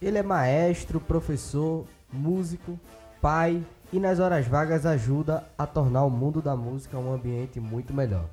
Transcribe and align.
Ele 0.00 0.18
é 0.18 0.22
maestro, 0.22 1.00
professor, 1.00 1.86
músico, 2.12 2.78
pai 3.20 3.64
e 3.92 3.98
nas 3.98 4.18
horas 4.18 4.46
vagas 4.46 4.84
ajuda 4.84 5.46
a 5.56 5.66
tornar 5.66 6.04
o 6.04 6.10
mundo 6.10 6.42
da 6.42 6.56
música 6.56 6.98
um 6.98 7.12
ambiente 7.12 7.60
muito 7.60 7.94
melhor. 7.94 8.28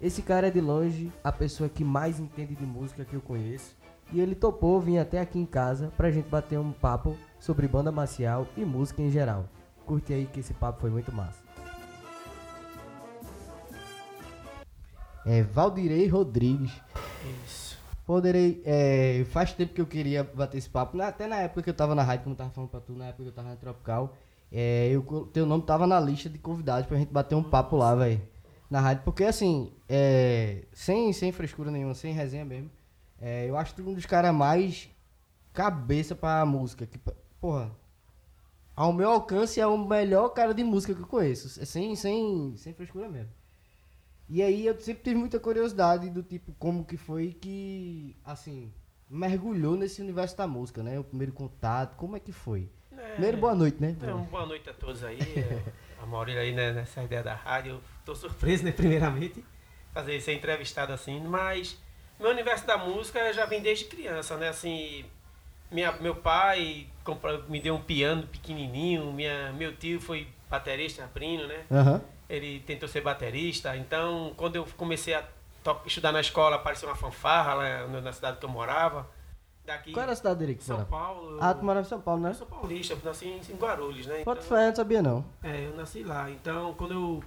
Esse 0.00 0.22
cara 0.22 0.48
é 0.48 0.50
de 0.50 0.60
longe 0.60 1.12
a 1.22 1.32
pessoa 1.32 1.68
que 1.68 1.84
mais 1.84 2.20
entende 2.20 2.54
de 2.54 2.66
música 2.66 3.04
que 3.04 3.14
eu 3.14 3.20
conheço 3.20 3.74
e 4.12 4.20
ele 4.20 4.34
topou 4.34 4.80
vir 4.80 4.98
até 4.98 5.20
aqui 5.20 5.38
em 5.38 5.46
casa 5.46 5.90
pra 5.96 6.10
gente 6.10 6.28
bater 6.28 6.58
um 6.58 6.72
papo 6.72 7.16
sobre 7.38 7.66
banda 7.66 7.90
marcial 7.90 8.46
e 8.56 8.64
música 8.64 9.00
em 9.00 9.10
geral. 9.10 9.48
Curte 9.86 10.12
aí 10.12 10.26
que 10.26 10.40
esse 10.40 10.52
papo 10.52 10.80
foi 10.80 10.90
muito 10.90 11.12
massa. 11.12 11.42
É 15.24 15.42
Valdirei 15.42 16.06
Rodrigues. 16.06 16.72
Isso. 17.46 17.63
Poderei. 18.06 18.62
É, 18.64 19.24
faz 19.30 19.52
tempo 19.52 19.72
que 19.74 19.80
eu 19.80 19.86
queria 19.86 20.22
bater 20.24 20.58
esse 20.58 20.68
papo. 20.68 20.96
na- 20.96 21.08
Até 21.08 21.26
na 21.26 21.36
época 21.36 21.62
que 21.62 21.70
eu 21.70 21.74
tava 21.74 21.94
na 21.94 22.02
rádio, 22.02 22.24
como 22.24 22.34
eu 22.34 22.38
tava 22.38 22.50
falando 22.50 22.70
pra 22.70 22.80
tu, 22.80 22.92
na 22.92 23.06
época 23.06 23.22
que 23.22 23.28
eu 23.28 23.32
tava 23.32 23.48
na 23.48 23.56
Tropical. 23.56 24.14
É, 24.52 24.88
eu, 24.90 25.02
teu 25.32 25.46
nome 25.46 25.64
tava 25.64 25.86
na 25.86 25.98
lista 25.98 26.28
de 26.28 26.38
convidados 26.38 26.86
pra 26.86 26.96
gente 26.98 27.10
bater 27.12 27.34
um 27.34 27.42
papo 27.42 27.76
lá, 27.76 27.94
velho. 27.94 28.20
Na 28.70 28.80
rádio. 28.80 29.02
Porque 29.04 29.24
assim, 29.24 29.72
é, 29.88 30.64
sem, 30.72 31.12
sem 31.12 31.32
frescura 31.32 31.70
nenhuma, 31.70 31.94
sem 31.94 32.12
resenha 32.12 32.44
mesmo. 32.44 32.70
é, 33.20 33.48
eu 33.48 33.56
acho 33.56 33.74
tu 33.74 33.82
um 33.88 33.94
dos 33.94 34.06
caras 34.06 34.34
mais 34.34 34.88
cabeça 35.52 36.14
pra 36.14 36.44
música. 36.44 36.86
Que, 36.86 36.98
porra. 37.40 37.70
Ao 38.76 38.92
meu 38.92 39.10
alcance 39.10 39.60
é 39.60 39.66
o 39.66 39.78
melhor 39.78 40.28
cara 40.30 40.52
de 40.52 40.64
música 40.64 40.94
que 40.94 41.00
eu 41.02 41.06
conheço. 41.06 41.60
é 41.60 41.64
Sem, 41.64 41.94
sem, 41.96 42.54
sem 42.56 42.74
frescura 42.74 43.08
mesmo. 43.08 43.30
E 44.28 44.42
aí 44.42 44.66
eu 44.66 44.78
sempre 44.80 45.02
tive 45.02 45.16
muita 45.16 45.38
curiosidade 45.38 46.08
do 46.10 46.22
tipo, 46.22 46.52
como 46.58 46.84
que 46.84 46.96
foi 46.96 47.32
que, 47.32 48.16
assim, 48.24 48.72
mergulhou 49.08 49.76
nesse 49.76 50.00
universo 50.00 50.36
da 50.36 50.46
música, 50.46 50.82
né? 50.82 50.98
O 50.98 51.04
primeiro 51.04 51.32
contato, 51.32 51.96
como 51.96 52.16
é 52.16 52.20
que 52.20 52.32
foi? 52.32 52.68
É, 52.96 53.12
Primeiro, 53.12 53.36
boa 53.36 53.54
noite, 53.54 53.80
né? 53.80 53.90
Então, 53.90 54.22
boa 54.24 54.46
noite 54.46 54.68
a 54.70 54.72
todos 54.72 55.04
aí. 55.04 55.20
É, 55.20 55.62
a 56.02 56.06
Maurília 56.06 56.40
aí 56.40 56.52
né, 56.52 56.72
nessa 56.72 57.02
ideia 57.02 57.22
da 57.22 57.34
rádio. 57.34 57.72
Eu 57.72 57.80
tô 58.04 58.14
surpreso, 58.14 58.64
né, 58.64 58.72
primeiramente, 58.72 59.44
fazer 59.92 60.20
ser 60.20 60.32
entrevistado 60.34 60.92
assim, 60.92 61.20
mas 61.20 61.78
meu 62.18 62.30
universo 62.30 62.66
da 62.66 62.78
música 62.78 63.18
eu 63.18 63.32
já 63.32 63.44
vem 63.46 63.60
desde 63.60 63.84
criança, 63.86 64.36
né? 64.36 64.48
Assim, 64.48 65.04
minha, 65.70 65.92
meu 65.92 66.14
pai 66.16 66.86
comprou, 67.04 67.42
me 67.48 67.60
deu 67.60 67.74
um 67.74 67.82
piano 67.82 68.26
pequenininho, 68.26 69.12
minha, 69.12 69.52
meu 69.52 69.76
tio 69.76 70.00
foi 70.00 70.26
baterista, 70.48 71.04
abrindo, 71.04 71.46
né? 71.46 71.64
Aham. 71.70 72.02
Ele 72.28 72.60
tentou 72.60 72.88
ser 72.88 73.00
baterista, 73.02 73.76
então 73.76 74.32
quando 74.36 74.56
eu 74.56 74.66
comecei 74.76 75.14
a 75.14 75.24
estudar 75.86 76.12
na 76.12 76.20
escola, 76.20 76.56
apareceu 76.56 76.88
uma 76.88 76.94
fanfarra 76.96 77.54
lá 77.54 77.86
na 77.86 78.12
cidade 78.12 78.38
que 78.38 78.44
eu 78.44 78.48
morava. 78.50 79.08
Daqui, 79.64 79.92
Qual 79.92 80.02
era 80.02 80.12
a 80.12 80.16
cidade 80.16 80.38
dele 80.40 80.54
que 80.56 80.62
São 80.64 80.76
morava? 80.76 80.90
Paulo. 80.90 81.38
Ah, 81.40 81.54
tu 81.54 81.64
morava 81.64 81.86
em 81.86 81.88
São 81.88 82.00
Paulo, 82.00 82.20
né? 82.20 82.30
Eu 82.30 82.34
sou 82.34 82.46
paulista, 82.46 82.92
eu 82.92 82.98
nasci 83.02 83.26
em 83.26 83.40
em 83.50 83.56
Guarulhos, 83.56 84.06
né? 84.06 84.20
Então- 84.20 84.36
fé, 84.36 84.64
eu 84.64 84.68
não 84.68 84.76
sabia 84.76 85.02
não. 85.02 85.24
é, 85.42 85.66
eu 85.66 85.74
nasci 85.76 86.02
lá. 86.02 86.30
Então, 86.30 86.74
quando 86.74 86.92
eu 86.92 87.24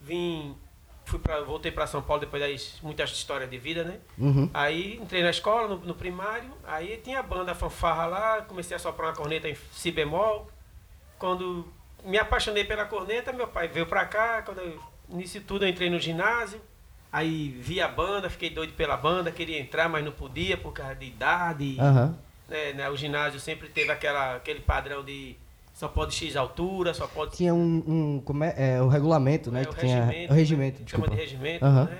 vim, 0.00 0.56
fui 1.04 1.18
pra, 1.20 1.40
voltei 1.42 1.70
para 1.70 1.86
São 1.86 2.02
Paulo 2.02 2.20
depois 2.20 2.42
das 2.42 2.80
muitas 2.82 3.10
histórias 3.10 3.48
de 3.48 3.56
vida, 3.58 3.84
né? 3.84 4.00
Uhum. 4.18 4.50
Aí 4.52 4.96
entrei 4.96 5.22
na 5.22 5.30
escola, 5.30 5.68
no, 5.68 5.76
no 5.76 5.94
primário, 5.94 6.50
aí 6.64 6.96
tinha 6.98 7.20
a 7.20 7.22
banda 7.22 7.54
fanfarra 7.54 8.06
lá, 8.06 8.42
comecei 8.42 8.76
a 8.76 8.80
soprar 8.80 9.10
uma 9.10 9.16
corneta 9.16 9.48
em 9.48 9.54
si 9.72 9.92
bemol. 9.92 10.48
Quando 11.20 11.68
me 12.04 12.18
apaixonei 12.18 12.64
pela 12.64 12.84
corneta, 12.84 13.32
meu 13.32 13.48
pai 13.48 13.68
veio 13.68 13.86
pra 13.86 14.04
cá, 14.04 14.42
quando 14.42 14.58
eu, 14.58 14.80
nisso 15.08 15.40
tudo 15.40 15.64
eu 15.64 15.68
entrei 15.68 15.90
no 15.90 15.98
ginásio, 15.98 16.60
aí 17.10 17.48
vi 17.48 17.80
a 17.80 17.88
banda, 17.88 18.30
fiquei 18.30 18.50
doido 18.50 18.72
pela 18.74 18.96
banda, 18.96 19.30
queria 19.30 19.58
entrar, 19.60 19.88
mas 19.88 20.04
não 20.04 20.12
podia 20.12 20.56
por 20.56 20.72
causa 20.72 20.94
de 20.94 21.06
idade. 21.06 21.76
Aham. 21.78 22.18
né, 22.48 22.72
né, 22.72 22.90
o 22.90 22.96
ginásio 22.96 23.38
sempre 23.40 23.68
teve 23.68 23.90
aquela, 23.90 24.36
aquele 24.36 24.60
padrão 24.60 25.04
de 25.04 25.36
só 25.72 25.88
pode 25.88 26.14
X 26.14 26.36
altura, 26.36 26.92
só 26.92 27.06
pode 27.06 27.36
Tinha 27.36 27.54
um, 27.54 27.82
um 27.86 28.22
como 28.22 28.44
é, 28.44 28.54
é, 28.56 28.82
o 28.82 28.88
regulamento, 28.88 29.50
né? 29.50 29.62
é, 29.62 29.64
que 29.64 29.70
o 29.70 29.74
tinha, 29.74 30.04
regimento, 30.04 30.32
o 30.32 30.36
regimento, 30.36 30.80
né, 30.80 30.86
chama 30.86 31.08
de 31.08 31.16
regimento, 31.16 31.64
Aham. 31.64 31.84
né? 31.84 31.98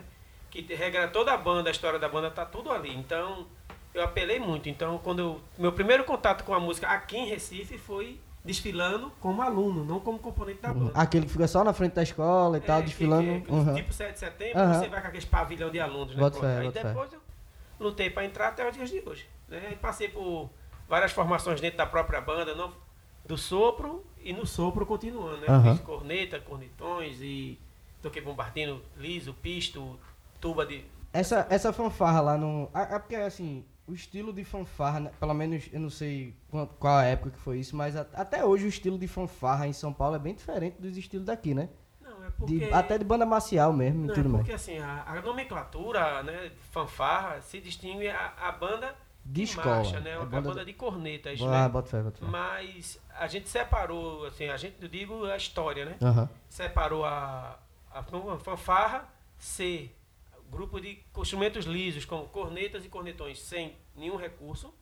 Que 0.50 0.74
regra 0.74 1.08
toda 1.08 1.32
a 1.32 1.36
banda, 1.36 1.70
a 1.70 1.72
história 1.72 1.98
da 1.98 2.08
banda 2.08 2.30
tá 2.30 2.44
tudo 2.44 2.70
ali. 2.70 2.94
Então, 2.94 3.46
eu 3.94 4.02
apelei 4.02 4.38
muito. 4.38 4.68
Então, 4.68 4.98
quando 4.98 5.20
eu, 5.20 5.40
meu 5.56 5.72
primeiro 5.72 6.04
contato 6.04 6.44
com 6.44 6.52
a 6.52 6.60
música 6.60 6.88
aqui 6.88 7.16
em 7.16 7.28
Recife 7.28 7.78
foi 7.78 8.18
desfilando 8.44 9.12
como 9.20 9.42
aluno, 9.42 9.84
não 9.84 10.00
como 10.00 10.18
componente 10.18 10.60
da 10.62 10.72
banda. 10.72 10.92
Aquele 10.94 11.26
que 11.26 11.32
fica 11.32 11.46
só 11.46 11.62
na 11.62 11.72
frente 11.72 11.92
da 11.94 12.02
escola 12.02 12.56
e 12.58 12.60
tal, 12.60 12.78
É, 12.78 12.80
que- 12.82 12.88
desfilando. 12.88 13.40
que- 13.44 13.52
Uhum. 13.52 13.74
Tipo 13.74 13.92
7 13.92 14.12
de 14.14 14.18
setembro, 14.18 14.58
Aham. 14.58 14.78
você 14.80 14.88
vai 14.88 15.00
com 15.00 15.06
aqueles 15.08 15.24
pavilhão 15.26 15.70
de 15.70 15.78
alunos, 15.80 16.14
né? 16.16 16.30
Fé, 16.30 16.58
Aí 16.58 16.64
bota 16.66 16.80
fé. 16.80 16.88
depois 16.88 17.12
eu 17.12 17.20
lutei 17.78 18.08
para 18.10 18.24
entrar 18.24 18.48
até 18.48 18.68
os 18.68 18.74
dias 18.74 18.90
de 18.90 19.02
hoje. 19.06 19.26
Né? 19.48 19.76
Passei 19.80 20.08
por 20.08 20.48
várias 20.88 21.12
formações 21.12 21.60
dentro 21.60 21.76
da 21.78 21.86
própria 21.86 22.20
banda, 22.20 22.54
não, 22.54 22.72
do 23.26 23.36
sopro 23.36 24.04
e 24.22 24.32
no 24.32 24.46
sopro 24.46 24.86
continuando, 24.86 25.36
né? 25.38 25.46
Aham. 25.48 25.74
Fiz 25.76 25.84
corneta, 25.84 26.40
cornetões 26.40 27.18
e 27.20 27.58
toquei 28.02 28.22
bombardino 28.22 28.80
liso, 28.96 29.34
pisto, 29.34 29.98
tuba 30.40 30.64
de. 30.64 30.84
Essa, 31.12 31.46
essa 31.50 31.72
fanfarra 31.72 32.20
lá 32.20 32.38
no. 32.38 32.70
É 32.74 32.98
porque 32.98 33.16
assim, 33.16 33.64
o 33.90 33.94
estilo 33.94 34.32
de 34.32 34.44
fanfarra, 34.44 35.00
né, 35.00 35.10
pelo 35.18 35.34
menos 35.34 35.68
eu 35.72 35.80
não 35.80 35.90
sei 35.90 36.34
qual, 36.50 36.66
qual 36.66 36.96
a 36.98 37.04
época 37.04 37.30
que 37.32 37.38
foi 37.38 37.58
isso, 37.58 37.74
mas 37.76 37.96
a- 37.96 38.06
até 38.14 38.44
hoje 38.44 38.64
o 38.64 38.68
estilo 38.68 38.98
de 38.98 39.08
fanfarra 39.08 39.66
em 39.66 39.72
São 39.72 39.92
Paulo 39.92 40.16
é 40.16 40.18
bem 40.18 40.34
diferente 40.34 40.76
dos 40.80 40.96
estilos 40.96 41.26
daqui, 41.26 41.52
né? 41.54 41.68
Não, 42.00 42.24
é 42.24 42.30
porque. 42.30 42.58
De- 42.58 42.72
até 42.72 42.96
de 42.98 43.04
banda 43.04 43.26
marcial 43.26 43.72
mesmo 43.72 44.06
não, 44.06 44.12
e 44.12 44.14
tudo 44.14 44.26
é 44.28 44.32
mais. 44.32 44.42
porque 44.42 44.54
assim, 44.54 44.78
a, 44.78 45.02
a 45.06 45.20
nomenclatura, 45.20 46.22
né, 46.22 46.48
de 46.50 46.56
fanfarra, 46.70 47.40
se 47.40 47.60
distingue 47.60 48.08
a, 48.08 48.32
a 48.40 48.52
banda 48.52 48.94
De 49.24 49.42
escola. 49.42 49.76
marcha, 49.76 50.00
né? 50.00 50.10
É 50.10 50.14
a 50.14 50.24
banda- 50.24 50.40
banda 50.50 50.64
de 50.64 50.72
cornetas, 50.72 51.40
Ah, 51.42 51.62
né? 51.64 51.68
bota 51.68 51.88
fé, 51.88 52.02
bota 52.02 52.18
fé. 52.18 52.26
Mas 52.26 52.98
a 53.18 53.26
gente 53.26 53.48
separou, 53.48 54.24
assim, 54.26 54.48
a 54.48 54.56
gente, 54.56 54.76
eu 54.80 54.88
digo 54.88 55.24
a 55.26 55.36
história, 55.36 55.84
né? 55.84 55.96
Separou 56.48 57.04
a, 57.04 57.58
a 57.92 58.02
fan- 58.02 58.38
fanfarra 58.38 59.08
ser 59.38 59.94
grupo 60.50 60.80
de 60.80 60.98
instrumentos 61.16 61.64
lisos, 61.64 62.04
como 62.04 62.24
cornetas 62.28 62.84
e 62.84 62.88
cornetões, 62.88 63.38
sem 63.40 63.76
nenhum 63.96 64.16
recurso. 64.16 64.74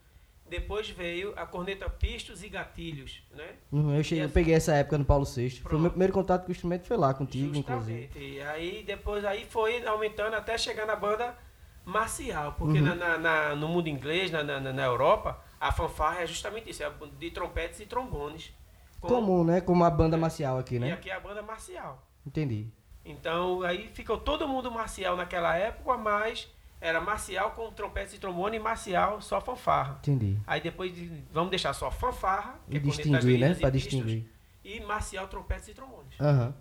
Depois 0.49 0.89
veio 0.89 1.31
a 1.37 1.45
corneta 1.45 1.87
pistos 1.87 2.43
e 2.43 2.49
gatilhos, 2.49 3.21
né? 3.31 3.53
Uhum, 3.71 3.95
eu, 3.95 4.03
cheguei, 4.03 4.23
E 4.23 4.25
eu 4.25 4.31
peguei 4.31 4.55
essa 4.55 4.73
época 4.73 4.97
no 4.97 5.05
Paulo 5.05 5.23
VI. 5.23 5.51
Foi 5.61 5.75
o 5.75 5.79
meu 5.79 5.91
primeiro 5.91 6.11
contato 6.11 6.41
com 6.43 6.47
o 6.49 6.51
instrumento 6.51 6.87
foi 6.87 6.97
lá 6.97 7.13
contigo, 7.13 7.55
inclusive. 7.55 8.05
Justamente. 8.07 8.33
E 8.35 8.41
aí 8.41 8.83
depois 8.83 9.23
aí 9.25 9.45
foi 9.45 9.85
aumentando 9.85 10.35
até 10.35 10.57
chegar 10.57 10.87
na 10.87 10.95
banda 10.95 11.37
marcial, 11.85 12.53
porque 12.57 12.79
Uhum. 12.79 12.85
na, 12.85 12.95
na- 12.95 13.17
na- 13.19 13.55
no 13.55 13.67
mundo 13.67 13.87
inglês, 13.89 14.31
na, 14.31 14.43
na, 14.43 14.59
na 14.59 14.83
Europa, 14.85 15.39
a 15.59 15.71
fanfarra 15.71 16.21
é 16.21 16.25
justamente 16.27 16.69
isso, 16.69 16.81
é 16.83 16.91
de 17.19 17.29
trompetes 17.31 17.79
e 17.79 17.85
trombones. 17.85 18.51
Com- 18.99 19.07
Comum, 19.07 19.43
né? 19.43 19.61
Como 19.61 19.83
a 19.83 19.89
banda 19.89 20.17
marcial 20.17 20.57
aqui, 20.57 20.75
E 20.75 20.79
né? 20.79 20.91
aqui 20.93 21.09
é 21.11 21.13
a 21.13 21.19
banda 21.19 21.41
marcial. 21.43 22.05
Entendi. 22.25 22.67
Então 23.11 23.61
aí 23.63 23.87
ficou 23.93 24.17
todo 24.17 24.47
mundo 24.47 24.71
marcial 24.71 25.15
naquela 25.17 25.55
época, 25.55 25.97
mas 25.97 26.47
era 26.81 27.01
marcial 27.01 27.51
com 27.51 27.71
trompetes 27.71 28.13
e 28.13 28.19
trombone 28.19 28.57
e 28.57 28.59
marcial 28.59 29.21
só 29.21 29.41
fanfarra. 29.41 29.97
Entendi. 30.01 30.37
Aí 30.47 30.61
depois 30.61 30.93
de- 30.93 31.23
vamos 31.31 31.49
deixar 31.49 31.73
só 31.73 31.89
fanfarra, 31.91 32.59
que 32.69 32.75
E 32.75 32.77
é 32.77 32.81
cornetas 32.81 33.05
distinguir, 33.05 33.39
né? 33.39 33.47
e 33.51 33.53
pistos, 33.55 33.71
distinguir. 33.71 34.25
E 34.63 34.79
marcial, 34.81 35.27
trompetes 35.27 35.67
e 35.69 35.73
trombones. 35.73 36.19
Aham. 36.19 36.53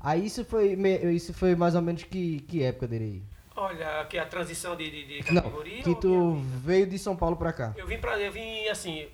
Aí 0.00 0.26
isso 0.26 0.44
foi, 0.44 0.74
isso 1.14 1.32
foi 1.32 1.56
mais 1.56 1.74
ou 1.74 1.80
menos 1.80 2.02
que, 2.02 2.40
que 2.40 2.62
época 2.62 2.86
dele 2.86 3.04
aí? 3.04 3.22
Olha, 3.56 4.00
aqui 4.00 4.18
a 4.18 4.26
transição 4.26 4.76
de, 4.76 4.90
de, 4.90 5.22
de 5.22 5.32
Não, 5.32 5.40
categoria. 5.40 5.82
que 5.82 5.88
ou 5.90 5.94
tu 5.94 6.34
veio 6.62 6.86
de 6.86 6.98
São 6.98 7.16
Paulo 7.16 7.36
pra 7.36 7.52
cá. 7.52 7.72
Eu 7.76 7.86
vim 7.86 7.98
pra. 7.98 8.18
Eu 8.18 8.30
vim 8.32 8.66
assim. 8.68 9.06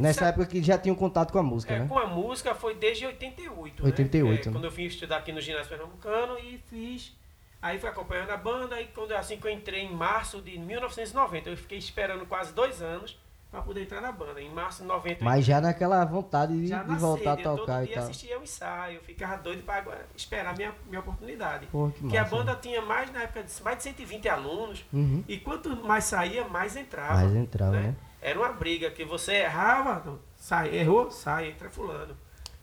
Nessa 0.00 0.20
Sa- 0.20 0.26
época 0.28 0.46
que 0.46 0.62
já 0.62 0.78
tinha 0.78 0.92
um 0.92 0.96
contato 0.96 1.32
com 1.32 1.38
a 1.38 1.42
música, 1.42 1.74
é, 1.74 1.78
né? 1.80 1.86
com 1.88 1.98
a 1.98 2.06
música 2.06 2.54
foi 2.54 2.74
desde 2.74 3.06
88. 3.06 3.84
88, 3.84 4.26
Né? 4.28 4.40
É, 4.42 4.46
né? 4.46 4.52
quando 4.52 4.64
eu 4.64 4.70
vim 4.70 4.84
estudar 4.84 5.18
aqui 5.18 5.32
no 5.32 5.40
ginásio 5.40 5.68
pernambucano 5.68 6.38
e 6.38 6.58
fiz. 6.68 7.16
Aí 7.62 7.78
fui 7.78 7.88
acompanhando 7.90 8.30
a 8.30 8.36
banda 8.38 8.80
e 8.80 8.86
quando 8.86 9.12
assim 9.12 9.36
que 9.36 9.46
eu 9.46 9.50
entrei 9.50 9.82
em 9.82 9.92
março 9.92 10.40
de 10.40 10.58
1990, 10.58 11.50
eu 11.50 11.56
fiquei 11.56 11.76
esperando 11.78 12.24
quase 12.26 12.52
dois 12.54 12.80
anos 12.80 13.18
para 13.50 13.60
poder 13.62 13.82
entrar 13.82 14.00
na 14.00 14.10
banda. 14.12 14.40
Em 14.40 14.48
março 14.48 14.80
de 14.82 14.88
90 14.88 15.22
Mas 15.24 15.44
já 15.44 15.60
naquela 15.60 16.02
vontade 16.04 16.58
de, 16.58 16.68
já 16.68 16.82
de 16.84 16.94
voltar 16.94 17.32
a 17.32 17.36
sede, 17.36 17.46
eu 17.48 17.56
tocar 17.56 17.72
todo 17.74 17.82
e 17.84 17.86
dia 17.88 17.94
tal. 17.96 18.04
assistia 18.04 18.38
o 18.38 18.42
ensaio, 18.42 18.94
eu 18.96 19.02
ficava 19.02 19.36
doido 19.42 19.62
para 19.64 19.84
esperar 20.16 20.56
minha, 20.56 20.72
minha 20.86 21.00
oportunidade. 21.00 21.66
Porra, 21.66 21.90
que 21.92 22.00
Porque 22.00 22.16
a 22.16 22.22
massa, 22.22 22.36
banda 22.36 22.54
tinha 22.62 22.80
mais 22.80 23.12
na 23.12 23.22
época 23.24 23.42
de 23.42 23.62
mais 23.62 23.76
de 23.76 23.82
120 23.82 24.28
alunos 24.28 24.84
Uhum. 24.92 25.22
e 25.28 25.36
quanto 25.38 25.76
mais 25.84 26.04
saía, 26.04 26.44
mais 26.48 26.76
entrava. 26.76 27.14
Mais 27.14 27.34
entrava, 27.34 27.72
né? 27.72 27.94
Era 28.22 28.38
uma 28.38 28.52
briga 28.52 28.90
que 28.90 29.04
você 29.04 29.32
errava, 29.34 30.18
sai, 30.36 30.74
errou, 30.76 31.10
sai, 31.10 31.48
entra 31.50 31.70
fulano. 31.70 32.16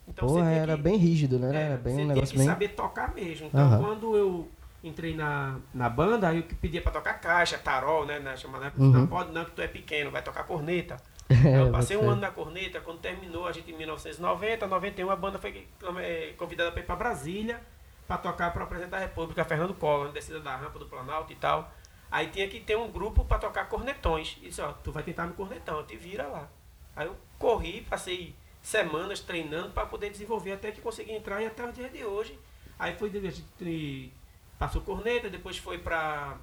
Então 0.07 0.27
Porra, 0.27 0.49
era 0.51 0.75
que- 0.75 0.81
bem 0.83 0.95
rígido, 0.97 1.37
né? 1.39 1.55
é, 1.55 1.65
Era 1.67 1.77
bem 1.77 1.83
você 1.83 1.89
um 1.89 1.95
tinha 2.03 2.07
negócio 2.13 2.31
que 2.31 2.37
bem. 2.37 2.47
saber 2.47 2.67
tocar 2.69 3.13
mesmo. 3.13 3.47
Então 3.47 3.61
Aham. 3.61 3.83
quando 3.83 4.15
eu 4.15 4.49
entrei 4.83 5.15
na, 5.15 5.57
na 5.73 5.89
banda, 5.89 6.29
aí 6.29 6.37
eu 6.37 6.43
que 6.43 6.55
pedia 6.55 6.81
pra 6.81 6.91
tocar 6.91 7.15
caixa, 7.19 7.57
tarol, 7.57 8.05
né? 8.05 8.19
Na, 8.19 8.35
chamada, 8.37 8.71
Uhum. 8.77 8.91
Não 8.91 9.07
pode 9.07 9.31
não, 9.33 9.43
que 9.43 9.51
tu 9.51 9.61
é 9.61 9.67
pequeno, 9.67 10.11
vai 10.11 10.21
tocar 10.21 10.43
corneta. 10.43 10.97
É, 11.29 11.59
eu 11.59 11.71
passei 11.71 11.97
um 11.97 12.01
bota 12.01 12.11
ano 12.13 12.21
na 12.21 12.31
corneta, 12.31 12.79
quando 12.79 12.99
terminou 12.99 13.45
a 13.47 13.51
gente 13.51 13.69
em 13.69 13.75
1990, 13.77 14.65
91, 14.65 15.09
a 15.11 15.15
banda 15.17 15.37
foi 15.37 15.67
eh, 15.99 16.33
convidada 16.37 16.71
para 16.71 16.79
ir 16.79 16.85
para 16.85 16.95
Brasília 16.95 17.59
para 18.07 18.17
tocar 18.17 18.53
para 18.53 18.63
apresentar 18.63 18.95
a 18.95 18.99
República, 19.01 19.43
Fernando 19.43 19.73
Collor, 19.73 20.13
descida 20.13 20.39
da 20.39 20.55
rampa 20.55 20.79
do 20.79 20.85
Planalto 20.85 21.33
e 21.33 21.35
tal. 21.35 21.69
Aí 22.09 22.27
tinha 22.27 22.47
que 22.47 22.59
ter 22.59 22.77
um 22.77 22.89
grupo 22.89 23.25
para 23.25 23.39
tocar 23.39 23.65
cornetões. 23.67 24.37
Isso, 24.41 24.61
ó, 24.63 24.71
tu 24.71 24.91
vai 24.91 25.03
tentar 25.03 25.25
no 25.25 25.33
cornetão, 25.33 25.83
te 25.83 25.95
vira 25.97 26.25
lá. 26.27 26.47
Aí 26.95 27.05
eu 27.07 27.15
corri, 27.37 27.81
passei 27.81 28.33
semanas 28.61 29.19
treinando 29.19 29.69
para 29.71 29.85
poder 29.85 30.09
desenvolver 30.09 30.53
até 30.53 30.71
que 30.71 30.81
consegui 30.81 31.11
entrar 31.11 31.41
e 31.41 31.45
até 31.47 31.63
o 31.65 31.71
dia 31.71 31.89
de 31.89 32.03
hoje. 32.03 32.37
Aí 32.79 32.95
foi 32.95 33.09
gente 33.11 34.11
passou 34.57 34.81
corneta, 34.81 35.29
depois 35.29 35.57
foi 35.57 35.77
para 35.77 36.37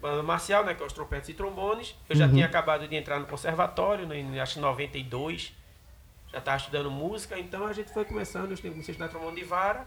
banda 0.00 0.22
marcial, 0.22 0.64
né, 0.64 0.74
que 0.74 0.82
é 0.82 0.86
os 0.86 0.92
trompetes 0.92 1.28
e 1.28 1.34
trombones. 1.34 1.94
Eu 2.08 2.16
já 2.16 2.26
Uhum. 2.26 2.32
tinha 2.32 2.46
acabado 2.46 2.88
de 2.88 2.96
entrar 2.96 3.20
no 3.20 3.26
conservatório, 3.26 4.06
né, 4.06 4.18
em 4.18 4.40
acho 4.40 4.54
que 4.54 4.60
92. 4.60 5.52
Já 6.32 6.38
estava 6.38 6.56
estudando 6.56 6.90
música, 6.90 7.38
então 7.38 7.66
a 7.66 7.72
gente 7.72 7.92
foi 7.92 8.04
começando, 8.04 8.50
eu 8.50 8.56
comecei 8.58 8.80
a 8.80 8.80
estudar 8.92 9.08
trombone 9.08 9.36
de 9.36 9.44
vara 9.44 9.86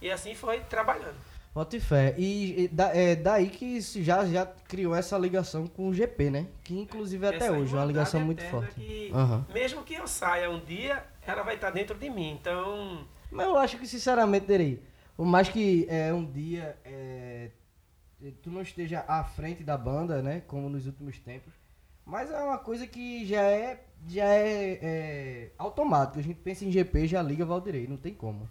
e 0.00 0.10
assim 0.10 0.34
foi 0.34 0.60
trabalhando. 0.60 1.16
Bote 1.52 1.80
fé. 1.80 2.14
E, 2.16 2.64
e 2.64 2.68
da- 2.68 2.94
é 2.96 3.16
daí 3.16 3.48
que 3.50 3.80
já, 3.80 4.24
já 4.24 4.46
criou 4.46 4.94
essa 4.94 5.18
ligação 5.18 5.66
com 5.66 5.88
o 5.88 5.94
GP, 5.94 6.30
né? 6.30 6.46
Que 6.62 6.78
inclusive 6.78 7.26
até 7.26 7.36
Essa 7.46 7.52
hoje 7.52 7.74
é 7.74 7.78
uma 7.78 7.84
ligação 7.84 8.20
muito 8.20 8.42
forte. 8.44 8.74
que, 8.76 9.10
Aham. 9.12 9.44
Mesmo 9.52 9.82
que 9.82 9.94
eu 9.94 10.06
saia 10.06 10.48
um 10.48 10.60
dia, 10.60 11.04
ela 11.26 11.42
vai 11.42 11.56
estar 11.56 11.70
dentro 11.70 11.98
de 11.98 12.08
mim. 12.08 12.38
Então, 12.40 13.04
Mas 13.30 13.46
eu 13.46 13.56
acho 13.58 13.78
que, 13.78 13.86
sinceramente, 13.86 14.46
Derei, 14.46 14.80
por 15.16 15.26
mais 15.26 15.48
que 15.48 15.86
é, 15.88 16.12
um 16.14 16.24
dia 16.24 16.76
é, 16.84 17.50
tu 18.42 18.50
não 18.50 18.62
esteja 18.62 19.04
à 19.08 19.24
frente 19.24 19.64
da 19.64 19.76
banda, 19.76 20.22
né? 20.22 20.42
Como 20.46 20.68
nos 20.68 20.86
últimos 20.86 21.18
tempos, 21.18 21.52
mas 22.06 22.30
é 22.30 22.38
uma 22.42 22.58
coisa 22.58 22.86
que 22.86 23.26
já 23.26 23.42
é, 23.42 23.84
já 24.08 24.24
é, 24.24 24.78
é 24.82 25.50
automático. 25.58 26.20
A 26.20 26.22
gente 26.22 26.38
pensa 26.38 26.64
em 26.64 26.70
GP, 26.70 27.08
já 27.08 27.20
liga 27.22 27.44
Valdirei, 27.44 27.88
não 27.88 27.96
tem 27.96 28.14
como. 28.14 28.48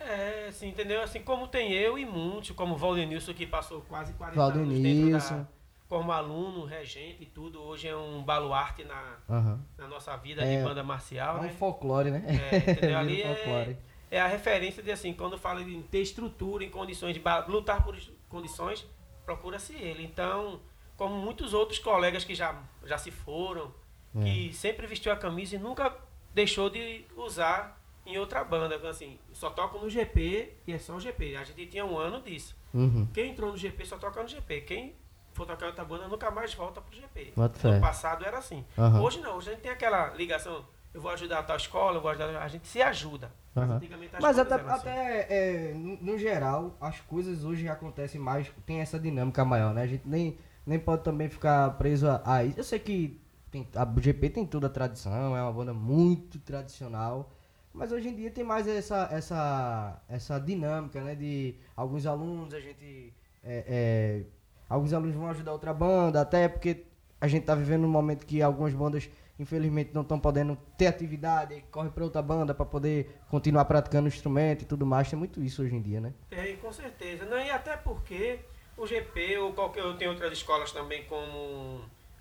É, 0.00 0.46
assim, 0.48 0.68
entendeu? 0.68 1.02
Assim 1.02 1.20
como 1.22 1.46
tem 1.48 1.72
eu 1.72 1.98
e 1.98 2.04
muitos, 2.04 2.50
como 2.52 2.74
o 2.74 2.76
Valdenilson, 2.78 3.34
que 3.34 3.46
passou 3.46 3.80
quase 3.82 4.12
40 4.14 4.40
anos 4.42 4.54
dentro 4.56 4.72
Valdenilson. 4.72 5.38
da, 5.38 5.46
como 5.88 6.12
aluno, 6.12 6.64
regente 6.64 7.22
e 7.22 7.26
tudo. 7.26 7.60
Hoje 7.62 7.88
é 7.88 7.96
um 7.96 8.22
baluarte 8.22 8.84
na, 8.84 9.16
Aham. 9.28 9.60
na 9.76 9.88
nossa 9.88 10.16
vida 10.16 10.42
É, 10.42 10.58
de 10.58 10.64
banda 10.64 10.82
marcial, 10.82 11.36
É 11.36 11.40
um 11.40 11.42
né? 11.44 11.48
folclore, 11.50 12.10
né? 12.10 12.22
É, 12.52 12.56
entendeu? 12.72 12.96
Ali 12.98 13.16
Vira 13.16 13.28
um 13.28 13.32
é, 13.32 13.34
folclore. 13.36 13.76
é 14.10 14.20
a 14.20 14.26
referência 14.26 14.82
de 14.82 14.90
assim, 14.92 15.12
quando 15.12 15.36
fala 15.38 15.62
em 15.62 15.82
ter 15.82 16.00
estrutura, 16.00 16.64
em 16.64 16.70
condições 16.70 17.14
de 17.14 17.22
lutar 17.48 17.82
por 17.82 17.96
es- 17.96 18.10
condições, 18.28 18.86
procura-se 19.24 19.74
ele. 19.74 20.04
Então, 20.04 20.60
como 20.96 21.16
muitos 21.16 21.52
outros 21.54 21.78
colegas 21.78 22.24
que 22.24 22.34
já, 22.34 22.56
já 22.84 22.96
se 22.98 23.10
foram, 23.10 23.72
É. 24.16 24.22
que 24.24 24.52
sempre 24.52 24.86
vestiu 24.86 25.12
a 25.12 25.16
camisa 25.16 25.56
e 25.56 25.58
nunca 25.58 25.96
deixou 26.34 26.70
de 26.70 27.04
usar 27.16 27.79
em 28.06 28.18
outra 28.18 28.44
banda. 28.44 28.76
Assim, 28.88 29.18
só 29.32 29.50
toca 29.50 29.78
no 29.78 29.88
GP 29.88 30.54
e 30.66 30.72
é 30.72 30.78
só 30.78 30.94
o 30.94 31.00
GP. 31.00 31.36
A 31.36 31.44
gente 31.44 31.66
tinha 31.66 31.84
um 31.84 31.98
ano 31.98 32.20
disso. 32.20 32.56
Uhum. 32.72 33.06
Quem 33.12 33.30
entrou 33.30 33.50
no 33.50 33.56
GP 33.56 33.84
só 33.86 33.98
toca 33.98 34.22
no 34.22 34.28
GP. 34.28 34.62
Quem 34.62 34.94
for 35.32 35.46
tocar 35.46 35.66
em 35.66 35.68
outra 35.68 35.84
banda 35.84 36.08
nunca 36.08 36.30
mais 36.30 36.54
volta 36.54 36.80
pro 36.80 36.94
GP. 36.94 37.32
No 37.36 37.80
passado 37.80 38.24
era 38.24 38.38
assim. 38.38 38.64
Aham. 38.78 39.00
Hoje 39.02 39.20
não, 39.20 39.36
hoje 39.36 39.50
a 39.50 39.52
gente 39.52 39.62
tem 39.62 39.70
aquela 39.70 40.14
ligação. 40.14 40.64
Eu 40.92 41.00
vou 41.00 41.10
ajudar 41.12 41.38
a 41.38 41.42
tal 41.42 41.56
escola, 41.56 41.98
eu 41.98 42.00
vou 42.00 42.10
ajudar. 42.10 42.42
A 42.42 42.48
gente 42.48 42.66
se 42.66 42.82
ajuda. 42.82 43.30
As 43.54 44.20
Mas 44.20 44.38
até, 44.38 44.54
assim. 44.54 44.68
até 44.68 45.26
é, 45.28 45.74
no, 45.74 45.96
no 45.96 46.18
geral, 46.18 46.76
as 46.80 47.00
coisas 47.00 47.44
hoje 47.44 47.68
acontecem 47.68 48.20
mais, 48.20 48.50
tem 48.64 48.80
essa 48.80 48.98
dinâmica 48.98 49.44
maior, 49.44 49.74
né? 49.74 49.82
A 49.82 49.86
gente 49.86 50.06
nem, 50.06 50.38
nem 50.64 50.78
pode 50.78 51.02
também 51.02 51.28
ficar 51.28 51.70
preso 51.76 52.08
a, 52.08 52.22
a 52.24 52.44
isso. 52.44 52.60
Eu 52.60 52.64
sei 52.64 52.78
que 52.78 53.20
tem, 53.50 53.66
a 53.74 54.00
GP 54.00 54.30
tem 54.30 54.46
toda 54.46 54.68
a 54.68 54.70
tradição, 54.70 55.36
é 55.36 55.42
uma 55.42 55.52
banda 55.52 55.74
muito 55.74 56.38
tradicional, 56.38 57.32
mas 57.72 57.92
hoje 57.92 58.08
em 58.08 58.14
dia 58.14 58.30
tem 58.30 58.44
mais 58.44 58.66
essa, 58.66 59.08
essa, 59.12 60.02
essa 60.08 60.38
dinâmica, 60.38 61.00
né? 61.00 61.14
De 61.14 61.54
alguns 61.76 62.06
alunos, 62.06 62.52
a 62.52 62.60
gente. 62.60 63.12
é, 63.42 63.64
é, 63.66 64.22
alguns 64.68 64.92
alunos 64.92 65.14
vão 65.14 65.28
ajudar 65.28 65.52
outra 65.52 65.72
banda, 65.72 66.20
até 66.20 66.48
porque 66.48 66.84
a 67.20 67.28
gente 67.28 67.44
tá 67.44 67.54
vivendo 67.54 67.84
um 67.84 67.90
momento 67.90 68.26
que 68.26 68.42
algumas 68.42 68.74
bandas 68.74 69.08
infelizmente 69.38 69.90
não 69.94 70.02
estão 70.02 70.20
podendo 70.20 70.54
ter 70.76 70.86
atividade, 70.86 71.64
corre 71.70 71.88
para 71.88 72.04
outra 72.04 72.20
banda 72.20 72.54
para 72.54 72.66
poder 72.66 73.18
continuar 73.30 73.64
praticando 73.64 74.04
o 74.04 74.08
instrumento 74.08 74.62
e 74.62 74.64
tudo 74.66 74.84
mais. 74.84 75.08
Tem 75.08 75.18
muito 75.18 75.42
isso 75.42 75.62
hoje 75.62 75.74
em 75.74 75.80
dia, 75.80 76.00
né? 76.00 76.12
Tem, 76.28 76.56
com 76.58 76.70
certeza. 76.70 77.24
Não, 77.24 77.38
e 77.38 77.50
até 77.50 77.76
porque 77.76 78.40
o 78.76 78.86
GP 78.86 79.38
ou 79.38 79.52
qualquer. 79.54 79.80
Eu 79.80 79.96
tenho 79.96 80.10
outras 80.10 80.32
escolas 80.32 80.72
também, 80.72 81.04
como, 81.04 81.80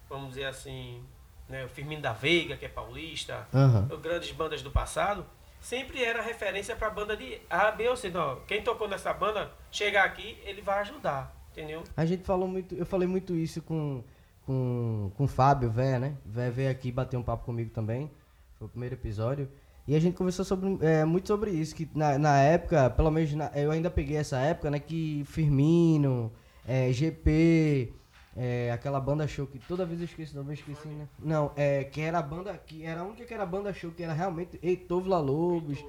vamos 0.10 0.30
dizer 0.30 0.46
assim, 0.46 1.04
né, 1.50 1.66
o 1.66 1.70
Firmino 1.70 2.02
da 2.02 2.14
Veiga, 2.14 2.56
que 2.56 2.66
é 2.66 2.70
paulista, 2.70 3.48
ou 3.90 3.98
grandes 3.98 4.32
bandas 4.32 4.62
do 4.62 4.72
passado, 4.72 5.26
sempre 5.60 6.04
era 6.04 6.22
referência 6.22 6.76
para 6.76 6.90
banda 6.90 7.16
de 7.16 7.40
A, 7.50 7.72
B 7.72 7.88
ou 7.90 7.96
C. 7.96 8.10
Não, 8.10 8.40
quem 8.48 8.62
tocou 8.62 8.88
nessa 8.88 9.14
banda, 9.14 9.52
chegar 9.72 10.06
aqui, 10.06 10.38
ele 10.46 10.62
vai 10.62 10.80
ajudar. 10.80 11.36
Entendeu? 11.52 11.84
A 11.98 12.06
gente 12.06 12.24
falou 12.24 12.48
muito, 12.48 12.76
eu 12.76 12.86
falei 12.86 13.08
muito 13.08 13.36
isso 13.36 13.62
com, 13.62 14.04
com, 14.46 15.12
com 15.16 15.24
o 15.24 15.28
Fábio, 15.28 15.70
Vé, 15.70 16.00
né? 16.00 16.16
Vé 16.26 16.50
veio 16.50 16.72
aqui 16.72 16.92
bater 16.92 17.18
um 17.18 17.24
papo 17.24 17.46
comigo 17.46 17.72
também. 17.72 18.10
Foi 18.58 18.68
o 18.68 18.70
primeiro 18.70 18.96
episódio. 18.96 19.50
E 19.88 19.96
a 19.96 20.00
gente 20.00 20.16
conversou 20.16 20.46
sobre, 20.46 20.78
é, 20.86 21.04
muito 21.04 21.28
sobre 21.28 21.50
isso, 21.52 21.76
que 21.76 21.90
na, 21.96 22.18
na 22.20 22.40
época, 22.40 22.90
pelo 22.92 23.10
menos 23.10 23.34
na- 23.34 23.52
eu 23.56 23.72
ainda 23.72 23.90
peguei 23.90 24.18
essa 24.18 24.38
época, 24.38 24.70
né? 24.70 24.80
Que 24.80 25.24
Firmino, 25.26 26.32
é, 26.68 26.92
GP, 26.94 27.92
é, 28.36 28.72
aquela 28.72 29.00
banda 29.00 29.28
show 29.28 29.48
que 29.48 29.60
toda 29.60 29.86
vez 29.86 30.00
eu 30.00 30.06
esqueço, 30.06 30.34
vez 30.44 30.60
eu 30.60 30.74
esqueci, 30.74 30.88
né? 30.88 31.08
Não, 31.20 31.52
é, 31.56 31.84
que 31.84 32.02
era 32.02 32.20
a 32.20 32.22
banda, 32.22 32.58
que 32.58 32.86
era 32.86 33.02
a 33.02 33.04
única 33.04 33.26
que 33.26 33.34
era 33.34 33.46
banda 33.46 33.74
show, 33.74 33.92
que 33.92 34.04
era 34.04 34.14
realmente 34.14 34.60
Heitor 34.62 35.02
Villa 35.02 35.20
Lobos, 35.20 35.84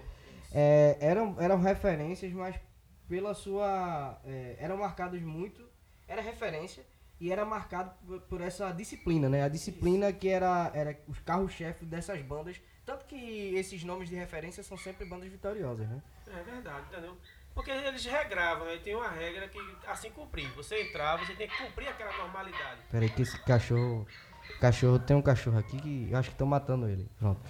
é, 0.52 0.96
eram, 1.00 1.36
eram 1.38 1.60
referências, 1.60 2.32
mas 2.32 2.56
pela 3.08 3.34
sua. 3.34 4.20
é, 4.24 4.56
eram 4.58 4.78
marcados 4.78 5.20
muito. 5.20 5.68
Era 6.08 6.20
referência 6.22 6.84
e 7.20 7.30
era 7.30 7.44
marcado 7.44 7.92
por, 8.04 8.20
por 8.22 8.40
essa 8.40 8.72
disciplina, 8.72 9.28
né? 9.28 9.44
A 9.44 9.48
disciplina 9.48 10.12
que 10.12 10.28
era, 10.28 10.70
era 10.74 10.98
os 11.06 11.18
carros-chefes 11.20 11.86
dessas 11.86 12.20
bandas. 12.22 12.60
Tanto 12.84 13.04
que 13.04 13.54
esses 13.54 13.84
nomes 13.84 14.08
de 14.08 14.16
referência 14.16 14.62
são 14.62 14.76
sempre 14.76 15.04
bandas 15.06 15.28
vitoriosas, 15.28 15.88
né? 15.88 16.02
É 16.26 16.42
verdade, 16.42 16.86
entendeu? 16.90 17.16
Porque 17.60 17.70
eles 17.72 18.06
regravam, 18.06 18.64
né? 18.64 18.78
Tem 18.82 18.96
uma 18.96 19.08
regra 19.08 19.46
que, 19.46 19.58
assim 19.86 20.10
cumprir. 20.10 20.48
Você 20.56 20.80
entrar, 20.80 21.16
você 21.18 21.34
tem 21.34 21.46
que 21.46 21.56
cumprir 21.58 21.88
aquela 21.88 22.16
normalidade. 22.16 22.80
Peraí 22.90 23.10
que 23.10 23.20
esse 23.20 23.38
cachorro. 23.44 24.06
Cachorro, 24.58 24.98
tem 24.98 25.14
um 25.14 25.20
cachorro 25.20 25.58
aqui 25.58 25.78
que 25.78 26.08
eu 26.10 26.18
acho 26.18 26.30
que 26.30 26.34
estão 26.34 26.46
matando 26.46 26.88
ele. 26.88 27.06
Pronto. 27.18 27.40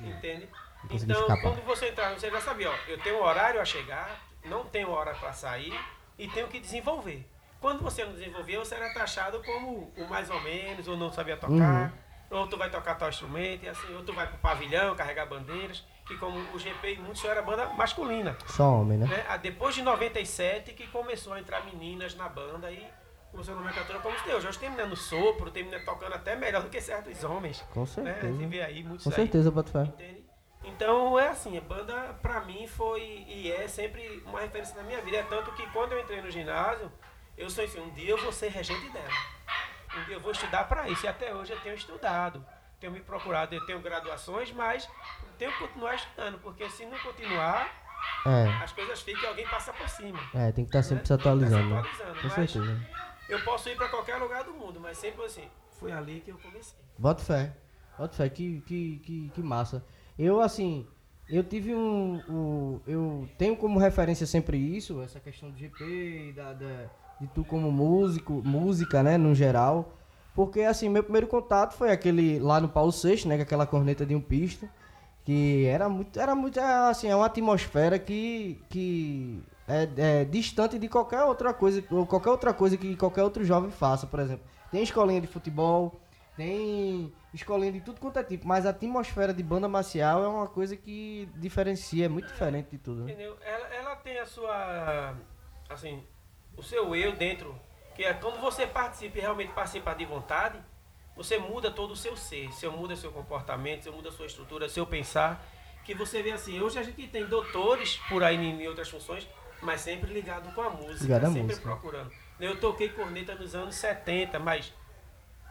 Entende? 0.00 0.48
Então, 0.90 1.20
escapar. 1.20 1.42
quando 1.42 1.62
você 1.66 1.88
entrar, 1.88 2.14
você 2.14 2.30
já 2.30 2.40
sabia, 2.40 2.70
ó, 2.70 2.74
eu 2.88 2.98
tenho 3.00 3.18
um 3.18 3.22
horário 3.22 3.60
a 3.60 3.64
chegar, 3.64 4.20
não 4.46 4.64
tenho 4.64 4.90
hora 4.90 5.14
para 5.14 5.32
sair 5.34 5.78
e 6.18 6.26
tenho 6.28 6.48
que 6.48 6.58
desenvolver. 6.58 7.28
Quando 7.60 7.82
você 7.82 8.04
não 8.04 8.14
desenvolver, 8.14 8.56
você 8.56 8.74
era 8.74 8.92
taxado 8.92 9.40
como 9.44 9.92
o 9.96 10.08
mais 10.08 10.30
ou 10.30 10.40
menos, 10.40 10.88
ou 10.88 10.96
não 10.96 11.12
sabia 11.12 11.36
tocar, 11.36 11.92
ou 12.30 12.48
tu 12.48 12.56
vai 12.56 12.70
tocar 12.70 12.94
tal 12.94 13.10
instrumento, 13.10 13.64
e 13.64 13.68
assim, 13.68 13.94
ou 13.94 14.02
tu 14.02 14.12
vai 14.14 14.26
pro 14.26 14.38
pavilhão, 14.38 14.96
carregar 14.96 15.26
bandeiras, 15.26 15.84
que 16.12 16.18
como 16.18 16.38
o 16.54 16.58
GP 16.58 16.96
muito 16.98 17.26
era 17.26 17.42
banda 17.42 17.66
masculina. 17.70 18.36
Só 18.46 18.64
homem, 18.80 18.98
né? 18.98 19.06
Né? 19.06 19.24
Ah, 19.28 19.36
Depois 19.36 19.74
de 19.74 19.82
97 19.82 20.72
que 20.72 20.86
começou 20.88 21.32
a 21.32 21.40
entrar 21.40 21.64
meninas 21.64 22.14
na 22.14 22.28
banda 22.28 22.70
e 22.70 22.86
começou 23.30 23.54
a 23.54 23.58
nomenclatura 23.58 23.98
como 24.00 24.14
os 24.14 24.22
teus. 24.22 24.44
Hoje 24.44 24.58
tem 24.58 24.68
menina 24.70 24.88
no 24.88 24.96
sopro, 24.96 25.50
tem 25.50 25.64
menina 25.64 25.82
tocando 25.84 26.14
até 26.14 26.36
melhor 26.36 26.62
do 26.62 26.68
que 26.70 26.80
certos 26.80 27.22
homens. 27.24 27.64
Com 27.72 27.80
Né? 27.80 27.86
certeza. 27.86 28.32
Gente 28.38 28.46
vê 28.46 28.62
aí 28.62 28.82
muitos 28.84 29.04
Com 29.04 29.10
aí. 29.10 29.16
certeza, 29.16 29.50
Botafé. 29.50 29.84
Entende? 29.84 30.22
Então 30.64 31.18
é 31.18 31.28
assim, 31.28 31.58
a 31.58 31.60
banda 31.60 31.94
pra 32.22 32.40
mim 32.42 32.66
foi 32.68 33.00
e 33.26 33.50
é 33.50 33.66
sempre 33.66 34.22
uma 34.26 34.40
referência 34.40 34.76
na 34.76 34.82
minha 34.84 35.00
vida. 35.00 35.16
É 35.16 35.22
tanto 35.24 35.50
que 35.52 35.66
quando 35.70 35.92
eu 35.92 36.00
entrei 36.00 36.20
no 36.22 36.30
ginásio, 36.30 36.90
eu 37.36 37.50
sou 37.50 37.64
assim, 37.64 37.80
um 37.80 37.90
dia 37.90 38.10
eu 38.10 38.18
vou 38.18 38.30
ser 38.32 38.48
regente 38.48 38.88
dela. 38.90 39.08
Um 39.98 40.04
dia 40.04 40.14
eu 40.16 40.20
vou 40.20 40.30
estudar 40.30 40.64
pra 40.68 40.88
isso. 40.88 41.04
E 41.04 41.08
até 41.08 41.34
hoje 41.34 41.52
eu 41.52 41.60
tenho 41.60 41.74
estudado. 41.74 42.44
Tenho 42.78 42.92
me 42.92 43.00
procurado, 43.00 43.54
eu 43.54 43.64
tenho 43.66 43.80
graduações, 43.80 44.50
mas 44.52 44.88
tenho 45.42 45.52
que 45.52 45.58
continuar 45.58 45.94
estudando, 45.96 46.38
porque 46.38 46.68
se 46.70 46.86
não 46.86 46.96
continuar, 46.98 47.68
É. 48.26 48.44
as 48.62 48.72
coisas 48.72 49.00
ficam 49.02 49.22
e 49.22 49.26
alguém 49.26 49.46
passa 49.48 49.72
por 49.72 49.88
cima. 49.88 50.18
É, 50.34 50.52
tem 50.52 50.64
que 50.64 50.68
estar 50.68 50.82
sempre 50.82 51.02
né? 51.02 51.06
se 51.06 51.12
atualizando, 51.12 51.68
né? 51.74 51.80
estar 51.80 51.94
se 51.96 52.02
atualizando, 52.02 52.22
Com 52.22 52.34
certeza. 52.34 52.86
Eu 53.28 53.40
posso 53.44 53.68
ir 53.68 53.76
pra 53.76 53.88
qualquer 53.88 54.16
lugar 54.18 54.44
do 54.44 54.52
mundo, 54.52 54.78
mas 54.80 54.98
sempre 54.98 55.24
assim, 55.24 55.44
foi 55.80 55.90
ali 55.90 56.20
que 56.20 56.30
eu 56.30 56.38
comecei. 56.38 56.78
Bota 56.98 57.22
fé. 57.24 57.56
Bota 57.98 58.14
fé, 58.16 58.28
que, 58.28 58.60
que, 58.62 58.98
que, 58.98 59.30
que 59.34 59.42
massa. 59.42 59.84
Eu, 60.18 60.40
assim, 60.40 60.86
eu 61.28 61.42
tive 61.42 61.74
um, 61.74 62.22
um- 62.28 62.80
Eu 62.86 63.28
tenho 63.38 63.56
como 63.56 63.78
referência 63.80 64.26
sempre 64.26 64.56
isso, 64.58 65.00
essa 65.02 65.18
questão 65.18 65.50
do 65.50 65.56
GP 65.58 66.28
e 66.28 66.32
da, 66.32 66.52
da- 66.52 66.86
de 67.20 67.26
tu 67.28 67.44
como 67.44 67.70
músico, 67.72 68.42
música, 68.44 69.02
né, 69.02 69.16
no 69.18 69.34
geral. 69.34 69.96
Porque, 70.34 70.60
assim, 70.62 70.88
meu 70.88 71.02
primeiro 71.02 71.26
contato 71.26 71.74
foi 71.74 71.90
aquele 71.92 72.38
lá 72.38 72.60
no 72.60 72.68
Paulo 72.68 72.90
VI, 72.92 73.26
né, 73.28 73.36
com 73.36 73.42
aquela 73.42 73.66
corneta 73.66 74.04
de 74.06 74.14
um 74.14 74.20
pisto. 74.20 74.68
Que 75.24 75.66
era 75.66 75.88
muito, 75.88 76.18
era 76.18 76.34
muito, 76.34 76.58
é, 76.58 76.90
assim, 76.90 77.08
é 77.08 77.14
uma 77.14 77.26
atmosfera 77.26 77.98
que, 77.98 78.60
que 78.68 79.42
é, 79.68 79.88
é 80.20 80.24
distante 80.24 80.78
de 80.78 80.88
qualquer 80.88 81.22
outra 81.22 81.54
coisa, 81.54 81.84
ou 81.90 82.06
qualquer 82.06 82.30
outra 82.30 82.52
coisa 82.52 82.76
que 82.76 82.96
qualquer 82.96 83.22
outro 83.22 83.44
jovem 83.44 83.70
faça, 83.70 84.06
por 84.06 84.18
exemplo. 84.20 84.44
Tem 84.70 84.82
escolinha 84.82 85.20
de 85.20 85.26
futebol, 85.28 86.00
tem 86.36 87.12
escolinha 87.32 87.72
de 87.72 87.80
tudo 87.80 88.00
quanto 88.00 88.18
é 88.18 88.24
tipo, 88.24 88.46
mas 88.46 88.66
a 88.66 88.70
atmosfera 88.70 89.32
de 89.32 89.42
banda 89.42 89.68
marcial 89.68 90.24
é 90.24 90.28
uma 90.28 90.46
coisa 90.48 90.76
que 90.76 91.28
diferencia, 91.36 92.06
é 92.06 92.08
muito 92.08 92.28
diferente 92.28 92.70
de 92.70 92.78
tudo. 92.78 93.04
Né? 93.04 93.12
Entendeu? 93.12 93.36
Ela, 93.42 93.74
ela 93.74 93.96
tem 93.96 94.18
a 94.18 94.26
sua. 94.26 95.14
Assim, 95.68 96.02
o 96.56 96.62
seu 96.62 96.94
eu 96.94 97.14
dentro. 97.14 97.54
Que 97.94 98.04
é 98.04 98.14
quando 98.14 98.40
você 98.40 98.66
participa 98.66 99.18
e 99.18 99.20
realmente 99.20 99.52
participa 99.52 99.94
de 99.94 100.06
vontade, 100.06 100.58
você 101.16 101.38
muda 101.38 101.70
todo 101.70 101.92
o 101.92 101.96
seu 101.96 102.16
ser, 102.16 102.48
você 102.48 102.68
muda 102.68 102.96
seu 102.96 103.12
comportamento, 103.12 103.82
você 103.82 103.90
muda 103.90 104.10
sua 104.10 104.26
estrutura, 104.26 104.68
seu 104.68 104.86
pensar, 104.86 105.44
que 105.84 105.94
você 105.94 106.22
vê 106.22 106.30
assim, 106.32 106.60
hoje 106.60 106.78
a 106.78 106.82
gente 106.82 107.06
tem 107.08 107.26
doutores 107.26 107.96
por 108.08 108.22
aí 108.22 108.36
em 108.36 108.66
outras 108.68 108.88
funções, 108.88 109.26
mas 109.60 109.80
sempre 109.80 110.12
ligado 110.12 110.52
com 110.54 110.62
a 110.62 110.70
música, 110.70 111.04
Ligado 111.04 111.26
sempre 111.26 111.42
música. 111.42 111.62
procurando. 111.62 112.10
Eu 112.40 112.58
toquei 112.58 112.88
corneta 112.88 113.34
nos 113.34 113.54
anos 113.54 113.74
70, 113.76 114.38
mas 114.38 114.72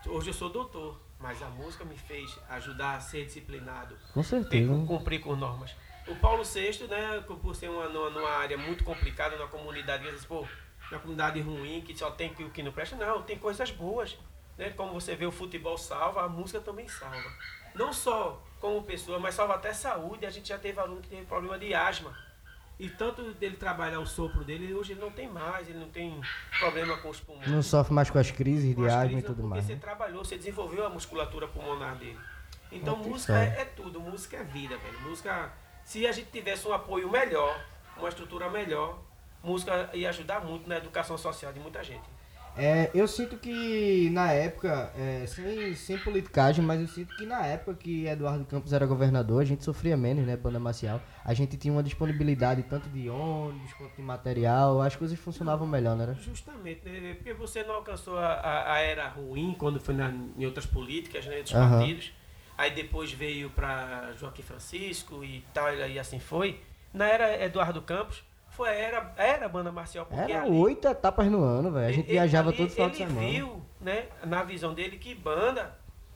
hoje 0.06 0.30
eu 0.30 0.34
sou 0.34 0.50
doutor, 0.50 1.00
mas 1.20 1.42
a 1.42 1.48
música 1.48 1.86
me 1.86 1.98
fez 1.98 2.38
ajudar 2.50 2.96
a 2.96 3.00
ser 3.00 3.26
disciplinado, 3.26 3.96
Com 4.14 4.22
ter, 4.22 4.28
certeza. 4.28 4.72
né? 4.74 4.86
cumprir 4.88 5.22
com 5.22 5.36
normas. 5.36 5.76
O 6.08 6.16
Paulo 6.16 6.44
VI, 6.44 6.88
né, 6.88 7.24
por 7.42 7.56
ser 7.56 7.70
uma, 7.70 7.88
numa, 7.88 8.30
área 8.30 8.58
muito 8.58 8.84
complicada, 8.84 9.38
numa 9.38 9.48
comunidade, 9.48 10.04
às 10.06 10.12
vezes, 10.12 10.26
pô, 10.26 10.46
uma 10.92 11.00
comunidade 11.00 11.40
ruim, 11.40 11.82
que 11.82 11.96
só 11.96 12.10
tem 12.12 12.32
o 12.40 12.50
que 12.50 12.64
não 12.64 12.72
presta, 12.72 12.96
não, 12.96 13.22
tem 13.22 13.38
coisas 13.38 13.70
boas. 13.72 14.18
Né? 14.58 14.70
Como 14.72 14.94
você 14.94 15.16
vê, 15.16 15.26
o 15.26 15.32
futebol 15.32 15.78
salva, 15.78 16.24
a 16.24 16.30
música 16.30 16.60
também 16.60 16.88
salva. 16.88 17.32
Não 17.74 17.94
só 17.94 18.42
como 18.60 18.84
pessoa, 18.84 19.20
mas 19.20 19.36
salva 19.36 19.56
até 19.56 19.74
saúde. 19.74 20.26
A 20.26 20.30
gente 20.30 20.50
já 20.50 20.58
teve 20.58 20.80
aluno 20.80 21.02
que 21.02 21.10
teve 21.10 21.26
problema 21.26 21.58
de 21.58 21.74
asma. 21.74 22.16
E 22.82 22.90
tanto 22.90 23.32
dele 23.34 23.58
trabalhar 23.58 24.00
o 24.00 24.08
sopro 24.08 24.44
dele, 24.44 24.74
hoje 24.74 24.94
ele 24.94 25.02
não 25.02 25.12
tem 25.12 25.30
mais, 25.30 25.70
ele 25.70 25.78
não 25.78 25.90
tem 25.90 26.20
problema 26.60 26.98
com 26.98 27.10
os 27.10 27.20
pulmões. 27.20 27.48
Não 27.48 27.62
sofre 27.62 27.94
mais 27.94 28.10
com 28.10 28.18
as 28.18 28.32
crises 28.32 28.74
Com 28.74 28.82
de 28.82 28.88
as 28.88 28.96
asma 28.96 29.20
e 29.20 29.22
tudo 29.22 29.36
porque 29.36 29.48
mais. 29.50 29.66
você 29.66 29.74
né? 29.76 29.80
trabalhou, 29.80 30.26
você 30.26 30.36
desenvolveu 30.36 30.86
a 30.86 30.90
musculatura 30.90 31.48
pulmonar 31.48 31.96
dele. 31.96 32.18
Então 32.72 32.96
música 32.98 33.38
é, 33.38 33.62
é 33.62 33.66
tudo, 33.66 34.00
música 34.00 34.38
é 34.38 34.44
vida, 34.44 34.78
velho. 34.78 35.00
Música, 35.02 35.54
se 35.84 36.08
a 36.08 36.12
gente 36.12 36.32
tivesse 36.32 36.68
um 36.68 36.74
apoio 36.74 37.08
melhor, 37.08 37.64
uma 37.98 38.10
estrutura 38.10 38.50
melhor, 38.50 39.00
música 39.44 39.92
ia 39.94 40.10
ajudar 40.10 40.44
muito 40.44 40.68
na 40.68 40.78
educação 40.78 41.18
social 41.18 41.54
de 41.54 41.60
muita 41.60 41.84
gente. 41.84 42.10
É, 42.56 42.92
eu 42.94 43.08
sinto 43.08 43.38
que 43.38 44.10
na 44.12 44.32
época, 44.32 44.92
é, 44.96 45.26
sem, 45.26 45.74
sem 45.74 45.98
politicagem, 45.98 46.64
mas 46.64 46.82
eu 46.82 46.88
sinto 46.88 47.16
que 47.16 47.26
na 47.26 47.46
época 47.46 47.76
que 47.76 48.06
Eduardo 48.06 48.46
Campos 48.46 48.74
era 48.74 48.86
governador, 48.86 49.42
a 49.42 49.46
gente 49.46 49.64
sofria 49.64 49.96
menos, 49.96 50.26
né, 50.26 50.36
banda 50.36 50.60
marcial. 50.60 51.02
A 51.24 51.34
gente 51.34 51.56
tinha 51.58 51.74
uma 51.74 51.84
disponibilidade 51.84 52.64
tanto 52.64 52.90
de 52.90 53.10
ônibus 53.10 53.74
quanto 53.74 53.96
de 53.96 54.02
material, 54.02 54.82
as 54.82 54.96
coisas 54.96 55.18
funcionavam 55.18 55.66
melhor, 55.66 55.96
né? 55.96 56.16
Justamente, 56.20 56.88
né? 56.88 57.14
porque 57.14 57.34
você 57.34 57.64
não 57.64 57.76
alcançou 57.76 58.18
a, 58.18 58.34
a, 58.34 58.74
a 58.74 58.80
era 58.80 59.08
ruim 59.08 59.56
quando 59.58 59.80
foi 59.80 59.96
na, 59.96 60.10
em 60.38 60.46
outras 60.46 60.66
políticas, 60.66 61.26
né, 61.26 61.42
dos 61.42 61.54
Aham. 61.54 61.78
partidos. 61.80 62.12
Aí 62.58 62.72
depois 62.72 63.12
veio 63.12 63.50
para 63.50 64.12
Joaquim 64.20 64.44
Francisco 64.44 65.24
e 65.24 65.44
tal, 65.54 65.74
e 65.74 65.98
assim 65.98 66.20
foi. 66.20 66.60
Na 66.94 67.08
era 67.08 67.44
Eduardo 67.44 67.82
Campos, 67.82 68.24
foi 68.52 68.70
era, 68.70 69.14
era 69.18 69.50
banda 69.50 69.72
marcial, 69.72 70.06
porque 70.06 70.32
Era 70.32 70.44
ali- 70.44 70.52
oito 70.52 70.88
etapas 70.88 71.28
no 71.28 71.44
ano, 71.44 71.72
velho. 71.72 71.88
A 71.88 71.92
gente 71.92 72.06
Ele- 72.06 72.12
viajava 72.14 72.50
ali 72.50 72.58
todo 72.58 72.70
final 72.70 72.90
de 72.90 73.02
Ele 73.02 73.10
semana. 73.10 73.28
viu, 73.30 73.62
né, 73.82 74.06
na 74.24 74.44
visão 74.44 74.74
dele, 74.74 74.98
que 74.98 75.16
banda 75.16 75.76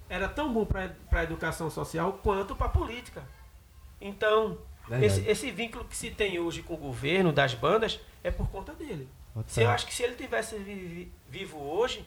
era 0.10 0.27
tão 0.30 0.54
bom 0.54 0.65
para 0.65 0.92
a 1.12 1.24
educação 1.24 1.70
social 1.70 2.20
quanto 2.22 2.56
para 2.56 2.68
a 2.68 2.70
política. 2.70 3.24
Então, 4.00 4.58
esse, 5.01 5.27
esse 5.27 5.51
vínculo 5.51 5.86
que 5.86 5.96
se 5.96 6.12
tem 6.12 6.38
hoje 6.39 6.62
com 6.62 6.74
o 6.75 6.77
governo, 6.77 7.32
das 7.34 7.54
bandas, 7.54 8.00
é 8.24 8.30
por 8.30 8.50
conta 8.50 8.74
dele. 8.74 9.08
Se 9.48 9.62
eu 9.63 9.70
acho 9.70 9.86
que 9.86 9.94
se 9.94 10.04
ele 10.04 10.15
tivesse 10.15 10.58
vi- 10.58 11.12
vivo 11.27 11.58
hoje, 11.60 12.06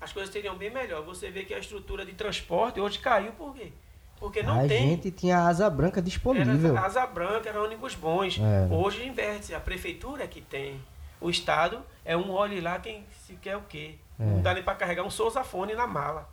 as 0.00 0.12
coisas 0.12 0.32
seriam 0.32 0.56
bem 0.56 0.70
melhor. 0.70 1.02
Você 1.04 1.30
vê 1.30 1.44
que 1.44 1.54
a 1.54 1.58
estrutura 1.58 2.04
de 2.04 2.12
transporte 2.12 2.80
hoje 2.80 2.98
caiu 2.98 3.32
por 3.32 3.54
quê? 3.54 3.72
Porque 4.18 4.42
não 4.42 4.64
a 4.64 4.68
tem 4.68 4.90
gente 4.90 5.10
tinha 5.10 5.38
asa 5.46 5.68
branca 5.68 6.00
disponível. 6.00 6.70
era 6.76 6.86
asa 6.86 7.06
branca, 7.06 7.48
era 7.48 7.62
ônibus 7.62 7.94
bons. 7.94 8.38
É. 8.40 8.72
Hoje 8.74 9.06
inverte, 9.06 9.54
a 9.54 9.60
prefeitura 9.60 10.24
é 10.24 10.26
que 10.26 10.40
tem. 10.40 10.80
O 11.20 11.30
Estado 11.30 11.80
é 12.04 12.16
um 12.16 12.30
olhe 12.30 12.60
lá 12.60 12.78
quem 12.78 13.04
se 13.26 13.34
quer 13.34 13.56
o 13.56 13.62
quê. 13.62 13.96
É. 14.18 14.24
Não 14.24 14.40
dá 14.42 14.54
nem 14.54 14.62
para 14.62 14.74
carregar 14.74 15.02
um 15.02 15.10
sousafone 15.10 15.74
na 15.74 15.86
mala. 15.86 16.28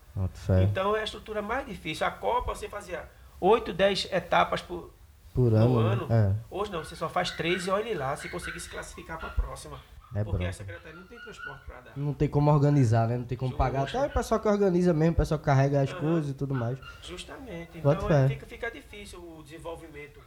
Então 0.63 0.95
é 0.95 1.01
a 1.01 1.03
estrutura 1.03 1.41
mais 1.41 1.65
difícil. 1.65 2.05
A 2.07 2.11
Copa 2.11 2.53
você 2.55 2.69
fazia 2.69 3.03
8, 3.41 3.73
10 3.73 4.09
etapas 4.11 4.61
por, 4.61 4.91
Por 5.33 5.51
no 5.51 5.57
ano. 5.57 5.79
ano. 5.79 6.07
né? 6.07 6.35
Hoje 6.49 6.71
não, 6.71 6.83
você 6.83 6.95
só 6.95 7.09
faz 7.09 7.31
três 7.31 7.67
e 7.67 7.69
olhe 7.69 7.93
lá 7.93 8.15
se 8.15 8.29
conseguir 8.29 8.59
se 8.59 8.69
classificar 8.69 9.17
para 9.17 9.27
a 9.29 9.31
próxima. 9.31 9.77
É 10.15 10.24
porque 10.24 10.38
bronca. 10.38 10.50
a 10.50 10.53
secretaria 10.53 11.00
não 11.00 11.08
tem 11.08 11.20
transporte 11.20 11.65
para 11.65 11.82
dar. 11.82 11.93
Não 11.98 12.13
tem 12.13 12.27
como 12.27 12.51
organizar, 12.51 13.08
né? 13.08 13.17
Não 13.17 13.25
tem 13.25 13.38
como 13.38 13.50
Justo. 13.50 13.58
pagar. 13.58 13.84
Até 13.84 14.05
o 14.05 14.10
pessoal 14.10 14.39
que 14.39 14.48
organiza 14.48 14.93
mesmo, 14.93 15.13
o 15.13 15.17
pessoal 15.17 15.39
que 15.39 15.46
carrega 15.46 15.82
as 15.82 15.91
Aham. 15.91 16.00
coisas 16.00 16.32
e 16.32 16.34
tudo 16.34 16.53
mais. 16.53 16.77
Justamente. 17.01 17.77
Então 17.77 18.10
é, 18.12 18.27
fica, 18.29 18.46
fica 18.46 18.72
difícil 18.72 19.20
o 19.20 19.41
desenvolvimento 19.43 20.20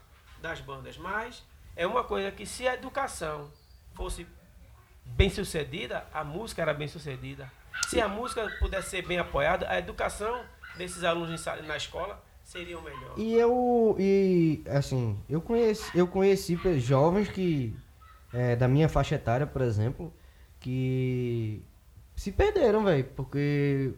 das 0.42 0.60
bandas. 0.60 0.98
Mas 0.98 1.42
é 1.76 1.86
uma 1.86 2.02
coisa 2.02 2.30
que 2.32 2.44
se 2.44 2.66
a 2.66 2.74
educação 2.74 3.48
fosse 3.94 4.26
bem 5.04 5.30
sucedida, 5.30 6.04
a 6.12 6.24
música 6.24 6.62
era 6.62 6.74
bem 6.74 6.88
sucedida. 6.88 7.50
Se 7.88 8.00
a 8.00 8.08
música 8.08 8.50
pudesse 8.58 8.90
ser 8.90 9.06
bem 9.06 9.18
apoiada, 9.18 9.68
a 9.68 9.78
educação 9.78 10.44
desses 10.76 11.04
alunos 11.04 11.44
na 11.66 11.76
escola 11.76 12.22
seria 12.42 12.78
o 12.78 12.82
melhor. 12.82 13.14
E 13.16 13.34
eu, 13.34 13.96
e 13.98 14.62
assim, 14.68 15.18
eu 15.28 15.40
conheci, 15.40 15.96
eu 15.96 16.06
conheci 16.06 16.58
jovens 16.80 17.28
que, 17.28 17.76
é, 18.36 18.54
da 18.54 18.68
minha 18.68 18.86
faixa 18.86 19.14
etária, 19.14 19.46
por 19.46 19.62
exemplo, 19.62 20.12
que 20.60 21.62
se 22.14 22.30
perderam, 22.30 22.84
velho, 22.84 23.04
porque 23.16 23.94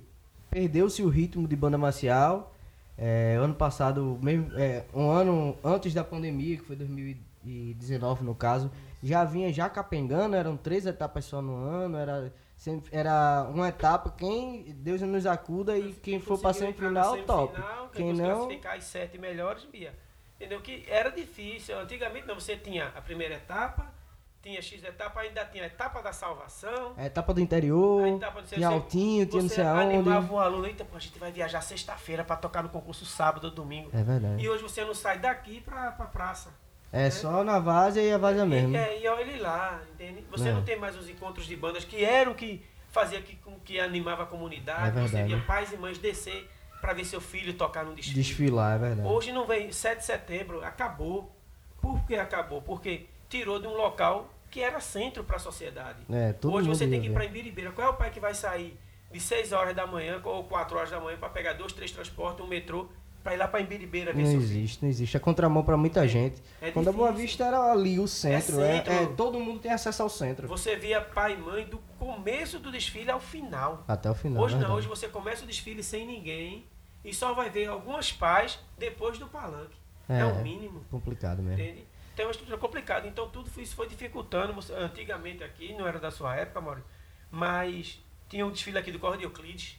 perdeu-se 0.48 1.02
o 1.02 1.08
ritmo 1.08 1.48
de 1.48 1.56
banda 1.56 1.76
marcial. 1.76 2.54
É, 2.96 3.34
ano 3.34 3.54
passado, 3.54 4.16
mesmo, 4.22 4.56
é, 4.56 4.84
um 4.94 5.10
ano 5.10 5.56
antes 5.62 5.92
da 5.92 6.04
pandemia, 6.04 6.56
que 6.56 6.62
foi 6.62 6.76
2019 6.76 8.24
no 8.24 8.34
caso, 8.34 8.70
já 9.02 9.24
vinha 9.24 9.52
já 9.52 9.68
capengando, 9.68 10.36
eram 10.36 10.56
três 10.56 10.86
etapas 10.86 11.24
só 11.24 11.42
no 11.42 11.56
ano, 11.56 11.96
era, 11.96 12.32
sempre, 12.56 12.90
era 12.96 13.44
uma 13.52 13.68
etapa, 13.68 14.14
quem 14.16 14.72
Deus 14.78 15.00
nos 15.00 15.26
acuda 15.26 15.76
e 15.76 15.92
quem 15.94 16.20
for 16.20 16.40
na 16.40 16.52
semifinal, 16.52 17.16
top. 17.24 17.54
semifinal, 17.54 17.88
Quem 17.92 18.10
fosse 18.10 18.22
não, 18.22 18.36
classificar 18.36 18.76
as 18.76 18.84
sete 18.84 19.18
melhores, 19.18 19.64
via. 19.64 19.92
Entendeu? 20.36 20.60
Que 20.60 20.84
era 20.88 21.10
difícil. 21.10 21.76
Antigamente 21.78 22.26
não, 22.26 22.36
você 22.36 22.56
tinha 22.56 22.92
a 22.96 23.00
primeira 23.00 23.34
etapa, 23.34 23.97
tinha 24.42 24.62
X 24.62 24.82
etapa, 24.84 25.20
ainda 25.20 25.44
tinha 25.46 25.64
a 25.64 25.66
etapa 25.66 26.00
da 26.00 26.12
salvação. 26.12 26.92
a 26.96 27.04
etapa 27.06 27.34
do 27.34 27.40
interior, 27.40 28.04
a 28.04 28.08
etapa 28.10 28.42
de 28.42 28.48
tinha 28.54 28.68
altinho, 28.68 29.26
tinha 29.26 29.42
não 29.42 29.48
você 29.48 29.54
sei 29.56 29.64
aonde. 29.64 29.94
animava 29.96 30.32
o 30.32 30.38
aluno, 30.38 30.66
eita, 30.66 30.84
pô, 30.84 30.96
a 30.96 31.00
gente 31.00 31.18
vai 31.18 31.32
viajar 31.32 31.60
sexta-feira 31.60 32.22
para 32.24 32.36
tocar 32.36 32.62
no 32.62 32.68
concurso 32.68 33.04
sábado 33.04 33.44
ou 33.44 33.50
domingo. 33.50 33.90
É 33.92 34.02
verdade. 34.02 34.42
E 34.42 34.48
hoje 34.48 34.62
você 34.62 34.84
não 34.84 34.94
sai 34.94 35.18
daqui 35.18 35.60
pra, 35.60 35.90
pra 35.92 36.06
praça. 36.06 36.50
É 36.90 37.10
só 37.10 37.44
na 37.44 37.58
várzea 37.58 38.00
e 38.02 38.12
a 38.12 38.16
várzea 38.18 38.46
mesmo. 38.46 38.72
E, 38.74 38.76
é, 38.76 39.02
e 39.02 39.08
olha 39.08 39.20
ele 39.20 39.38
lá, 39.40 39.82
entende? 39.92 40.24
Você 40.30 40.48
É. 40.48 40.52
não 40.52 40.62
tem 40.62 40.78
mais 40.78 40.96
os 40.96 41.08
encontros 41.08 41.44
de 41.46 41.54
bandas 41.54 41.84
que 41.84 42.02
eram 42.02 42.32
que 42.32 42.64
fazia 42.90 43.20
que, 43.20 43.36
com 43.36 43.58
que 43.60 43.78
animava 43.78 44.22
a 44.22 44.26
É 44.26 44.28
comunidade. 44.28 44.92
você 44.92 45.08
verdade. 45.16 45.34
via 45.34 45.44
pais 45.46 45.70
e 45.72 45.76
mães 45.76 45.98
descer 45.98 46.48
para 46.80 46.94
ver 46.94 47.04
seu 47.04 47.20
filho 47.20 47.52
tocar 47.54 47.84
no 47.84 47.94
desfile. 47.94 48.14
Desfilar, 48.22 48.76
é 48.76 48.78
verdade. 48.78 49.06
Hoje 49.08 49.32
não 49.32 49.46
vem, 49.46 49.70
7 49.70 49.98
de 49.98 50.04
setembro, 50.06 50.64
acabou. 50.64 51.36
Por 51.82 52.00
que 52.06 52.14
acabou? 52.14 52.62
Porque 52.62 53.06
tirou 53.28 53.60
de 53.60 53.66
um 53.66 53.76
local 53.76 54.28
que 54.50 54.60
era 54.60 54.80
centro 54.80 55.22
para 55.24 55.36
a 55.36 55.38
sociedade. 55.40 55.98
É, 56.10 56.34
Hoje 56.46 56.68
você 56.68 56.86
tem 56.86 57.00
que 57.00 57.08
ir 57.08 57.12
para 57.12 57.24
Imbiribeira. 57.24 57.70
Qual 57.72 57.86
é 57.86 57.90
o 57.90 57.94
pai 57.94 58.10
que 58.10 58.18
vai 58.20 58.34
sair 58.34 58.78
de 59.12 59.20
6 59.20 59.52
horas 59.52 59.74
da 59.76 59.86
manhã 59.86 60.20
ou 60.24 60.44
4 60.44 60.76
horas 60.76 60.90
da 60.90 61.00
manhã 61.00 61.16
para 61.18 61.28
pegar 61.28 61.52
dois, 61.54 61.72
três 61.72 61.90
transportes, 61.90 62.44
um 62.44 62.48
metrô, 62.48 62.88
para 63.22 63.34
ir 63.34 63.36
lá 63.38 63.48
para 63.48 63.60
Imbiribeira 63.60 64.12
ver 64.12 64.22
Não 64.22 64.30
existe, 64.32 64.82
não 64.82 64.88
existe. 64.88 65.16
É 65.16 65.20
contramão 65.20 65.62
pra 65.62 65.76
muita 65.76 66.06
gente. 66.08 66.40
É 66.62 66.70
Quando 66.70 66.88
a 66.88 66.92
Boa. 66.92 67.12
Vista 67.12 67.44
era 67.44 67.70
ali, 67.72 67.98
o 67.98 68.06
centro. 68.08 68.60
É 68.60 68.76
centro. 68.76 68.92
é, 68.92 69.06
todo 69.16 69.38
mundo 69.38 69.60
tem 69.60 69.70
acesso 69.72 70.02
ao 70.02 70.08
centro. 70.08 70.48
Você 70.48 70.76
via 70.76 71.00
pai 71.00 71.34
e 71.34 71.36
mãe 71.36 71.64
do 71.66 71.78
começo 71.98 72.58
do 72.58 72.70
desfile 72.72 73.10
ao 73.10 73.20
final. 73.20 73.84
Até 73.86 74.10
o 74.10 74.14
final. 74.14 74.42
hoje 74.42 74.54
não, 74.54 74.60
verdade. 74.60 74.78
hoje 74.78 74.88
você 74.88 75.08
começa 75.08 75.44
o 75.44 75.46
desfile 75.46 75.82
sem 75.82 76.06
ninguém 76.06 76.64
e 77.04 77.12
só 77.12 77.34
vai 77.34 77.50
ver 77.50 77.66
algumas 77.66 78.10
pais 78.12 78.58
depois 78.78 79.18
do 79.18 79.26
palanque. 79.26 79.76
É, 80.08 80.20
É. 80.20 80.24
o 80.24 80.42
mínimo. 80.42 80.84
Complicado 80.90 81.42
mesmo. 81.42 81.60
Entende? 81.62 81.84
É 82.22 82.24
uma 82.24 82.30
estrutura 82.30 82.58
complicada. 82.58 83.06
Então 83.06 83.28
tudo 83.28 83.50
isso 83.60 83.74
foi 83.76 83.88
dificultando. 83.88 84.54
Antigamente 84.74 85.42
aqui, 85.44 85.72
não 85.74 85.86
era 85.86 85.98
da 85.98 86.10
sua 86.10 86.34
época, 86.36 86.60
Mauro, 86.60 86.84
mas 87.30 88.02
tinha 88.28 88.44
um 88.46 88.50
desfile 88.50 88.78
aqui 88.78 88.90
do 88.92 88.98
Corre 88.98 89.18
de 89.18 89.24
Euclides. 89.24 89.78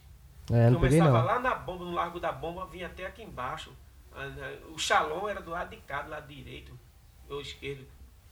É, 0.51 0.65
peguei 0.71 0.75
Começava 0.99 1.19
não. 1.19 1.25
lá 1.25 1.39
na 1.39 1.53
bomba, 1.55 1.85
no 1.85 1.91
Largo 1.93 2.19
da 2.19 2.31
Bomba, 2.31 2.65
vinha 2.65 2.87
até 2.87 3.05
aqui 3.05 3.21
embaixo. 3.21 3.71
Ah, 4.15 4.25
né, 4.25 4.57
O 4.73 4.79
Shalom 4.79 5.27
era 5.29 5.41
do 5.41 5.51
lado 5.51 5.69
de 5.69 5.77
cá, 5.77 6.01
do 6.01 6.09
lado 6.09 6.27
direito, 6.27 6.77
ou 7.29 7.39
esquerdo. 7.39 7.85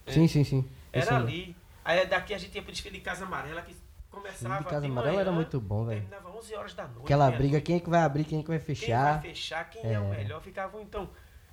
né? 0.04 0.12
Sim, 0.12 0.26
sim, 0.26 0.42
sim. 0.42 0.68
Era 0.92 1.16
ali. 1.16 1.54
Aí 1.84 2.04
daqui 2.06 2.34
a 2.34 2.38
gente 2.38 2.54
ia 2.56 2.62
pro 2.62 2.72
desfile 2.72 2.98
de 2.98 3.04
Casa 3.04 3.24
Amarela, 3.24 3.62
que 3.62 3.74
começava 4.10 4.58
de 4.58 4.64
Casa 4.64 4.80
de 4.80 4.86
Amarela 4.88 5.12
manhã, 5.12 5.20
era 5.20 5.32
muito 5.32 5.60
bom, 5.60 5.84
velho. 5.84 6.00
Terminava 6.00 6.36
11 6.36 6.54
horas 6.56 6.74
da 6.74 6.88
noite. 6.88 7.04
Aquela 7.04 7.30
briga, 7.30 7.60
quem 7.60 7.76
é 7.76 7.80
que 7.80 7.88
vai 7.88 8.00
abrir, 8.02 8.24
quem 8.24 8.40
é 8.40 8.42
que 8.42 8.48
vai 8.48 8.58
Quem 8.58 8.66
fechar. 8.74 9.12
vai 9.12 9.22
fechar, 9.22 9.70
quem 9.70 9.82
é. 9.84 10.00
o 10.00 10.12
É. 10.12 10.16
melhor, 10.16 10.42
ficava 10.42 10.82
então. 10.82 11.08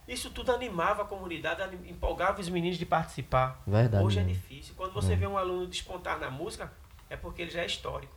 Isso 0.08 0.30
tudo 0.30 0.52
animava 0.52 1.02
a 1.02 1.06
comunidade, 1.06 1.62
empolgava 1.90 2.40
os 2.40 2.48
meninos 2.50 2.78
de 2.78 2.86
participar. 2.86 3.62
Verdade. 3.66 4.04
Hoje 4.04 4.20
é 4.20 4.24
difícil. 4.24 4.74
Quando 4.78 4.94
você 4.94 5.14
É. 5.14 5.16
vê 5.16 5.26
um 5.28 5.38
aluno 5.38 5.66
despontar 5.68 6.20
na 6.20 6.30
música, 6.30 6.72
é 7.10 7.16
porque 7.16 7.42
ele 7.42 7.52
já 7.52 7.62
é 7.62 7.66
histórico. 7.66 8.14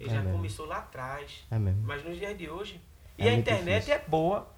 Ele 0.00 0.10
É 0.10 0.14
já 0.14 0.20
mesmo. 0.20 0.36
começou 0.36 0.66
lá 0.66 0.78
atrás. 0.78 1.44
É. 1.50 1.58
Mas 1.58 2.04
nos 2.04 2.18
dias 2.18 2.36
de 2.36 2.48
hoje. 2.50 2.80
É 3.18 3.24
E 3.26 3.28
a 3.28 3.34
internet 3.34 3.84
difícil. 3.84 3.94
é 3.94 3.98
boa, 4.08 4.48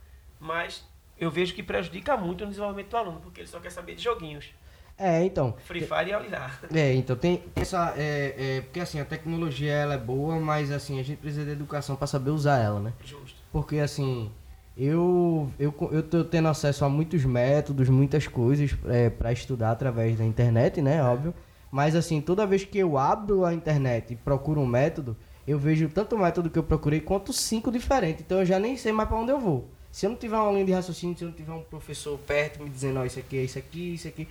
mas 0.40 0.82
eu 1.18 1.30
vejo 1.30 1.52
que 1.54 1.62
prejudica 1.62 2.16
muito 2.16 2.44
o 2.44 2.46
desenvolvimento 2.46 2.88
do 2.90 2.96
aluno, 2.96 3.20
porque 3.20 3.40
ele 3.42 3.48
só 3.48 3.60
quer 3.60 3.70
saber 3.70 3.94
de 3.96 4.02
joguinhos. 4.02 4.46
É, 4.96 5.24
então. 5.24 5.54
Free 5.66 5.80
Fire 5.80 6.10
e 6.10 6.14
olhar. 6.14 6.60
É, 6.72 6.94
então 6.94 7.16
tem 7.16 7.42
essa. 7.56 7.92
É, 7.96 8.34
é, 8.38 8.60
porque 8.62 8.78
assim, 8.78 9.00
a 9.00 9.04
tecnologia 9.04 9.72
ela 9.72 9.94
é 9.94 9.98
boa, 9.98 10.38
mas 10.38 10.70
assim, 10.70 11.00
a 11.00 11.02
gente 11.02 11.18
precisa 11.18 11.44
de 11.44 11.50
educação 11.50 11.96
para 11.96 12.06
saber 12.06 12.30
usar 12.30 12.58
ela, 12.58 12.78
né? 12.78 12.92
Justo. 13.04 13.36
Porque 13.52 13.78
assim, 13.80 14.30
eu, 14.76 15.50
eu, 15.58 15.74
eu 15.92 16.02
tô 16.02 16.24
tendo 16.24 16.48
acesso 16.48 16.84
a 16.84 16.88
muitos 16.88 17.24
métodos, 17.24 17.88
muitas 17.88 18.26
coisas 18.26 18.76
é, 18.86 19.08
para 19.08 19.32
estudar 19.32 19.70
através 19.70 20.18
da 20.18 20.24
internet, 20.24 20.82
né? 20.82 21.02
Óbvio. 21.02 21.32
Mas 21.70 21.94
assim, 21.94 22.20
toda 22.20 22.46
vez 22.46 22.64
que 22.64 22.78
eu 22.78 22.98
abro 22.98 23.44
a 23.44 23.52
internet 23.54 24.12
e 24.12 24.16
procuro 24.16 24.60
um 24.60 24.66
método, 24.66 25.16
eu 25.46 25.58
vejo 25.58 25.88
tanto 25.88 26.16
o 26.16 26.18
método 26.18 26.50
que 26.50 26.58
eu 26.58 26.62
procurei 26.62 27.00
quanto 27.00 27.32
cinco 27.32 27.70
diferentes. 27.70 28.24
Então 28.24 28.38
eu 28.38 28.46
já 28.46 28.58
nem 28.58 28.76
sei 28.76 28.92
mais 28.92 29.08
para 29.08 29.18
onde 29.18 29.32
eu 29.32 29.38
vou. 29.38 29.68
Se 29.92 30.06
eu 30.06 30.10
não 30.10 30.16
tiver 30.16 30.36
uma 30.36 30.50
linha 30.50 30.64
de 30.64 30.72
raciocínio, 30.72 31.16
se 31.16 31.22
eu 31.22 31.28
não 31.28 31.36
tiver 31.36 31.52
um 31.52 31.62
professor 31.62 32.18
perto 32.18 32.62
me 32.62 32.68
dizendo, 32.68 32.98
ó, 32.98 33.04
isso 33.04 33.18
aqui 33.18 33.38
é 33.38 33.42
isso 33.42 33.58
aqui, 33.58 33.94
isso 33.94 34.08
aqui. 34.08 34.26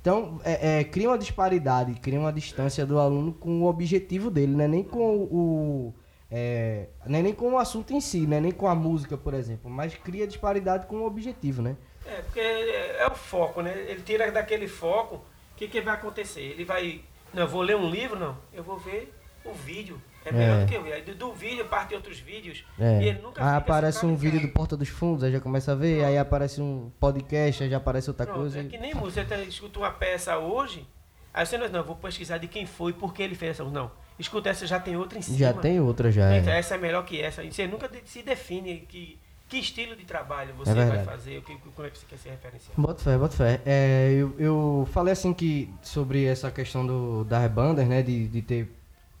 Então, 0.00 0.40
é, 0.44 0.80
é, 0.80 0.84
cria 0.84 1.08
uma 1.08 1.18
disparidade, 1.18 1.94
cria 1.94 2.18
uma 2.18 2.32
distância 2.32 2.86
do 2.86 2.98
aluno 2.98 3.32
com 3.32 3.62
o 3.62 3.66
objetivo 3.66 4.30
dele, 4.30 4.54
né? 4.54 4.66
Nem 4.66 4.82
com 4.82 5.16
o. 5.16 5.94
É, 6.30 6.88
não 7.06 7.18
é 7.18 7.22
nem 7.22 7.32
com 7.34 7.52
o 7.52 7.58
assunto 7.58 7.92
em 7.92 8.00
si, 8.00 8.26
né? 8.26 8.40
Nem 8.40 8.50
com 8.52 8.66
a 8.66 8.74
música, 8.74 9.16
por 9.16 9.32
exemplo. 9.34 9.70
Mas 9.70 9.94
cria 9.94 10.26
disparidade 10.26 10.86
com 10.86 10.96
o 10.96 11.06
objetivo, 11.06 11.62
né? 11.62 11.76
É, 12.04 12.22
porque 12.22 12.40
é, 12.40 12.96
é 13.02 13.06
o 13.06 13.14
foco, 13.14 13.62
né? 13.62 13.72
Ele 13.88 14.02
tira 14.02 14.30
daquele 14.32 14.66
foco, 14.68 15.16
o 15.16 15.22
que, 15.56 15.68
que 15.68 15.80
vai 15.80 15.94
acontecer? 15.94 16.40
Ele 16.42 16.64
vai. 16.64 17.02
Não, 17.32 17.42
eu 17.42 17.48
vou 17.48 17.62
ler 17.62 17.76
um 17.76 17.88
livro, 17.88 18.18
não. 18.18 18.36
Eu 18.52 18.62
vou 18.64 18.76
ver 18.78 19.12
o 19.44 19.52
vídeo. 19.52 20.00
É 20.24 20.32
melhor 20.32 20.56
É. 20.58 20.64
do 20.64 20.68
que 20.68 20.74
eu 20.76 20.82
ver. 20.82 20.92
Aí 20.94 21.02
do, 21.02 21.14
do 21.14 21.32
vídeo 21.32 21.64
parte 21.66 21.94
outros 21.94 22.18
vídeos. 22.18 22.64
É. 22.80 23.00
E 23.02 23.08
ele 23.10 23.20
nunca 23.22 23.40
Aí 23.48 23.56
aparece 23.56 24.04
um 24.04 24.16
vídeo 24.16 24.40
do 24.40 24.48
Porta 24.48 24.76
dos 24.76 24.88
Fundos, 24.88 25.22
aí 25.22 25.30
já 25.30 25.38
começa 25.40 25.70
a 25.70 25.74
ver, 25.76 26.04
aí 26.04 26.18
aparece 26.18 26.60
um 26.60 26.90
podcast, 26.98 27.62
aí 27.62 27.70
já 27.70 27.76
aparece 27.76 28.10
outra 28.10 28.26
Pronto, 28.26 28.40
coisa. 28.40 28.58
é 28.60 28.64
que 28.64 28.76
nem 28.76 28.92
música. 28.92 29.22
Você 29.22 29.28
tá- 29.36 29.40
escuta 29.42 29.78
uma 29.78 29.90
peça 29.92 30.36
hoje, 30.36 30.84
aí 31.32 31.46
você 31.46 31.56
não, 31.56 31.68
não, 31.68 31.84
vou 31.84 31.94
pesquisar 31.94 32.38
de 32.38 32.48
quem 32.48 32.66
foi, 32.66 32.92
por 32.92 33.14
que 33.14 33.22
ele 33.22 33.36
fez 33.36 33.52
essa. 33.52 33.62
Não. 33.70 33.88
Escuta 34.18 34.48
essa, 34.48 34.66
já 34.66 34.80
tem 34.80 34.96
outra 34.96 35.18
em 35.18 35.22
cima. 35.22 35.38
Já 35.38 35.52
tem 35.52 35.80
outra 35.80 36.10
já. 36.10 36.36
Então, 36.38 36.52
É. 36.52 36.58
essa 36.58 36.74
é 36.74 36.78
melhor 36.78 37.04
que 37.04 37.20
essa. 37.20 37.42
Você 37.44 37.66
nunca 37.66 37.90
se 38.04 38.22
define 38.22 38.80
que, 38.88 39.18
que 39.48 39.58
estilo 39.58 39.94
de 39.94 40.04
trabalho 40.04 40.54
você 40.54 40.70
É 40.70 40.74
vai 40.86 41.04
fazer, 41.04 41.38
o 41.38 41.42
que, 41.42 41.54
como 41.74 41.86
é 41.86 41.90
que 41.90 41.98
você 41.98 42.06
quer 42.08 42.18
se 42.18 42.28
referenciar. 42.28 42.72
Bota 42.78 43.02
fé, 43.02 43.18
bota 43.18 43.36
fé. 43.36 43.60
É, 43.66 44.10
eu, 44.12 44.34
eu 44.38 44.88
falei 44.92 45.12
assim 45.12 45.34
que 45.34 45.68
sobre 45.82 46.24
essa 46.24 46.50
questão 46.50 46.86
do, 46.86 47.24
das 47.24 47.50
bandas, 47.50 47.86
né? 47.86 48.02
De, 48.02 48.26
de, 48.28 48.40
ter, 48.42 48.72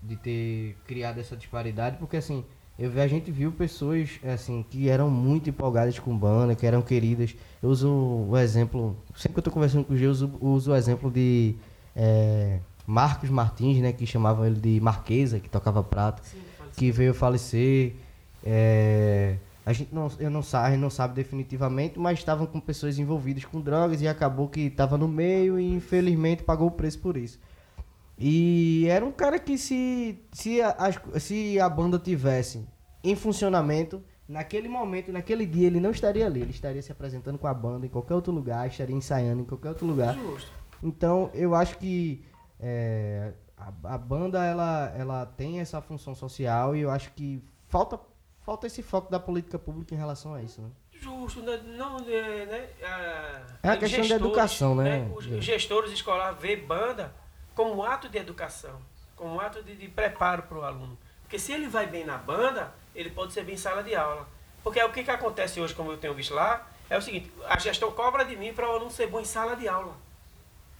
de 0.02 0.16
ter 0.16 0.76
criado 0.86 1.20
essa 1.20 1.36
disparidade, 1.36 1.98
porque 1.98 2.16
assim, 2.16 2.42
eu, 2.78 2.90
a 3.00 3.06
gente 3.06 3.30
viu 3.30 3.52
pessoas 3.52 4.18
assim 4.24 4.64
que 4.70 4.88
eram 4.88 5.10
muito 5.10 5.50
empolgadas 5.50 5.98
com 5.98 6.16
banda, 6.16 6.54
que 6.54 6.66
eram 6.66 6.80
queridas. 6.80 7.34
Eu 7.62 7.68
uso 7.68 7.90
o 8.30 8.36
exemplo, 8.38 8.96
sempre 9.14 9.34
que 9.34 9.38
eu 9.40 9.42
tô 9.44 9.50
conversando 9.50 9.84
com 9.84 9.92
o 9.92 9.96
G, 9.96 10.06
eu 10.06 10.10
uso, 10.10 10.32
uso 10.40 10.72
o 10.72 10.74
exemplo 10.76 11.10
de 11.10 11.54
é, 11.94 12.60
Marcos 12.86 13.30
Martins, 13.30 13.80
né? 13.80 13.92
Que 13.92 14.06
chamavam 14.06 14.46
ele 14.46 14.60
de 14.60 14.80
Marquesa, 14.80 15.40
que 15.40 15.48
tocava 15.48 15.82
prato 15.82 16.22
que 16.76 16.92
veio 16.92 17.14
falecer. 17.14 17.94
é, 18.44 19.36
a 19.64 19.72
gente 19.72 19.92
não, 19.92 20.08
eu 20.20 20.30
não 20.30 20.42
sabe, 20.42 20.68
a 20.68 20.70
gente 20.70 20.80
não 20.80 20.90
sabe 20.90 21.14
definitivamente, 21.14 21.98
mas 21.98 22.20
estavam 22.20 22.46
com 22.46 22.60
pessoas 22.60 23.00
envolvidas 23.00 23.44
com 23.44 23.60
drogas 23.60 24.00
e 24.00 24.06
acabou 24.06 24.48
que 24.48 24.60
estava 24.60 24.96
no 24.96 25.08
meio 25.08 25.58
e 25.58 25.74
infelizmente 25.74 26.44
pagou 26.44 26.68
o 26.68 26.70
preço 26.70 27.00
por 27.00 27.16
isso. 27.16 27.40
E 28.16 28.86
era 28.88 29.04
um 29.04 29.10
cara 29.10 29.40
que 29.40 29.58
se, 29.58 30.22
se, 30.32 30.62
a, 30.62 30.76
se 31.18 31.58
a 31.58 31.68
banda 31.68 31.98
tivesse 31.98 32.64
em 33.02 33.16
funcionamento, 33.16 34.00
naquele 34.28 34.68
momento, 34.68 35.12
naquele 35.12 35.44
dia, 35.44 35.66
ele 35.66 35.80
não 35.80 35.90
estaria 35.90 36.24
ali. 36.24 36.42
Ele 36.42 36.50
estaria 36.50 36.80
se 36.80 36.92
apresentando 36.92 37.36
com 37.36 37.48
a 37.48 37.54
banda 37.54 37.86
em 37.86 37.88
qualquer 37.88 38.14
outro 38.14 38.32
lugar, 38.32 38.68
estaria 38.68 38.94
ensaiando 38.94 39.42
em 39.42 39.44
qualquer 39.44 39.70
outro 39.70 39.86
lugar. 39.86 40.16
Então, 40.82 41.28
eu 41.34 41.54
acho 41.54 41.76
que 41.78 42.24
é, 42.60 43.32
a, 43.56 43.94
a 43.94 43.98
banda 43.98 44.44
ela, 44.44 44.92
ela 44.96 45.26
tem 45.26 45.60
essa 45.60 45.80
função 45.80 46.14
social 46.14 46.74
e 46.76 46.80
eu 46.80 46.90
acho 46.90 47.10
que 47.12 47.42
falta, 47.68 47.98
falta 48.40 48.66
esse 48.66 48.82
foco 48.82 49.10
da 49.10 49.18
política 49.20 49.58
pública 49.58 49.94
em 49.94 49.98
relação 49.98 50.34
a 50.34 50.42
isso, 50.42 50.60
né? 50.60 50.70
Justo, 50.98 51.42
né? 51.42 51.58
não, 51.76 51.98
é, 52.00 52.46
né? 52.46 52.68
a- 52.82 53.42
É 53.62 53.68
a 53.70 53.72
os 53.74 53.78
questão 53.78 53.98
da 54.00 54.06
gestores, 54.08 54.12
educação, 54.12 54.74
né? 54.74 55.10
Os 55.14 55.24
gestores 55.44 55.92
escolares 55.92 56.38
vê 56.40 56.56
banda 56.56 57.12
como 57.54 57.74
um 57.74 57.82
ato 57.82 58.08
de 58.08 58.18
educação, 58.18 58.80
como 59.14 59.34
um 59.34 59.40
ato 59.40 59.62
de, 59.62 59.74
de 59.76 59.88
preparo 59.88 60.44
para 60.44 60.58
o 60.58 60.62
aluno. 60.64 60.96
Porque 61.22 61.38
se 61.38 61.52
ele 61.52 61.68
vai 61.68 61.86
bem 61.86 62.04
na 62.04 62.16
banda, 62.16 62.72
ele 62.94 63.10
pode 63.10 63.32
ser 63.32 63.44
bem 63.44 63.54
em 63.54 63.58
sala 63.58 63.82
de 63.82 63.94
aula. 63.94 64.26
Porque 64.62 64.80
é 64.80 64.84
o 64.84 64.92
que, 64.92 65.04
que 65.04 65.10
acontece 65.10 65.60
hoje, 65.60 65.74
como 65.74 65.92
eu 65.92 65.96
tenho 65.98 66.14
visto 66.14 66.34
lá, 66.34 66.66
é 66.88 66.96
o 66.96 67.02
seguinte, 67.02 67.30
a 67.48 67.58
gestão 67.58 67.90
cobra 67.92 68.24
de 68.24 68.36
mim 68.36 68.52
para 68.54 68.66
o 68.68 68.72
aluno 68.72 68.90
ser 68.90 69.06
bom 69.08 69.20
em 69.20 69.24
sala 69.24 69.54
de 69.56 69.68
aula. 69.68 69.94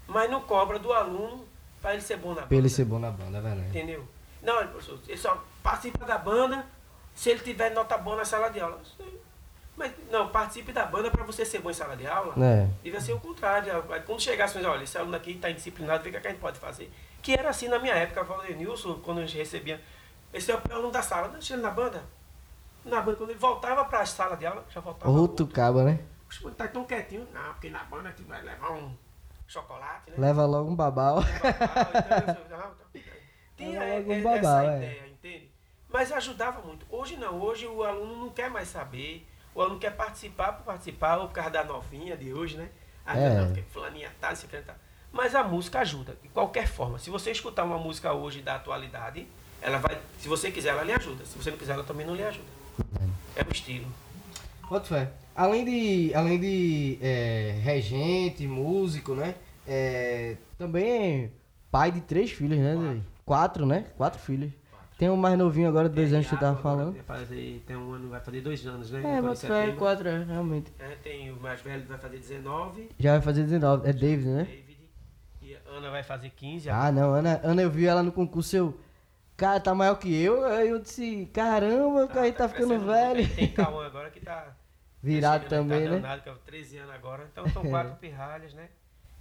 Mas 0.07 0.31
não 0.31 0.41
cobra 0.41 0.79
do 0.79 0.93
aluno 0.93 1.46
para 1.87 1.94
ele 1.94 2.03
ser 2.03 2.16
bom 2.16 2.31
na 2.31 2.35
banda. 2.35 2.46
Pra 2.49 2.57
ele 2.57 2.68
ser 2.68 2.85
bom 2.85 2.99
na 2.99 3.11
banda, 3.12 3.38
é 3.38 3.40
verdade. 3.40 3.68
Entendeu? 3.68 4.09
Não, 4.42 4.59
ele, 4.59 4.70
professor, 4.70 4.99
ele 5.07 5.16
só 5.16 5.44
participa 5.62 6.05
da 6.05 6.18
banda 6.18 6.66
se 7.14 7.31
ele 7.31 7.38
tiver 7.38 7.70
nota 7.70 7.96
boa 7.96 8.16
na 8.16 8.25
sala 8.25 8.49
de 8.49 8.59
aula. 8.59 8.81
Mas 9.77 9.92
não, 10.11 10.29
participe 10.31 10.72
da 10.72 10.85
banda 10.85 11.12
para 11.12 11.22
você 11.22 11.44
ser 11.44 11.61
bom 11.61 11.70
em 11.70 11.75
sala 11.75 11.96
de 11.96 12.05
aula. 12.05 12.35
É, 12.44 12.68
Devia 12.83 13.01
ser 13.01 13.12
o 13.12 13.20
contrário. 13.20 13.70
Quando 14.05 14.20
chegasse, 14.20 14.59
olha, 14.64 14.83
esse 14.83 14.99
aluno 14.99 15.14
aqui 15.14 15.33
está 15.33 15.49
indisciplinado, 15.49 16.03
vê 16.03 16.09
o 16.09 16.12
que, 16.12 16.18
é 16.18 16.20
que 16.20 16.27
a 16.27 16.31
gente 16.33 16.40
pode 16.40 16.59
fazer. 16.59 16.92
Que 17.22 17.35
era 17.35 17.51
assim 17.51 17.68
na 17.68 17.79
minha 17.79 17.94
época, 17.94 18.18
eu 18.18 18.27
falei, 18.27 18.57
Nilson, 18.57 18.94
quando 18.94 19.18
a 19.18 19.27
gente 19.27 19.37
recebia. 19.38 19.81
Esse 20.35 20.51
é 20.51 20.57
o 20.57 20.61
aluno 20.72 20.90
da 20.90 21.03
sala, 21.03 21.29
deixa 21.29 21.55
ele 21.55 21.62
na 21.62 21.70
banda. 21.70 22.03
Na 22.85 23.01
banda, 23.01 23.16
quando 23.16 23.31
ele 23.31 23.38
voltava 23.38 23.85
para 23.85 24.01
a 24.01 24.07
sala 24.07 24.37
de 24.37 24.44
aula, 24.44 24.64
já 24.75 24.81
voltava. 24.81 25.09
outro 25.09 25.46
cabo, 25.46 25.83
né? 25.83 26.01
Os 26.29 26.40
moleques 26.40 26.59
tá 26.59 26.66
tão 26.66 26.85
quietinho. 26.85 27.29
Não, 27.33 27.53
porque 27.53 27.70
na 27.70 27.85
banda 27.85 28.12
tu 28.16 28.25
vai 28.25 28.42
levar 28.42 28.72
um 28.72 28.92
chocolate, 29.47 30.11
né? 30.11 30.17
Leva 30.19 30.45
logo 30.47 30.71
um 30.71 30.77
babau. 30.77 31.23
Tinha 33.57 33.81
um 33.81 34.23
babau, 34.23 34.61
essa 34.61 34.73
é. 34.73 34.77
ideia, 34.77 35.09
entende? 35.09 35.51
Mas 35.89 36.13
ajudava 36.13 36.61
muito. 36.63 36.85
Hoje 36.91 37.17
não, 37.17 37.41
hoje 37.41 37.67
o 37.67 37.83
aluno 37.83 38.17
não 38.17 38.31
quer 38.31 38.51
mais 38.51 38.69
saber, 38.69 39.27
o 39.55 39.63
aluno 39.63 39.79
quer 39.79 39.97
participar 39.97 40.53
por 40.53 40.65
participar, 40.65 41.17
ou 41.19 41.29
por 41.29 41.35
causa 41.35 41.51
da 41.51 41.65
novinha 41.65 42.17
de 42.17 42.33
hoje, 42.33 42.57
né? 42.57 42.69
Ah, 43.05 43.17
É. 43.17 43.31
não, 43.31 43.55
fulaninha 43.71 44.13
tá, 44.21 44.35
que 44.35 44.57
tá. 44.59 44.75
Mas 45.13 45.35
a 45.35 45.43
música 45.43 45.79
ajuda, 45.79 46.17
de 46.23 46.29
qualquer 46.29 46.67
forma. 46.67 46.99
Se 46.99 47.09
você 47.09 47.31
escutar 47.31 47.65
uma 47.65 47.79
música 47.79 48.13
hoje 48.13 48.43
da 48.43 48.57
atualidade, 48.57 49.27
ela 49.63 49.79
vai, 49.79 49.99
se 50.19 50.29
você 50.29 50.51
quiser, 50.51 50.71
ela 50.71 50.83
lhe 50.83 50.93
ajuda. 50.93 51.25
Se 51.25 51.39
você 51.39 51.51
não 51.51 51.57
quiser, 51.57 51.73
ela 51.73 51.85
também 51.85 52.05
não 52.07 52.15
lhe 52.15 52.25
ajuda. 52.25 52.49
É 53.35 53.43
o 53.43 53.53
estilo. 53.53 53.87
Bota 54.69 54.87
fé. 54.87 55.13
Além 55.35 55.65
de, 55.65 56.15
além 56.15 56.41
de 56.41 56.99
é, 57.01 57.59
regente, 57.63 58.47
músico, 58.47 59.15
né? 59.15 59.35
É, 59.67 60.37
também 60.59 61.25
é 61.25 61.31
pai 61.71 61.93
de 61.93 62.01
três 62.01 62.31
filhos, 62.31 62.59
né? 62.59 62.75
Quatro. 62.75 63.03
Quatro, 63.25 63.67
né? 63.67 63.87
Quatro 63.97 64.19
filhos. 64.21 64.51
Tem 64.99 65.11
um 65.11 65.17
mais 65.17 65.37
novinho 65.37 65.69
agora, 65.69 65.91
dois 65.91 66.11
anos 66.13 66.25
que 66.27 66.31
você 66.31 66.41
tava 66.41 66.55
Thiago 66.55 66.69
agora 66.69 66.85
falando. 66.85 67.07
Vai 67.07 67.19
fazer, 67.19 67.63
tem 67.67 67.77
um 67.77 67.93
ano, 67.93 68.09
vai 68.09 68.21
fazer 68.21 68.41
dois 68.41 68.67
anos, 68.67 68.91
né? 68.91 69.19
É, 69.19 69.21
bota 69.21 69.37
fé, 69.37 69.47
setembro. 69.47 69.77
quatro, 69.77 70.09
é, 70.09 70.25
realmente. 70.25 70.73
É, 70.79 70.97
tem 71.03 71.31
o 71.31 71.37
mais 71.39 71.61
velho 71.61 71.85
vai 71.87 71.99
fazer 71.99 72.17
19, 72.17 72.89
Já 72.99 73.13
vai 73.13 73.21
fazer 73.21 73.43
19, 73.43 73.89
é 73.89 73.93
David, 73.93 74.27
né? 74.27 74.45
David. 74.45 74.79
E 75.43 75.55
a 75.55 75.77
Ana 75.77 75.91
vai 75.91 76.03
fazer 76.03 76.31
15. 76.31 76.71
Ah, 76.71 76.91
não, 76.91 77.13
Ana, 77.13 77.41
Ana 77.45 77.61
eu 77.61 77.71
vi 77.71 77.85
ela 77.85 78.03
no 78.03 78.11
concurso, 78.11 78.57
eu. 78.57 78.81
Cara, 79.37 79.61
tá 79.61 79.75
maior 79.75 79.96
que 79.99 80.14
eu. 80.22 80.44
Aí 80.44 80.68
eu 80.68 80.79
disse, 80.79 81.29
caramba, 81.33 82.05
o 82.05 82.09
cara 82.09 82.33
tá 82.33 82.49
ficando 82.49 82.68
crescendo 82.68 82.85
muito. 82.85 82.87
velho. 82.87 83.35
Tem 83.35 83.49
Cauã 83.53 83.87
agora 83.87 84.11
que 84.11 84.20
tá. 84.20 84.55
Virado 85.03 85.46
crescendo, 85.46 85.68
também, 85.68 85.85
tá 85.85 85.90
né? 85.90 86.01
danado, 86.01 86.22
que 86.22 86.29
é 86.31 86.35
13 86.46 86.79
anos 86.79 86.94
agora. 86.94 87.29
Então 87.31 87.46
são 87.51 87.62
quatro 87.68 87.94
pirralhas, 87.96 88.55
né? 88.55 88.68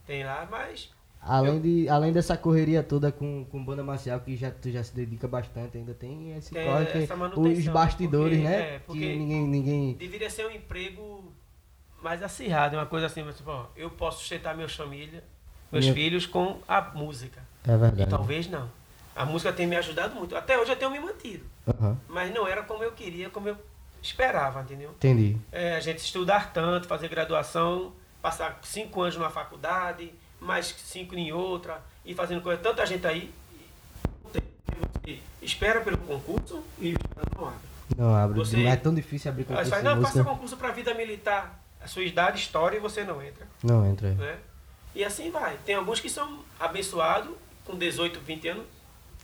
Tem 0.07 0.23
lá, 0.23 0.47
mas. 0.49 0.89
Além, 1.21 1.59
de, 1.59 1.89
além 1.89 2.13
dessa 2.13 2.37
correria 2.37 2.83
toda 2.83 3.11
com, 3.11 3.45
com 3.45 3.63
banda 3.65 3.83
marcial, 3.83 4.19
que 4.19 4.35
já, 4.37 4.51
tu 4.51 4.69
já 4.69 4.83
se 4.83 4.93
dedica 4.95 5.27
bastante, 5.27 5.75
ainda 5.75 5.91
tem 5.93 6.37
esse 6.37 6.53
Tem 6.53 6.65
corre 6.65 7.53
os 7.53 7.65
né? 7.65 7.71
bastidores, 7.71 8.37
Porque- 8.37 8.47
né? 8.49 8.75
é, 8.75 8.79
porque- 8.79 8.99
Que 8.99 9.15
ninguém, 9.17 9.47
ninguém. 9.47 9.93
Deveria 9.95 10.29
ser 10.29 10.45
um 10.45 10.51
emprego 10.51 11.33
mais 12.01 12.21
acirrado, 12.21 12.77
uma 12.77 12.85
coisa 12.85 13.07
assim, 13.07 13.23
mas, 13.23 13.35
tipo, 13.37 13.49
ó, 13.49 13.65
eu 13.75 13.89
posso 13.89 14.19
sustentar 14.19 14.55
meus 14.55 14.75
família, 14.75 15.23
meus 15.71 15.85
Minha- 15.85 15.95
filhos 15.95 16.27
com 16.27 16.59
a 16.67 16.79
música. 16.93 17.41
É 17.67 17.71
E 17.73 17.77
verdade. 17.77 18.09
talvez 18.11 18.47
não. 18.47 18.69
A 19.15 19.25
música 19.25 19.53
tem 19.53 19.65
me 19.65 19.75
ajudado 19.77 20.13
muito. 20.15 20.35
Até 20.35 20.57
hoje 20.59 20.71
eu 20.71 20.75
tenho 20.75 20.91
me 20.91 20.99
mantido. 20.99 21.45
Aham, 21.67 21.97
Mas 22.09 22.33
não 22.33 22.47
era 22.47 22.63
como 22.63 22.83
eu 22.83 22.91
queria, 22.91 23.29
como 23.29 23.47
eu 23.47 23.57
esperava, 24.01 24.61
entendeu? 24.61 24.91
entendi. 24.91 25.37
É, 25.51 25.75
a 25.75 25.79
gente 25.79 25.99
estudar 25.99 26.51
tanto, 26.53 26.87
fazer 26.87 27.07
graduação, 27.07 27.93
passar 28.21 28.59
cinco 28.63 29.01
anos 29.01 29.15
numa 29.17 29.29
faculdade, 29.29 30.13
mais 30.39 30.67
cinco 30.77 31.15
em 31.15 31.31
outra, 31.31 31.81
e 32.03 32.13
fazendo 32.13 32.41
coisa. 32.41 32.61
Tanta 32.61 32.85
gente 32.85 33.07
aí. 33.07 33.33
Você 34.23 35.19
espera 35.41 35.81
pelo 35.81 35.97
concurso 35.99 36.63
e 36.79 36.93
não 37.35 37.47
abre. 37.47 37.59
Não 37.97 38.15
abre. 38.15 38.37
Você- 38.39 38.57
Não 38.57 38.69
é 38.69 38.75
tão 38.75 38.93
difícil 38.93 39.31
abrir 39.31 39.45
concurso 39.45 39.63
você 39.69 39.69
fala, 39.81 39.81
de 39.81 39.95
não, 39.95 40.01
faça 40.05 40.23
concurso 40.23 40.57
para 40.57 40.71
vida 40.71 40.93
militar. 40.93 41.63
A 41.81 41.87
sua 41.87 42.03
idade 42.03 42.39
estoura 42.39 42.75
e 42.75 42.79
você 42.79 43.03
não 43.03 43.21
entra. 43.21 43.47
Não 43.63 43.85
entra. 43.87 44.11
Né? 44.13 44.37
E 44.93 45.03
assim 45.03 45.29
vai. 45.29 45.57
Tem 45.65 45.75
alguns 45.75 45.99
que 45.99 46.09
são 46.09 46.39
abençoados, 46.59 47.31
com 47.63 47.77
18, 47.77 48.19
20 48.21 48.47
anos, 48.47 48.65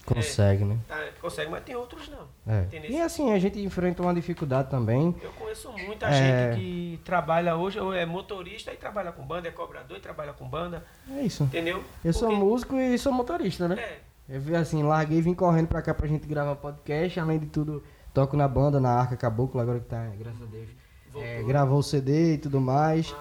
Consegue, 0.04 0.64
né? 0.64 0.76
Tá, 0.88 0.98
consegue, 1.20 1.50
mas 1.50 1.62
tem 1.64 1.76
outros 1.76 2.08
não. 2.08 2.26
É. 2.46 2.62
Entendeu? 2.62 2.90
E 2.90 3.00
assim, 3.00 3.32
a 3.32 3.38
gente 3.38 3.60
enfrenta 3.62 4.02
uma 4.02 4.12
dificuldade 4.12 4.68
também. 4.70 5.14
Eu 5.22 5.30
conheço 5.32 5.70
muita 5.72 6.06
É. 6.06 6.52
gente 6.52 6.60
que 6.60 7.00
trabalha 7.04 7.56
hoje, 7.56 7.78
ou 7.78 7.94
é 7.94 8.04
motorista 8.04 8.72
e 8.72 8.76
trabalha 8.76 9.12
com 9.12 9.22
banda, 9.24 9.48
é 9.48 9.50
cobrador 9.52 9.96
e 9.96 10.00
trabalha 10.00 10.32
com 10.32 10.48
banda, 10.48 10.84
É 11.10 11.22
isso. 11.22 11.44
entendeu? 11.44 11.82
Eu 12.04 12.12
sou 12.12 12.28
Porque- 12.28 12.42
músico 12.44 12.76
e 12.76 12.98
sou 12.98 13.12
motorista, 13.12 13.68
né? 13.68 13.76
É, 13.78 13.98
Eu 14.28 14.40
vi 14.40 14.54
assim, 14.54 14.82
larguei 14.82 15.18
e 15.18 15.20
vim 15.20 15.34
correndo 15.34 15.66
pra 15.68 15.82
cá 15.82 15.92
pra 15.92 16.06
gente 16.06 16.26
gravar 16.26 16.54
podcast. 16.56 17.18
Além 17.20 17.38
de 17.38 17.46
tudo, 17.46 17.82
toco 18.14 18.36
na 18.36 18.46
banda, 18.48 18.80
na 18.80 18.90
Arca 18.90 19.16
Caboclo, 19.16 19.60
agora 19.60 19.78
que 19.80 19.86
tá, 19.86 20.06
graças 20.18 20.40
a 20.42 20.46
Deus. 20.46 20.68
É, 21.16 21.42
gravou 21.42 21.78
o 21.78 21.82
CD 21.82 22.34
e 22.34 22.38
tudo 22.38 22.60
mais. 22.60 23.14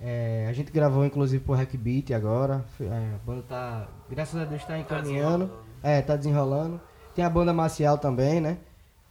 É, 0.00 0.46
a 0.48 0.52
gente 0.52 0.70
gravou 0.70 1.04
inclusive 1.04 1.42
pro 1.44 1.54
Hack 1.54 1.74
Beat 1.76 2.10
agora. 2.12 2.64
É, 2.80 2.84
a 3.14 3.18
banda 3.26 3.42
tá, 3.48 3.88
graças 4.08 4.40
a 4.40 4.44
Deus, 4.44 4.64
tá 4.64 4.78
encaminhando. 4.78 5.50
É, 5.82 6.00
tá 6.02 6.16
desenrolando. 6.16 6.80
Tem 7.14 7.24
a 7.24 7.30
banda 7.30 7.52
marcial 7.52 7.96
também, 7.98 8.40
né? 8.40 8.58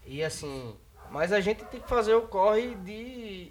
E 0.06 0.24
assim, 0.24 0.76
mas 1.10 1.32
a 1.34 1.40
gente 1.42 1.64
tem 1.66 1.80
que 1.80 1.88
fazer 1.90 2.14
o 2.14 2.24
corre 2.24 2.76
de 2.76 2.92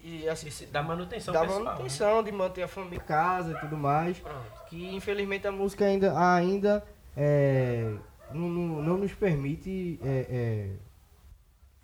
e, 0.05 0.29
assim, 0.31 0.49
Esse- 0.49 0.67
Da 0.67 0.83
manutenção 0.83 1.33
da 1.35 1.41
pessoal. 1.41 1.59
né? 1.61 1.65
manutenção, 1.65 2.23
de 2.23 2.31
manter 2.33 2.63
a 2.63 2.69
família 2.69 2.97
em 2.99 3.01
casa 3.07 3.53
e 3.53 3.61
tudo 3.61 3.77
mais. 3.77 4.19
Pronto. 4.19 4.65
Que 4.69 4.95
infelizmente 4.95 5.47
a 5.47 5.53
música 5.53 5.85
ainda, 5.85 6.15
ainda 6.37 6.85
é, 7.17 7.93
não, 8.33 8.49
não, 8.49 8.83
não 8.83 8.97
nos 8.99 9.13
permite 9.13 9.99
é, 10.05 10.27
é, 10.31 10.71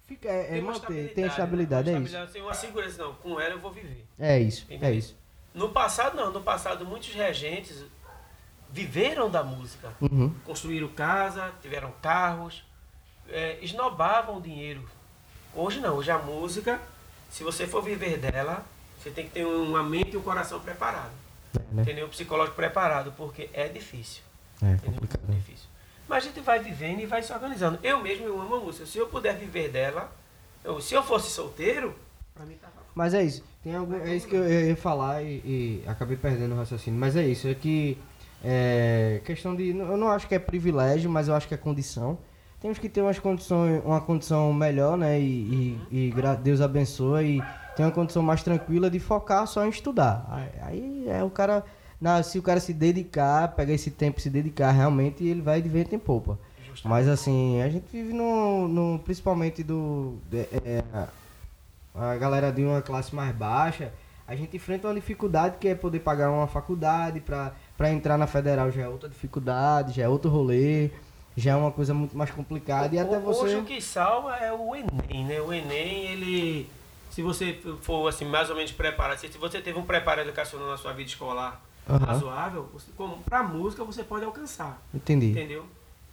fica, 0.06 0.28
é, 0.28 0.40
é 0.40 0.44
Tem 0.50 0.60
uma 0.62 0.72
manter, 0.72 0.86
tem 1.14 1.24
estabilidade, 1.26 1.30
estabilidade, 1.30 1.86
né? 1.90 1.92
é 1.92 1.96
Uma 1.96 2.04
isso. 2.06 2.14
estabilidade, 2.16 2.32
Tem 2.32 2.42
uma 2.42 2.54
segurança, 2.54 3.02
não. 3.02 3.14
Com 3.14 3.40
ela 3.40 3.54
eu 3.54 3.60
vou 3.60 3.72
viver. 3.72 4.04
É 4.18 4.38
isso, 4.38 4.66
é 4.70 4.74
Entendeu? 4.74 4.94
isso. 4.98 5.16
No 5.52 5.70
passado, 5.70 6.16
não. 6.16 6.30
No 6.32 6.40
passado, 6.42 6.84
muitos 6.86 7.12
regentes 7.12 7.84
viveram 8.72 9.30
da 9.30 9.42
música. 9.42 9.92
Uhum. 10.00 10.32
Construíram 10.44 10.88
casa, 10.88 11.50
tiveram 11.62 11.92
carros, 12.02 12.64
é, 13.28 13.58
esnobavam 13.62 14.38
o 14.38 14.40
dinheiro. 14.40 14.82
Hoje 15.54 15.80
não. 15.80 15.96
Hoje 15.96 16.10
a 16.10 16.18
música, 16.18 16.80
se 17.30 17.42
você 17.42 17.66
for 17.66 17.82
viver 17.82 18.18
dela, 18.18 18.64
você 18.98 19.10
tem 19.10 19.24
que 19.26 19.32
ter 19.32 19.44
uma 19.44 19.82
mente 19.82 20.14
e 20.14 20.16
um 20.16 20.22
coração 20.22 20.60
preparado. 20.60 21.10
É, 21.56 21.74
né? 21.74 21.82
Entendeu? 21.82 22.06
Um 22.06 22.10
psicológico 22.10 22.56
preparado, 22.56 23.12
porque 23.16 23.50
é 23.52 23.68
difícil. 23.68 24.22
É 24.62 24.76
complicado. 24.84 25.22
É 25.28 25.32
difícil. 25.32 25.68
Mas 26.08 26.24
a 26.24 26.26
gente 26.28 26.40
vai 26.40 26.58
vivendo 26.58 27.00
e 27.00 27.06
vai 27.06 27.22
se 27.22 27.32
organizando. 27.32 27.78
Eu 27.82 28.00
mesmo 28.00 28.26
eu 28.26 28.40
amo 28.40 28.56
a 28.56 28.60
música. 28.60 28.84
Se 28.86 28.98
eu 28.98 29.06
puder 29.08 29.36
viver 29.36 29.68
dela, 29.70 30.12
eu- 30.64 30.80
se 30.80 30.94
eu 30.94 31.02
fosse 31.02 31.30
solteiro, 31.30 31.94
pra 32.34 32.44
mim 32.44 32.56
tava. 32.60 32.74
Mas 32.94 33.14
é 33.14 33.22
isso. 33.22 33.42
Tem 33.62 33.74
algum, 33.76 33.94
é 33.96 34.14
isso 34.16 34.26
que 34.26 34.34
eu 34.34 34.48
ia 34.68 34.76
falar 34.76 35.22
e, 35.22 35.36
e 35.44 35.84
acabei 35.86 36.16
perdendo 36.16 36.54
o 36.54 36.58
raciocínio. 36.58 36.98
Mas 36.98 37.14
é 37.16 37.24
isso, 37.24 37.46
é 37.46 37.54
que 37.54 37.96
é 38.44 39.20
questão 39.24 39.54
de. 39.54 39.68
Eu 39.70 39.96
não 39.96 40.08
acho 40.08 40.26
que 40.26 40.34
é 40.34 40.38
privilégio, 40.38 41.10
mas 41.10 41.28
eu 41.28 41.34
acho 41.34 41.46
que 41.48 41.54
é 41.54 41.56
condição. 41.56 42.18
Temos 42.60 42.78
que 42.78 42.88
ter 42.88 43.00
umas 43.00 43.18
condições, 43.18 43.82
uma 43.84 44.00
condição 44.00 44.52
melhor, 44.52 44.96
né? 44.96 45.18
E, 45.18 45.78
e, 45.90 46.08
e 46.08 46.14
Deus 46.42 46.60
abençoa 46.60 47.22
e 47.22 47.42
tem 47.74 47.86
uma 47.86 47.92
condição 47.92 48.22
mais 48.22 48.42
tranquila 48.42 48.90
de 48.90 48.98
focar 49.00 49.46
só 49.46 49.64
em 49.64 49.70
estudar. 49.70 50.26
Aí, 50.30 50.48
aí 50.62 51.08
é 51.08 51.24
o 51.24 51.30
cara. 51.30 51.64
na- 52.00 52.22
se 52.22 52.38
o 52.38 52.42
cara 52.42 52.60
se 52.60 52.74
dedicar, 52.74 53.48
pegar 53.54 53.72
esse 53.72 53.90
tempo 53.90 54.18
e 54.18 54.22
se 54.22 54.28
dedicar 54.28 54.70
realmente, 54.72 55.24
ele 55.24 55.40
vai 55.40 55.62
de 55.62 55.68
vento 55.68 55.94
em 55.94 55.98
popa. 55.98 56.38
Mas 56.84 57.08
assim, 57.08 57.60
a 57.62 57.68
gente 57.68 57.86
vive 57.90 58.12
no. 58.12 58.68
no 58.68 58.98
principalmente 59.00 59.62
do. 59.62 60.18
é, 60.32 60.82
é, 60.94 61.04
a 61.94 62.16
galera 62.16 62.52
de 62.52 62.62
uma 62.62 62.80
classe 62.80 63.14
mais 63.14 63.34
baixa, 63.34 63.92
a 64.26 64.36
gente 64.36 64.56
enfrenta 64.56 64.86
uma 64.86 64.94
dificuldade 64.94 65.56
que 65.58 65.66
é 65.68 65.74
poder 65.74 66.00
pagar 66.00 66.30
uma 66.30 66.46
faculdade 66.46 67.20
pra, 67.20 67.52
pra 67.80 67.90
entrar 67.90 68.18
na 68.18 68.26
federal 68.26 68.70
já 68.70 68.82
é 68.82 68.88
outra 68.88 69.08
dificuldade, 69.08 69.94
já 69.94 70.02
é 70.02 70.08
outro 70.08 70.28
rolê, 70.30 70.90
já 71.34 71.52
é 71.52 71.56
uma 71.56 71.72
coisa 71.72 71.94
muito 71.94 72.14
mais 72.14 72.30
complicada 72.30 72.94
e 72.94 72.98
até 72.98 73.16
Ho- 73.16 73.26
Hoje 73.30 73.54
você. 73.54 73.56
o 73.56 73.64
que 73.64 73.80
salva 73.80 74.36
é 74.36 74.52
o 74.52 74.76
Enem, 74.76 75.24
né? 75.24 75.40
O 75.40 75.50
Enem, 75.50 76.08
ele. 76.08 76.68
Se 77.10 77.22
você 77.22 77.58
for 77.80 78.06
assim, 78.06 78.26
mais 78.26 78.50
ou 78.50 78.56
menos 78.56 78.70
preparado, 78.70 79.16
se 79.18 79.28
você 79.38 79.62
teve 79.62 79.78
um 79.78 79.82
preparo 79.82 80.20
educacional 80.20 80.68
na 80.68 80.76
sua 80.76 80.92
vida 80.92 81.08
escolar 81.08 81.58
Aham. 81.88 82.04
razoável, 82.04 82.68
você, 82.70 82.90
como, 82.94 83.16
pra 83.22 83.42
música 83.42 83.82
você 83.82 84.04
pode 84.04 84.26
alcançar. 84.26 84.78
Entendi. 84.92 85.30
Entendeu? 85.30 85.64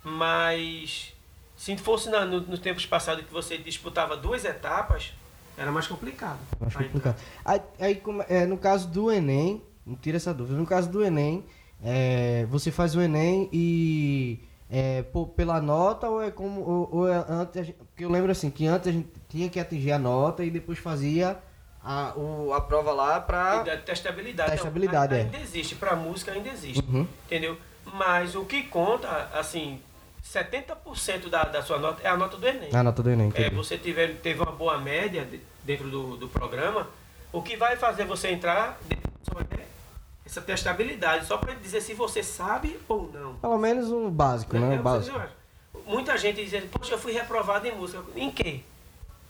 Mas 0.01 1.13
se 1.57 1.75
fosse 1.75 2.09
na, 2.09 2.23
no, 2.25 2.39
nos 2.39 2.59
tempos 2.61 2.85
passados 2.85 3.25
que 3.25 3.33
você 3.33 3.57
disputava 3.57 4.15
duas 4.15 4.45
etapas, 4.45 5.11
era 5.57 5.69
mais 5.69 5.85
complicado. 5.85 6.39
Mais 6.61 6.73
complicado. 6.73 7.17
Aí, 7.43 7.61
aí 7.77 8.01
é, 8.29 8.45
no 8.45 8.57
caso 8.57 8.87
do 8.87 9.11
Enem, 9.11 9.61
não 9.87 9.95
tira 9.95 10.17
essa 10.17 10.33
dúvida, 10.33 10.57
no 10.59 10.65
caso 10.65 10.89
do 10.89 11.03
Enem, 11.03 11.45
é, 11.83 12.45
você 12.49 12.69
faz 12.71 12.95
o 12.95 13.01
Enem 13.01 13.49
e 13.53 14.39
é, 14.69 15.03
pela 15.35 15.61
nota 15.61 16.09
ou 16.09 16.21
é 16.21 16.29
como. 16.29 16.61
Ou, 16.61 16.89
ou 16.91 17.07
é 17.07 17.25
antes. 17.29 17.71
Porque 17.71 18.03
eu 18.03 18.09
lembro 18.11 18.31
assim, 18.31 18.49
que 18.49 18.65
antes 18.67 18.87
a 18.89 18.91
gente 18.91 19.07
tinha 19.29 19.49
que 19.49 19.59
atingir 19.59 19.91
a 19.93 19.99
nota 19.99 20.43
e 20.43 20.49
depois 20.49 20.77
fazia 20.77 21.37
a, 21.83 22.13
o- 22.17 22.53
a 22.53 22.59
prova 22.61 22.91
lá 22.91 23.19
pra. 23.21 23.63
Da 23.63 23.77
testabilidade. 23.77 24.51
Testabilidade, 24.51 25.13
Não, 25.13 25.19
é. 25.19 25.23
ainda 25.23 25.37
existe, 25.37 25.75
para 25.75 25.95
música 25.95 26.31
ainda 26.33 26.49
existe. 26.49 26.83
Uhum. 26.87 27.07
Entendeu? 27.25 27.57
Mas 27.93 28.35
o 28.35 28.43
que 28.43 28.63
conta, 28.63 29.07
assim, 29.33 29.79
70% 30.21 31.29
da, 31.29 31.43
da 31.43 31.61
sua 31.61 31.77
nota 31.79 32.01
é 32.03 32.09
a 32.09 32.17
nota 32.17 32.37
do 32.37 32.45
Enem. 32.47 32.69
A 32.73 32.83
nota 32.83 33.01
do 33.01 33.09
Enem, 33.09 33.31
É, 33.35 33.49
você 33.49 33.77
tiver, 33.77 34.15
teve 34.17 34.41
uma 34.41 34.51
boa 34.51 34.77
média 34.77 35.23
de- 35.25 35.39
dentro 35.63 35.89
do, 35.89 36.17
do 36.17 36.27
programa, 36.27 36.87
o 37.31 37.41
que 37.41 37.55
vai 37.55 37.75
fazer 37.77 38.05
você 38.05 38.29
entrar 38.29 38.77
dentro 38.87 39.09
do 39.11 39.25
seu 39.25 39.39
Enem 39.39 39.65
é 39.65 39.67
essa 40.27 40.41
testabilidade, 40.41 41.25
só 41.25 41.37
para 41.37 41.53
dizer 41.53 41.81
se 41.81 41.93
você 41.93 42.21
sabe 42.21 42.77
ou 42.87 43.09
não. 43.13 43.35
Pelo 43.35 43.57
menos 43.57 43.89
o 43.89 44.09
básico, 44.09 44.57
né? 44.59 44.75
É, 44.75 44.79
O 44.79 44.83
básico. 44.83 45.19
Muita 45.85 46.17
gente 46.17 46.43
diz, 46.45 46.63
poxa, 46.65 46.93
eu 46.95 46.99
fui 46.99 47.13
reprovado 47.13 47.65
em 47.65 47.73
música. 47.73 48.03
Em 48.15 48.29
quê? 48.29 48.59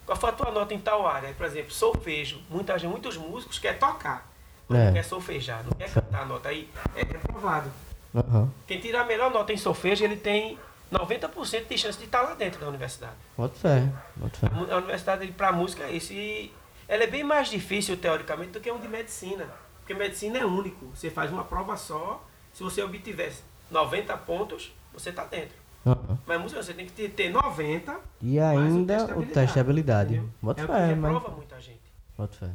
Qual 0.06 0.18
foi 0.18 0.30
a 0.30 0.34
tua 0.34 0.52
nota 0.52 0.74
em 0.74 0.80
tal 0.80 1.06
área? 1.06 1.32
Por 1.34 1.46
exemplo, 1.46 1.72
solfejo. 1.72 2.42
Muita 2.50 2.78
gente, 2.80 2.90
muitos 2.90 3.16
músicos 3.16 3.60
querem 3.60 3.78
tocar, 3.80 4.28
É. 4.70 4.86
não 4.86 4.94
quer 4.94 5.04
solfejar, 5.04 5.64
não 5.64 5.72
quer 5.74 5.94
cantar 5.94 6.22
a 6.24 6.26
nota 6.26 6.50
aí. 6.50 6.68
É 6.96 7.04
reprovado. 7.04 7.72
Aham. 8.16 8.50
Quem 8.66 8.80
tira 8.80 9.02
a 9.02 9.06
melhor 9.06 9.30
nota 9.30 9.54
em 9.54 9.58
solfejo, 9.58 10.04
ele 10.04 10.16
tem 10.16 10.58
90% 10.92 11.68
de 11.68 11.78
chance 11.78 12.00
de 12.00 12.06
estar 12.06 12.22
lá 12.22 12.34
dentro 12.34 12.60
da 12.60 12.68
universidade. 12.70 13.14
Bota 13.38 13.54
fé, 13.60 13.88
bota 14.16 14.38
fé. 14.38 14.48
A 14.74 14.78
universidade 14.78 15.28
para 15.34 15.52
música 15.52 15.84
é 15.84 15.92
isso. 15.92 16.12
E 16.14 16.52
ela 16.88 17.04
é 17.04 17.08
bem 17.08 17.24
mais 17.24 17.50
difícil, 17.50 17.98
teoricamente, 17.98 18.52
do 18.52 18.60
que 18.60 18.72
um 18.72 18.80
de 18.80 18.88
medicina. 18.88 19.46
Porque 19.88 19.94
medicina 19.94 20.38
é 20.38 20.46
único. 20.46 20.86
Você 20.94 21.10
faz 21.10 21.32
uma 21.32 21.46
prova 21.46 21.78
só. 21.78 22.22
Se 22.52 22.62
você 22.62 22.84
obtiver 22.84 23.32
90 23.72 24.18
pontos, 24.18 24.74
você 24.94 25.12
está 25.12 25.24
dentro. 25.24 25.56
Aham. 25.86 26.20
Mas 26.28 26.42
música 26.42 26.62
você 26.62 26.74
tem 26.74 26.86
que 26.86 26.92
ter, 26.92 27.10
ter 27.12 27.30
90. 27.30 27.98
E 28.22 28.38
ainda 28.38 29.18
o 29.18 29.26
teste 29.26 29.54
de 29.54 29.60
habilidade. 29.62 30.22
Bota 30.42 30.62
é 30.62 30.68
fé, 30.68 30.94
mas. 30.94 31.14
reprova 31.14 31.34
muita 31.34 31.62
gente. 31.62 31.80
Bota 32.18 32.36
fé. 32.36 32.50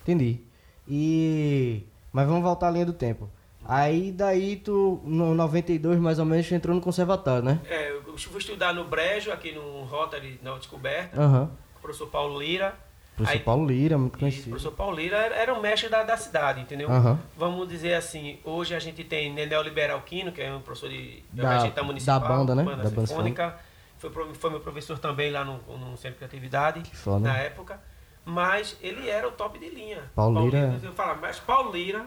Entendi. 0.00 0.38
E. 0.86 1.82
Mas 2.12 2.28
vamos 2.28 2.42
voltar 2.42 2.68
à 2.68 2.70
linha 2.70 2.86
do 2.86 2.92
tempo. 2.92 3.28
Aí 3.64 4.12
daí 4.12 4.54
tu, 4.54 5.00
no 5.04 5.34
92 5.34 5.98
mais 5.98 6.20
ou 6.20 6.24
menos, 6.24 6.50
entrou 6.52 6.74
no 6.74 6.80
conservatório, 6.80 7.42
né? 7.42 7.60
É, 7.66 7.90
eu 7.90 8.16
fui 8.16 8.38
estudar 8.38 8.72
no 8.72 8.84
Brejo, 8.84 9.32
aqui 9.32 9.50
no 9.52 9.82
Rotary, 9.82 10.38
na 10.40 10.56
Descoberta, 10.56 11.20
Aham. 11.20 11.46
com 11.72 11.78
o 11.78 11.82
professor 11.82 12.06
Paulo 12.06 12.40
Lira. 12.40 12.78
Professor 13.24 13.38
Aí- 13.38 13.44
Paulo 13.44 13.66
Lira, 13.66 13.98
muito 13.98 14.14
E 14.14 14.16
o 14.16 14.20
conhecido. 14.20 14.48
professor 14.50 14.72
Paulo 14.72 14.96
Lira 14.96 15.16
era, 15.16 15.52
o 15.52 15.60
mestre 15.60 15.88
da, 15.88 16.02
da 16.02 16.16
cidade, 16.16 16.60
entendeu? 16.60 16.90
Aham. 16.90 17.18
Vamos 17.36 17.68
dizer 17.68 17.94
assim, 17.94 18.38
hoje 18.44 18.74
a 18.74 18.78
gente 18.78 19.04
tem 19.04 19.32
Nenel 19.32 19.62
Liberal 19.62 20.00
Quino, 20.02 20.32
que 20.32 20.40
é 20.40 20.52
um 20.52 20.60
professor 20.60 20.88
de, 20.88 21.22
Da- 21.32 21.58
regente 21.58 21.80
municipal, 21.82 22.20
da 22.20 22.28
banda, 22.28 22.54
né? 22.54 22.62
Banda 22.62 22.82
Da 22.84 22.90
banda 22.90 23.06
Sinfônica. 23.06 23.58
Foi, 23.98 24.10
foi 24.34 24.50
meu 24.50 24.60
professor 24.60 24.98
também 24.98 25.30
lá 25.30 25.44
no, 25.44 25.58
no 25.76 25.96
Centro 25.96 26.12
de 26.12 26.16
Criatividade, 26.18 26.82
foda. 26.96 27.28
na 27.28 27.36
época. 27.36 27.78
Mas 28.24 28.76
ele 28.82 29.08
era 29.08 29.26
o 29.28 29.32
top 29.32 29.58
de 29.58 29.68
linha. 29.68 30.02
Paulo 30.14 30.44
Lira- 30.44 30.78
Eu 30.82 30.92
falo, 30.92 31.18
mas 31.20 31.38
Paulo 31.38 31.72
Lira 31.72 32.06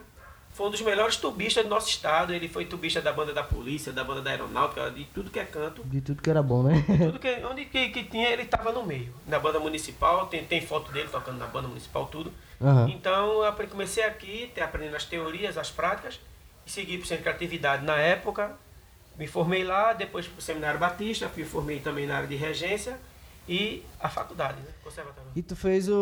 foi 0.54 0.68
um 0.68 0.70
dos 0.70 0.82
melhores 0.82 1.18
tubistas 1.18 1.64
do 1.64 1.70
nosso 1.70 1.90
estado. 1.90 2.34
Ele 2.34 2.48
foi 2.48 2.66
tubista 2.66 3.02
da 3.02 3.12
banda 3.12 3.34
da 3.34 3.44
polícia, 3.44 3.92
da 3.92 4.04
banda 4.04 4.22
da 4.22 4.30
aeronáutica, 4.30 4.92
de 4.92 5.04
tudo 5.06 5.32
que 5.32 5.40
é 5.40 5.46
canto. 5.46 5.84
De 5.84 6.00
tudo 6.00 6.22
que 6.22 6.30
era 6.30 6.44
bom, 6.44 6.64
né? 6.64 6.84
Tudo 7.06 7.20
que, 7.20 7.44
onde 7.50 7.66
que, 7.66 7.90
que 7.90 8.04
tinha, 8.04 8.30
ele 8.30 8.44
estava 8.44 8.72
no 8.72 8.84
meio. 8.84 9.14
Na 9.28 9.40
banda 9.40 9.60
municipal, 9.60 10.28
tem, 10.28 10.46
tem 10.46 10.62
foto 10.62 10.92
dele 10.92 11.10
tocando 11.12 11.40
na 11.40 11.48
banda 11.48 11.68
municipal, 11.68 12.06
tudo. 12.06 12.32
Aham. 12.62 12.88
Então, 12.90 13.44
eu 13.44 13.68
comecei 13.68 14.04
aqui, 14.04 14.52
aprendendo 14.62 14.96
as 14.96 15.06
teorias, 15.06 15.58
as 15.58 15.72
práticas, 15.72 16.20
e 16.66 16.72
segui 16.72 16.98
para 16.98 17.06
o 17.06 17.08
Centro 17.08 17.24
de 17.24 17.30
Criatividade 17.30 17.84
na 17.84 17.98
época. 17.98 18.56
Me 19.18 19.28
formei 19.28 19.64
lá, 19.64 19.94
depois 19.94 20.28
para 20.28 20.40
o 20.40 20.42
Seminário 20.42 20.80
Batista, 20.80 21.30
me 21.36 21.44
formei 21.44 21.80
também 21.80 22.06
na 22.06 22.18
área 22.18 22.28
de 22.28 22.36
regência 22.36 23.00
e 23.48 23.84
a 24.00 24.10
faculdade, 24.10 24.60
né? 24.62 24.70
Conservatório. 24.84 25.23
E 25.36 25.42
tu 25.42 25.56
fez 25.56 25.90
o, 25.90 25.96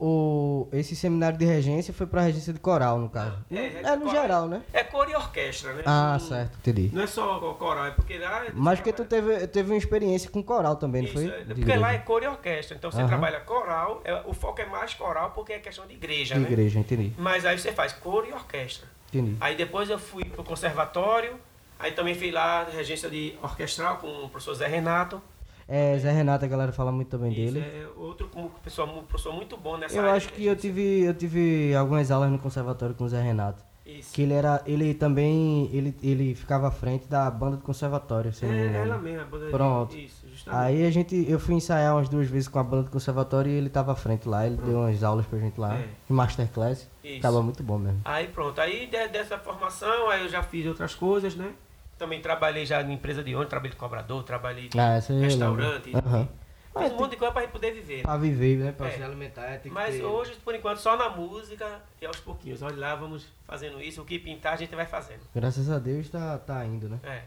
o. 0.00 0.68
Esse 0.76 0.96
seminário 0.96 1.38
de 1.38 1.44
regência 1.44 1.94
foi 1.94 2.06
pra 2.06 2.22
regência 2.22 2.52
de 2.52 2.58
coral, 2.58 2.98
no 2.98 3.08
caso. 3.08 3.36
É, 3.50 3.56
É, 3.82 3.96
no 3.96 4.06
coral. 4.06 4.10
geral, 4.22 4.48
né? 4.48 4.62
É 4.72 4.82
cor 4.82 5.08
e 5.08 5.14
orquestra, 5.14 5.72
né? 5.74 5.82
Ah, 5.86 6.12
Não- 6.20 6.20
certo, 6.28 6.56
entendi. 6.58 6.90
Não 6.92 7.02
é 7.02 7.06
só 7.06 7.38
coral, 7.54 7.86
é 7.86 7.90
porque 7.92 8.18
lá. 8.18 8.44
Mas 8.52 8.78
porque 8.80 8.92
tu 8.92 9.04
teve, 9.04 9.46
teve 9.46 9.70
uma 9.70 9.78
experiência 9.78 10.28
com 10.30 10.42
coral 10.42 10.76
também, 10.76 11.02
não 11.02 11.08
Isso, 11.08 11.18
foi? 11.18 11.26
é, 11.28 11.44
De 11.44 11.54
porque 11.54 11.76
lá 11.76 11.92
é 11.92 11.98
cor 11.98 12.22
e 12.22 12.26
orquestra. 12.26 12.76
Então 12.76 12.90
você 12.90 12.98
Aham. 12.98 13.08
trabalha 13.08 13.40
coral, 13.40 14.00
é- 14.04 14.22
o 14.26 14.32
foco 14.32 14.60
é 14.60 14.66
mais 14.66 14.92
coral 14.94 15.30
porque 15.30 15.52
é 15.52 15.58
questão 15.58 15.86
de 15.86 15.94
igreja, 15.94 16.34
De 16.34 16.40
né? 16.40 16.46
igreja, 16.48 16.78
entendi. 16.80 17.12
Mas 17.16 17.44
aí 17.46 17.58
você 17.58 17.72
faz 17.72 17.92
cor 17.92 18.26
e 18.28 18.32
orquestra. 18.32 18.88
Entendi. 19.12 19.36
Aí 19.40 19.54
depois 19.56 19.88
eu 19.88 19.98
fui 19.98 20.24
pro 20.24 20.42
conservatório, 20.42 21.38
Aí 21.76 21.90
também 21.90 22.14
fui 22.14 22.30
lá, 22.30 22.64
regência 22.72 23.10
de 23.10 23.34
orquestral 23.42 23.96
com 23.96 24.06
o 24.06 24.28
professor 24.28 24.54
Zé 24.54 24.66
Renato. 24.68 25.20
É, 25.66 25.98
Zé 25.98 26.12
Renato, 26.12 26.44
a 26.44 26.48
galera 26.48 26.72
fala 26.72 26.92
muito 26.92 27.16
bem 27.18 27.32
Isso, 27.32 27.54
dele. 27.54 27.60
é 27.60 27.86
outro 27.96 28.28
como 28.28 28.50
pessoa, 28.62 28.86
mu- 28.86 29.02
professor 29.04 29.32
muito 29.34 29.56
bom 29.56 29.76
nessa 29.78 29.96
Eu 29.96 30.02
área 30.02 30.14
acho 30.14 30.26
de 30.28 30.32
que 30.34 30.44
eu 30.46 30.54
tive, 30.56 31.00
eu 31.04 31.14
tive 31.14 31.74
algumas 31.74 32.10
aulas 32.10 32.30
no 32.30 32.38
conservatório 32.38 32.94
com 32.94 33.04
o 33.04 33.08
Zé 33.08 33.22
Renato. 33.22 33.62
Isso. 33.86 34.14
Que 34.14 34.22
ele 34.22 34.32
era, 34.32 34.62
ele 34.64 34.94
também, 34.94 35.68
ele, 35.72 35.94
ele 36.02 36.34
ficava 36.34 36.68
à 36.68 36.70
frente 36.70 37.06
da 37.06 37.30
banda 37.30 37.56
do 37.58 37.62
conservatório, 37.62 38.32
se 38.32 38.44
não 38.46 38.52
me 38.52 38.58
É, 38.58 38.66
engano. 38.68 38.84
ela 38.92 38.98
mesma, 38.98 39.22
a 39.22 39.24
banda 39.26 39.44
de- 39.44 39.50
Pronto. 39.50 39.94
Isso, 39.96 40.26
justamente. 40.26 40.60
Aí 40.62 40.86
a 40.86 40.90
gente, 40.90 41.26
eu 41.28 41.38
fui 41.38 41.54
ensaiar 41.54 41.94
umas 41.94 42.08
duas 42.08 42.26
vezes 42.28 42.48
com 42.48 42.58
a 42.58 42.62
banda 42.64 42.84
do 42.84 42.90
conservatório 42.90 43.50
e 43.52 43.54
ele 43.54 43.68
tava 43.68 43.92
à 43.92 43.94
frente 43.94 44.26
lá, 44.26 44.46
ele 44.46 44.56
deu 44.56 44.78
umas 44.78 45.02
aulas 45.02 45.26
pra 45.26 45.38
gente 45.38 45.60
lá, 45.60 45.76
É. 45.76 45.88
em 46.10 46.14
masterclass. 46.14 46.88
Isso. 47.04 47.20
Tava 47.20 47.42
muito 47.42 47.62
bom 47.62 47.76
mesmo. 47.78 48.00
Aí 48.06 48.26
pronto, 48.28 48.58
aí 48.58 48.86
de- 48.86 49.08
dessa 49.08 49.38
formação, 49.38 50.08
aí 50.08 50.22
eu 50.22 50.28
já 50.30 50.42
fiz 50.42 50.66
outras 50.66 50.94
coisas, 50.94 51.36
né? 51.36 51.50
Também 51.98 52.20
trabalhei 52.20 52.66
já 52.66 52.82
em 52.82 52.92
empresa 52.92 53.22
de 53.22 53.32
ônibus, 53.34 53.50
trabalhei 53.50 53.70
de 53.72 53.76
cobrador, 53.76 54.22
trabalhei 54.24 54.68
de 54.68 54.78
Ah, 54.78 54.98
eu 55.08 55.20
restaurante. 55.20 55.92
Aham. 55.94 56.28
Fiz 56.76 56.90
um 56.92 56.96
monte 56.96 57.12
de 57.12 57.16
coisa 57.18 57.32
pra 57.32 57.42
gente 57.42 57.52
poder 57.52 57.70
viver. 57.72 58.02
Pra 58.02 58.16
viver, 58.16 58.56
né? 58.58 58.72
Pra 58.72 58.88
É. 58.88 58.90
se 58.90 59.02
alimentar, 59.02 59.58
tem 59.60 59.70
Mas 59.70 59.94
ter- 59.94 60.02
hoje, 60.02 60.32
por 60.44 60.52
enquanto, 60.56 60.78
só 60.78 60.96
na 60.96 61.08
música 61.08 61.80
e 62.02 62.06
aos 62.06 62.18
pouquinhos. 62.18 62.62
Olha 62.62 62.76
lá, 62.76 62.94
vamos 62.96 63.28
fazendo 63.46 63.80
isso. 63.80 64.02
O 64.02 64.04
que 64.04 64.18
pintar, 64.18 64.54
a 64.54 64.56
gente 64.56 64.74
vai 64.74 64.84
fazendo. 64.84 65.20
Graças 65.32 65.70
a 65.70 65.78
Deus 65.78 66.08
tá, 66.08 66.36
tá 66.38 66.64
indo, 66.66 66.88
né? 66.88 66.98
É. 67.04 67.22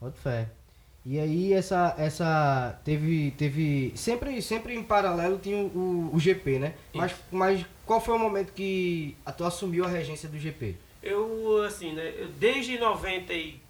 Bota 0.00 0.16
fé. 0.16 0.48
E 1.04 1.20
aí 1.20 1.52
essa 1.52 1.94
essa 1.98 2.80
teve 2.84 3.30
teve 3.32 3.92
sempre 3.94 4.40
sempre 4.42 4.74
em 4.74 4.82
paralelo 4.82 5.38
tinha 5.38 5.56
o, 5.62 6.10
o 6.12 6.18
GP, 6.18 6.58
né? 6.58 6.74
Mas 6.94 7.14
mas 7.30 7.64
qual 7.84 8.00
foi 8.00 8.14
o 8.16 8.18
momento 8.18 8.52
que 8.52 9.14
a 9.24 9.30
tu 9.30 9.44
assumiu 9.44 9.84
a 9.84 9.88
regência 9.88 10.28
do 10.28 10.36
GP? 10.38 10.74
Eu, 11.02 11.62
assim, 11.64 11.92
né? 11.92 12.12
eu- 12.18 12.28
desde 12.28 12.76
94, 12.78 13.60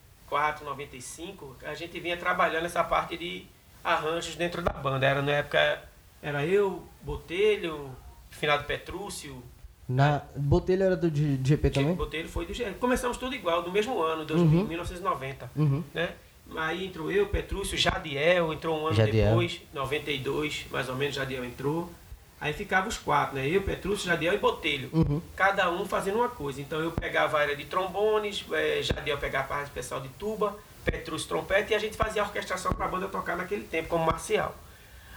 95, 0.65 1.57
a 1.65 1.75
gente 1.75 1.99
vinha 2.01 2.17
trabalhando 2.17 2.65
essa 2.67 2.83
parte 2.85 3.17
de 3.17 3.45
arranjos 3.85 4.35
dentro 4.37 4.63
da 4.63 4.73
banda. 4.73 5.07
Era 5.07 5.23
na 5.23 5.33
época, 5.33 5.83
era 6.23 6.45
eu, 6.45 6.83
Botelho, 7.03 7.91
Finado 8.31 8.65
Petrúcio, 8.65 9.43
Na 9.89 10.23
Botelho 10.35 10.83
era 10.83 10.97
do 10.97 11.09
GP 11.15 11.71
também? 11.71 11.95
Botelho 11.95 12.29
foi 12.29 12.45
do 12.45 12.53
G. 12.53 12.65
Começamos 12.81 13.17
tudo 13.17 13.35
igual, 13.37 13.63
do 13.63 13.71
mesmo 13.71 14.03
ano, 14.03 14.25
2000, 14.25 14.61
Uhum. 14.61 14.67
1990. 14.67 15.51
Uhum. 15.57 15.85
né? 15.95 16.11
Aí 16.57 16.87
entrou 16.87 17.11
eu, 17.11 17.27
Petrúcio, 17.29 17.77
Jadiel, 17.79 18.53
entrou 18.53 18.81
um 18.81 18.87
ano 18.89 18.97
Jadiel. 18.97 19.29
depois, 19.31 19.61
92, 19.73 20.67
mais 20.71 20.89
ou 20.89 20.95
menos, 20.97 21.15
Jadiel 21.15 21.45
entrou. 21.45 21.91
Aí 22.41 22.53
ficava 22.53 22.87
os 22.89 22.99
quatro, 22.99 23.37
né? 23.37 23.49
Eu, 23.49 23.63
Petrúcio, 23.63 24.07
Jadiel 24.07 24.35
e 24.35 24.39
Botelho. 24.39 24.91
Uhum. 24.93 25.23
Cada 25.35 25.71
um 25.71 25.87
fazendo 25.87 26.17
uma 26.17 26.29
coisa. 26.29 26.61
Então 26.61 26.81
eu 26.81 26.91
pegava 26.93 27.39
a 27.39 27.41
área 27.41 27.57
de 27.57 27.65
trombones, 27.65 28.45
eh, 28.53 28.81
Jadiel 28.83 29.17
pegava 29.19 29.45
a 29.45 29.49
parte 29.49 29.65
especial 29.69 30.01
de 30.01 30.09
tuba, 30.11 30.55
Petrúcio 30.85 31.29
trompete 31.29 31.73
e 31.73 31.75
a 31.75 31.79
gente 31.79 31.97
fazia 31.97 32.23
a 32.23 32.27
orquestração 32.27 32.73
para 32.73 32.85
a 32.85 32.89
banda 32.89 33.09
tocar 33.09 33.37
naquele 33.37 33.65
tempo, 33.65 33.89
como 33.89 34.05
marcial. 34.05 34.55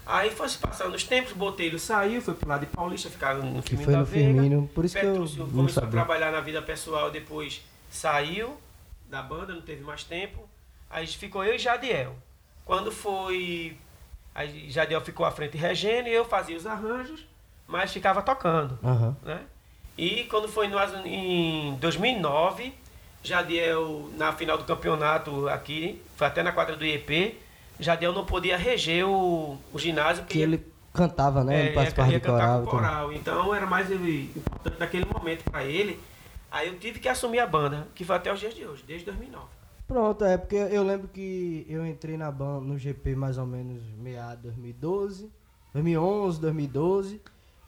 Aí 0.06 0.32
foi 0.32 0.50
se 0.50 0.58
passando 0.58 0.96
os 0.96 1.04
tempos, 1.04 1.34
Botelho 1.34 1.78
saiu, 1.78 2.22
foi 2.22 2.34
pro 2.34 2.50
lado 2.50 2.62
de 2.62 2.68
Paulista, 2.68 3.10
ficava 3.10 3.44
no 3.44 3.62
Que 3.62 3.76
Firmino 3.76 3.86
foi 3.86 3.96
no. 3.96 4.06
Firmino, 4.06 4.70
por 4.74 4.86
isso 4.86 4.98
que 4.98 5.06
eu 5.06 5.14
começou 5.16 5.66
a 5.66 5.70
sabia. 5.70 5.92
trabalhar 5.92 6.32
na 6.32 6.40
vida 6.40 6.62
pessoal, 6.62 7.12
depois 7.12 7.62
saiu 7.92 8.58
da 9.08 9.22
banda, 9.22 9.54
não 9.54 9.62
teve 9.62 9.84
mais 9.84 10.04
tempo. 10.04 10.48
Aí 10.90 11.06
ficou 11.06 11.44
eu 11.44 11.56
e 11.56 11.60
Jadiel. 11.60 12.16
Quando 12.66 12.92
foi. 12.92 13.78
Aí 14.40 14.70
Jadiel 14.70 15.02
ficou 15.02 15.26
à 15.26 15.32
frente 15.32 15.58
regendo 15.58 16.08
e 16.08 16.14
eu 16.14 16.24
fazia 16.24 16.56
os 16.56 16.66
arranjos, 16.66 17.26
mas 17.68 17.92
ficava 17.92 18.22
tocando. 18.22 18.80
Aham. 18.82 19.14
Né? 19.22 19.42
E 19.98 20.24
quando 20.30 20.48
foi 20.48 20.70
no, 20.70 20.80
em 21.06 21.76
2009, 21.76 22.74
Jadiel, 23.22 24.10
na 24.16 24.32
final 24.32 24.58
do 24.58 24.64
campeonato 24.64 25.50
aqui, 25.50 26.02
foi 26.16 26.26
até 26.28 26.42
na 26.42 26.54
quadra 26.54 26.78
do 26.78 26.86
IEP, 26.86 27.38
Jadiel 27.82 28.14
não 28.14 28.24
podia 28.26 28.56
reger 28.56 29.06
o, 29.06 29.58
o 29.74 29.78
ginásio 29.78 30.24
Que 30.24 30.40
ele 30.40 30.66
cantava, 30.94 31.44
né? 31.44 31.60
ele 31.60 31.70
é, 31.72 31.74
participava 31.74 32.10
ia 32.10 32.20
de 32.22 32.26
coral. 32.26 32.62
com 32.64 32.68
coral. 32.72 33.12
Então 33.12 33.54
era 33.54 33.66
mais 33.66 33.92
ele- 33.92 34.32
importante 34.38 34.80
naquele 34.80 35.04
momento 35.04 35.44
para 35.52 35.66
ele. 35.66 36.00
Aí 36.50 36.70
eu 36.70 36.80
tive 36.80 36.98
que 36.98 37.10
assumir 37.10 37.40
a 37.40 37.46
banda, 37.46 37.90
que 37.94 38.06
foi 38.06 38.16
até 38.16 38.32
os 38.32 38.40
dias 38.40 38.56
de 38.56 38.66
hoje, 38.66 38.86
desde 38.88 39.06
2009. 39.06 39.46
Pronto, 39.90 40.24
é 40.24 40.38
porque 40.38 40.56
eu 40.56 40.84
lembro 40.84 41.08
que 41.08 41.66
eu 41.68 41.84
entrei 41.84 42.16
na 42.16 42.32
banda 42.32 42.64
no 42.64 42.78
GP 42.78 43.16
mais 43.16 43.40
ou 43.40 43.48
menos 43.48 43.82
meado 43.98 44.44
2012, 44.44 45.32
2011, 45.74 46.40
2012, 46.40 47.20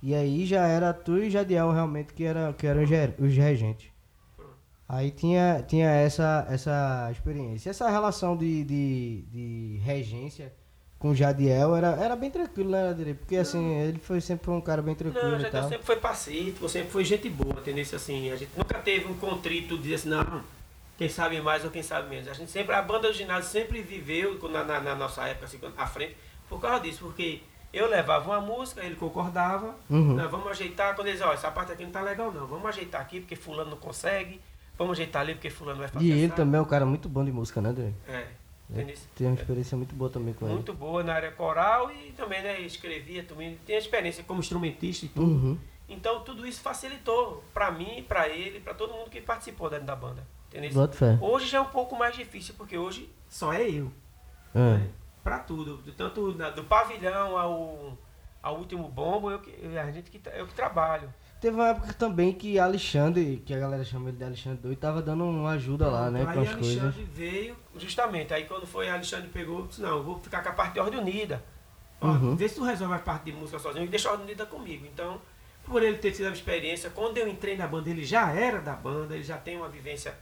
e 0.04 0.14
aí 0.14 0.46
já 0.46 0.68
era 0.68 0.94
tu 0.94 1.18
e 1.18 1.32
Jadiel 1.32 1.72
realmente 1.72 2.14
que 2.14 2.24
era 2.24 2.54
que 2.54 2.68
eram 2.68 2.84
os 2.84 3.36
regentes. 3.36 3.90
Aí 4.88 5.10
tinha, 5.10 5.66
tinha 5.68 5.90
essa, 5.90 6.46
essa 6.48 7.10
experiência. 7.12 7.72
Essa 7.72 7.90
relação 7.90 8.38
de, 8.38 8.64
de, 8.66 9.22
de 9.32 9.78
regência 9.84 10.54
com 11.00 11.10
o 11.10 11.16
Jadiel 11.16 11.76
era, 11.76 11.96
era 11.96 12.16
bem 12.16 12.30
tranquilo, 12.30 12.70
né, 12.70 12.90
Adri? 12.90 13.16
Porque 13.16 13.38
assim, 13.38 13.78
ele 13.80 13.98
foi 13.98 14.22
sempre 14.22 14.52
um 14.52 14.62
cara 14.62 14.84
bem 14.84 14.94
tranquilo 14.94 15.32
Não, 15.32 15.40
Jadiel 15.40 15.70
sempre 15.70 15.86
foi 15.88 15.96
pacífico, 15.96 16.70
sempre 16.70 16.92
foi 16.92 17.04
gente 17.04 17.28
boa, 17.30 17.60
entendeu? 17.60 17.84
Assim, 17.96 18.30
a 18.30 18.36
gente 18.36 18.52
nunca 18.56 18.78
teve 18.78 19.08
um 19.08 19.16
contrito 19.16 19.76
de 19.76 19.82
dizer 19.82 19.96
assim, 19.96 20.10
não, 20.10 20.44
quem 21.02 21.10
sabe 21.10 21.42
mais 21.42 21.66
ou 21.66 21.72
quem 21.72 21.82
sabe 21.82 22.08
menos. 22.08 22.28
A 22.28 22.34
gente 22.34 22.52
sempre, 22.52 22.76
a 22.76 22.82
banda 22.84 23.08
do 23.08 23.14
ginásio 23.14 23.50
sempre 23.50 23.82
viveu 23.82 24.38
na, 24.50 24.64
na, 24.64 24.80
na 24.80 24.94
nossa 24.94 25.28
época, 25.28 25.46
assim, 25.46 25.60
à 25.76 25.88
frente, 25.88 26.16
por 26.48 26.62
causa 26.62 26.80
disso, 26.80 27.06
porque 27.06 27.42
eu 27.74 27.90
levava 27.90 28.30
uma 28.30 28.40
música, 28.40 28.84
ele 28.84 28.94
concordava, 28.94 29.74
Uhum. 29.90 30.14
Não, 30.14 30.30
vamos 30.30 30.46
ajeitar, 30.50 30.96
quando 30.96 31.08
eles, 31.08 31.20
ó, 31.20 31.34
essa 31.34 31.50
parte 31.50 31.72
aqui 31.72 31.84
não 31.84 31.90
tá 31.90 32.04
legal 32.04 32.32
não, 32.32 32.46
vamos 32.46 32.68
ajeitar 32.68 33.02
aqui 33.02 33.20
porque 33.20 33.36
fulano 33.36 33.72
não 33.72 33.78
consegue, 33.78 34.40
vamos 34.78 34.92
ajeitar 34.92 35.24
ali 35.24 35.34
porque 35.34 35.50
fulano 35.50 35.80
vai 35.80 35.88
fazer 35.88 36.06
E 36.06 36.12
ele 36.12 36.32
também 36.34 36.60
é 36.60 36.62
um 36.62 36.66
cara 36.66 36.86
muito 36.86 37.10
bom 37.10 37.26
de 37.26 37.32
música, 37.32 37.60
né, 37.62 37.70
Adri? 37.70 37.96
É, 38.08 38.28
entendeu? 38.70 38.96
Tem 39.16 39.26
uma 39.26 39.36
experiência 39.36 39.76
muito 39.76 39.96
boa 39.96 40.12
também 40.12 40.36
com 40.36 40.46
ele. 40.46 40.54
Muito 40.54 40.72
boa 40.72 41.02
na 41.02 41.16
área 41.16 41.32
coral 41.32 41.92
e 41.92 42.12
também, 42.12 42.44
né, 42.44 42.62
escrevia, 42.62 43.24
também 43.24 43.58
tem 43.66 43.76
experiência 43.76 44.24
como 44.24 44.40
instrumentista 44.40 45.08
e 45.08 45.10
tudo. 45.10 45.32
Uhum. 45.32 45.58
Então 45.90 46.20
tudo 46.20 46.46
isso 46.46 46.62
facilitou 46.62 47.44
pra 47.56 47.72
mim, 47.72 48.06
pra 48.08 48.30
ele, 48.30 48.60
pra 48.60 48.76
todo 48.76 48.94
mundo 48.94 49.10
que 49.10 49.20
participou 49.20 49.68
dentro 49.68 49.88
da 49.88 49.96
banda, 49.96 50.24
entendeu? 50.52 50.72
Bota 50.74 50.98
fé. 50.98 51.18
Hoje 51.22 51.48
já 51.48 51.58
é 51.60 51.62
um 51.62 51.66
pouco 51.66 51.96
mais 51.96 52.16
difícil 52.16 52.54
porque 52.58 52.78
hoje 52.78 53.10
só 53.30 53.54
é 53.54 53.70
eu, 53.70 53.92
É. 54.54 54.60
né? 54.78 54.90
Pra 55.24 55.40
tudo, 55.40 55.78
do- 55.78 55.92
tanto 55.94 56.34
na- 56.38 56.50
do 56.50 56.64
pavilhão 56.64 57.38
ao, 57.38 57.98
ao 58.42 58.58
último 58.58 58.88
bombo, 58.90 59.30
eu 59.32 59.40
que, 59.40 59.52
a 59.78 59.92
gente 59.92 60.10
que, 60.12 60.22
eu 60.34 60.48
que 60.48 60.54
trabalho. 60.54 61.14
Teve 61.40 61.56
uma 61.56 61.70
época 61.70 61.94
também 61.94 62.34
que 62.34 62.60
Alexandre, 62.60 63.42
que 63.46 63.54
a 63.54 63.60
galera 63.60 63.84
chama 63.84 64.10
ele 64.10 64.18
de 64.18 64.24
Alexandre 64.24 64.60
Doido, 64.60 64.78
tava 64.78 65.02
dando 65.02 65.24
uma 65.26 65.52
ajuda 65.52 65.88
lá, 65.90 66.12
né, 66.12 66.20
aí 66.20 66.26
com 66.36 66.42
as 66.42 66.54
coisas. 66.56 66.82
Alexandre 66.84 67.04
veio, 67.14 67.56
justamente, 67.78 68.34
aí 68.34 68.46
quando 68.46 68.68
foi, 68.68 68.90
Alexandre 68.90 69.30
pegou, 69.30 69.66
disse, 69.68 69.82
não, 69.82 69.98
eu 69.98 70.04
vou 70.04 70.20
ficar 70.20 70.44
com 70.44 70.50
a 70.50 70.54
parte 70.54 70.74
de 70.74 70.80
ordem 70.80 71.00
unida. 71.00 71.44
Ó, 72.00 72.08
Uhum. 72.08 72.36
Vê 72.36 72.48
se 72.50 72.56
tu 72.56 72.64
resolve 72.64 72.94
a 72.96 73.00
parte 73.00 73.26
de 73.26 73.32
música 73.32 73.58
sozinho 73.60 73.86
e 73.86 73.88
deixa 73.88 74.10
a 74.10 74.12
ordem 74.14 74.26
unida 74.28 74.46
comigo. 74.46 74.86
Então, 74.92 75.22
por 75.66 75.84
ele 75.84 75.98
ter 75.98 76.12
tido 76.12 76.28
a 76.28 76.32
experiência, 76.32 76.90
quando 76.90 77.18
eu 77.20 77.28
entrei 77.28 77.56
na 77.56 77.68
banda, 77.68 77.90
ele 77.92 78.04
já 78.04 78.32
era 78.32 78.60
da 78.60 78.74
banda, 78.74 79.14
ele 79.16 79.24
já 79.24 79.38
tem 79.38 79.56
uma 79.58 79.70
vivência 79.70 80.16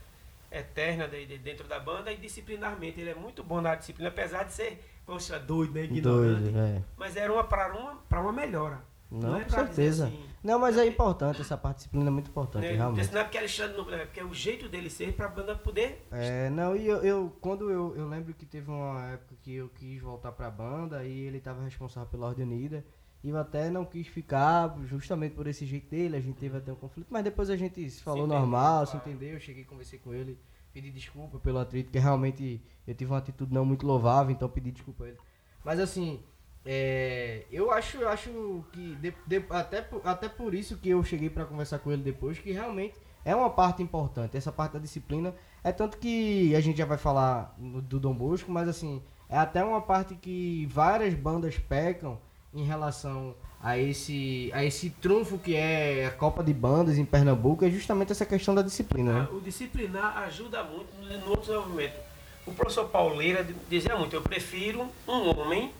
eterna 0.52 1.08
de, 1.08 1.26
de- 1.26 1.38
dentro 1.38 1.68
da 1.68 1.80
banda 1.80 2.12
e 2.12 2.18
disciplinarmente, 2.18 3.00
ele 3.00 3.10
é 3.12 3.16
muito 3.16 3.44
bom 3.44 3.62
na 3.62 3.76
disciplina, 3.76 4.10
apesar 4.10 4.44
de 4.44 4.54
ser, 4.54 4.84
poxa, 5.06 5.40
doido, 5.40 5.74
né, 5.74 5.84
ignorante. 5.84 6.42
Doido, 6.44 6.52
velho. 6.54 6.86
Mas 6.98 7.16
era 7.16 7.32
uma 7.32 7.44
para 7.44 7.74
uma, 7.78 7.96
pra 8.10 8.22
uma 8.22 8.32
melhora. 8.32 8.82
Não, 9.12 9.38
é 9.38 9.44
com 9.44 9.50
certeza. 9.50 10.06
assim, 10.06 10.24
Não, 10.44 10.60
mas 10.60 10.78
é 10.78 10.86
importante, 10.86 11.42
essa 11.42 11.58
parte 11.58 11.78
disciplina 11.78 12.08
é 12.10 12.12
muito 12.12 12.30
importante, 12.30 12.68
né, 12.68 12.74
realmente. 12.74 13.12
não 13.12 13.22
é 13.22 13.24
porque 13.24 13.40
Alexandre 13.40 13.76
não, 13.76 13.92
é 13.92 14.06
porque 14.06 14.20
é 14.20 14.24
o 14.24 14.34
jeito 14.36 14.70
dele 14.70 14.88
ser 14.88 15.14
para 15.14 15.26
a 15.26 15.30
banda 15.30 15.56
poder 15.56 16.06
É, 16.12 16.48
não, 16.52 16.76
e 16.76 16.86
eu, 16.88 16.98
eu- 17.04 17.36
quando 17.42 17.72
eu, 17.72 17.96
eu 17.98 18.08
lembro 18.08 18.36
que 18.36 18.46
teve 18.46 18.70
uma 18.70 19.04
época 19.14 19.34
que 19.42 19.56
eu 19.56 19.68
quis 19.70 20.00
voltar 20.00 20.32
pra 20.32 20.52
banda 20.52 21.04
e 21.04 21.22
ele 21.22 21.40
tava 21.40 21.64
responsável 21.64 22.08
pela 22.08 22.28
Ordem 22.28 22.46
Unida. 22.46 22.86
E 23.24 23.32
até 23.36 23.70
não 23.70 23.84
quis 23.84 24.08
ficar, 24.08 24.78
justamente 24.86 25.36
por 25.36 25.46
esse 25.46 25.66
jeito 25.66 25.90
dele, 25.90 26.16
a 26.16 26.22
gente 26.22 26.38
teve 26.38 26.58
até 26.58 26.72
um 26.72 26.76
conflito, 26.76 27.08
mas 27.10 27.24
depois 27.24 27.50
a 27.50 27.58
gente 27.58 27.90
se 27.90 28.02
falou 28.02 28.22
entendeu, 28.26 28.40
normal, 28.40 28.86
se 28.86 28.94
claro. 28.94 29.10
entendeu, 29.10 29.34
eu 29.34 29.40
cheguei, 29.42 29.66
conversei 29.66 30.00
com 30.00 30.14
ele, 30.14 30.40
pedi 30.72 30.90
desculpa 30.90 31.38
pelo 31.40 31.60
atrito, 31.60 31.88
porque 31.88 32.00
realmente 32.00 32.62
eu 32.88 32.96
tive 32.96 33.12
uma 33.12 33.18
atitude 33.18 33.54
não 33.54 33.66
muito 33.66 33.86
louvável, 33.86 34.32
então 34.32 34.48
pedi 34.48 34.72
desculpa 34.72 35.04
a 35.04 35.08
ele. 35.10 35.18
Mas 35.66 35.80
assim, 35.82 36.22
é, 36.64 37.46
eu 37.52 37.72
acho, 37.72 37.98
eu 37.98 38.08
acho 38.08 38.64
que 38.72 38.96
de- 38.96 39.14
de- 39.28 39.46
até, 39.50 39.82
por- 39.82 40.02
até 40.06 40.30
por 40.30 40.54
isso 40.54 40.78
que 40.78 40.90
eu 40.90 41.04
cheguei 41.04 41.30
pra 41.30 41.44
conversar 41.46 41.80
com 41.80 41.92
ele 41.92 42.02
depois, 42.04 42.40
que 42.40 42.52
realmente 42.52 42.96
é 43.26 43.36
uma 43.36 43.50
parte 43.50 43.84
importante, 43.84 44.38
essa 44.38 44.52
parte 44.52 44.74
da 44.74 44.80
disciplina. 44.80 45.34
É 45.62 45.74
tanto 45.74 45.98
que 45.98 46.56
a 46.56 46.62
gente 46.62 46.78
já 46.78 46.86
vai 46.86 46.98
falar 46.98 47.54
no- 47.58 47.82
do 47.82 48.00
Dom 48.00 48.14
Bosco, 48.14 48.50
mas 48.50 48.70
assim, 48.70 49.02
é 49.28 49.38
até 49.38 49.62
uma 49.62 49.82
parte 49.82 50.16
que 50.16 50.66
várias 50.68 51.14
bandas 51.14 51.58
pecam 51.58 52.18
em 52.54 52.64
relação 52.64 53.36
a 53.62 53.78
esse, 53.78 54.50
a 54.54 54.64
esse 54.64 54.90
trunfo 54.90 55.38
que 55.38 55.56
é 55.56 56.06
a 56.06 56.12
Copa 56.12 56.44
de 56.44 56.54
Bandas 56.54 56.98
em 56.98 57.06
Pernambuco, 57.06 57.66
é 57.66 57.70
justamente 57.70 58.12
essa 58.12 58.26
questão 58.26 58.56
da 58.56 58.62
disciplina, 58.62 59.14
né? 59.14 59.28
O 59.32 59.40
disciplinar 59.42 60.18
ajuda 60.20 60.64
muito 60.64 60.90
no, 61.28 61.38
desenvolvimento. 61.38 62.00
O 62.46 62.54
professor 62.54 62.88
Pauleira 62.88 63.46
dizia 63.70 63.96
muito, 63.96 64.16
eu 64.16 64.22
prefiro 64.22 64.88
um 65.08 65.38
homem 65.38 65.72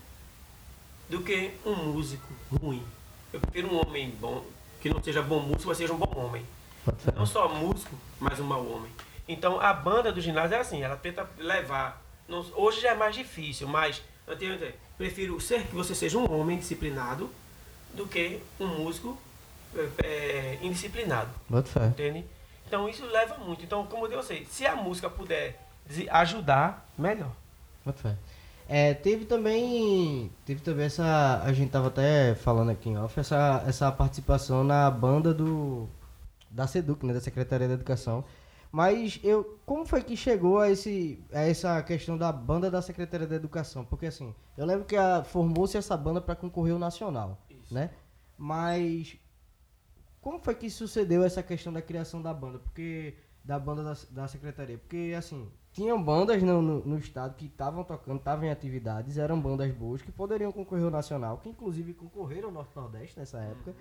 do 1.10 1.22
que 1.22 1.52
um 1.66 1.76
músico 1.76 2.28
ruim. 2.62 2.84
Eu 3.34 3.40
prefiro 3.40 3.74
um 3.74 3.80
homem 3.80 4.14
bom, 4.20 4.44
que 4.82 4.90
não 4.90 5.02
seja 5.02 5.22
bom 5.22 5.40
músico, 5.40 5.70
mas 5.70 5.78
seja 5.78 5.94
um 5.94 5.98
bom 5.98 6.20
homem. 6.20 6.46
Não 7.16 7.26
só 7.26 7.48
músico, 7.48 7.96
mas 8.20 8.40
um 8.40 8.44
mau 8.46 8.66
homem. 8.70 8.92
Então 9.28 9.60
a 9.60 9.74
banda 9.74 10.12
do 10.12 10.22
ginásio 10.22 10.56
é 10.56 10.60
assim, 10.60 10.82
ela 10.82 10.96
tenta 10.96 11.28
levar. 11.38 12.04
não- 12.28 12.46
hoje 12.56 12.82
já 12.82 12.92
é 12.92 12.96
mais 12.96 13.16
difícil, 13.16 13.68
mas 13.68 14.04
antigamente, 14.30 14.76
prefiro 14.98 15.40
ser 15.42 15.66
que 15.68 15.76
você 15.76 15.96
seja 15.96 16.18
um 16.18 16.32
homem 16.32 16.58
disciplinado 16.58 17.30
do 17.94 18.06
que 18.06 18.40
um 18.60 18.68
músico 18.68 19.18
é, 20.04 20.58
indisciplinado. 20.62 21.30
Bota 21.50 21.70
fé. 21.70 21.88
Entende? 21.88 22.26
Então 22.68 22.88
isso 22.88 23.06
leva 23.06 23.38
muito. 23.38 23.64
Então, 23.64 23.86
como 23.88 24.08
eu 24.08 24.24
sei, 24.24 24.46
se 24.46 24.66
a 24.66 24.76
música 24.76 25.10
puder 25.10 25.60
ajudar, 26.12 26.88
melhor. 26.98 27.32
Bota 27.84 28.00
fé. 28.00 28.16
É, 28.68 28.94
teve 28.94 29.26
também. 29.26 30.32
Teve 30.46 30.62
também 30.62 30.86
essa. 30.86 31.42
A 31.44 31.52
gente 31.52 31.72
tava 31.72 31.88
até 31.88 32.36
falando 32.36 32.70
aqui 32.70 32.90
em 32.90 32.98
off, 33.00 33.20
essa, 33.20 33.64
essa 33.68 33.92
participação 33.92 34.64
na 34.64 34.90
banda 34.92 35.34
do. 35.34 35.90
Da 36.52 36.68
SEDUC, 36.68 37.06
né? 37.06 37.14
Da 37.14 37.22
Secretaria 37.22 37.68
da 37.68 37.74
Educação. 37.74 38.24
Mas 38.72 39.20
eu. 39.24 39.60
Como 39.66 39.86
foi 39.86 40.04
que 40.04 40.16
chegou 40.16 40.60
a, 40.60 40.70
esse, 40.70 41.24
a 41.34 41.42
essa 41.42 41.82
questão 41.82 42.18
da 42.18 42.32
banda 42.32 42.70
da 42.70 42.82
Secretaria 42.82 43.26
da 43.26 43.36
Educação? 43.36 43.84
Porque 43.84 44.06
assim, 44.06 44.34
eu 44.58 44.66
lembro 44.66 44.86
que 44.86 44.96
formou-se 45.26 45.78
essa 45.78 45.98
banda 45.98 46.22
para 46.22 46.36
concorrer 46.36 46.74
ao 46.74 46.80
nacional. 46.80 47.38
Isso. 47.50 47.74
né? 47.74 47.90
Mas 48.38 49.18
como 50.22 50.40
foi 50.40 50.56
que 50.56 50.70
sucedeu 50.70 51.24
essa 51.24 51.42
questão 51.42 51.74
da 51.74 51.82
criação 51.82 52.22
da 52.22 52.34
banda? 52.34 52.60
Porque 52.60 53.16
da 53.44 53.58
banda 53.58 53.84
da, 53.84 53.98
da 54.12 54.28
secretaria, 54.28 54.78
porque 54.78 55.16
assim, 55.18 55.50
tinham 55.72 56.02
bandas 56.02 56.44
no, 56.44 56.62
no, 56.62 56.86
no 56.86 56.98
estado 57.00 57.36
que 57.36 57.46
estavam 57.46 57.84
tocando, 57.84 58.18
estavam 58.18 58.46
em 58.46 58.52
atividades, 58.52 59.18
eram 59.18 59.40
bandas 59.40 59.72
boas 59.74 60.02
que 60.02 60.12
poderiam 60.12 60.52
concorrer 60.52 60.86
ao 60.86 60.92
nacional, 60.92 61.38
que 61.38 61.50
inclusive 61.50 61.94
concorreram 61.94 62.50
ao 62.50 62.54
Norte 62.54 62.76
Nordeste 62.76 63.18
nessa 63.18 63.40
época. 63.40 63.74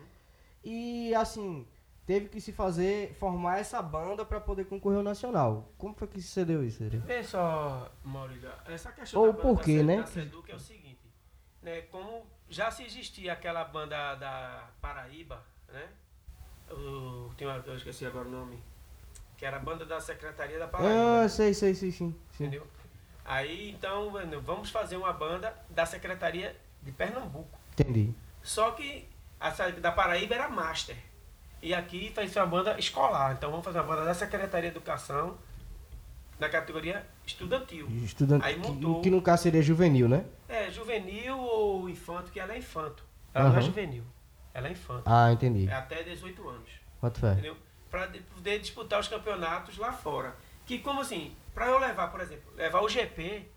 E 0.64 1.14
assim, 1.14 1.66
teve 2.09 2.27
que 2.27 2.40
se 2.40 2.53
fazer 2.53 3.12
formar 3.21 3.59
essa 3.59 3.83
banda 3.83 4.25
para 4.25 4.40
poder 4.40 4.64
concorrer 4.64 4.97
ao 4.97 5.05
nacional. 5.05 5.71
Como 5.77 5.94
foi 5.94 6.09
que 6.09 6.23
sucedeu 6.23 6.64
isso, 6.64 6.83
Eri? 6.83 6.97
Vê 6.97 7.23
só, 7.23 7.92
Maurício, 8.03 8.51
essa 8.64 8.90
questão 8.92 9.21
Ou 9.21 9.35
da 9.35 9.42
por 9.42 9.61
quê, 9.61 9.83
né? 9.83 9.99
da 9.99 10.07
Seduc 10.07 10.51
é 10.51 10.55
o 10.55 10.59
seguinte, 10.59 11.12
né, 11.62 11.83
como 11.83 12.25
já 12.49 12.71
se 12.71 12.83
existia 12.83 13.35
aquela 13.35 13.62
banda 13.62 14.14
da 14.14 14.71
Paraíba, 14.81 15.44
né? 15.71 15.87
O, 16.71 17.31
tem 17.37 17.47
uma, 17.47 17.62
eu 17.66 17.77
esqueci 17.77 18.07
agora 18.07 18.27
o 18.27 18.31
nome, 18.31 18.59
que 19.37 19.44
era 19.44 19.59
a 19.59 19.61
banda 19.61 19.85
da 19.85 20.01
Secretaria 20.01 20.59
da 20.59 20.66
Paraíba. 20.66 21.25
Ah, 21.25 21.29
sei, 21.29 21.53
sei, 21.53 21.75
sei, 21.75 21.92
sim. 21.92 22.16
sim. 22.33 22.44
Entendeu? 22.47 22.66
Aí, 23.23 23.71
então, 23.71 24.11
vamos 24.42 24.71
fazer 24.71 24.97
uma 24.97 25.12
banda 25.12 25.55
da 25.68 25.85
Secretaria 25.85 26.57
de 26.83 26.90
Pernambuco. 26.90 27.59
Entendi. 27.73 28.14
Só 28.42 28.71
que 28.71 29.07
a 29.38 29.51
da 29.51 29.92
Paraíba 29.92 30.35
era 30.35 30.49
Master. 30.49 30.97
E 31.61 31.75
aqui 31.75 32.12
faz 32.14 32.35
uma 32.37 32.47
banda 32.47 32.79
escolar. 32.79 33.33
Então 33.33 33.51
vamos 33.51 33.64
fazer 33.64 33.79
uma 33.81 33.87
banda 33.87 34.05
da 34.05 34.14
Secretaria 34.14 34.71
de 34.71 34.77
Educação 34.77 35.37
na 36.38 36.49
categoria 36.49 37.05
estudantil. 37.27 37.88
Aí 38.42 38.55
que, 38.55 38.61
montou- 38.61 39.01
que 39.03 39.11
no 39.11 39.21
caso 39.21 39.42
seria 39.42 39.61
juvenil, 39.61 40.09
né? 40.09 40.25
É, 40.49 40.71
juvenil 40.71 41.37
ou 41.38 41.88
infanto, 41.88 42.31
que 42.31 42.38
ela 42.38 42.55
é 42.55 42.59
infanto. 42.59 43.03
Ela 43.35 43.49
não 43.51 43.59
é 43.59 43.62
juvenil. 43.62 44.05
Ela 44.55 44.68
é 44.68 44.73
infanto. 44.73 45.03
Ah, 45.05 45.33
entendi. 45.33 45.68
É 45.68 45.75
até 45.75 46.03
18 46.03 46.49
anos. 46.49 46.71
Bota 47.03 47.21
fé. 47.21 47.33
Entendeu? 47.33 47.57
Para 47.90 48.09
poder 48.35 48.59
disputar 48.61 49.01
os 49.01 49.09
campeonatos 49.09 49.77
lá 49.79 49.92
fora. 49.92 50.37
Que 50.64 50.79
como 50.79 51.01
assim, 51.01 51.35
para 51.55 51.66
eu 51.66 51.79
levar, 51.79 52.09
por 52.09 52.21
exemplo, 52.21 52.53
levar 52.57 52.81
o 52.83 52.88
GP, 52.88 53.49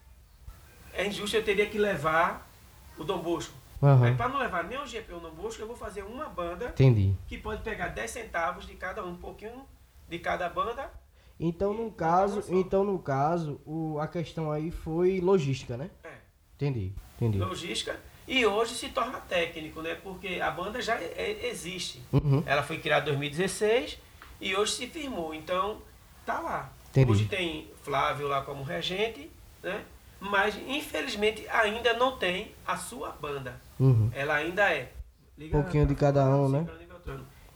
é 0.94 1.06
injusto 1.06 1.36
eu 1.38 1.44
teria 1.44 1.68
que 1.68 1.78
levar 1.78 2.50
o 2.98 3.04
Dom 3.04 3.20
Bosco. 3.20 3.54
Aham. 3.82 4.06
Aí 4.06 4.16
para 4.16 4.30
não 4.30 4.40
levar 4.40 4.64
nem 4.64 4.78
o 4.80 4.86
GP 4.86 5.14
ou 5.14 5.20
o 5.20 5.22
Dom 5.22 5.32
Bosco, 5.32 5.62
eu 5.62 5.68
vou 5.68 5.76
fazer 5.76 6.04
uma 6.04 6.26
banda 6.26 6.68
Entendi. 6.68 7.16
que 7.28 7.38
pode 7.38 7.64
pegar 7.64 7.88
10 7.88 8.12
centavos 8.12 8.68
de 8.68 8.76
cada 8.76 9.04
um, 9.04 9.10
um 9.12 9.16
pouquinho 9.16 9.66
de 10.08 10.20
cada 10.20 10.48
banda. 10.50 10.92
Então, 11.40 11.74
no 11.74 11.92
caso, 11.92 12.44
então 12.50 12.84
no 12.84 13.00
caso, 13.00 13.60
o, 13.66 13.98
a 14.00 14.08
questão 14.08 14.52
aí 14.52 14.70
foi 14.70 15.20
logística, 15.20 15.76
né? 15.76 15.90
É, 16.04 16.10
Entendi, 16.56 16.94
entendi. 17.16 17.40
logística. 17.40 18.00
E 18.28 18.46
hoje 18.46 18.76
se 18.76 18.90
torna 18.90 19.20
técnico, 19.20 19.82
né? 19.82 19.96
Porque 19.96 20.40
a 20.40 20.52
banda 20.52 20.80
já 20.80 20.96
é- 21.02 21.14
é- 21.18 21.48
existe. 21.50 22.04
Uhum. 22.14 22.44
Ela 22.46 22.62
foi 22.62 22.78
criada 22.78 23.10
em 23.10 23.14
2016 23.14 23.98
e 24.40 24.56
hoje 24.56 24.74
se 24.74 24.88
firmou. 24.88 25.34
Então, 25.34 25.82
tá 26.24 26.40
lá. 26.40 26.72
Entendi. 26.92 27.12
Hoje 27.12 27.26
tem 27.26 27.72
Flávio 27.82 28.28
lá 28.28 28.42
como 28.44 28.64
regente, 28.64 29.32
né? 29.64 29.84
Mas 30.22 30.56
infelizmente 30.68 31.48
ainda 31.50 31.94
não 31.94 32.16
tem 32.16 32.54
a 32.66 32.78
sua 32.78 33.10
banda. 33.10 33.60
Uhum. 33.80 34.12
Ela 34.14 34.36
ainda 34.36 34.72
é. 34.72 34.92
Liga 35.36 35.60
Pouquinho 35.60 35.88
de 35.88 35.96
cada 35.96 36.24
um, 36.30 36.48
né? 36.48 36.68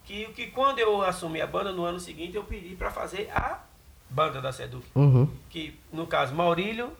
Que, 0.03 0.25
que 0.33 0.47
quando 0.47 0.79
eu 0.79 1.01
assumi 1.03 1.41
a 1.41 1.47
banda 1.47 1.71
no 1.71 1.85
ano 1.85 1.99
seguinte, 1.99 2.35
eu 2.35 2.43
pedi 2.43 2.75
para 2.75 2.89
fazer 2.89 3.29
a 3.31 3.63
banda 4.09 4.41
da 4.41 4.51
Seduc. 4.51 4.85
Uhum. 4.95 5.29
Que, 5.49 5.79
no 5.91 6.07
caso, 6.07 6.33
Maurílio 6.33 6.91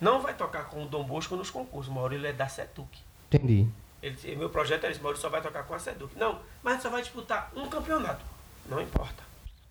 não 0.00 0.20
vai 0.20 0.34
tocar 0.34 0.64
com 0.68 0.84
o 0.84 0.86
Dom 0.86 1.04
Bosco 1.04 1.36
nos 1.36 1.50
concursos. 1.50 1.92
Maurílio 1.92 2.26
é 2.26 2.32
da 2.32 2.48
Seduc. 2.48 2.88
Entendi. 3.28 3.66
Ele, 4.00 4.36
meu 4.36 4.50
projeto 4.50 4.84
é 4.84 4.90
esse, 4.90 5.00
Maurílio 5.00 5.20
só 5.20 5.28
vai 5.28 5.42
tocar 5.42 5.64
com 5.64 5.74
a 5.74 5.78
Seduc. 5.78 6.16
Não, 6.16 6.40
mas 6.62 6.80
só 6.80 6.90
vai 6.90 7.02
disputar 7.02 7.50
um 7.56 7.68
campeonato. 7.68 8.24
Não 8.68 8.80
importa. 8.80 9.22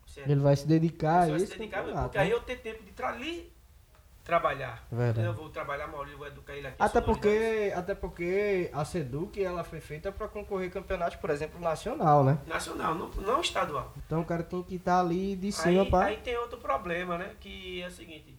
Você 0.05 0.21
Ele 0.21 0.39
vai 0.39 0.55
se 0.55 0.67
dedicar 0.67 1.23
a 1.23 1.27
vai 1.27 1.39
se 1.39 1.57
dedicar, 1.57 1.83
porque 1.83 2.17
aí 2.17 2.29
né? 2.29 2.35
eu 2.35 2.39
tenho 2.41 2.59
tempo 2.59 2.83
de 2.83 2.91
tra 2.91 3.09
ali 3.09 3.51
trabalhar. 4.27 4.85
Verdade. 4.91 5.25
Eu 5.25 5.33
vou 5.33 5.49
trabalhar, 5.49 5.87
Maurílio, 5.87 6.17
vou 6.17 6.27
educar 6.27 6.53
ele 6.53 6.67
aqui. 6.67 6.75
Até 6.77 6.99
porque, 6.99 7.73
até 7.75 7.95
porque 7.95 8.69
a 8.73 8.83
Seduc 8.83 9.41
ela 9.41 9.63
foi 9.63 9.79
feita 9.79 10.11
para 10.11 10.27
concorrer 10.27 10.69
campeonatos, 10.69 11.15
por 11.15 11.29
exemplo, 11.29 11.59
nacional, 11.61 12.23
né? 12.25 12.37
Nacional, 12.45 12.93
não, 12.93 13.07
não 13.07 13.39
estadual. 13.41 13.93
Então 14.05 14.19
o 14.21 14.25
cara 14.25 14.43
tem 14.43 14.61
que 14.61 14.75
estar 14.75 14.99
ali 14.99 15.35
de 15.37 15.51
cima 15.51 15.83
Aí, 15.83 15.89
para. 15.89 16.05
aí 16.07 16.17
tem 16.17 16.37
outro 16.37 16.59
problema, 16.59 17.17
né? 17.17 17.35
Que 17.39 17.81
é 17.81 17.87
o 17.87 17.91
seguinte. 17.91 18.37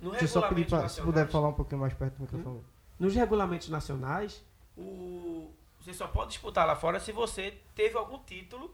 No 0.00 0.10
Deixa 0.10 0.24
eu 0.24 0.28
só 0.28 0.42
pedir 0.42 0.62
regulamento 0.62 0.70
pra, 0.70 0.88
se 0.88 1.02
puder 1.02 1.28
falar 1.28 1.48
um 1.48 1.52
pouquinho 1.52 1.80
mais 1.80 1.92
perto 1.92 2.14
do 2.16 2.22
microfone. 2.22 2.62
Nos 2.98 3.14
regulamentos 3.14 3.68
nacionais, 3.68 4.44
o, 4.76 5.50
você 5.80 5.92
só 5.92 6.06
pode 6.06 6.30
disputar 6.30 6.64
lá 6.66 6.76
fora 6.76 7.00
se 7.00 7.10
você 7.10 7.58
teve 7.74 7.96
algum 7.98 8.18
título 8.18 8.72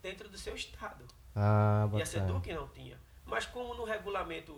dentro 0.00 0.28
do 0.28 0.38
seu 0.38 0.54
estado. 0.54 1.04
Ah, 1.34 1.80
E 1.80 1.84
a 1.84 1.86
bacana. 1.86 2.06
SEDUC 2.06 2.52
não 2.52 2.68
tinha. 2.68 2.96
Mas 3.26 3.44
como 3.46 3.74
no 3.74 3.84
regulamento, 3.84 4.54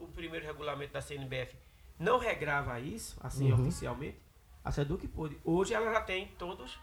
o 0.00 0.06
primeiro 0.08 0.44
regulamento 0.46 0.92
da 0.92 1.00
CNBF 1.00 1.54
não 1.98 2.18
regrava 2.18 2.80
isso, 2.80 3.16
assim 3.20 3.52
Uhum. 3.52 3.60
oficialmente, 3.60 4.16
a 4.64 4.70
SEDUC 4.72 5.06
pôde. 5.08 5.38
Hoje 5.44 5.74
ela 5.74 5.92
já 5.92 6.00
tem 6.00 6.28
todos 6.38 6.78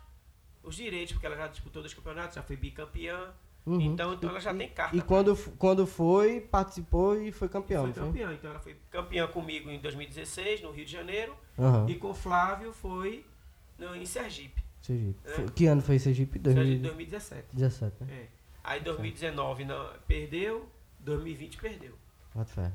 os 0.63 0.75
direitos, 0.75 1.13
porque 1.13 1.25
ela 1.25 1.35
já 1.35 1.47
disputou 1.47 1.81
dois 1.81 1.93
campeonatos, 1.93 2.35
já 2.35 2.43
foi 2.43 2.55
bicampeã. 2.55 3.31
Uhum. 3.65 3.81
Então, 3.81 4.13
então 4.13 4.29
ela 4.29 4.39
já 4.39 4.53
E- 4.53 4.57
tem 4.57 4.69
carta. 4.69 4.95
E 4.95 5.01
quando, 5.01 5.35
f- 5.35 5.51
quando 5.57 5.85
foi, 5.85 6.39
participou 6.39 7.19
e 7.21 7.31
foi 7.33 7.49
campeão, 7.49 7.83
foi 7.91 7.93
campeã. 7.93 8.31
Então 8.33 8.49
ela 8.51 8.59
foi 8.59 8.77
campeã 8.89 9.27
comigo 9.27 9.69
em 9.69 9.79
2016, 9.79 10.61
no 10.61 10.71
Rio 10.71 10.85
de 10.85 10.91
Janeiro. 10.91 11.35
Aham. 11.59 11.85
E 11.89 11.95
com 11.95 12.11
o 12.11 12.13
Flávio 12.13 12.71
foi 12.71 13.25
no, 13.77 13.93
em 13.95 14.05
Sergipe. 14.05 14.63
Sergipe. 14.81 15.19
É. 15.25 15.45
Que 15.53 15.65
ano 15.65 15.81
foi 15.81 15.99
Sergipe? 15.99 16.39
Sergipe 16.39 16.79
2017, 16.79 17.47
2017. 17.53 18.03
né? 18.05 18.13
É. 18.13 18.27
Aí 18.63 18.79
2019 18.81 19.65
não, 19.65 19.89
perdeu, 20.07 20.69
2020 20.99 21.57
perdeu. 21.57 21.93
Fé. 22.45 22.71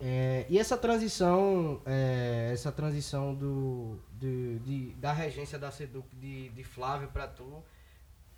É, 0.00 0.46
e 0.48 0.58
essa 0.58 0.76
transição, 0.76 1.80
é, 1.84 2.50
essa 2.52 2.70
transição 2.70 3.34
do, 3.34 3.98
de, 4.12 4.58
de- 4.60 4.94
da 4.94 5.12
regência 5.12 5.58
da 5.58 5.70
Seduc 5.72 6.14
de, 6.14 6.50
de 6.50 6.62
Flávio 6.64 7.08
para 7.08 7.26
tu, 7.26 7.62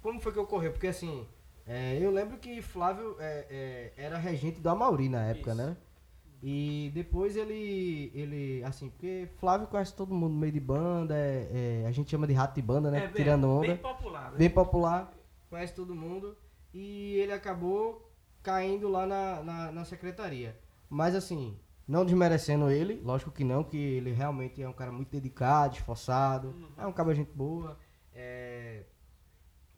como 0.01 0.19
foi 0.21 0.33
que 0.33 0.39
ocorreu? 0.39 0.73
Porque 0.73 0.87
assim, 0.87 1.27
é, 1.67 1.99
eu 2.01 2.11
lembro 2.11 2.39
que 2.39 2.63
Flávio 2.63 3.15
é, 3.21 3.47
é, 3.51 3.93
era 4.05 4.17
regente 4.17 4.59
do 4.61 4.69
Amauri 4.71 5.09
na 5.11 5.23
época, 5.27 5.51
Isso. 5.53 5.61
né? 5.63 5.77
E 6.43 6.91
depois 6.95 7.37
ele, 7.37 8.11
ele, 8.15 8.65
assim, 8.65 8.89
porque 8.89 9.29
Flávio 9.39 9.67
conhece 9.67 9.95
todo 9.95 10.15
mundo 10.15 10.35
meio 10.35 10.51
de 10.53 10.61
banda, 10.61 11.15
é, 11.15 11.85
a 11.87 11.93
gente 11.93 12.11
chama 12.11 12.27
de 12.27 12.33
rato 12.33 12.55
de 12.55 12.63
banda, 12.63 12.91
né? 12.91 13.01
Bem- 13.01 13.13
Tirando 13.13 13.47
onda 13.47 13.67
Bem 13.67 13.77
popular, 13.77 14.31
né? 14.33 14.39
bem 14.39 14.49
popular, 14.49 15.13
conhece 15.51 15.75
todo 15.75 15.95
mundo. 15.95 16.35
E 16.73 17.17
ele 17.17 17.33
acabou 17.33 18.11
caindo 18.43 18.89
lá 18.89 19.05
na, 19.05 19.43
na, 19.43 19.73
na 19.73 19.85
secretaria. 19.85 20.57
Mas 20.91 21.15
assim, 21.15 21.57
não 21.89 22.05
desmerecendo 22.05 22.69
ele, 22.71 23.01
lógico 23.03 23.31
que 23.31 23.45
não, 23.45 23.63
que 23.65 23.77
ele 23.79 24.13
realmente 24.13 24.61
é 24.63 24.69
um 24.69 24.73
cara 24.73 24.91
muito 24.93 25.09
dedicado, 25.09 25.77
esforçado, 25.77 26.49
Uhum. 26.49 26.69
é 26.77 26.87
um 26.87 26.93
cara 26.93 27.15
gente 27.15 27.31
boa. 27.33 27.79
é, 28.13 28.83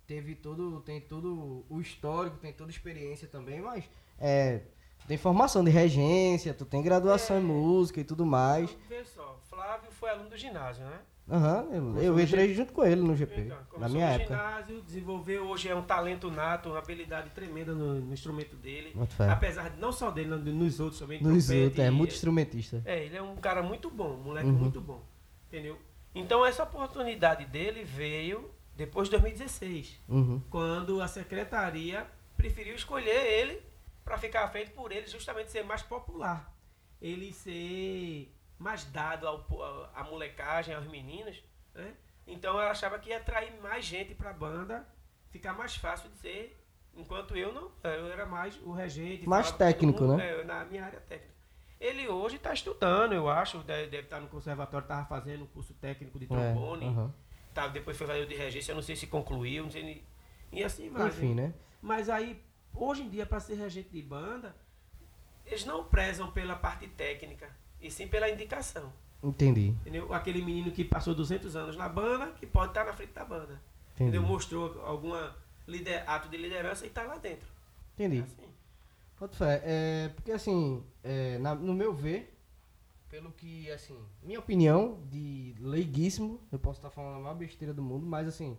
teve 0.07 0.35
todo, 0.35 0.81
tem 0.81 1.01
todo 1.01 1.65
o 1.69 1.81
histórico, 1.81 2.39
tem 2.39 2.53
toda 2.53 2.71
a 2.71 2.75
experiência 2.75 3.29
também, 3.29 3.61
mas 3.61 3.85
é, 4.19 4.63
tem 5.07 5.17
formação 5.17 5.63
de 5.63 5.71
regência, 5.71 6.53
tu 6.55 6.65
tem 6.65 6.83
graduação 6.83 7.37
É. 7.37 7.41
em 7.41 7.43
música 7.45 8.01
e 8.01 8.05
tudo 8.05 8.25
mais. 8.27 8.71
Vê 8.89 9.05
só, 9.05 9.39
Flávio 9.49 9.91
foi 9.93 10.11
aluno 10.11 10.31
do 10.31 10.37
ginásio, 10.37 10.85
né? 10.85 10.99
Aham, 11.31 11.67
eu, 11.73 11.83
Começou 11.83 12.03
eu 12.03 12.13
no 12.15 12.21
entrei 12.21 12.55
junto 12.55 12.73
com 12.73 12.85
ele 12.85 13.01
no 13.01 13.15
GP, 13.17 13.41
Então, 13.43 13.57
na 13.57 13.65
começou 13.65 13.95
minha 13.95 14.07
no 14.09 14.13
época. 14.15 14.35
ginásio, 14.37 14.83
desenvolveu, 14.83 15.45
hoje 15.47 15.69
é 15.69 15.75
um 15.75 15.83
talento 15.83 16.31
nato, 16.31 16.69
uma 16.69 16.79
habilidade 16.79 17.31
tremenda 17.31 17.73
no, 17.73 17.95
no 18.01 18.13
instrumento 18.13 18.57
dele. 18.57 18.93
Apesar 19.31 19.71
de 19.71 19.81
não 19.81 19.93
só 19.93 20.11
dele, 20.11 20.29
não, 20.31 20.39
nos 20.39 20.81
outros 20.81 20.99
também. 21.01 21.23
Nos 21.23 21.49
outros, 21.49 21.79
é 21.79 21.91
muito 21.91 22.13
instrumentista. 22.13 22.83
É, 22.85 23.05
ele 23.05 23.17
é 23.17 23.23
um 23.23 23.37
cara 23.37 23.63
muito 23.63 23.89
bom, 23.89 24.15
um 24.15 24.23
moleque 24.25 24.49
Uhum. 24.49 24.55
muito 24.55 24.81
bom. 24.81 25.01
Entendeu? 25.49 25.79
Então 26.15 26.45
essa 26.45 26.65
oportunidade 26.65 27.45
dele 27.47 27.85
veio 27.85 28.51
depois 28.77 29.09
de 29.09 29.13
2016, 29.13 30.01
Uhum. 30.09 30.43
quando 30.51 31.01
a 31.01 31.07
secretaria 31.09 32.07
preferiu 32.37 32.75
escolher 32.75 33.27
ele 33.27 33.63
para 34.05 34.19
ficar 34.19 34.49
feito 34.49 34.73
por 34.73 34.91
ele 34.91 35.07
justamente 35.07 35.53
ser 35.53 35.63
mais 35.63 35.83
popular. 35.83 36.53
Ele 37.01 37.33
ser 37.33 38.33
mais 38.63 38.85
dado 38.85 39.27
ao, 39.27 39.45
à 39.95 40.05
molecagem, 40.05 40.75
aos 40.75 40.87
meninos. 40.87 41.43
Né? 41.75 41.95
Então 42.27 42.55
eu 42.55 42.69
achava 42.69 42.99
que 42.99 43.11
ia 43.11 43.19
atrair 43.19 43.53
mais 43.61 43.85
gente 43.85 44.15
para 44.15 44.31
a 44.31 44.33
banda, 44.33 44.87
ficar 45.31 45.53
mais 45.53 45.77
fácil 45.77 46.09
de 46.11 46.19
ser. 46.19 46.59
Enquanto 46.95 47.37
eu 47.37 47.53
não, 47.53 47.71
eu 47.83 48.13
era 48.13 48.27
mais 48.27 48.59
o 48.63 48.73
regente. 48.73 49.27
Mais 49.27 49.51
técnico, 49.51 50.03
mundo, 50.03 50.17
né? 50.19 50.41
É, 50.41 50.45
na 50.45 50.65
minha 50.65 50.85
área 50.85 51.01
técnica. 51.01 51.33
Ele 51.81 52.07
hoje 52.07 52.37
está 52.37 52.53
estudando, 52.53 53.13
eu 53.13 53.29
acho, 53.29 53.59
deve, 53.59 53.89
deve 53.89 54.05
estar 54.05 54.21
no 54.21 54.29
conservatório, 54.29 54.85
estava 54.85 55.05
fazendo 55.07 55.45
um 55.45 55.47
curso 55.49 55.75
técnico 55.75 56.19
de 56.19 56.27
trombone. 56.27 56.87
É, 56.87 56.89
uh 56.89 56.95
-huh. 56.95 57.11
tá, 57.53 57.67
depois 57.67 57.97
foi 57.97 58.07
fazer 58.07 58.23
o 58.23 58.27
de 58.27 58.37
regência, 58.37 58.71
eu 58.71 58.77
não 58.77 58.83
sei 58.83 58.95
se 58.95 59.07
concluiu, 59.07 59.65
não 59.65 59.71
sei. 59.71 60.05
E 60.53 60.63
assim 60.63 60.91
vai. 60.91 61.09
Enfim, 61.09 61.35
né? 61.35 61.53
Mas 61.81 62.09
aí, 62.09 62.41
hoje 62.75 63.03
em 63.03 63.09
dia, 63.09 63.27
para 63.27 63.41
ser 63.41 63.55
regente 63.55 63.89
de 63.89 64.03
banda, 64.03 64.55
eles 65.45 65.65
não 65.65 65.85
prezam 65.85 66.31
pela 66.31 66.55
parte 66.55 66.87
técnica, 66.87 67.51
e 67.83 67.91
sim 67.91 68.07
pela 68.07 68.31
indicação. 68.31 68.93
Entendi. 69.23 69.69
Entendeu? 69.81 70.13
Aquele 70.13 70.43
menino 70.43 70.71
que 70.71 70.85
passou 70.85 71.15
200 71.15 71.55
anos 71.55 71.77
na 71.77 71.89
banda, 71.89 72.33
que 72.33 72.47
pode 72.47 72.71
estar 72.71 72.85
na 72.85 72.93
frente 72.93 73.13
da 73.13 73.25
banda. 73.25 73.61
Entendi. 73.95 74.11
Entendeu? 74.11 74.23
Mostrou 74.23 74.83
alguma 74.85 75.37
lider, 75.67 76.09
ato 76.09 76.29
de 76.29 76.37
liderança 76.37 76.85
e 76.85 76.89
está 76.89 77.03
lá 77.03 77.17
dentro. 77.17 77.47
Entendi. 77.95 78.19
É 78.19 78.23
assim. 78.23 78.53
Pode 79.17 79.37
fé. 79.37 79.63
É, 79.65 80.09
porque 80.15 80.33
assim, 80.33 80.83
é, 81.05 81.39
na, 81.39 81.55
no 81.55 81.73
meu 81.73 81.93
ver, 81.93 82.37
pelo 83.09 83.31
que, 83.31 83.71
assim, 83.71 83.97
minha 84.23 84.39
opinião 84.39 84.99
de 85.11 85.55
leiguíssimo, 85.61 86.41
eu 86.51 86.59
posso 86.59 86.79
estar 86.79 86.91
falando 86.91 87.17
a 87.17 87.21
maior 87.21 87.35
besteira 87.35 87.73
do 87.73 87.83
mundo, 87.83 88.07
mas 88.07 88.27
assim, 88.27 88.57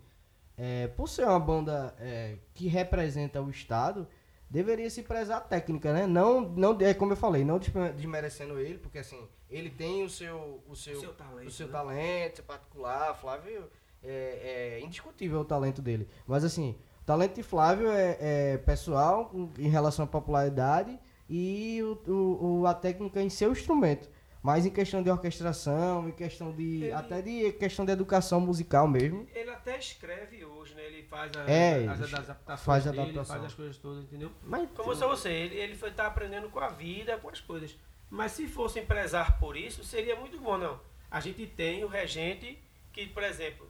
é, 0.55 0.87
por 0.87 1.09
ser 1.09 1.25
uma 1.25 1.39
banda 1.39 1.95
é, 1.99 2.37
que 2.53 2.67
representa 2.67 3.41
o 3.41 3.49
Estado, 3.49 4.07
deveria 4.49 4.89
se 4.89 5.01
prezar 5.01 5.37
a 5.37 5.41
técnica, 5.41 5.91
né? 5.93 6.05
Não, 6.05 6.41
não 6.41 6.77
é 6.79 6.93
como 6.93 7.13
eu 7.13 7.17
falei, 7.17 7.43
não 7.43 7.59
desmerecendo 7.95 8.59
ele, 8.59 8.77
porque 8.77 8.99
assim, 8.99 9.27
ele 9.49 9.69
tem 9.69 10.03
o 10.03 10.09
seu, 10.09 10.61
o 10.67 10.75
seu, 10.75 10.97
o 10.97 10.99
seu 10.99 11.13
talento, 11.13 11.47
o 11.47 11.51
seu 11.51 11.67
né? 11.67 11.73
talento 11.73 12.43
particular, 12.43 13.15
Flávio 13.15 13.69
é, 14.03 14.77
é 14.77 14.81
indiscutível 14.81 15.39
o 15.39 15.45
talento 15.45 15.81
dele. 15.81 16.07
Mas 16.27 16.43
assim, 16.43 16.75
talento 17.05 17.35
de 17.35 17.43
Flávio 17.43 17.89
é, 17.89 18.17
é 18.19 18.57
pessoal 18.57 19.31
em 19.57 19.69
relação 19.69 20.05
à 20.05 20.07
popularidade 20.07 20.99
e 21.29 21.79
o, 21.81 22.11
o, 22.11 22.59
o, 22.61 22.67
a 22.67 22.73
técnica 22.73 23.21
em 23.21 23.29
seu 23.29 23.51
instrumento. 23.51 24.09
Mas 24.43 24.65
em 24.65 24.69
questão 24.69 25.01
de 25.01 25.09
orquestração, 25.09 26.09
em 26.09 26.11
questão 26.11 26.51
de. 26.51 26.83
Ele, 26.83 26.91
até 26.91 27.21
de 27.21 27.53
questão 27.53 27.85
de 27.85 27.93
educação 27.93 28.41
musical 28.41 28.85
mesmo. 28.89 29.25
Ele 29.33 29.49
até 29.49 29.79
escreve 29.79 30.43
hoje, 30.43 30.75
né? 30.75 30.85
Ele 30.85 31.03
faz 31.03 31.31
a, 31.37 31.49
é, 31.49 31.87
as, 31.87 32.01
as 32.01 32.13
adaptações 32.13 32.65
faz 32.65 32.83
dele, 32.83 32.99
adaptação. 32.99 33.35
faz 33.37 33.45
as 33.45 33.53
coisas 33.53 33.77
todas, 33.77 34.03
entendeu? 34.03 34.29
Mas, 34.43 34.69
Como 34.75 34.93
só 34.93 35.07
você, 35.07 35.29
ele, 35.29 35.55
ele 35.55 35.75
foi 35.75 35.89
estar 35.89 36.03
tá 36.03 36.09
aprendendo 36.09 36.49
com 36.49 36.59
a 36.59 36.67
vida, 36.67 37.17
com 37.19 37.29
as 37.29 37.39
coisas. 37.39 37.73
Mas 38.09 38.33
se 38.33 38.45
fosse 38.45 38.81
empresário 38.81 39.33
por 39.39 39.55
isso, 39.55 39.81
seria 39.81 40.15
muito 40.17 40.37
bom, 40.37 40.57
não. 40.57 40.77
A 41.09 41.21
gente 41.21 41.47
tem 41.47 41.85
o 41.85 41.87
regente 41.87 42.61
que, 42.91 43.07
por 43.07 43.23
exemplo, 43.23 43.65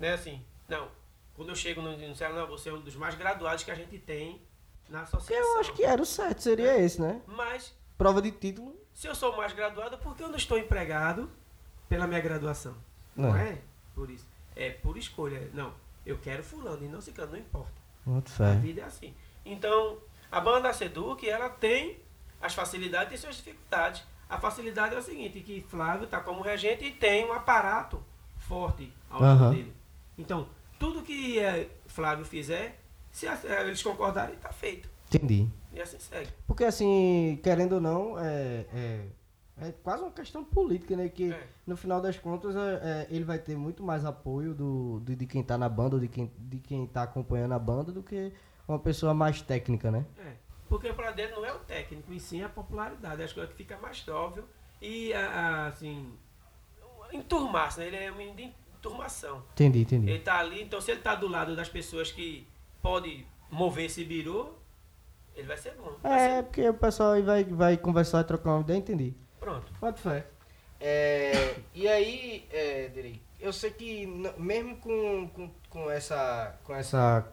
né, 0.00 0.14
assim, 0.14 0.42
não, 0.66 0.88
quando 1.34 1.50
eu 1.50 1.54
chego 1.54 1.82
no, 1.82 1.96
no 1.98 1.98
não, 1.98 2.46
você 2.46 2.70
é 2.70 2.72
um 2.72 2.80
dos 2.80 2.96
mais 2.96 3.14
graduados 3.14 3.62
que 3.62 3.70
a 3.70 3.74
gente 3.74 3.98
tem 3.98 4.40
na 4.88 5.02
associação. 5.02 5.54
Eu 5.54 5.60
acho 5.60 5.72
que 5.74 5.84
era 5.84 6.00
o 6.00 6.06
certo, 6.06 6.42
seria 6.42 6.72
é. 6.72 6.82
esse, 6.82 7.00
né? 7.00 7.20
Mas. 7.26 7.74
Prova 7.96 8.20
de 8.20 8.30
título. 8.32 8.74
Se 8.92 9.06
eu 9.06 9.14
sou 9.14 9.36
mais 9.36 9.52
graduado, 9.52 9.98
por 9.98 10.16
que 10.16 10.22
eu 10.22 10.28
não 10.28 10.36
estou 10.36 10.58
empregado 10.58 11.30
pela 11.88 12.06
minha 12.06 12.20
graduação? 12.20 12.74
Não, 13.14 13.30
não 13.30 13.36
é 13.36 13.58
por 13.94 14.10
isso. 14.10 14.26
É 14.56 14.70
por 14.70 14.96
escolha. 14.96 15.50
Não, 15.52 15.72
eu 16.04 16.18
quero 16.18 16.42
fulano 16.42 16.84
e 16.84 16.88
não 16.88 17.00
ciclano, 17.00 17.32
não 17.32 17.38
importa. 17.38 17.72
Muito. 18.04 18.30
A 18.42 18.52
vida 18.52 18.82
é 18.82 18.84
assim. 18.84 19.14
Então, 19.44 19.98
a 20.30 20.40
banda 20.40 20.72
Seduc, 20.72 21.28
ela 21.28 21.48
tem 21.48 21.98
as 22.40 22.54
facilidades 22.54 23.18
e 23.18 23.22
suas 23.22 23.36
dificuldades. 23.36 24.02
A 24.28 24.38
facilidade 24.38 24.94
é 24.94 24.98
o 24.98 25.02
seguinte, 25.02 25.40
que 25.40 25.60
Flávio 25.68 26.04
está 26.04 26.20
como 26.20 26.42
regente 26.42 26.84
e 26.84 26.92
tem 26.92 27.24
um 27.24 27.32
aparato 27.32 28.02
forte 28.38 28.92
ao 29.10 29.20
lado 29.20 29.50
dele. 29.50 29.74
Então, 30.18 30.48
tudo 30.78 31.02
que 31.02 31.38
é, 31.38 31.70
Flávio 31.86 32.24
fizer, 32.24 32.80
se 33.10 33.26
eles 33.26 33.82
concordarem, 33.82 34.34
está 34.34 34.52
feito. 34.52 34.88
Entendi. 35.16 35.48
E 35.72 35.80
assim 35.80 35.98
segue. 35.98 36.30
Porque 36.46 36.64
assim, 36.64 37.38
querendo 37.42 37.74
ou 37.74 37.80
não, 37.80 38.18
é, 38.18 38.66
é, 38.72 39.06
é 39.60 39.72
quase 39.82 40.02
uma 40.02 40.12
questão 40.12 40.44
política, 40.44 40.96
né? 40.96 41.08
Que 41.08 41.32
é. 41.32 41.46
no 41.66 41.76
final 41.76 42.00
das 42.00 42.18
contas 42.18 42.54
é, 42.54 42.58
é 42.60 43.06
ele 43.10 43.24
vai 43.24 43.38
ter 43.38 43.56
muito 43.56 43.82
mais 43.82 44.04
apoio 44.04 44.54
do, 44.54 45.00
de, 45.04 45.16
de 45.16 45.26
quem 45.26 45.40
está 45.40 45.58
na 45.58 45.68
banda, 45.68 45.96
ou 45.96 46.00
de 46.00 46.08
quem, 46.08 46.30
de 46.38 46.58
quem 46.58 46.86
tá 46.86 47.02
acompanhando 47.02 47.52
a 47.52 47.58
banda, 47.58 47.92
do 47.92 48.02
que 48.02 48.32
uma 48.66 48.78
pessoa 48.78 49.12
mais 49.12 49.42
técnica, 49.42 49.90
né? 49.90 50.06
É. 50.18 50.32
Porque 50.68 50.92
para 50.92 51.10
dele 51.12 51.32
não 51.32 51.44
é 51.44 51.52
o 51.52 51.58
técnico, 51.60 52.12
e 52.12 52.18
sim 52.18 52.42
a 52.42 52.48
popularidade. 52.48 53.22
Acho 53.22 53.34
que 53.34 53.46
fica 53.54 53.76
mais 53.78 54.06
óbvio 54.08 54.44
e 54.80 55.12
assim 55.12 56.12
enturmar-se, 57.12 57.80
né? 57.80 57.86
Ele 57.86 57.96
é 57.96 58.12
um 58.12 58.52
turmação. 58.84 59.42
Entendi, 59.52 59.80
entendi. 59.80 60.08
Ele 60.08 60.18
está 60.18 60.38
ali, 60.38 60.62
então 60.62 60.80
se 60.80 60.90
ele 60.90 61.00
está 61.00 61.14
do 61.14 61.26
lado 61.26 61.56
das 61.56 61.70
pessoas 61.70 62.12
que 62.12 62.46
pode 62.82 63.26
mover 63.50 63.86
esse 63.86 64.04
birô, 64.04 64.52
ele 65.36 65.46
vai 65.46 65.56
ser 65.56 65.74
bom. 65.74 65.92
Vai 66.02 66.12
é, 66.12 66.36
ser... 66.36 66.42
porque 66.44 66.68
o 66.68 66.74
pessoal 66.74 67.12
aí 67.12 67.22
vai, 67.22 67.44
vai 67.44 67.76
conversar 67.76 68.20
e 68.20 68.24
trocar 68.24 68.52
uma 68.52 68.60
ideia, 68.60 68.78
entendi. 68.78 69.14
Pronto. 69.40 69.72
Pode 69.78 70.00
fé. 70.00 70.26
É, 70.80 71.56
e 71.74 71.88
aí, 71.88 72.46
é, 72.52 72.88
Direi, 72.88 73.20
eu 73.40 73.52
sei 73.52 73.70
que 73.70 74.06
mesmo 74.38 74.76
com, 74.76 75.28
com, 75.28 75.50
com 75.70 75.90
essa. 75.90 76.58
com 76.64 76.74
essa. 76.74 77.26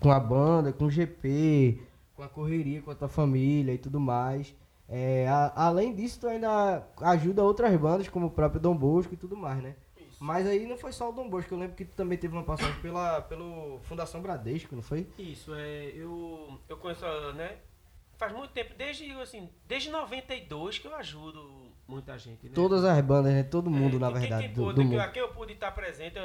com 0.00 0.10
a 0.10 0.20
banda, 0.20 0.72
com 0.72 0.86
o 0.86 0.90
GP, 0.90 1.80
com 2.16 2.22
a 2.22 2.28
correria, 2.28 2.82
com 2.82 2.90
a 2.90 2.94
tua 2.94 3.08
família 3.08 3.72
e 3.72 3.78
tudo 3.78 4.00
mais. 4.00 4.54
É, 4.88 5.28
a, 5.28 5.52
além 5.66 5.94
disso, 5.94 6.20
tu 6.20 6.28
ainda 6.28 6.82
ajuda 7.02 7.44
outras 7.44 7.74
bandas, 7.78 8.08
como 8.08 8.26
o 8.26 8.30
próprio 8.30 8.60
Dom 8.60 8.74
Bosco 8.74 9.12
e 9.12 9.16
tudo 9.16 9.36
mais, 9.36 9.62
né? 9.62 9.74
Mas 10.20 10.46
aí 10.46 10.66
não 10.66 10.76
foi 10.76 10.92
só 10.92 11.10
o 11.10 11.12
Dom 11.12 11.28
Bosco, 11.28 11.54
eu 11.54 11.58
lembro 11.58 11.76
que 11.76 11.84
tu 11.84 11.94
também 11.94 12.18
teve 12.18 12.34
uma 12.34 12.42
passagem 12.42 12.80
pela 12.80 13.22
pelo 13.22 13.78
Fundação 13.82 14.20
Bradesco, 14.20 14.74
não 14.74 14.82
foi? 14.82 15.06
Isso, 15.18 15.54
é, 15.54 15.92
eu, 15.94 16.58
eu 16.68 16.76
conheço, 16.76 17.04
né? 17.34 17.56
Faz 18.16 18.32
muito 18.32 18.50
tempo, 18.50 18.74
desde, 18.76 19.10
assim, 19.12 19.48
desde 19.66 19.90
92 19.90 20.78
que 20.78 20.88
eu 20.88 20.94
ajudo 20.96 21.68
muita 21.86 22.18
gente, 22.18 22.46
né? 22.46 22.52
Todas 22.52 22.84
as 22.84 23.00
bandas, 23.00 23.32
né? 23.32 23.42
Todo 23.44 23.70
mundo, 23.70 23.96
é, 23.96 24.00
na 24.00 24.10
verdade, 24.10 24.48
quem, 24.48 24.54
quem 24.54 24.64
do, 24.64 24.72
do 24.72 24.84
mundo. 24.84 25.00
A 25.00 25.08
quem 25.08 25.22
eu 25.22 25.28
pude 25.28 25.52
estar 25.52 25.70
presente, 25.70 26.16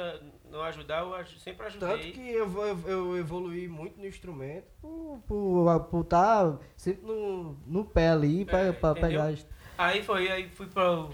não 0.50 0.62
ajudar, 0.62 1.02
eu 1.02 1.26
sempre 1.38 1.66
ajudei. 1.66 1.88
Tanto 1.88 2.12
que 2.12 2.30
eu, 2.30 2.66
eu, 2.66 2.88
eu 2.88 3.16
evoluí 3.16 3.68
muito 3.68 3.98
no 3.98 4.06
instrumento 4.06 4.66
por, 4.80 5.22
por, 5.26 5.80
por 5.84 6.00
estar 6.00 6.58
sempre 6.76 7.06
no, 7.06 7.56
no 7.64 7.84
pé 7.84 8.10
ali 8.10 8.44
para 8.44 8.66
é, 8.66 8.72
pegar... 8.72 9.34
Aí 9.78 10.02
foi, 10.02 10.30
aí 10.30 10.48
fui 10.50 10.66
para 10.66 11.08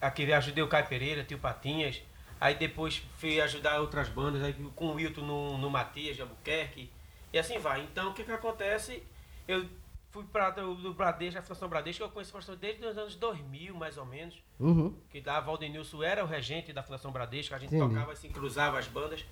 aqui 0.00 0.30
ajudei 0.32 0.62
o 0.62 0.68
Caio 0.68 0.86
Pereira, 0.86 1.24
Tio 1.24 1.38
Patinhas. 1.38 2.02
Aí 2.40 2.54
depois 2.54 3.02
fui 3.16 3.40
ajudar 3.40 3.80
outras 3.80 4.08
bandas, 4.08 4.42
aí 4.42 4.52
com 4.74 4.88
o 4.88 4.94
Wilton 4.94 5.22
no, 5.22 5.58
no 5.58 5.70
Matias 5.70 6.16
de 6.16 6.22
Albuquerque. 6.22 6.90
E 7.32 7.38
assim 7.38 7.58
vai. 7.58 7.82
Então 7.82 8.10
o 8.10 8.14
que 8.14 8.24
que 8.24 8.32
acontece? 8.32 9.02
Eu 9.48 9.66
fui 10.10 10.24
para 10.24 10.50
do 10.50 10.94
Bradesco, 10.94 11.38
a 11.38 11.42
Fundação 11.42 11.68
Bradesco, 11.68 12.02
eu 12.02 12.08
conheço 12.10 12.30
a 12.30 12.32
Fundação 12.32 12.56
desde 12.56 12.84
os 12.84 12.96
anos 12.96 13.16
2000, 13.16 13.74
mais 13.74 13.96
ou 13.96 14.04
menos. 14.04 14.42
Uhum. 14.58 14.94
Que 15.10 15.20
da 15.20 15.40
Valdenilson 15.40 16.02
era 16.02 16.24
o 16.24 16.26
regente 16.26 16.72
da 16.72 16.82
Fundação 16.82 17.10
Bradesco, 17.10 17.54
a 17.54 17.58
gente 17.58 17.74
Entendi. 17.74 17.94
tocava 17.94 18.12
assim, 18.12 18.28
cruzava 18.30 18.78
as 18.78 18.86
bandas. 18.86 19.24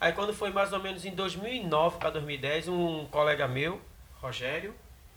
Aí 0.00 0.12
quando 0.12 0.32
foi 0.32 0.50
mais 0.50 0.72
ou 0.72 0.80
menos 0.80 1.04
em 1.04 1.12
2009 1.12 1.98
para 1.98 2.10
2010, 2.10 2.68
um 2.68 3.06
colega 3.06 3.48
meu, 3.48 3.80
Rogério, 4.20 4.74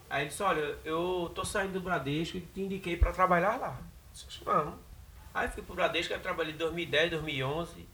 aí 0.09 0.23
ele 0.23 0.29
disse, 0.29 0.41
olha, 0.41 0.77
eu 0.83 1.31
tô 1.35 1.45
saindo 1.45 1.73
do 1.73 1.81
Bradesco 1.81 2.37
e 2.37 2.41
te 2.41 2.61
indiquei 2.61 2.97
para 2.97 3.11
trabalhar 3.11 3.57
lá. 3.57 3.79
Eu 3.79 4.27
disse, 4.27 4.43
vamos. 4.43 4.73
Aí 5.33 5.47
fui 5.47 5.63
pro 5.63 5.75
Bradesco, 5.75 6.13
eu 6.13 6.19
trabalhei 6.19 6.53
em 6.53 6.57
2010, 6.57 7.11
2011 7.11 7.87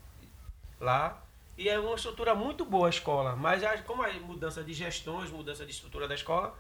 lá. 0.79 1.23
E 1.57 1.67
é 1.67 1.79
uma 1.79 1.95
estrutura 1.95 2.35
muito 2.35 2.63
boa 2.63 2.87
a 2.87 2.89
escola, 2.89 3.35
mas 3.35 3.63
como 3.81 4.03
a 4.03 4.13
mudança 4.13 4.63
de 4.63 4.73
gestões, 4.73 5.31
mudança 5.31 5.65
de 5.65 5.71
estrutura 5.71 6.07
da 6.07 6.13
escola, 6.13 6.53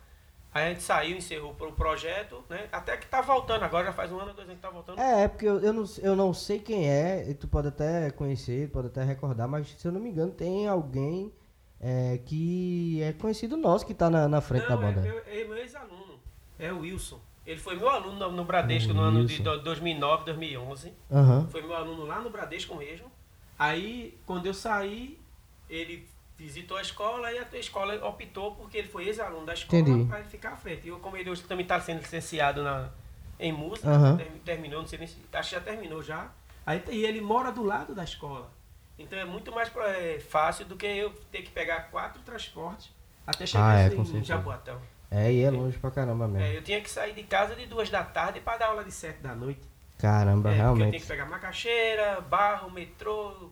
aí 0.51 0.65
a 0.65 0.69
gente 0.69 0.81
saiu, 0.81 1.15
encerrou 1.15 1.55
o 1.59 1.71
projeto, 1.71 2.43
né? 2.49 2.67
Até 2.71 2.97
que 2.97 3.05
tá 3.05 3.21
voltando 3.21 3.63
agora, 3.63 3.85
já 3.85 3.93
faz 3.93 4.11
um 4.11 4.19
ano, 4.19 4.33
dois 4.33 4.47
anos 4.47 4.55
que 4.55 4.61
tá 4.61 4.71
voltando. 4.71 4.99
É, 4.99 5.23
é 5.23 5.27
porque 5.27 5.45
eu, 5.45 5.59
eu, 5.59 5.71
não, 5.71 5.83
eu 5.99 6.15
não 6.15 6.33
sei 6.33 6.57
quem 6.57 6.89
é, 6.89 7.31
tu 7.35 7.47
pode 7.47 7.67
até 7.67 8.09
conhecer, 8.09 8.71
pode 8.71 8.87
até 8.87 9.03
recordar, 9.03 9.47
mas 9.47 9.67
se 9.67 9.87
eu 9.87 9.91
não 9.91 9.99
me 9.99 10.09
engano, 10.09 10.31
tem 10.31 10.67
alguém 10.67 11.31
é, 11.79 12.19
que 12.25 12.99
é 13.03 13.13
conhecido 13.13 13.55
nosso 13.55 13.85
que 13.85 13.93
tá 13.93 14.09
na, 14.09 14.27
na 14.27 14.41
frente 14.41 14.63
não, 14.63 14.69
da 14.69 14.77
banda. 14.77 15.07
É, 15.07 15.37
é, 15.37 15.41
é 15.41 15.47
meu 15.47 15.57
ex-aluno, 15.57 16.19
é 16.57 16.73
o 16.73 16.79
Wilson. 16.79 17.21
Ele 17.47 17.59
foi 17.59 17.77
meu 17.77 17.87
aluno 17.87 18.19
no, 18.19 18.31
no 18.33 18.43
Bradesco 18.43 18.93
no 18.93 19.01
ano 19.01 19.25
de 19.25 19.41
2009, 19.41 20.25
2011. 20.25 20.93
Uhum. 21.09 21.47
Foi 21.47 21.61
meu 21.61 21.73
aluno 21.73 22.05
lá 22.05 22.19
no 22.19 22.29
Bradesco 22.29 22.75
mesmo. 22.75 23.09
Aí, 23.57 24.19
quando 24.25 24.47
eu 24.47 24.53
saí, 24.53 25.17
ele 25.69 26.05
visitou 26.37 26.75
a 26.75 26.81
escola 26.81 27.31
e 27.31 27.39
a 27.39 27.47
escola 27.57 28.05
optou 28.05 28.53
porque 28.55 28.77
ele 28.77 28.89
foi 28.89 29.07
ex-aluno 29.07 29.45
da 29.45 29.53
escola 29.53 30.05
para 30.05 30.19
ele 30.19 30.29
ficar 30.29 30.51
à 30.51 30.55
frente. 30.57 30.85
E 30.85 30.89
eu, 30.89 30.99
como 30.99 31.15
ele 31.15 31.29
hoje 31.29 31.41
também 31.43 31.63
está 31.63 31.79
sendo 31.79 31.99
licenciado 31.99 32.61
na, 32.61 32.89
em 33.39 33.53
música, 33.53 33.89
uhum. 33.89 34.17
terminou, 34.43 34.81
não 34.81 34.87
sei 34.87 34.99
nem 34.99 35.07
se, 35.07 35.15
acho 35.31 35.49
que 35.49 35.55
já 35.55 35.61
terminou 35.61 36.03
já. 36.03 36.29
Aí, 36.65 36.83
e 36.91 37.05
ele 37.05 37.21
mora 37.21 37.49
do 37.49 37.63
lado 37.63 37.95
da 37.95 38.03
escola. 38.03 38.51
Então 38.99 39.17
é 39.17 39.23
muito 39.23 39.53
mais 39.53 39.71
é, 39.73 40.19
fácil 40.19 40.65
do 40.65 40.75
que 40.75 40.85
eu 40.85 41.13
ter 41.31 41.43
que 41.43 41.51
pegar 41.51 41.89
quatro 41.91 42.21
transportes 42.23 42.91
até 43.25 43.45
chegar 43.45 43.69
ah, 43.69 43.81
é, 43.83 43.87
em 43.95 44.23
Jaboatão. 44.23 44.81
É, 45.09 45.31
e 45.31 45.41
é 45.43 45.49
longe 45.49 45.77
pra 45.77 45.89
caramba 45.91 46.27
mesmo. 46.27 46.45
É, 46.45 46.57
eu 46.57 46.61
tinha 46.63 46.81
que 46.81 46.89
sair 46.89 47.13
de 47.13 47.23
casa 47.23 47.55
de 47.55 47.65
duas 47.65 47.89
da 47.89 48.03
tarde 48.03 48.39
para 48.41 48.57
dar 48.57 48.65
aula 48.67 48.83
de 48.83 48.91
sete 48.91 49.19
da 49.21 49.33
noite. 49.33 49.61
Caramba, 49.97 50.29
É, 50.29 50.33
porque 50.33 50.47
eu 50.49 50.51
tinha 50.51 50.63
realmente. 50.63 50.99
que 51.01 51.07
pegar 51.07 51.25
Macaxeira, 51.25 52.21
Barro, 52.21 52.69
metrô, 52.69 53.51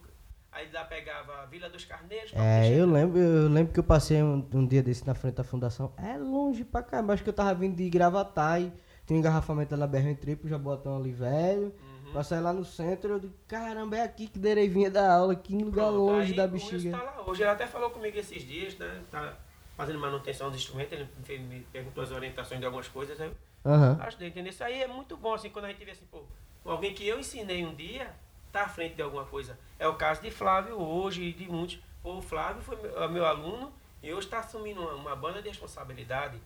aí 0.51 0.69
lá 0.71 0.83
pegava 0.83 1.45
Vila 1.47 1.69
dos 1.69 1.85
Carneiros. 1.85 2.31
pra 2.31 2.43
É, 2.43 2.69
eu 2.79 2.85
lembro, 2.85 3.17
eu 3.19 3.49
lembro 3.49 3.73
que 3.73 3.79
eu 3.79 3.83
passei 3.83 4.21
um, 4.21 4.45
um 4.53 4.67
dia 4.67 4.83
desse 4.83 5.07
na 5.07 5.15
frente 5.15 5.35
da 5.35 5.43
fundação. 5.43 5.93
É 5.97 6.17
longe 6.17 6.63
pra 6.63 6.83
caramba. 6.83 7.13
Acho 7.13 7.23
que 7.23 7.29
eu 7.29 7.33
tava 7.33 7.53
vindo 7.55 7.75
de 7.75 7.89
Gravatar 7.89 8.61
e 8.61 8.71
tem 9.05 9.15
um 9.17 9.19
engarrafamento 9.21 9.71
lá 9.75 9.77
na 9.79 9.87
BR 9.87 10.13
Tripo, 10.19 10.47
já 10.47 10.57
botão 10.57 10.97
ali 10.97 11.11
velho. 11.11 11.73
Uhum. 12.05 12.13
Passei 12.13 12.39
lá 12.39 12.53
no 12.53 12.63
centro, 12.63 13.13
eu 13.13 13.19
digo, 13.19 13.33
caramba, 13.47 13.97
é 13.97 14.01
aqui 14.03 14.27
que 14.27 14.37
Derei 14.39 14.67
vinha 14.69 14.89
da 14.91 15.11
aula, 15.13 15.35
que 15.35 15.53
lugar 15.55 15.85
Pronto, 15.87 15.97
longe 15.97 16.31
aí 16.31 16.37
da 16.37 16.47
bexiga. 16.47 16.91
tá 16.97 17.03
lá 17.03 17.23
hoje. 17.27 17.41
Ele 17.41 17.49
até 17.49 17.65
falou 17.65 17.89
comigo 17.89 18.17
esses 18.17 18.41
dias, 18.43 18.77
né? 18.77 19.01
Tá 19.11 19.33
fazendo 19.75 19.99
manutenção 19.99 20.49
dos 20.49 20.59
instrumentos, 20.59 20.93
ele 20.93 21.03
me 21.17 21.23
fez- 21.25 21.41
me 21.41 21.59
perguntou 21.71 22.03
as 22.03 22.11
orientações 22.11 22.59
de 22.59 22.65
algumas 22.65 22.87
coisas. 22.87 23.19
Aí 23.19 23.27
eu 23.27 23.71
Aham. 23.71 23.97
ajudei, 24.01 24.29
entendeu? 24.29 24.49
Isso 24.51 24.63
aí 24.63 24.81
é 24.81 24.87
muito 24.87 25.15
bom, 25.17 25.33
assim, 25.33 25.49
quando 25.49 25.65
a 25.65 25.69
gente 25.69 25.83
vê 25.83 25.91
assim, 25.91 26.05
pô, 26.09 26.23
alguém 26.65 26.93
que 26.93 27.07
eu 27.07 27.19
ensinei 27.19 27.65
um 27.65 27.73
dia 27.75 28.13
tá 28.51 28.63
à 28.63 28.69
frente 28.69 28.95
de 28.95 29.01
alguma 29.01 29.25
coisa. 29.25 29.59
É 29.77 29.87
o 29.87 29.95
caso 29.95 30.21
de 30.21 30.31
Flávio 30.31 30.79
hoje 30.81 31.23
e 31.23 31.33
de 31.33 31.47
muitos. 31.49 31.79
Pô, 32.01 32.15
o 32.17 32.21
Flávio 32.21 32.61
foi 32.61 32.75
meu, 32.81 33.03
é 33.03 33.07
meu 33.07 33.25
aluno 33.25 33.73
e 34.01 34.13
hoje 34.13 34.27
está 34.27 34.39
assumindo 34.39 34.79
uma, 34.81 34.93
uma 34.93 35.15
banda 35.15 35.41
de 35.41 35.49
responsabilidade. 35.49 36.39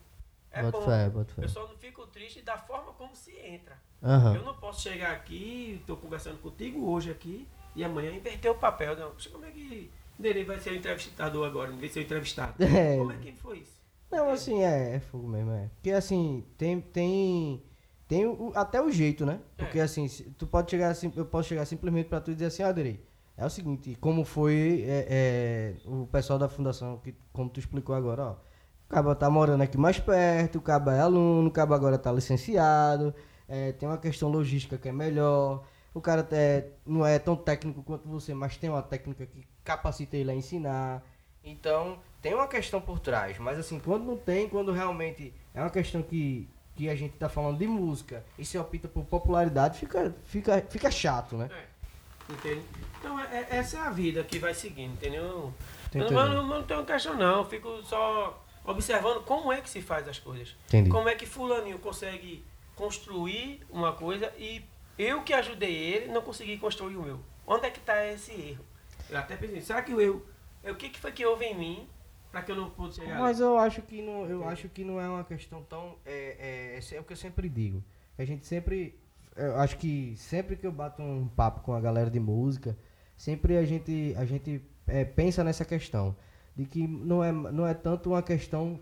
É 0.51 0.63
bom. 0.63 0.81
fé. 0.81 1.11
Eu 1.37 1.47
só 1.49 1.67
não 1.67 1.77
fico 1.77 2.07
triste 2.07 2.41
da 2.41 2.57
forma 2.57 2.91
como 2.93 3.15
se 3.15 3.37
entra. 3.37 3.77
Aham. 4.01 4.35
Eu 4.35 4.43
não 4.43 4.55
posso 4.55 4.81
chegar 4.81 5.11
aqui, 5.11 5.77
estou 5.79 5.95
conversando 5.97 6.39
contigo 6.41 6.89
hoje 6.89 7.11
aqui, 7.11 7.47
e 7.75 7.83
amanhã 7.83 8.11
inverter 8.11 8.49
o 8.49 8.55
papel. 8.55 8.95
Não, 8.95 9.11
como 9.31 9.45
é 9.45 9.51
que 9.51 9.91
Nerei 10.19 10.43
vai 10.43 10.59
ser 10.59 10.71
o 10.71 10.75
entrevistador 10.75 11.47
agora, 11.47 11.71
vez 11.71 11.81
de 11.81 11.89
ser 11.93 11.99
o 11.99 12.03
entrevistado? 12.03 12.53
É. 12.63 12.97
Como 12.97 13.11
é 13.11 13.15
que 13.17 13.31
foi 13.33 13.59
isso? 13.59 13.79
Não, 14.11 14.29
assim, 14.31 14.61
é, 14.63 14.95
é 14.95 14.99
fogo 14.99 15.27
mesmo, 15.27 15.51
é. 15.51 15.69
Porque 15.75 15.91
assim, 15.91 16.43
tem. 16.57 16.81
Tem, 16.81 17.63
tem 18.07 18.25
o- 18.25 18.51
até 18.55 18.81
o 18.81 18.91
jeito, 18.91 19.25
né? 19.25 19.39
Porque 19.55 19.79
É. 19.79 19.83
assim, 19.83 20.07
se- 20.07 20.23
tu 20.31 20.45
pode 20.47 20.69
chegar 20.71 20.89
assim, 20.89 21.11
eu 21.15 21.25
posso 21.25 21.47
chegar 21.49 21.65
simplesmente 21.65 22.09
pra 22.09 22.19
tu 22.19 22.31
e 22.31 22.33
dizer 22.33 22.47
assim, 22.47 22.63
Aderei, 22.63 23.05
é 23.37 23.45
o 23.45 23.49
seguinte, 23.49 23.95
como 24.01 24.25
foi 24.25 24.83
é, 24.87 25.07
é, 25.09 25.87
o 25.87 26.07
pessoal 26.07 26.37
da 26.39 26.49
fundação, 26.49 26.97
que, 26.97 27.13
como 27.31 27.49
tu 27.49 27.59
explicou 27.59 27.95
agora, 27.95 28.23
ó. 28.23 28.31
O 28.33 28.89
Caba 28.89 29.13
tá 29.15 29.29
morando 29.29 29.61
aqui 29.61 29.77
mais 29.77 29.99
perto, 29.99 30.57
o 30.57 30.61
Caba 30.61 30.95
é 30.95 30.99
aluno, 31.01 31.47
o 31.47 31.51
Caba 31.51 31.75
agora 31.75 31.95
tá 31.99 32.11
licenciado, 32.11 33.13
é, 33.47 33.71
tem 33.73 33.87
uma 33.87 33.99
questão 33.99 34.27
logística 34.29 34.77
que 34.79 34.89
é 34.89 34.91
melhor. 34.91 35.63
O 35.93 36.01
cara 36.01 36.21
até 36.21 36.67
não 36.85 37.05
é 37.05 37.17
tão 37.17 37.35
técnico 37.35 37.81
quanto 37.83 38.07
você, 38.07 38.33
mas 38.33 38.57
tem 38.57 38.69
uma 38.69 38.81
técnica 38.81 39.25
que 39.25 39.45
capacita 39.63 40.15
ele 40.17 40.31
a 40.31 40.35
ensinar. 40.35 41.03
Então, 41.43 41.99
tem 42.21 42.33
uma 42.33 42.47
questão 42.47 42.79
por 42.79 42.99
trás. 42.99 43.37
Mas 43.39 43.57
assim, 43.57 43.79
quando 43.79 44.05
não 44.05 44.17
tem, 44.17 44.47
quando 44.47 44.71
realmente 44.71 45.33
é 45.53 45.61
uma 45.61 45.69
questão 45.69 46.01
que, 46.01 46.47
que 46.75 46.89
a 46.89 46.95
gente 46.95 47.13
tá 47.17 47.27
falando 47.27 47.57
de 47.57 47.67
música 47.67 48.23
e 48.37 48.45
se 48.45 48.57
opta 48.57 48.87
por 48.87 49.03
popularidade, 49.05 49.79
fica, 49.79 50.15
fica, 50.25 50.61
fica 50.69 50.91
chato, 50.91 51.35
né? 51.37 51.49
É, 51.51 52.33
entende? 52.33 52.63
Então, 52.99 53.19
é- 53.19 53.39
é- 53.39 53.47
essa 53.57 53.77
é 53.77 53.81
a 53.81 53.89
vida 53.89 54.23
que 54.23 54.37
vai 54.37 54.53
seguindo, 54.53 54.93
entendeu? 54.93 55.21
Eu 55.23 55.53
não, 56.01 56.05
entendendo. 56.05 56.33
não, 56.33 56.47
não 56.47 56.63
tenho 56.63 56.85
questão, 56.85 57.15
não. 57.17 57.39
Eu 57.39 57.45
fico 57.45 57.81
só 57.83 58.43
observando 58.63 59.23
como 59.23 59.51
é 59.51 59.59
que 59.61 59.69
se 59.69 59.81
faz 59.81 60.07
as 60.07 60.19
coisas. 60.19 60.55
Entendi. 60.67 60.89
Como 60.89 61.09
é 61.09 61.15
que 61.15 61.25
fulaninho 61.25 61.79
consegue 61.79 62.45
construir 62.75 63.61
uma 63.69 63.91
coisa 63.93 64.31
e 64.37 64.61
eu 64.99 65.23
que 65.23 65.33
ajudei 65.33 65.73
ele 65.73 66.11
não 66.11 66.21
consegui 66.21 66.57
construir 66.57 66.97
o 66.97 67.01
meu. 67.01 67.19
Onde 67.47 67.67
é 67.67 67.71
que 67.71 67.79
está 67.79 68.05
esse 68.05 68.31
erro? 68.31 68.65
Eu 69.09 69.17
até 69.17 69.35
pensei, 69.35 69.61
será 69.61 69.81
que 69.81 69.93
o 69.93 70.01
erro... 70.01 70.25
é 70.61 70.71
O 70.71 70.75
que, 70.75 70.89
que 70.89 70.99
foi 70.99 71.11
que 71.11 71.25
houve 71.25 71.45
em 71.45 71.57
mim 71.57 71.89
para 72.31 72.43
que 72.43 72.51
eu 72.51 72.55
não 72.55 72.69
pude 72.69 72.95
chegar 72.95 73.19
Mas 73.19 73.39
eu 73.39 73.57
acho 73.57 73.81
que 73.81 74.01
não, 74.01 74.25
eu 74.25 74.47
acho 74.47 74.69
que 74.69 74.83
não 74.83 74.99
é 74.99 75.07
uma 75.07 75.23
questão 75.23 75.63
tão. 75.63 75.95
É, 76.05 76.77
é, 76.79 76.95
é 76.95 76.99
o 76.99 77.03
que 77.03 77.13
eu 77.13 77.17
sempre 77.17 77.49
digo. 77.49 77.83
A 78.17 78.25
gente 78.25 78.45
sempre. 78.45 78.99
Eu 79.35 79.57
acho 79.57 79.77
que 79.77 80.15
sempre 80.17 80.55
que 80.55 80.67
eu 80.67 80.71
bato 80.71 81.01
um 81.01 81.27
papo 81.27 81.61
com 81.61 81.73
a 81.73 81.79
galera 81.79 82.09
de 82.09 82.19
música, 82.19 82.77
sempre 83.15 83.57
a 83.57 83.63
gente, 83.63 84.13
a 84.17 84.25
gente 84.25 84.61
é, 84.85 85.05
pensa 85.05 85.43
nessa 85.43 85.65
questão. 85.65 86.15
De 86.55 86.65
que 86.65 86.85
não 86.87 87.23
é, 87.23 87.31
não 87.31 87.65
é 87.65 87.73
tanto 87.73 88.09
uma 88.09 88.21
questão 88.21 88.79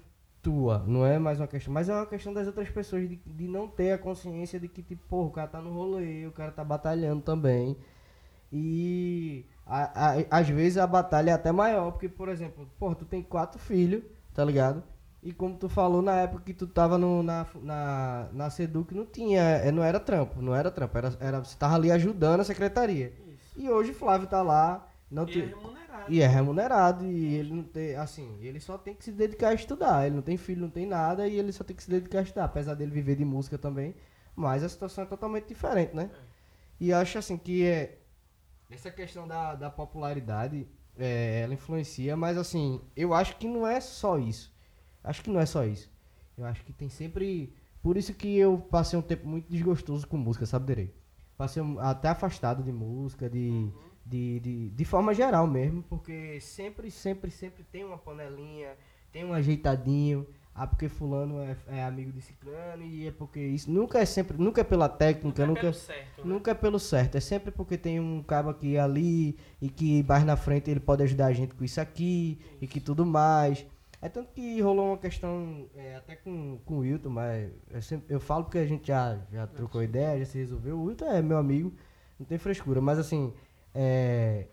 tua, 0.47 0.81
não 0.87 1.05
é 1.05 1.19
mais 1.19 1.41
uma 1.41 1.47
questão, 1.47 1.73
mas 1.73 1.89
é 1.89 1.93
uma 1.93 2.05
questão 2.05 2.33
das 2.33 2.47
outras 2.47 2.69
pessoas 2.69 3.09
de, 3.09 3.17
de 3.25 3.47
não 3.49 3.67
ter 3.67 3.91
a 3.91 3.97
consciência 3.97 4.57
de 4.57 4.69
que, 4.69 4.81
tipo, 4.81 5.03
porra, 5.09 5.27
o 5.27 5.31
cara 5.31 5.47
tá 5.49 5.61
no 5.61 5.73
rolê, 5.73 6.25
o 6.25 6.31
cara 6.31 6.51
tá 6.53 6.63
batalhando 6.63 7.21
também. 7.21 7.75
E 8.51 9.45
a- 9.65 10.13
a- 10.13 10.39
às 10.39 10.47
vezes 10.47 10.77
a 10.77 10.87
batalha 10.87 11.31
é 11.31 11.33
até 11.33 11.51
maior, 11.51 11.91
porque, 11.91 12.07
por 12.07 12.29
exemplo, 12.29 12.65
porra, 12.79 12.95
tu 12.95 13.03
tem 13.03 13.21
quatro 13.21 13.59
filhos, 13.59 14.01
tá 14.33 14.45
ligado? 14.45 14.81
E 15.21 15.33
como 15.33 15.57
tu 15.57 15.67
falou 15.67 16.01
na 16.01 16.15
época 16.21 16.43
que 16.45 16.53
tu 16.53 16.65
tava 16.65 16.97
no, 16.97 17.21
na, 17.21 17.45
na, 17.61 18.29
na 18.31 18.49
Seduc, 18.49 18.93
não 18.95 19.05
tinha, 19.05 19.41
é, 19.41 19.69
não 19.71 19.83
era 19.83 19.99
trampo, 19.99 20.41
não 20.41 20.55
era 20.55 20.71
trampo, 20.71 20.97
era, 20.97 21.13
era, 21.19 21.39
você 21.43 21.57
tava 21.57 21.75
ali 21.75 21.91
ajudando 21.91 22.39
a 22.39 22.43
secretaria. 22.45 23.11
Isso. 23.27 23.53
E 23.59 23.69
hoje 23.69 23.91
o 23.91 23.95
Flávio 23.95 24.27
tá 24.27 24.41
lá, 24.41 24.87
não 25.11 25.23
E 25.23 25.25
te- 25.31 25.41
é 25.41 25.45
remunerado. 25.47 25.86
E 26.07 26.21
é 26.21 26.27
remunerado 26.27 27.05
e 27.05 27.35
ele 27.35 27.53
não 27.53 27.63
tem, 27.63 27.95
assim, 27.95 28.37
ele 28.41 28.59
só 28.59 28.77
tem 28.77 28.93
que 28.95 29.03
se 29.03 29.11
dedicar 29.11 29.49
a 29.49 29.53
estudar. 29.53 30.05
Ele 30.05 30.15
não 30.15 30.21
tem 30.21 30.37
filho, 30.37 30.61
não 30.61 30.69
tem 30.69 30.85
nada 30.85 31.27
e 31.27 31.37
ele 31.37 31.51
só 31.51 31.63
tem 31.63 31.75
que 31.75 31.83
se 31.83 31.89
dedicar 31.89 32.19
a 32.19 32.23
estudar, 32.23 32.45
apesar 32.45 32.75
dele 32.75 32.91
viver 32.91 33.15
de 33.15 33.25
música 33.25 33.57
também. 33.57 33.95
Mas 34.35 34.63
a 34.63 34.69
situação 34.69 35.03
é 35.03 35.07
totalmente 35.07 35.47
diferente, 35.47 35.95
né? 35.95 36.09
E 36.79 36.89
eu 36.91 36.97
acho 36.97 37.17
assim 37.17 37.37
que 37.37 37.65
é, 37.65 37.97
essa 38.69 38.91
questão 38.91 39.27
da, 39.27 39.55
da 39.55 39.69
popularidade, 39.69 40.67
é, 40.97 41.41
ela 41.41 41.53
influencia, 41.53 42.15
mas 42.15 42.37
assim, 42.37 42.81
eu 42.95 43.13
acho 43.13 43.35
que 43.37 43.47
não 43.47 43.65
é 43.65 43.79
só 43.79 44.17
isso. 44.19 44.53
Acho 45.03 45.23
que 45.23 45.29
não 45.29 45.39
é 45.39 45.45
só 45.45 45.63
isso. 45.65 45.89
Eu 46.37 46.45
acho 46.45 46.63
que 46.63 46.73
tem 46.73 46.89
sempre. 46.89 47.53
Por 47.81 47.97
isso 47.97 48.13
que 48.13 48.37
eu 48.37 48.59
passei 48.59 48.97
um 48.99 49.01
tempo 49.01 49.27
muito 49.27 49.49
desgostoso 49.49 50.05
com 50.07 50.17
música, 50.17 50.45
sabe, 50.45 50.65
Derei? 50.65 50.93
Passei 51.37 51.61
um- 51.63 51.79
até 51.79 52.09
afastado 52.09 52.61
de 52.63 52.71
música, 52.71 53.29
de, 53.29 53.71
de, 54.09 54.39
de, 54.39 54.69
de 54.69 54.85
forma 54.85 55.13
geral 55.13 55.45
mesmo, 55.47 55.83
porque 55.83 56.39
sempre, 56.41 56.89
sempre, 56.91 57.29
sempre 57.31 57.63
tem 57.63 57.83
uma 57.83 57.97
panelinha, 57.97 58.69
tem 59.11 59.25
um 59.25 59.33
ajeitadinho. 59.33 60.25
Ah, 60.59 60.65
porque 60.65 60.89
fulano 60.89 61.39
é, 61.39 61.55
é 61.67 61.83
amigo 61.83 62.11
de 62.11 62.19
ciclano 62.19 62.81
e 62.83 63.05
é 63.05 63.11
porque 63.11 63.39
isso. 63.39 63.69
Nunca 63.69 63.99
é 63.99 64.05
sempre, 64.05 64.35
nunca 64.39 64.61
é 64.61 64.63
pela 64.63 64.89
técnica, 64.89 65.27
Nunca 65.27 65.43
é 65.43 65.45
nunca. 65.45 65.61
pelo 65.61 65.73
certo, 65.75 66.17
né? 66.17 66.33
Nunca 66.33 66.49
é 66.49 66.53
pelo 66.55 66.79
certo, 66.79 67.15
é 67.15 67.19
sempre 67.19 67.51
porque 67.51 67.77
tem 67.77 67.99
um 67.99 68.23
cabo 68.23 68.49
aqui 68.49 68.75
ali 68.75 69.37
e 69.61 69.69
que 69.69 70.01
mais 70.01 70.23
na 70.25 70.35
frente 70.35 70.71
ele 70.71 70.79
pode 70.79 71.03
ajudar 71.03 71.27
a 71.27 71.31
gente 71.33 71.53
com 71.53 71.63
isso 71.63 71.79
aqui 71.79 72.39
e 72.59 72.65
que 72.65 72.79
tudo 72.79 73.05
mais. 73.05 73.63
É 74.01 74.09
tanto 74.09 74.31
que 74.33 74.59
rolou 74.59 74.87
uma 74.87 74.97
questão 74.97 75.67
é, 75.75 75.95
até 75.97 76.15
com, 76.15 76.57
com 76.65 76.75
o 76.75 76.79
Wilton, 76.79 77.09
mas 77.11 77.51
eu, 77.69 77.81
sempre- 77.83 78.15
eu 78.15 78.19
falo 78.19 78.43
porque 78.45 78.57
a 78.57 78.65
gente 78.65 78.87
já, 78.87 79.15
já 79.31 79.45
trocou 79.45 79.83
ideia, 79.83 80.17
já 80.17 80.25
se 80.25 80.39
resolveu. 80.39 80.75
O 80.79 80.85
Wilton 80.85 81.05
é 81.05 81.21
meu 81.21 81.37
amigo, 81.37 81.71
não 82.19 82.25
tem 82.25 82.39
frescura, 82.39 82.81
mas 82.81 82.97
assim, 82.97 83.31
é, 83.79 84.47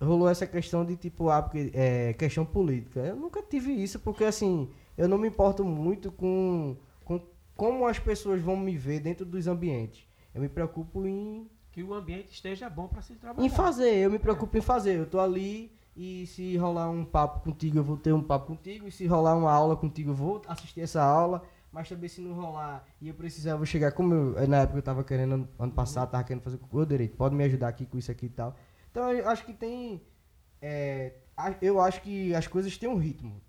rolou 0.00 0.28
essa 0.28 0.46
questão 0.46 0.84
de 0.84 0.96
tipo, 0.96 1.30
ah, 1.30 1.40
porque 1.42 1.70
é 1.72 2.12
questão 2.12 2.44
política. 2.44 3.00
Eu 3.00 3.16
nunca 3.16 3.42
tive 3.42 3.72
isso 3.72 3.98
porque 4.00 4.24
assim, 4.24 4.68
eu 4.98 5.08
não 5.08 5.16
me 5.16 5.28
importo 5.28 5.64
muito 5.64 6.12
com, 6.12 6.76
com 7.04 7.20
como 7.56 7.86
as 7.86 7.98
pessoas 7.98 8.42
vão 8.42 8.54
me 8.56 8.76
ver 8.76 9.00
dentro 9.00 9.24
dos 9.24 9.46
ambientes. 9.46 10.06
Eu 10.34 10.42
me 10.42 10.48
preocupo 10.50 11.06
em 11.06 11.48
Que 11.72 11.82
o 11.82 11.94
ambiente 11.94 12.30
esteja 12.32 12.68
bom 12.68 12.86
para 12.86 13.00
se 13.00 13.14
trabalhar. 13.14 13.46
em 13.46 13.48
fazer, 13.48 13.94
eu 13.96 14.10
me 14.10 14.18
preocupo 14.18 14.58
em 14.58 14.60
fazer. 14.60 14.98
Eu 14.98 15.06
tô 15.06 15.18
ali 15.18 15.72
e 15.96 16.26
se 16.26 16.54
rolar 16.58 16.90
um 16.90 17.06
papo 17.06 17.40
contigo, 17.40 17.78
eu 17.78 17.84
vou 17.84 17.96
ter 17.96 18.12
um 18.12 18.22
papo 18.22 18.48
contigo. 18.48 18.86
E 18.86 18.90
se 18.92 19.06
rolar 19.06 19.34
uma 19.34 19.50
aula 19.50 19.74
contigo, 19.74 20.10
eu 20.10 20.14
vou 20.14 20.42
assistir 20.46 20.82
essa 20.82 21.02
aula. 21.02 21.42
Mas 21.72 21.88
também 21.90 22.08
se 22.08 22.22
não 22.22 22.32
rolar 22.34 22.86
e 23.02 23.08
eu 23.08 23.14
precisar, 23.14 23.50
eu 23.50 23.56
vou 23.58 23.66
chegar. 23.66 23.92
Como 23.92 24.14
eu, 24.14 24.48
na 24.48 24.58
época 24.62 24.78
eu 24.78 24.82
tava 24.82 25.04
querendo, 25.04 25.46
ano- 25.58 25.72
passado, 25.72 26.10
tava 26.10 26.24
querendo 26.24 26.42
fazer 26.42 26.58
o 26.70 26.84
direito, 26.86 27.14
pode 27.16 27.34
me 27.34 27.44
ajudar 27.44 27.68
aqui 27.68 27.84
com 27.84 27.98
isso 27.98 28.10
aqui 28.10 28.26
e 28.26 28.30
tal. 28.30 28.54
Então 28.96 29.12
eu 29.12 29.28
acho 29.28 29.44
que 29.44 29.52
tem. 29.52 30.00
é, 30.62 31.12
eu 31.60 31.78
acho 31.78 32.00
que 32.00 32.34
as 32.34 32.46
coisas 32.46 32.78
têm 32.78 32.88
um 32.88 32.96
ritmo. 32.96 33.42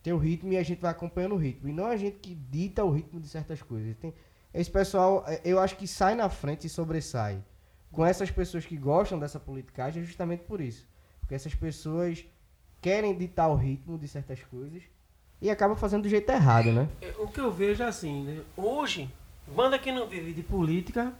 Tem 0.00 0.12
um 0.12 0.16
ritmo 0.16 0.52
e 0.52 0.56
a 0.56 0.62
gente 0.62 0.80
vai 0.80 0.92
acompanhando 0.92 1.34
o 1.34 1.38
ritmo. 1.38 1.68
E 1.68 1.72
não 1.72 1.86
a 1.86 1.96
gente 1.96 2.18
que 2.18 2.36
dita 2.36 2.84
o 2.84 2.90
ritmo 2.92 3.18
de 3.18 3.26
certas 3.26 3.60
coisas. 3.60 3.96
Tem, 3.96 4.14
esse 4.54 4.70
pessoal, 4.70 5.24
é, 5.26 5.40
eu 5.44 5.58
acho 5.58 5.76
que 5.76 5.88
sai 5.88 6.14
na 6.14 6.28
frente 6.28 6.68
e 6.68 6.70
sobressai 6.70 7.42
com 7.90 8.06
essas 8.06 8.30
pessoas 8.30 8.64
que 8.64 8.76
gostam 8.76 9.18
dessa 9.18 9.40
politicagem 9.40 10.04
é 10.04 10.06
justamente 10.06 10.44
por 10.44 10.60
isso. 10.60 10.86
Porque 11.18 11.34
essas 11.34 11.52
pessoas 11.54 12.24
querem 12.80 13.18
ditar 13.18 13.48
o 13.48 13.56
ritmo 13.56 13.98
de 13.98 14.06
certas 14.06 14.40
coisas 14.44 14.84
e 15.40 15.50
acabam 15.50 15.76
fazendo 15.76 16.04
do 16.04 16.08
jeito 16.08 16.30
errado, 16.30 16.70
né? 16.70 16.88
É, 17.00 17.12
O 17.18 17.26
que 17.26 17.40
eu 17.40 17.50
vejo 17.50 17.82
é 17.82 17.86
assim, 17.86 18.22
né? 18.22 18.40
Hoje, 18.56 19.10
banda 19.48 19.80
que 19.80 19.90
não 19.90 20.06
vive 20.06 20.32
de 20.32 20.44
política, 20.44 21.12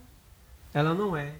ela 0.72 0.94
não 0.94 1.16
é 1.16 1.34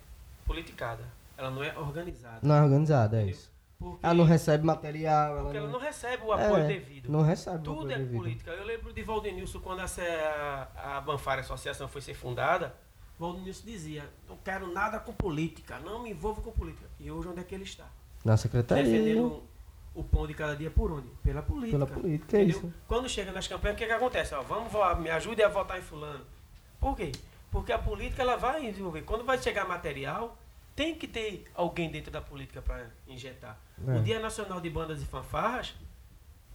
politicada. 0.45 1.22
Ela 1.43 1.51
não 1.51 1.63
é 1.65 1.77
organizada. 1.79 2.39
Não 2.43 2.55
é 2.55 2.63
organizada, 2.63 3.21
é 3.21 3.27
isso. 3.27 3.51
Porque, 3.79 4.07
Ela 4.07 4.15
não 4.15 4.25
recebe 4.25 4.65
material, 4.65 5.35
porque 5.43 5.57
ela 5.57 5.67
ela 5.67 5.67
não, 5.67 5.73
não 5.73 5.81
recebe 5.85 6.23
o 6.25 6.33
apoio 6.33 6.63
É, 6.63 6.67
devido. 6.69 7.11
não 7.11 7.23
recebe 7.23 7.57
o 7.57 7.63
Tudo 7.63 7.91
é 7.91 7.99
devido. 7.99 8.17
política. 8.17 8.51
Eu 8.53 8.65
lembro 8.65 8.93
de 8.93 9.03
Valdenilson, 9.03 9.59
quando 9.59 9.83
essa, 9.83 10.03
a, 10.77 10.99
a 10.99 11.01
Banfara 11.01 11.41
Associação 11.41 11.89
foi 11.89 12.01
ser 12.01 12.15
fundada, 12.15 12.73
Valdenilson 13.19 13.65
dizia, 13.67 14.05
não 14.29 14.37
quero 14.37 14.73
nada 14.73 15.01
com 15.01 15.13
política, 15.13 15.81
não 15.81 16.01
me 16.05 16.11
envolvo 16.11 16.41
com 16.43 16.53
política. 16.53 16.87
E 17.01 17.11
hoje 17.11 17.27
onde 17.27 17.41
é 17.41 17.45
que 17.45 17.55
ele 17.57 17.65
está? 17.65 17.87
Na 18.25 18.37
secretaria. 18.37 18.85
Defendendo 18.85 19.43
o 19.97 20.05
pão 20.05 20.29
de 20.29 20.35
cada 20.35 20.55
dia 20.55 20.71
por 20.71 20.93
onde? 20.93 21.09
Pela 21.25 21.43
política. 21.43 21.85
Pela 21.85 21.87
política, 22.01 22.37
é 22.37 22.43
entendeu? 22.43 22.59
isso. 22.61 22.73
Quando 22.87 23.09
chega 23.09 23.33
nas 23.33 23.49
campanhas, 23.49 23.75
o 23.75 23.79
que, 23.79 23.87
que 23.87 23.93
acontece? 23.93 24.33
Ó, 24.33 24.43
vamos, 24.43 24.71
vo- 24.73 24.95
me 24.97 25.11
ajude 25.11 25.43
a 25.43 25.49
votar 25.49 25.77
em 25.77 25.83
fulano. 25.83 26.25
Por 26.79 26.97
quê? 26.97 27.11
Porque 27.51 27.73
a 27.73 27.79
política 27.81 28.23
ela 28.23 28.37
vai 28.37 28.63
desenvolver. 28.71 29.03
Quando 29.03 29.25
vai 29.25 29.39
chegar 29.43 29.67
material, 29.67 30.39
tem 30.75 30.95
que 30.95 31.07
ter 31.07 31.51
alguém 31.55 31.91
dentro 31.91 32.11
da 32.11 32.21
política 32.21 32.63
para 32.63 32.87
injetar. 33.07 33.59
É. 33.87 33.91
O 33.97 34.03
Dia 34.03 34.19
Nacional 34.21 34.61
de 34.61 34.71
Bandas 34.71 35.03
e 35.03 35.05
Fanfarras 35.07 35.75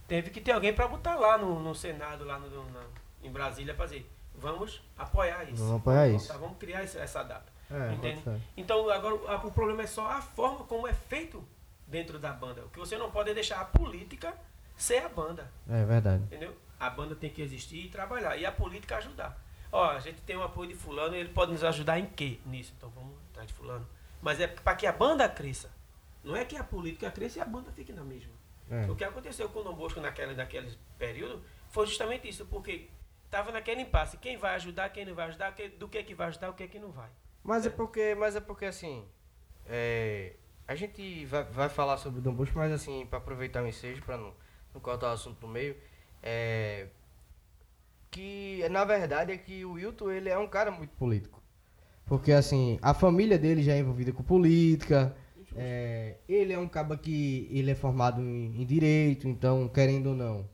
teve 0.06 0.30
que 0.30 0.40
ter 0.40 0.52
alguém 0.52 0.72
para 0.72 0.88
botar 0.88 1.14
lá 1.16 1.38
no, 1.38 1.60
no 1.60 1.74
Senado, 1.74 2.24
lá 2.24 2.38
no, 2.38 2.70
na- 2.70 2.84
em 3.22 3.30
Brasília, 3.30 3.74
para 3.74 3.84
dizer, 3.86 4.10
vamos 4.34 4.82
apoiar 4.96 5.44
isso. 5.44 5.62
Vamos 5.62 5.80
apoiar 5.80 6.06
Vamos 6.06 6.22
isso. 6.22 6.32
botar, 6.32 6.40
Vamos 6.44 6.58
criar 6.58 6.82
essa, 6.82 6.98
essa 7.00 7.22
data. 7.22 7.52
É, 7.70 7.92
Entende? 7.92 8.22
Então, 8.56 8.88
agora, 8.90 9.14
a- 9.32 9.46
o 9.46 9.50
problema 9.52 9.82
é 9.82 9.86
só 9.86 10.06
a 10.10 10.22
forma 10.22 10.64
como 10.64 10.86
é 10.88 10.94
feito 10.94 11.44
dentro 11.86 12.18
da 12.18 12.32
banda. 12.32 12.62
O 12.64 12.68
que 12.70 12.78
você 12.78 12.96
não 12.96 13.10
pode 13.10 13.30
é 13.30 13.34
deixar 13.34 13.60
a 13.60 13.64
política 13.64 14.34
ser 14.76 14.98
a 15.04 15.08
banda. 15.08 15.50
É 15.68 15.84
verdade. 15.84 16.22
Entendeu? 16.24 16.56
A 16.80 16.88
banda 16.88 17.14
tem 17.14 17.28
que 17.30 17.42
existir 17.42 17.84
e 17.86 17.88
trabalhar. 17.88 18.36
E 18.36 18.46
a 18.46 18.52
política 18.52 18.96
ajudar. 18.98 19.36
Ó, 19.70 19.90
a 19.90 19.98
gente 20.00 20.20
tem 20.22 20.34
o 20.36 20.42
apoio 20.42 20.68
de 20.70 20.74
fulano, 20.74 21.14
ele 21.14 21.28
pode 21.28 21.52
nos 21.52 21.62
ajudar 21.62 21.98
em 21.98 22.06
quê 22.06 22.38
nisso? 22.46 22.72
Então 22.78 22.88
vamos 22.90 23.14
atrás 23.30 23.48
de 23.48 23.52
fulano. 23.54 23.86
Mas 24.20 24.40
é 24.40 24.46
para 24.46 24.74
que 24.74 24.86
a 24.86 24.92
banda 24.92 25.28
cresça. 25.28 25.70
Não 26.22 26.36
é 26.36 26.44
que 26.44 26.56
a 26.56 26.64
política 26.64 27.10
cresça 27.10 27.38
e 27.38 27.42
a 27.42 27.44
banda 27.44 27.70
fique 27.72 27.92
na 27.92 28.02
mesma. 28.02 28.32
É. 28.70 28.90
O 28.90 28.96
que 28.96 29.04
aconteceu 29.04 29.48
com 29.48 29.60
o 29.60 29.64
Dom 29.64 29.74
Bosco 29.74 30.00
naquela, 30.00 30.34
naquele 30.34 30.76
período 30.98 31.42
foi 31.70 31.86
justamente 31.86 32.28
isso, 32.28 32.44
porque 32.46 32.88
estava 33.24 33.52
naquele 33.52 33.82
impasse. 33.82 34.16
Quem 34.18 34.36
vai 34.36 34.54
ajudar, 34.56 34.90
quem 34.90 35.04
não 35.04 35.14
vai 35.14 35.28
ajudar, 35.28 35.54
do 35.78 35.88
que, 35.88 36.02
que 36.02 36.14
vai 36.14 36.28
ajudar, 36.28 36.50
o 36.50 36.54
que, 36.54 36.66
que 36.68 36.78
não 36.78 36.90
vai. 36.90 37.08
Mas 37.42 37.64
é 37.64 37.70
porque, 37.70 38.14
mas 38.14 38.36
é 38.36 38.40
porque 38.40 38.66
assim, 38.66 39.06
é, 39.66 40.34
a 40.66 40.74
gente 40.74 41.24
vai, 41.26 41.44
vai 41.44 41.68
falar 41.68 41.96
sobre 41.96 42.18
o 42.18 42.22
Dom 42.22 42.34
Bosco, 42.34 42.58
mas 42.58 42.72
assim, 42.72 43.06
para 43.06 43.18
aproveitar 43.18 43.62
o 43.62 43.66
ensejo, 43.66 44.02
para 44.02 44.18
não, 44.18 44.34
não 44.74 44.80
cortar 44.80 45.08
o 45.08 45.12
assunto 45.12 45.46
no 45.46 45.52
meio, 45.52 45.76
é, 46.22 46.88
que 48.10 48.66
na 48.70 48.84
verdade 48.84 49.32
é 49.32 49.38
que 49.38 49.64
o 49.64 49.72
Wilton 49.72 50.10
ele 50.10 50.28
é 50.28 50.38
um 50.38 50.48
cara 50.48 50.70
muito 50.70 50.90
político. 50.96 51.37
Porque 52.08 52.32
assim, 52.32 52.78
a 52.80 52.94
família 52.94 53.38
dele 53.38 53.62
já 53.62 53.74
é 53.74 53.80
envolvida 53.80 54.12
com 54.12 54.22
política, 54.22 55.14
é, 55.54 56.16
ele 56.28 56.52
é 56.52 56.58
um 56.58 56.66
caba 56.68 56.96
que 56.96 57.48
ele 57.50 57.70
é 57.70 57.74
formado 57.74 58.22
em, 58.22 58.62
em 58.62 58.64
direito, 58.64 59.28
então 59.28 59.68
querendo 59.68 60.10
ou 60.10 60.14
não, 60.14 60.48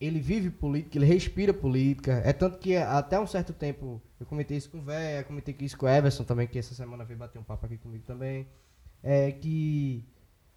ele 0.00 0.20
vive 0.20 0.50
política, 0.50 0.98
ele 0.98 1.06
respira 1.06 1.52
política. 1.52 2.22
É 2.24 2.32
tanto 2.32 2.58
que 2.58 2.76
até 2.76 3.18
um 3.20 3.26
certo 3.26 3.52
tempo 3.52 4.00
eu 4.18 4.26
comentei 4.26 4.56
isso 4.56 4.70
com 4.70 4.78
o 4.78 4.82
Véia, 4.82 5.24
comentei 5.24 5.54
isso 5.60 5.76
com 5.76 5.86
o 5.86 5.88
Everson 5.88 6.24
também, 6.24 6.46
que 6.46 6.58
essa 6.58 6.74
semana 6.74 7.04
veio 7.04 7.18
bater 7.18 7.38
um 7.38 7.44
papo 7.44 7.66
aqui 7.66 7.76
comigo 7.76 8.04
também. 8.06 8.46
É 9.02 9.32
que 9.32 10.04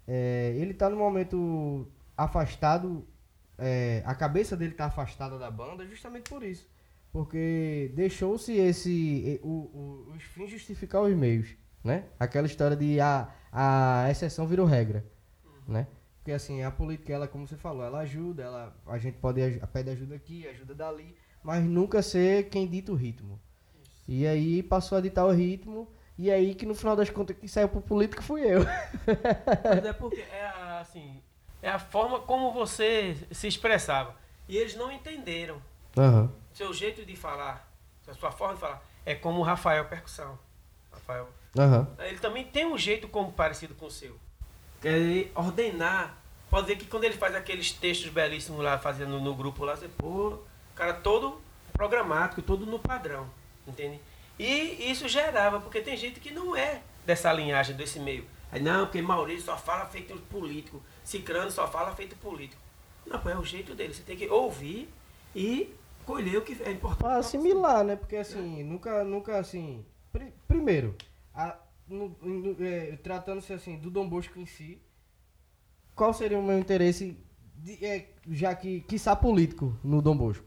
é, 0.08 0.56
ele 0.58 0.74
tá 0.74 0.90
no 0.90 0.98
momento 0.98 1.88
afastado, 2.18 3.06
é, 3.58 4.02
a 4.06 4.16
cabeça 4.16 4.56
dele 4.56 4.74
tá 4.74 4.86
afastada 4.86 5.38
da 5.38 5.52
banda 5.52 5.86
justamente 5.86 6.30
por 6.30 6.44
isso. 6.44 6.68
Porque 7.12 7.92
deixou-se 7.96 8.54
esse. 8.56 9.40
O, 9.44 9.48
o- 9.48 10.14
os 10.16 10.24
fins 10.24 10.50
justificar 10.50 11.02
os 11.02 11.16
meios. 11.16 11.50
Né? 11.84 12.04
Aquela 12.20 12.46
história 12.46 12.76
de 12.76 13.00
a, 13.00 13.30
a 13.52 14.08
exceção 14.12 14.46
virou 14.46 14.66
regra. 14.66 15.06
Né? 15.68 15.88
Porque 16.18 16.32
assim, 16.32 16.62
a 16.64 16.70
política, 16.70 17.14
ela, 17.14 17.28
como 17.28 17.48
você 17.48 17.56
falou, 17.56 17.84
ela 17.84 18.00
ajuda, 18.00 18.44
ela, 18.44 18.76
a 18.86 18.98
gente 18.98 19.18
pode 19.18 19.42
aj- 19.42 19.60
pede 19.72 19.90
ajuda 19.90 20.16
aqui, 20.16 20.48
ajuda 20.48 20.76
dali, 20.76 21.16
mas 21.44 21.64
nunca 21.64 22.02
ser 22.02 22.50
quem 22.50 22.68
dita 22.68 22.92
o 22.92 22.96
ritmo. 22.96 23.40
E 24.08 24.28
aí 24.28 24.62
passou 24.62 24.98
a 24.98 25.02
ditar 25.02 25.26
o 25.26 25.32
ritmo, 25.32 25.88
e 26.18 26.30
aí 26.30 26.54
que 26.54 26.66
no 26.66 26.76
final 26.76 26.96
das 26.96 27.10
contas 27.10 27.38
quem 27.40 27.48
saiu 27.48 27.70
pro 27.70 27.82
político 27.82 28.22
fui 28.22 28.42
eu. 28.42 28.60
Mas 29.64 29.86
é 29.86 29.94
porque 29.94 30.20
é 30.22 30.46
a, 30.46 30.80
assim, 30.82 31.22
é 31.62 31.70
a 31.70 31.80
forma 31.80 32.20
como 32.20 32.52
você 32.52 33.16
se 33.32 33.48
expressava. 33.48 34.16
E 34.48 34.58
eles 34.58 34.76
não 34.76 34.92
entenderam. 34.92 35.62
Aham. 35.98 36.30
Seu 36.60 36.74
jeito 36.74 37.06
de 37.06 37.16
falar, 37.16 37.72
a 38.06 38.14
sua 38.14 38.34
forma 38.34 38.56
de 38.56 38.60
falar, 38.60 38.84
é 39.06 39.16
como 39.16 39.40
o 39.40 39.44
Rafael 39.44 39.86
Percussão. 39.86 40.38
Rafael. 40.92 41.30
Aham. 41.58 41.88
Ele 42.00 42.20
também 42.20 42.44
tem 42.44 42.66
um 42.66 42.78
jeito 42.78 43.08
como 43.08 43.32
parecido 43.32 43.74
com 43.76 43.86
o 43.86 43.90
seu. 43.90 44.20
Quer 44.82 44.98
ele 44.98 45.32
ordenar. 45.34 46.18
Pode 46.50 46.68
ver 46.68 46.76
que 46.76 46.86
quando 46.86 47.06
ele 47.06 47.16
faz 47.16 47.34
aqueles 47.34 47.72
textos 47.72 48.12
belíssimos 48.12 48.62
lá, 48.62 48.78
fazendo 48.78 49.22
no 49.22 49.34
grupo 49.34 49.64
lá, 49.64 49.78
você, 49.78 49.88
pô, 49.88 50.32
o 50.32 50.44
cara 50.76 50.96
todo 50.96 51.42
programático, 51.72 52.42
todo 52.42 52.66
no 52.66 52.78
padrão. 52.78 53.30
Entende? 53.66 54.02
E 54.38 54.92
isso 54.92 55.08
gerava, 55.08 55.62
porque 55.62 55.80
tem 55.80 55.96
gente 55.96 56.20
que 56.20 56.30
não 56.30 56.58
é 56.58 56.82
dessa 57.06 57.32
linhagem, 57.32 57.74
desse 57.74 58.02
meio. 58.02 58.28
Aí, 58.52 58.62
não, 58.62 58.86
porque 58.86 59.02
Maurício 59.02 59.46
só 59.46 59.58
fala 59.58 59.86
feito 59.86 60.14
político, 60.24 60.84
Cicrano 61.06 61.52
só 61.52 61.70
fala 61.70 61.96
feito 61.96 62.18
político. 62.18 62.62
Não, 63.06 63.18
pô, 63.18 63.30
é 63.30 63.38
o 63.38 63.46
jeito 63.46 63.74
dele. 63.74 63.94
Você 63.94 64.04
tem 64.04 64.18
que 64.18 64.28
ouvir 64.28 64.94
e 65.34 65.74
colher 66.10 66.38
o 66.38 66.42
que 66.42 66.54
é 66.64 66.72
importante. 66.72 67.00
Pra 67.00 67.22
você. 67.22 67.38
assimilar, 67.38 67.84
né? 67.84 67.96
Porque 67.96 68.16
assim, 68.16 68.64
nunca, 68.64 69.04
nunca 69.04 69.38
assim. 69.38 69.86
pri- 70.12 70.34
primeiro, 70.48 70.96
a- 71.34 71.58
no- 71.88 72.16
no- 72.22 72.66
é, 72.66 72.96
tratando-se 72.98 73.54
assim 73.54 73.78
do 73.78 73.90
Dom 73.92 74.08
Bosco 74.10 74.40
em 74.40 74.46
si, 74.46 74.82
qual 75.96 76.14
seria 76.14 76.38
o 76.40 76.44
meu 76.44 76.58
interesse, 76.58 77.18
de, 77.58 77.86
é, 77.86 78.10
já 78.30 78.56
que, 78.56 78.82
quiçá 78.82 79.16
político, 79.16 79.78
no 79.84 80.02
Dom 80.02 80.18
Bosco? 80.18 80.46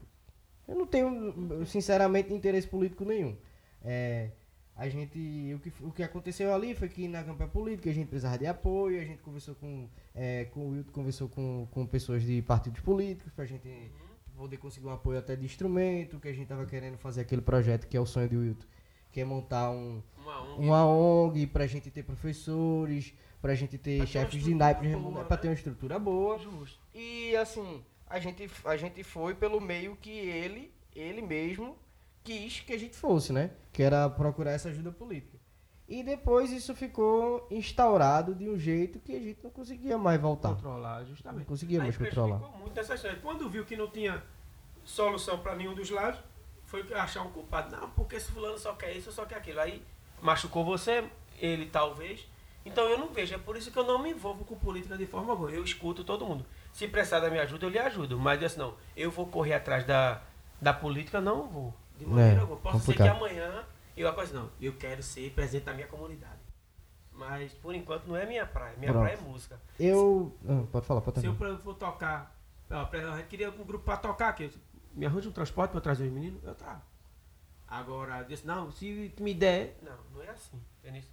Eu 0.67 0.75
não 0.75 0.85
tenho, 0.87 1.65
sinceramente, 1.65 2.33
interesse 2.33 2.67
político 2.67 3.03
nenhum. 3.05 3.35
É, 3.81 4.31
a 4.75 4.87
gente, 4.89 5.19
o 5.53 5.59
que, 5.59 5.73
o 5.83 5.91
que 5.91 6.01
aconteceu 6.03 6.53
ali 6.53 6.73
foi 6.73 6.87
que 6.89 7.07
na 7.07 7.23
campanha 7.23 7.49
política 7.49 7.89
a 7.89 7.93
gente 7.93 8.07
precisava 8.07 8.37
de 8.37 8.45
apoio, 8.47 8.99
a 8.99 9.03
gente 9.05 9.21
conversou 9.21 9.55
com, 9.55 9.87
é, 10.15 10.45
com 10.45 10.61
o 10.61 10.69
Wilton, 10.71 10.91
conversou 10.91 11.27
com, 11.29 11.67
com 11.69 11.85
pessoas 11.85 12.23
de 12.23 12.41
partidos 12.41 12.79
políticos 12.81 13.31
pra 13.33 13.45
gente 13.45 13.67
poder 14.37 14.57
conseguir 14.57 14.87
um 14.87 14.91
apoio 14.93 15.19
até 15.19 15.35
de 15.35 15.45
instrumento, 15.45 16.19
que 16.19 16.27
a 16.27 16.33
gente 16.33 16.47
tava 16.47 16.65
querendo 16.65 16.97
fazer 16.97 17.21
aquele 17.21 17.41
projeto 17.41 17.87
que 17.87 17.95
é 17.97 17.99
o 17.99 18.05
sonho 18.05 18.29
do 18.29 18.39
Wilton, 18.39 18.65
que 19.11 19.21
é 19.21 19.25
montar 19.25 19.69
um, 19.69 20.01
Uma 20.17 20.41
ONG. 20.41 20.59
uma 20.67 20.85
ONG 20.85 21.47
pra 21.47 21.67
gente 21.67 21.89
ter 21.91 22.03
professores, 22.03 23.13
pra 23.41 23.55
gente 23.55 23.77
ter 23.77 23.97
Pra 23.97 24.05
chefes 24.07 24.43
de 24.43 24.53
naipes 24.55 24.89
né? 24.89 25.23
pra 25.27 25.37
ter 25.37 25.47
uma 25.49 25.53
estrutura 25.53 25.99
boa. 25.99 26.37
Justo. 26.39 26.79
E 26.93 27.35
assim, 27.35 27.83
a 28.07 28.19
gente, 28.19 28.49
a 28.65 28.77
gente 28.77 29.03
foi 29.03 29.35
pelo 29.35 29.59
meio 29.59 29.95
que 29.97 30.11
ele, 30.11 30.71
ele 30.95 31.21
mesmo 31.21 31.75
quis 32.23 32.61
que 32.61 32.73
a 32.73 32.79
gente 32.79 32.95
fosse, 32.95 33.33
né? 33.33 33.51
Que 33.71 33.83
era 33.83 34.09
procurar 34.09 34.51
essa 34.51 34.69
ajuda 34.69 34.91
política. 34.91 35.37
E 35.87 36.01
depois 36.01 36.51
isso 36.51 36.73
ficou 36.73 37.45
instaurado 37.51 38.33
de 38.33 38.49
um 38.49 38.57
jeito 38.57 38.99
que 38.99 39.15
a 39.15 39.19
gente 39.19 39.39
não 39.43 39.51
conseguia 39.51 39.97
mais 39.97 40.19
voltar. 40.19 40.49
Controlar, 40.49 40.99
Não 40.99 41.05
justamente. 41.07 41.45
conseguia 41.45 41.79
Aí 41.79 41.83
mais 41.83 41.97
controlar. 41.97 42.37
muito 42.57 42.73
nessa 42.75 42.95
história. 42.95 43.19
Quando 43.21 43.49
viu 43.49 43.65
que 43.65 43.75
não 43.75 43.87
tinha 43.87 44.23
solução 44.85 45.39
para 45.39 45.55
nenhum 45.55 45.73
dos 45.75 45.89
lados, 45.89 46.19
foi 46.65 46.81
achar 46.93 47.21
um 47.21 47.29
culpado. 47.31 47.75
Não, 47.75 47.89
porque 47.91 48.15
esse 48.15 48.31
fulano 48.31 48.57
só 48.57 48.73
quer 48.73 48.93
isso, 48.95 49.11
só 49.11 49.25
quer 49.25 49.35
aquilo. 49.35 49.59
Aí 49.59 49.83
machucou 50.21 50.63
você, 50.63 51.03
ele 51.39 51.65
talvez. 51.65 52.25
Então 52.65 52.85
eu 52.85 52.97
não 52.97 53.09
vejo. 53.09 53.35
É 53.35 53.37
por 53.37 53.57
isso 53.57 53.69
que 53.69 53.77
eu 53.77 53.83
não 53.83 54.01
me 54.01 54.09
envolvo 54.11 54.45
com 54.45 54.55
política 54.55 54.97
de 54.97 55.05
forma 55.05 55.31
alguma. 55.33 55.51
Eu 55.51 55.63
escuto 55.63 56.03
todo 56.03 56.25
mundo. 56.25 56.45
Se 56.71 56.87
precisar 56.87 57.19
da 57.19 57.29
minha 57.29 57.43
ajuda, 57.43 57.65
eu 57.65 57.69
lhe 57.69 57.77
ajudo. 57.77 58.17
Mas 58.17 58.41
assim, 58.41 58.57
não, 58.59 58.73
eu 58.95 59.11
vou 59.11 59.27
correr 59.27 59.53
atrás 59.53 59.85
da, 59.85 60.21
da 60.61 60.73
política, 60.73 61.19
não 61.19 61.47
vou. 61.47 61.73
De 61.99 62.05
maneira 62.05 62.37
É, 62.37 62.39
alguma. 62.39 62.59
Posso 62.59 62.79
complicado. 62.79 63.05
ser 63.07 63.11
que 63.13 63.17
amanhã 63.17 63.63
eu 63.95 64.07
apareça, 64.07 64.33
não, 64.33 64.49
eu 64.61 64.73
quero 64.73 65.01
ser 65.03 65.31
presidente 65.31 65.65
da 65.65 65.73
minha 65.73 65.87
comunidade. 65.87 66.41
Mas 67.11 67.53
por 67.53 67.75
enquanto 67.75 68.07
não 68.07 68.15
é 68.15 68.25
minha 68.25 68.45
praia. 68.45 68.75
Minha 68.77 68.91
Pronto. 68.91 69.03
praia 69.03 69.17
é 69.17 69.21
música. 69.21 69.61
Eu. 69.79 70.35
ah, 70.47 70.63
pode 70.71 70.85
falar, 70.85 71.01
pode 71.01 71.19
Se 71.19 71.25
eu 71.27 71.35
terminar. 71.35 71.59
for 71.61 71.75
tocar, 71.75 72.35
a 72.69 73.17
gente 73.17 73.27
queria 73.27 73.49
um 73.51 73.63
grupo 73.63 73.85
pra 73.85 73.97
tocar 73.97 74.29
aqui. 74.29 74.51
Me 74.93 75.05
arranja 75.05 75.29
um 75.29 75.31
transporte 75.31 75.71
pra 75.71 75.81
trazer 75.81 76.05
os 76.07 76.11
meninos? 76.11 76.43
Eu 76.43 76.55
trago. 76.55 76.81
Agora, 77.67 78.19
eu 78.19 78.25
disse, 78.25 78.45
não, 78.45 78.71
se 78.71 79.13
me 79.19 79.33
der. 79.33 79.77
Não, 79.81 79.97
não 80.13 80.23
é 80.23 80.29
assim. 80.29 80.59
entendeu? 80.79 81.03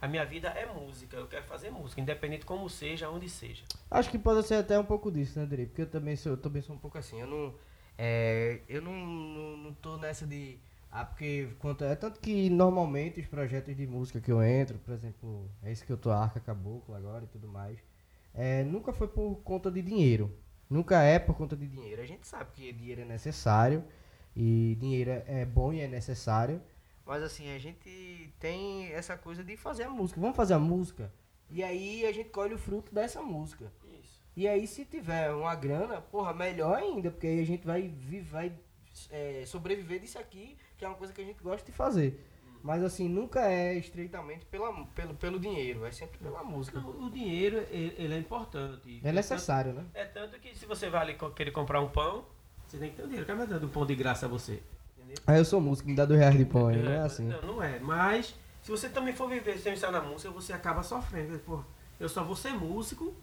A 0.00 0.06
minha 0.06 0.24
vida 0.26 0.48
é 0.48 0.66
música, 0.66 1.16
eu 1.16 1.26
quero 1.26 1.44
fazer 1.46 1.70
música, 1.70 2.00
independente 2.00 2.44
como 2.44 2.68
seja, 2.68 3.08
onde 3.08 3.28
seja. 3.30 3.64
Acho 3.90 4.10
que 4.10 4.18
pode 4.18 4.46
ser 4.46 4.56
até 4.56 4.78
um 4.78 4.84
pouco 4.84 5.10
disso, 5.10 5.38
né, 5.38 5.46
Dri? 5.46 5.66
Porque 5.66 5.82
eu 5.82 5.86
também 5.90 6.16
sou, 6.16 6.32
eu 6.32 6.36
também 6.36 6.60
sou 6.60 6.76
um 6.76 6.78
pouco 6.78 6.98
assim. 6.98 7.18
Eu 7.20 7.26
não. 7.26 7.54
É, 7.96 8.60
eu 8.68 8.82
não, 8.82 8.92
não, 8.92 9.56
não 9.56 9.74
tô 9.74 9.96
nessa 9.96 10.26
de. 10.26 10.58
Ah, 10.98 11.04
porque. 11.04 11.50
Quanto, 11.58 11.84
é 11.84 11.94
tanto 11.94 12.18
que 12.18 12.48
normalmente 12.48 13.20
os 13.20 13.26
projetos 13.26 13.76
de 13.76 13.86
música 13.86 14.18
que 14.18 14.32
eu 14.32 14.42
entro, 14.42 14.78
por 14.78 14.94
exemplo, 14.94 15.50
é 15.62 15.70
esse 15.70 15.84
que 15.84 15.92
eu 15.92 15.98
tô 15.98 16.10
Arca 16.10 16.40
Caboclo 16.40 16.94
agora 16.94 17.24
e 17.24 17.26
tudo 17.26 17.46
mais. 17.46 17.78
É, 18.32 18.64
nunca 18.64 18.94
foi 18.94 19.06
por 19.06 19.36
conta 19.44 19.70
de 19.70 19.82
dinheiro. 19.82 20.34
Nunca 20.70 21.02
é 21.02 21.18
por 21.18 21.36
conta 21.36 21.54
de 21.54 21.66
dinheiro. 21.66 22.00
A 22.00 22.06
gente 22.06 22.26
sabe 22.26 22.50
que 22.54 22.72
dinheiro 22.72 23.02
é 23.02 23.04
necessário. 23.04 23.84
E 24.34 24.74
dinheiro 24.80 25.10
é 25.10 25.24
é 25.26 25.44
bom 25.44 25.70
e 25.70 25.80
é 25.80 25.86
necessário. 25.86 26.62
Mas 27.04 27.22
assim, 27.22 27.54
a 27.54 27.58
gente 27.58 28.32
tem 28.40 28.90
essa 28.92 29.18
coisa 29.18 29.44
de 29.44 29.54
fazer 29.54 29.82
a 29.82 29.90
música. 29.90 30.18
Vamos 30.18 30.36
fazer 30.36 30.54
a 30.54 30.58
música. 30.58 31.12
E 31.50 31.62
aí 31.62 32.06
a 32.06 32.12
gente 32.12 32.30
colhe 32.30 32.54
o 32.54 32.58
fruto 32.58 32.94
dessa 32.94 33.20
música. 33.20 33.70
Isso. 34.00 34.24
E 34.34 34.48
aí, 34.48 34.66
se 34.66 34.84
tiver 34.86 35.30
uma 35.32 35.54
grana, 35.54 36.00
porra, 36.00 36.32
melhor 36.32 36.78
ainda, 36.78 37.10
porque 37.10 37.26
aí 37.26 37.40
a 37.40 37.46
gente 37.46 37.66
vai, 37.66 37.88
vai 38.30 38.52
é, 39.10 39.44
sobreviver 39.46 40.00
disso 40.00 40.18
aqui, 40.18 40.56
que 40.76 40.84
é 40.84 40.88
uma 40.88 40.96
coisa 40.96 41.12
que 41.12 41.20
a 41.20 41.24
gente 41.24 41.42
gosta 41.42 41.64
de 41.64 41.76
fazer. 41.76 42.22
Mas 42.62 42.82
assim, 42.82 43.08
nunca 43.08 43.48
é 43.48 43.74
estreitamente 43.74 44.44
pela, 44.46 44.72
pelo, 44.86 45.14
pelo 45.14 45.38
dinheiro, 45.38 45.86
é 45.86 45.92
sempre 45.92 46.18
pela 46.18 46.42
música. 46.42 46.80
Não, 46.80 47.06
o 47.06 47.10
dinheiro, 47.10 47.58
ele, 47.70 47.94
ele 47.96 48.14
é 48.14 48.18
importante. 48.18 49.00
É 49.04 49.12
necessário, 49.12 49.72
né? 49.72 49.84
É 49.94 50.04
tanto 50.04 50.38
que 50.40 50.56
se 50.58 50.66
você 50.66 50.90
vai 50.90 51.02
ali 51.02 51.16
querer 51.34 51.52
comprar 51.52 51.80
um 51.80 51.88
pão, 51.88 52.24
você 52.66 52.76
tem 52.78 52.90
que 52.90 52.96
ter 52.96 53.04
um 53.04 53.06
dinheiro. 53.06 53.24
Quem 53.24 53.36
vai 53.36 53.46
dar 53.46 53.62
um 53.62 53.68
pão 53.68 53.86
de 53.86 53.94
graça 53.94 54.26
a 54.26 54.28
você? 54.28 54.62
Entendeu? 54.98 55.16
Aí 55.26 55.38
eu 55.38 55.44
sou 55.44 55.60
músico, 55.60 55.88
me 55.88 55.94
dá 55.94 56.04
dois 56.04 56.18
reais 56.18 56.36
de 56.36 56.44
pão 56.44 56.66
aí, 56.66 56.82
não 56.82 56.90
é 56.90 56.98
assim. 56.98 57.24
Não, 57.28 57.42
não 57.42 57.62
é. 57.62 57.78
Mas 57.78 58.34
se 58.62 58.70
você 58.70 58.88
também 58.88 59.14
for 59.14 59.28
viver 59.28 59.58
sem 59.58 59.74
estar 59.74 59.92
na 59.92 60.00
música, 60.00 60.28
você 60.32 60.52
acaba 60.52 60.82
sofrendo. 60.82 61.38
Pô, 61.38 61.62
eu 62.00 62.08
só 62.08 62.24
vou 62.24 62.34
ser 62.34 62.50
músico 62.52 63.14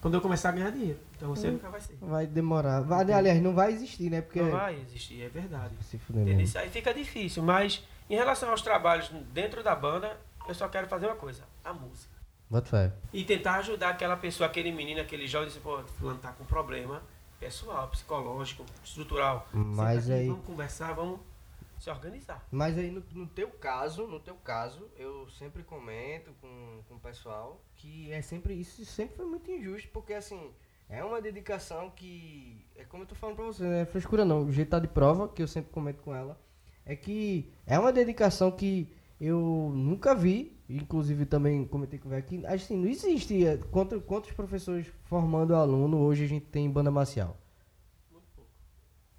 quando 0.00 0.14
eu 0.14 0.20
começar 0.20 0.50
a 0.50 0.52
ganhar 0.52 0.70
dinheiro. 0.70 0.98
Então 1.16 1.28
você 1.34 1.48
Hum. 1.48 1.52
nunca 1.52 1.68
vai 1.70 1.80
ser. 1.80 1.96
Vai 2.00 2.26
demorar. 2.26 2.80
Vai, 2.82 3.10
aliás, 3.12 3.42
não 3.42 3.54
vai 3.54 3.72
existir, 3.72 4.10
né? 4.10 4.20
Porque. 4.20 4.40
Não 4.42 4.50
vai 4.52 4.78
existir, 4.80 5.22
é 5.22 5.28
verdade. 5.28 5.74
Se 5.82 5.98
fuder 5.98 6.24
mesmo. 6.24 6.58
Aí 6.60 6.68
fica 6.70 6.92
difícil, 6.94 7.42
mas 7.42 7.82
em 8.08 8.14
relação 8.16 8.50
aos 8.50 8.62
trabalhos 8.62 9.08
dentro 9.32 9.62
da 9.62 9.74
banda, 9.74 10.16
eu 10.46 10.54
só 10.54 10.68
quero 10.68 10.86
fazer 10.88 11.06
uma 11.06 11.16
coisa, 11.16 11.42
a 11.64 11.72
música. 11.72 12.16
Bota 12.50 12.66
fé. 12.70 12.92
E 13.12 13.24
tentar 13.24 13.56
ajudar 13.56 13.90
aquela 13.90 14.16
pessoa, 14.16 14.46
aquele 14.48 14.72
menino, 14.72 15.00
aquele 15.00 15.26
jovem, 15.26 15.48
disse, 15.48 15.60
pô, 15.60 15.78
fulano 15.98 16.18
tá 16.18 16.32
com 16.32 16.44
problema 16.44 17.02
pessoal, 17.38 17.86
psicológico, 17.88 18.64
estrutural. 18.82 19.46
Mas 19.52 20.04
aqui, 20.10 20.12
aí- 20.20 20.28
Vamos 20.28 20.44
conversar, 20.46 20.92
vamos 20.94 21.20
se 21.78 21.90
organizar. 21.90 22.46
Mas 22.50 22.76
aí 22.76 22.90
no, 22.90 23.02
no 23.12 23.26
teu 23.26 23.48
caso, 23.50 24.06
no 24.06 24.20
teu 24.20 24.34
caso, 24.36 24.88
eu 24.96 25.28
sempre 25.30 25.62
comento 25.62 26.32
com, 26.40 26.82
com 26.88 26.94
o 26.96 27.00
pessoal 27.00 27.60
que 27.76 28.10
é 28.12 28.20
sempre 28.20 28.54
isso, 28.54 28.84
sempre 28.84 29.16
foi 29.16 29.26
muito 29.26 29.50
injusto, 29.50 29.88
porque 29.92 30.12
assim, 30.14 30.50
é 30.88 31.04
uma 31.04 31.20
dedicação 31.20 31.90
que. 31.90 32.66
É 32.76 32.84
como 32.84 33.02
eu 33.02 33.06
tô 33.06 33.14
falando 33.14 33.36
pra 33.36 33.44
você, 33.44 33.62
não 33.62 33.72
é 33.72 33.84
frescura 33.84 34.24
não. 34.24 34.44
O 34.44 34.52
jeito 34.52 34.70
tá 34.70 34.78
de 34.78 34.88
prova, 34.88 35.28
que 35.28 35.42
eu 35.42 35.48
sempre 35.48 35.70
comento 35.70 36.02
com 36.02 36.14
ela, 36.14 36.40
é 36.84 36.96
que 36.96 37.52
é 37.66 37.78
uma 37.78 37.92
dedicação 37.92 38.50
que 38.50 38.92
eu 39.20 39.72
nunca 39.74 40.14
vi, 40.14 40.56
inclusive 40.68 41.26
também 41.26 41.64
comentei 41.66 41.98
com 41.98 42.08
o 42.08 42.22
que 42.22 42.46
assim, 42.46 42.76
não 42.76 42.88
existe. 42.88 43.44
é, 43.46 43.56
Quantos, 43.56 44.02
quantos 44.04 44.30
professores 44.32 44.86
formando 45.04 45.54
aluno 45.54 45.98
hoje 45.98 46.24
a 46.24 46.28
gente 46.28 46.46
tem 46.46 46.66
em 46.66 46.70
banda 46.70 46.90
marcial? 46.90 47.36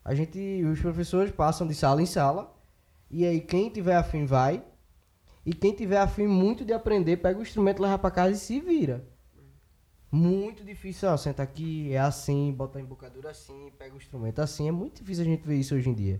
A 0.04 0.16
gente, 0.16 0.64
os 0.64 0.80
professores 0.80 1.32
passam 1.32 1.68
de 1.68 1.76
sala 1.76 2.02
em 2.02 2.06
sala, 2.06 2.56
e 3.10 3.26
aí 3.26 3.42
quem 3.42 3.70
tiver 3.70 3.96
afim 3.96 4.26
vai, 4.26 4.64
e 5.46 5.54
quem 5.54 5.74
tiver 5.74 5.98
afim 5.98 6.28
muito 6.28 6.64
de 6.64 6.74
aprender, 6.74 7.18
pega 7.18 7.40
o 7.40 7.42
instrumento, 7.42 7.82
leva 7.82 7.98
pra 7.98 8.12
casa 8.12 8.32
e 8.32 8.38
se 8.38 8.60
vira. 8.60 9.08
Muito 10.12 10.64
difícil, 10.64 11.08
ó, 11.10 11.16
senta 11.18 11.44
aqui, 11.44 11.94
é 11.94 12.00
assim, 12.00 12.52
bota 12.52 12.80
a 12.80 12.82
embocadura 12.82 13.30
assim, 13.30 13.72
pega 13.78 13.94
o 13.94 13.98
instrumento 13.98 14.40
assim, 14.40 14.68
é 14.68 14.72
muito 14.72 15.02
difícil 15.02 15.24
a 15.24 15.28
gente 15.28 15.48
ver 15.48 15.58
isso 15.58 15.76
hoje 15.76 15.90
em 15.90 15.94
dia. 15.94 16.20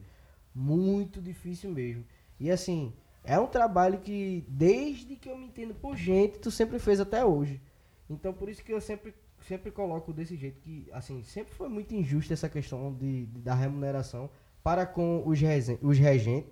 Muito 0.54 1.20
difícil 1.20 1.72
mesmo. 1.72 2.06
E 2.40 2.52
assim, 2.52 2.94
é 3.24 3.40
um 3.40 3.48
trabalho 3.48 4.00
que 4.00 4.46
desde 4.48 5.16
que 5.16 5.28
eu 5.28 5.38
me 5.38 5.48
entendo 5.48 5.74
por 5.74 5.96
gente, 5.96 6.38
tu 6.38 6.52
sempre 6.52 6.78
fez 6.78 7.00
até 7.00 7.26
hoje. 7.26 7.60
Então 8.08 8.32
por 8.32 8.48
isso 8.48 8.64
que 8.64 8.72
eu 8.72 8.80
sempre 8.80 9.14
sempre 9.48 9.72
coloco 9.72 10.12
desse 10.14 10.36
jeito 10.36 10.60
que 10.62 10.88
assim, 10.92 11.24
sempre 11.24 11.54
foi 11.54 11.68
muito 11.70 11.94
injusta 11.94 12.34
essa 12.34 12.50
questão 12.50 12.94
de, 12.94 13.26
de- 13.26 13.42
da 13.42 13.54
remuneração 13.56 14.30
para 14.64 14.86
com 14.86 15.24
os, 15.26 15.40
os 15.82 15.98
regentes. 15.98 16.50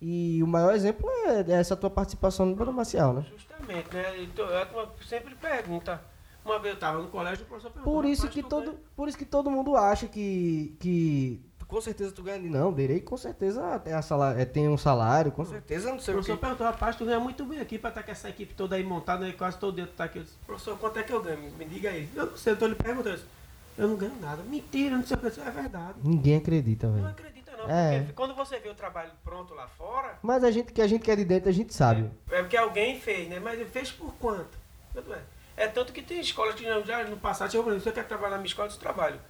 E 0.00 0.40
o 0.42 0.46
maior 0.46 0.74
exemplo 0.74 1.08
é 1.26 1.50
essa 1.52 1.76
tua 1.76 1.90
participação 1.90 2.46
no 2.46 2.54
Banda 2.54 2.70
Marcial, 2.70 3.12
né? 3.12 3.26
Justamente, 3.32 3.92
né? 3.92 4.22
Então, 4.22 4.48
é 4.48 4.64
uma- 4.64 4.92
sempre 5.04 5.34
pergunta. 5.34 6.00
Uma 6.44 6.58
vez 6.60 6.72
eu 6.72 6.74
estava 6.74 7.02
no 7.02 7.08
colégio, 7.08 7.44
o 7.44 7.48
professor 7.48 7.70
perguntou. 7.70 7.92
Por 7.94 8.04
isso 8.06 8.22
"Rapaz, 8.22 8.34
que 8.42 8.48
todo, 8.48 8.64
ganha?" 8.66 8.78
por 8.96 9.08
isso 9.08 9.18
que 9.18 9.24
todo 9.24 9.50
mundo 9.50 9.76
acha 9.76 10.06
que 10.06 10.76
que 10.80 11.42
com 11.68 11.80
certeza 11.80 12.10
tu 12.12 12.22
ganha 12.22 12.40
de 12.40 12.48
não, 12.48 12.72
Derei 12.72 12.98
com 13.00 13.16
certeza 13.16 13.78
tem, 13.80 13.92
a 13.92 14.00
salário, 14.02 14.40
é, 14.40 14.44
tem 14.44 14.68
um 14.68 14.78
salário, 14.78 15.30
com 15.30 15.44
certeza 15.44 15.90
não 15.90 15.98
O 15.98 16.00
sei 16.00 16.14
o 16.14 16.16
professor 16.16 16.34
que. 16.36 16.40
perguntou, 16.40 16.66
rapaz, 16.66 16.96
tu 16.96 17.04
ganha 17.04 17.20
muito 17.20 17.44
bem 17.44 17.60
aqui 17.60 17.78
pra 17.78 17.90
estar 17.90 18.02
com 18.02 18.10
essa 18.10 18.28
equipe 18.28 18.54
toda 18.54 18.74
aí 18.76 18.82
montada, 18.82 19.24
né? 19.26 19.32
quase 19.36 19.58
todo 19.58 19.74
dia 19.76 19.86
tu 19.86 19.92
tá 19.92 20.04
aqui. 20.04 20.18
Eu 20.18 20.24
disse, 20.24 20.36
professor, 20.46 20.78
quanto 20.78 20.98
é 20.98 21.02
que 21.02 21.12
eu 21.12 21.22
ganho? 21.22 21.52
Me 21.58 21.64
diga 21.66 21.90
aí. 21.90 22.08
Eu 22.16 22.26
não 22.26 22.36
sei, 22.36 22.54
eu 22.54 22.56
tô 22.56 22.66
lhe 22.66 22.74
perguntando. 22.74 23.10
Eu 23.10 23.16
disse, 23.16 23.28
Eu 23.76 23.86
não 23.88 23.96
ganho 23.96 24.14
nada. 24.20 24.42
Mentira, 24.42 24.96
não 24.96 25.06
sei 25.06 25.16
o 25.16 25.20
que. 25.20 25.26
Eu 25.26 25.30
disse, 25.30 25.40
É 25.42 25.50
verdade. 25.50 25.94
Ninguém 26.02 26.36
acredita, 26.38 26.86
Não 26.88 26.94
velho. 26.94 27.06
acredita 27.08 27.52
não, 27.56 27.70
É. 27.70 27.98
porque 28.00 28.12
quando 28.14 28.34
você 28.34 28.58
vê 28.58 28.68
o 28.70 28.74
trabalho 28.74 29.10
pronto 29.22 29.54
lá 29.54 29.68
fora, 29.68 30.18
Mas 30.22 30.42
a 30.42 30.50
gente 30.50 30.72
que 30.72 30.80
a 30.82 30.86
gente 30.88 31.02
quer 31.02 31.16
de 31.16 31.24
dentro, 31.24 31.48
a 31.48 31.52
gente 31.52 31.72
sabe. 31.74 32.10
é 32.30 32.40
porque 32.40 32.56
alguém 32.56 32.98
fez, 32.98 33.28
né? 33.28 33.38
Mas 33.38 33.54
ele 33.60 33.68
fez 33.68 33.90
por 33.92 34.12
quanto? 34.14 34.56
Quanto 34.92 35.12
é? 35.12 35.18
É 35.56 35.66
tanto 35.68 35.92
que 35.92 36.00
tem 36.02 36.18
escolas 36.20 36.54
que 36.54 36.64
já- 36.64 36.80
já 36.80 37.04
no 37.04 37.16
passado 37.18 37.50
pra 37.62 37.72
mim, 37.72 37.78
você 37.80 37.92
quer 37.92 38.04
trabalhar 38.06 38.30
na 38.32 38.36
minha 38.38 38.46
escola? 38.46 38.66
Eu 38.66 38.70
disse, 38.70 38.80
trabalho. 38.80 39.20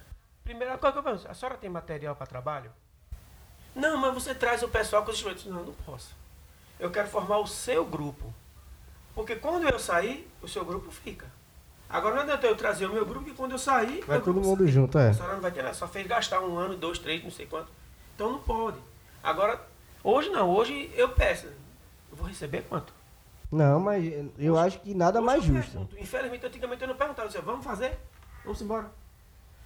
Primeira 0.49 0.79
coisa 0.79 0.93
que 0.93 0.97
eu 0.97 1.03
penso, 1.03 1.27
a 1.29 1.33
senhora 1.35 1.59
tem 1.59 1.69
material 1.69 2.15
para 2.15 2.25
trabalho? 2.25 2.71
Não, 3.75 3.95
mas 3.97 4.15
você 4.15 4.33
traz 4.33 4.63
o 4.63 4.67
pessoal 4.67 5.03
com 5.03 5.11
os 5.11 5.15
instrumentos. 5.17 5.45
Não, 5.45 5.63
não 5.63 5.73
posso. 5.85 6.15
Eu 6.79 6.89
quero 6.89 7.07
formar 7.07 7.37
o 7.37 7.45
seu 7.45 7.85
grupo. 7.85 8.33
Porque 9.13 9.35
quando 9.35 9.69
eu 9.69 9.77
sair, 9.77 10.27
o 10.41 10.47
seu 10.47 10.65
grupo 10.65 10.89
fica. 10.89 11.27
Agora 11.87 12.15
não 12.15 12.23
adianta 12.23 12.47
eu 12.47 12.55
trazer 12.55 12.87
o 12.87 12.93
meu 12.93 13.05
grupo, 13.05 13.25
que 13.25 13.35
quando 13.35 13.51
eu 13.51 13.59
sair. 13.59 14.03
Vai 14.07 14.19
todo 14.21 14.41
mundo 14.41 14.63
sai. 14.63 14.71
junto, 14.73 14.97
é. 14.97 15.09
A 15.09 15.13
senhora 15.13 15.33
não 15.35 15.41
vai 15.41 15.51
ter 15.51 15.61
nada, 15.61 15.75
só 15.75 15.87
fez 15.87 16.07
gastar 16.07 16.39
um 16.41 16.57
ano, 16.57 16.75
dois, 16.75 16.97
três, 16.97 17.23
não 17.23 17.29
sei 17.29 17.45
quanto. 17.45 17.69
Então 18.15 18.31
não 18.31 18.39
pode. 18.39 18.79
Agora, 19.21 19.61
hoje 20.03 20.29
não, 20.29 20.49
hoje 20.49 20.91
eu 20.95 21.09
peço. 21.09 21.45
Eu 21.45 22.17
vou 22.17 22.25
receber 22.27 22.63
quanto? 22.63 22.91
Não, 23.51 23.79
mas 23.79 24.03
eu 24.39 24.53
Hoje- 24.53 24.65
acho 24.65 24.79
que 24.79 24.95
nada 24.95 25.21
mais 25.21 25.43
justo. 25.43 25.69
pergunto. 25.73 25.99
Infelizmente, 25.99 26.43
antigamente 26.47 26.81
eu 26.81 26.87
não 26.87 26.95
perguntava. 26.95 27.27
Eu 27.27 27.27
dizia, 27.27 27.41
vamos 27.43 27.63
fazer? 27.63 27.99
Vamos 28.43 28.59
embora. 28.63 28.89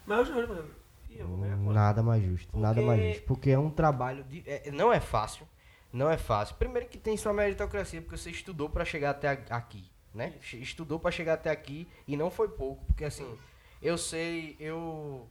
Mas 0.05 0.29
eu 0.29 0.65
eu-? 1.09 1.57
Nada 1.71 2.01
mais 2.01 2.23
justo, 2.23 2.57
nada 2.57 2.75
Porque- 2.75 2.87
mais 2.87 3.13
justo. 3.13 3.27
Porque 3.27 3.49
é 3.51 3.59
um 3.59 3.69
trabalho 3.69 4.23
de. 4.23 4.43
é- 4.47 4.71
não 4.71 4.91
é 4.91 4.99
fácil. 4.99 5.47
Não 5.91 6.09
é 6.09 6.17
fácil. 6.17 6.55
Primeiro 6.55 6.87
que 6.89 6.97
tem 6.97 7.15
sua 7.15 7.31
meritocracia, 7.33 8.01
porque 8.01 8.17
você 8.17 8.31
estudou 8.31 8.67
pra 8.67 8.83
chegar 8.83 9.11
até 9.11 9.29
aqui, 9.49 9.85
né? 10.13 10.33
Estudou 10.53 10.99
pra 10.99 11.11
chegar 11.11 11.33
até 11.35 11.51
aqui 11.51 11.87
e 12.07 12.17
não 12.17 12.31
foi 12.31 12.47
pouco, 12.49 12.83
porque 12.85 13.05
assim, 13.05 13.37
eu 13.79 13.95
sei, 13.95 14.55
eu 14.59 15.29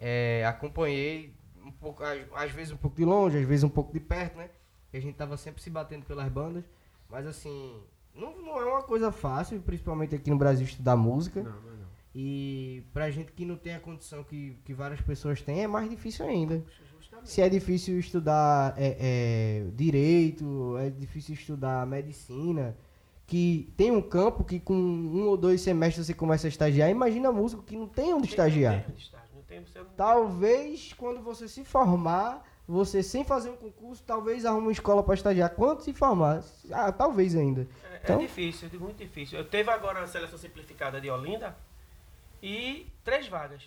é, 0.00 0.44
acompanhei 0.46 1.34
um 1.64 1.72
pouco, 1.72 2.04
às, 2.04 2.20
às 2.32 2.50
vezes 2.52 2.72
um 2.72 2.76
pouco 2.76 2.96
de 2.96 3.04
longe, 3.04 3.38
às 3.38 3.44
vezes 3.44 3.64
um 3.64 3.68
pouco 3.68 3.92
de 3.92 3.98
perto, 3.98 4.36
né? 4.36 4.50
E 4.92 4.96
a 4.96 5.00
gente 5.00 5.16
tava 5.16 5.36
sempre 5.36 5.60
se 5.60 5.68
batendo 5.68 6.04
pelas 6.06 6.28
bandas, 6.28 6.62
mas 7.10 7.26
assim, 7.26 7.82
não, 8.14 8.40
não 8.40 8.60
é 8.60 8.64
uma 8.64 8.82
coisa 8.82 9.10
fácil, 9.10 9.60
principalmente 9.62 10.14
aqui 10.14 10.30
no 10.30 10.36
Brasil 10.38 10.64
estudar 10.64 10.94
música. 10.94 11.42
Não, 11.42 11.50
não. 11.50 11.73
E 12.14 12.84
pra 12.92 13.10
gente 13.10 13.32
que 13.32 13.44
não 13.44 13.56
tem 13.56 13.74
a 13.74 13.80
condição 13.80 14.22
que, 14.22 14.56
que 14.64 14.72
várias 14.72 15.00
pessoas 15.00 15.42
têm, 15.42 15.64
é 15.64 15.66
mais 15.66 15.90
difícil 15.90 16.24
ainda. 16.24 16.62
Justamente. 16.96 17.28
Se 17.28 17.40
é 17.42 17.48
difícil 17.48 17.98
estudar 17.98 18.72
é, 18.76 18.96
é, 19.00 19.70
direito, 19.74 20.76
é 20.78 20.90
difícil 20.90 21.34
estudar 21.34 21.84
medicina, 21.86 22.76
que 23.26 23.72
tem 23.76 23.90
um 23.90 24.00
campo 24.00 24.44
que 24.44 24.60
com 24.60 24.74
um 24.74 25.26
ou 25.26 25.36
dois 25.36 25.60
semestres 25.60 26.06
você 26.06 26.14
começa 26.14 26.46
a 26.46 26.48
estagiar, 26.48 26.88
imagina 26.88 27.32
músico 27.32 27.62
que 27.64 27.76
não 27.76 27.88
tem 27.88 28.14
onde 28.14 28.28
estagiar. 28.28 28.84
Talvez 29.96 30.92
quando 30.92 31.20
você 31.20 31.48
se 31.48 31.64
formar, 31.64 32.46
você 32.66 33.02
sem 33.02 33.24
fazer 33.24 33.50
um 33.50 33.56
concurso, 33.56 34.02
talvez 34.06 34.44
arrume 34.44 34.66
uma 34.66 34.72
escola 34.72 35.02
para 35.02 35.14
estagiar. 35.14 35.50
Quando 35.50 35.80
se 35.80 35.92
formar? 35.92 36.44
Ah, 36.70 36.92
talvez 36.92 37.34
ainda. 37.34 37.66
É, 37.92 38.00
Então- 38.04 38.16
é 38.16 38.18
difícil, 38.20 38.68
é 38.72 38.76
muito 38.76 38.98
difícil. 38.98 39.38
Eu 39.38 39.44
teve 39.44 39.70
agora 39.70 40.00
a 40.00 40.06
seleção 40.06 40.38
simplificada 40.38 41.00
de 41.00 41.10
Olinda 41.10 41.56
e 42.46 42.86
três 43.02 43.26
vagas. 43.26 43.62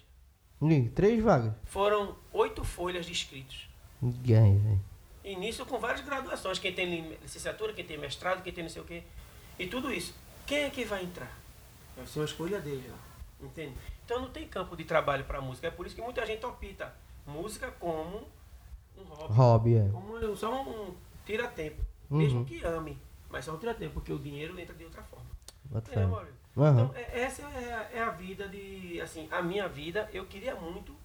Ih, 0.61 0.89
Três 0.89 1.23
vagas. 1.23 1.53
Foram 1.65 2.15
oito 2.33 2.63
folhas 2.63 3.05
de 3.05 3.11
inscritos. 3.11 3.67
Ninguém, 4.01 4.57
velho. 4.59 4.81
E 5.23 5.35
nisso 5.35 5.65
com 5.65 5.79
várias 5.79 6.01
graduações. 6.05 6.57
Quem 6.59 6.73
tem 6.73 6.85
li- 7.01 7.17
licenciatura, 7.21 7.73
quem 7.73 7.85
tem 7.85 7.97
mestrado, 7.97 8.41
quem 8.43 8.53
tem 8.53 8.63
não 8.63 8.69
sei 8.71 8.81
o 8.81 8.85
quê. 8.85 9.03
E 9.59 9.67
tudo 9.67 9.91
isso. 9.91 10.13
Quem 10.45 10.59
é 10.63 10.69
que 10.69 10.85
vai 10.85 11.03
entrar? 11.03 11.31
Vai 11.95 12.05
ser 12.07 12.19
uma 12.19 12.25
escolha 12.25 12.59
dele 12.61 12.87
lá. 12.89 12.97
Entende? 13.41 13.73
Então 14.05 14.21
não 14.21 14.29
tem 14.29 14.47
campo 14.47 14.75
de 14.77 14.83
trabalho 14.83 15.25
para 15.25 15.41
música. 15.41 15.67
É 15.67 15.71
por 15.71 15.85
isso 15.85 15.95
que 15.95 16.01
muita 16.01 16.25
gente 16.25 16.45
opta 16.45 16.93
música 17.25 17.69
como 17.79 18.27
um 18.97 19.03
hobby. 19.03 19.33
Hobby, 19.33 19.75
é. 19.75 19.89
Como 19.91 20.35
só 20.37 20.61
um 20.63 20.95
tira-tempo. 21.25 21.81
Uhum. 22.09 22.17
Mesmo 22.19 22.45
que 22.45 22.63
ame. 22.63 22.97
Mas 23.29 23.43
só 23.45 23.53
um 23.53 23.57
tira-tempo, 23.57 23.95
porque 23.95 24.13
o 24.13 24.17
dinheiro 24.19 24.57
entra 24.59 24.73
de 24.73 24.85
outra 24.85 25.03
forma. 25.03 25.25
Entendeu, 25.75 26.07
Maurício? 26.07 26.35
Aham. 26.57 26.85
Então, 26.85 26.95
é- 26.95 27.21
essa 27.21 27.41
é 27.43 27.73
a, 27.73 27.89
é 27.99 28.03
a 28.03 28.09
vida 28.09 28.47
de. 28.47 28.99
Assim, 29.01 29.27
a 29.31 29.41
minha 29.41 29.67
vida, 29.67 30.09
eu 30.13 30.25
queria 30.25 30.55
muito 30.55 30.95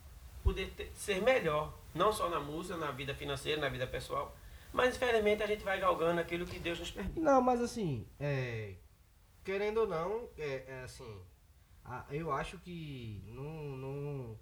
poder 0.43 0.71
ter- 0.77 0.91
ser 0.95 1.21
melhor. 1.23 1.73
Não 1.95 2.13
só 2.13 2.29
na 2.29 2.41
música, 2.41 2.77
na 2.77 2.91
vida 2.91 3.15
financeira, 3.15 3.61
na 3.61 3.69
vida 3.69 3.87
pessoal. 3.87 4.35
Mas 4.73 4.97
infelizmente 4.97 5.43
a 5.43 5.47
gente 5.47 5.63
vai 5.63 5.79
galgando 5.79 6.21
aquilo 6.21 6.47
que 6.47 6.59
Deus 6.59 6.79
nos 6.81 6.91
permite. 6.91 7.21
Não, 7.21 7.43
mas 7.43 7.61
assim, 7.61 8.07
é, 8.19 8.73
querendo 9.45 9.79
ou 9.83 9.87
não, 9.87 10.29
é, 10.39 10.65
é 10.67 10.83
assim, 10.85 11.21
a- 11.85 12.05
eu 12.11 12.33
acho 12.33 12.57
que 12.59 13.23
não, 13.27 13.77
não 13.77 14.39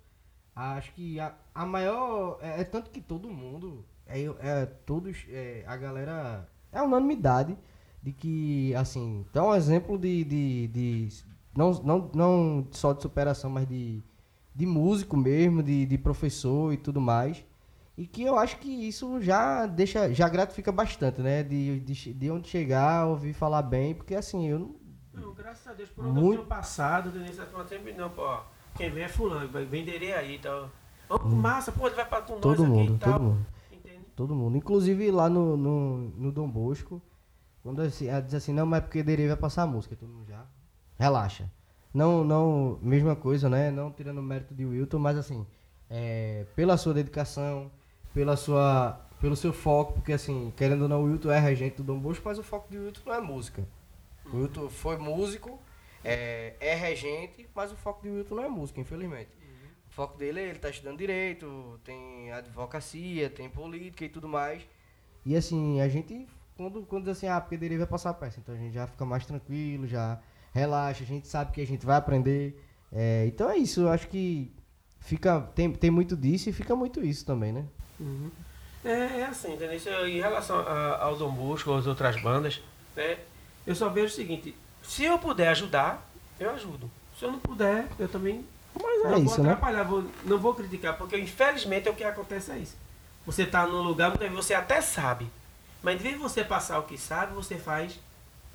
acho 0.55 0.93
que 0.93 1.19
a, 1.19 1.35
a 1.53 1.67
maior 1.67 2.39
é, 2.41 2.61
é 2.61 2.65
tanto 2.65 2.91
que 2.91 3.01
todo 3.01 3.29
mundo 3.29 3.85
é, 4.07 4.21
é 4.23 4.67
todos 4.87 5.25
é, 5.29 5.65
a 5.67 5.77
galera 5.77 6.49
é 6.71 6.81
unanimidade 6.81 7.57
de 8.03 8.13
que 8.13 8.75
assim 8.75 9.27
dá 9.33 9.45
um 9.45 9.55
exemplo 9.55 9.99
de, 9.99 10.25
de, 10.25 10.69
de 10.69 11.09
não, 11.57 11.73
não, 11.73 12.11
não 12.15 12.69
só 12.71 12.93
de 12.93 13.03
superação, 13.03 13.51
mas 13.51 13.67
de, 13.67 14.03
de 14.55 14.67
músico 14.67 15.17
mesmo, 15.17 15.63
de, 15.63 15.87
de 15.87 15.99
professor 15.99 16.73
e 16.73 16.77
tudo 16.77 17.01
mais. 17.01 17.45
E 17.97 18.07
que 18.07 18.23
eu 18.23 18.39
acho 18.39 18.59
que 18.59 18.69
isso 18.69 19.21
já 19.21 19.67
deixa, 19.67 20.13
já 20.15 20.29
gratifica 20.29 20.73
bastante, 20.73 21.21
né? 21.21 21.43
De, 21.43 21.81
de, 21.81 22.15
de 22.15 22.31
onde 22.31 22.49
chegar, 22.49 23.07
ouvir 23.07 23.35
falar 23.35 23.63
bem, 23.63 23.95
porque 23.95 24.15
assim, 24.15 24.49
eu 24.49 24.59
não. 24.59 24.81
Não, 25.13 25.35
graças 25.35 25.67
a 25.67 25.75
Deus, 25.75 25.91
por 25.91 26.07
onde 26.07 26.15
Muito... 26.15 26.33
eu 26.33 26.37
tenho 26.39 26.49
passado, 26.49 27.11
Denise, 27.11 27.43
sempre, 27.69 27.93
não, 27.93 28.09
pô, 28.09 28.39
quem 28.77 28.91
vem 28.91 29.05
é 29.05 29.09
fulano, 29.09 29.49
venderei 29.69 30.15
aí 30.15 30.37
e 30.37 30.39
tal. 30.39 30.71
Oh, 31.11 31.19
massa, 31.29 31.73
pô, 31.73 31.89
ele 31.89 31.97
vai 31.97 32.09
pra 32.09 32.23
com 32.23 32.35
nós 32.35 32.41
todo 32.41 32.65
mundo, 32.65 32.95
aqui 32.95 32.95
e 32.95 32.99
tal. 32.99 33.13
Todo 33.13 33.23
mundo. 33.23 33.47
Entende? 33.73 34.05
Todo 34.17 34.35
mundo. 34.35 34.57
Inclusive 34.57 35.11
lá 35.11 35.29
no, 35.29 35.57
no, 35.57 35.99
no 36.17 36.33
Dom 36.33 36.49
Bosco, 36.49 37.03
quando 37.63 37.83
ela 37.83 38.21
diz 38.21 38.35
assim, 38.35 38.53
não, 38.53 38.67
mas 38.67 38.79
é 38.79 38.81
porque 38.83 39.03
Derei 39.03 39.29
vai 39.29 39.37
passar 39.37 39.63
a 39.63 39.67
música, 39.67 39.97
todo 39.97 40.09
mundo 40.09 40.29
já. 40.29 40.45
Relaxa. 40.99 41.51
Não, 41.93 42.25
não, 42.25 42.79
mesma 42.81 43.17
coisa, 43.17 43.49
né? 43.49 43.71
Não 43.71 43.91
tirando 43.91 44.19
o 44.19 44.23
mérito 44.23 44.55
de 44.55 44.65
Wilton, 44.65 44.99
mas 44.99 45.17
assim, 45.17 45.47
é, 45.89 46.47
pela 46.55 46.77
sua 46.77 46.95
dedicação, 46.95 47.71
pela 48.15 48.37
sua, 48.37 49.01
pelo 49.21 49.35
seu 49.35 49.53
foco, 49.53 49.95
porque 49.95 50.13
assim, 50.13 50.53
querendo 50.57 50.83
ou 50.83 50.89
não, 50.89 51.03
o 51.03 51.07
Wilton 51.07 51.31
é 51.31 51.39
regente 51.39 51.77
do 51.77 51.83
Dom 51.83 51.99
Bosco, 51.99 52.23
mas 52.25 52.39
o 52.39 52.43
foco 52.43 52.71
de 52.71 52.79
Wilton 52.79 53.01
não 53.07 53.15
é 53.15 53.21
música. 53.21 53.67
O 54.33 54.37
Wilton 54.37 54.69
foi 54.69 54.97
músico, 54.97 55.59
é, 56.05 56.55
é 56.61 56.75
regente, 56.75 57.49
mas 57.55 57.73
o 57.73 57.77
foco 57.77 58.03
de 58.03 58.09
Wilton 58.09 58.37
não 58.37 58.45
é 58.45 58.49
música, 58.49 58.81
infelizmente. 58.81 59.31
O 59.91 59.93
foco 59.93 60.17
dele 60.17 60.39
é 60.39 60.49
ele 60.49 60.59
tá 60.61 60.71
estudando 60.71 60.99
direito, 60.99 61.81
tem 61.85 62.31
advocacia, 62.31 63.29
tem 63.29 63.51
política 63.51 64.05
e 64.05 64.09
tudo 64.09 64.29
mais. 64.29 64.63
E 65.27 65.35
assim, 65.35 65.81
a 65.81 65.89
gente, 65.89 66.29
quando, 66.61 66.83
quando 66.83 67.05
diz 67.05 67.17
assim, 67.17 67.27
ah, 67.27 67.41
porque 67.41 67.57
Derei 67.57 67.79
vai 67.79 67.87
passar 67.87 68.11
a 68.11 68.15
peça, 68.15 68.39
então 68.39 68.55
a 68.55 68.59
gente 68.59 68.75
já 68.75 68.87
fica 68.87 69.03
mais 69.07 69.25
tranquilo, 69.25 69.87
já 69.87 70.19
relaxa, 70.53 71.03
a 71.03 71.07
gente 71.07 71.27
sabe 71.27 71.53
que 71.53 71.61
a 71.63 71.67
gente 71.67 71.87
vai 71.87 71.97
aprender. 71.97 72.63
É, 72.93 73.25
então 73.27 73.49
é 73.49 73.57
isso, 73.57 73.81
eu 73.81 73.89
acho 73.89 74.07
que 74.09 74.53
fica, 75.01 75.41
tem, 75.55 75.73
tem 75.73 75.91
muito 75.91 76.15
disso 76.15 76.51
e 76.51 76.53
fica 76.53 76.77
muito 76.77 77.03
isso 77.03 77.25
também, 77.25 77.51
né? 77.51 77.65
Uhum. 77.99 78.31
É, 78.85 79.21
é, 79.21 79.25
assim, 79.25 79.55
entendeu? 79.55 80.07
Em 80.07 80.21
relação 80.21 80.59
a, 80.59 81.03
ao 81.03 81.17
Dom 81.17 81.31
Bosco, 81.31 81.73
às 81.73 81.87
outras 81.87 82.21
bandas, 82.21 82.61
né, 82.95 83.19
eu 83.67 83.75
só 83.75 83.89
vejo 83.89 84.09
o 84.09 84.17
seguinte, 84.17 84.55
se 84.83 85.05
eu 85.05 85.19
puder 85.19 85.49
ajudar, 85.49 86.11
eu 86.39 86.51
ajudo. 86.51 86.91
Se 87.19 87.25
eu 87.25 87.33
não 87.33 87.39
puder, 87.39 87.87
eu 87.99 88.09
também 88.09 88.45
mas 88.75 89.05
é 89.05 89.09
não 89.09 89.19
isso, 89.25 89.37
vou 89.37 89.45
né? 89.45 89.53
atrapalhar, 89.53 89.85
né? 89.85 89.91
vou, 89.91 90.05
não 90.25 90.39
vou 90.39 90.55
criticar, 90.55 90.99
porque 90.99 91.19
infelizmente 91.19 91.89
é 91.89 91.91
o 91.91 91.95
que 91.95 92.05
acontece 92.05 92.53
é 92.53 92.59
isso. 92.59 92.77
Você 93.25 93.45
está 93.45 93.67
num 93.67 93.83
lugar, 93.83 94.13
você 94.35 94.55
até 94.55 94.81
sabe, 94.81 95.27
mas 95.83 95.97
de 95.97 96.03
vez 96.03 96.19
você 96.19 96.45
passar 96.45 96.79
o 96.79 96.83
que 96.85 96.99
sabe, 96.99 97.35
você 97.35 97.57
faz 97.57 97.99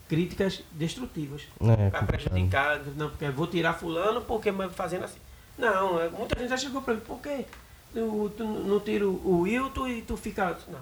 críticas 0.08 0.62
destrutivas 0.72 1.44
é, 1.62 1.90
para 1.90 2.04
prejudicar. 2.04 2.80
Não, 2.96 3.12
vou 3.34 3.48
tirar 3.48 3.74
fulano 3.74 4.22
porque 4.22 4.52
fazendo 4.74 5.06
assim. 5.06 5.20
Não, 5.58 6.00
é, 6.00 6.10
muita 6.10 6.40
gente 6.40 6.50
já 6.50 6.58
chegou 6.58 6.82
para 6.82 6.94
mim, 6.94 7.00
por 7.02 7.20
quê? 7.22 7.46
Tu, 7.94 8.32
tu 8.38 8.44
não 8.44 8.80
tira 8.80 9.08
o 9.08 9.42
Wilton 9.42 9.88
e 9.88 10.02
tu 10.02 10.18
fica. 10.18 10.58
Não. 10.68 10.82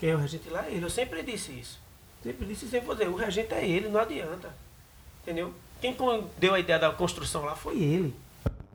Quem 0.00 0.10
é 0.10 0.14
o 0.14 0.18
regente 0.18 0.48
lá 0.48 0.66
é 0.66 0.72
ele. 0.72 0.84
Eu 0.84 0.90
sempre 0.90 1.22
disse 1.22 1.52
isso. 1.52 1.78
Sempre 2.22 2.46
disse 2.46 2.68
sempre 2.68 2.86
vou 2.86 2.94
dizer, 2.94 3.08
o 3.08 3.14
regente 3.14 3.52
é 3.54 3.66
ele, 3.66 3.88
não 3.88 4.00
adianta. 4.00 4.50
Entendeu? 5.22 5.52
Quem 5.80 5.96
deu 6.38 6.54
a 6.54 6.60
ideia 6.60 6.78
da 6.78 6.90
construção 6.90 7.44
lá 7.44 7.54
foi 7.54 7.78
ele. 7.78 8.14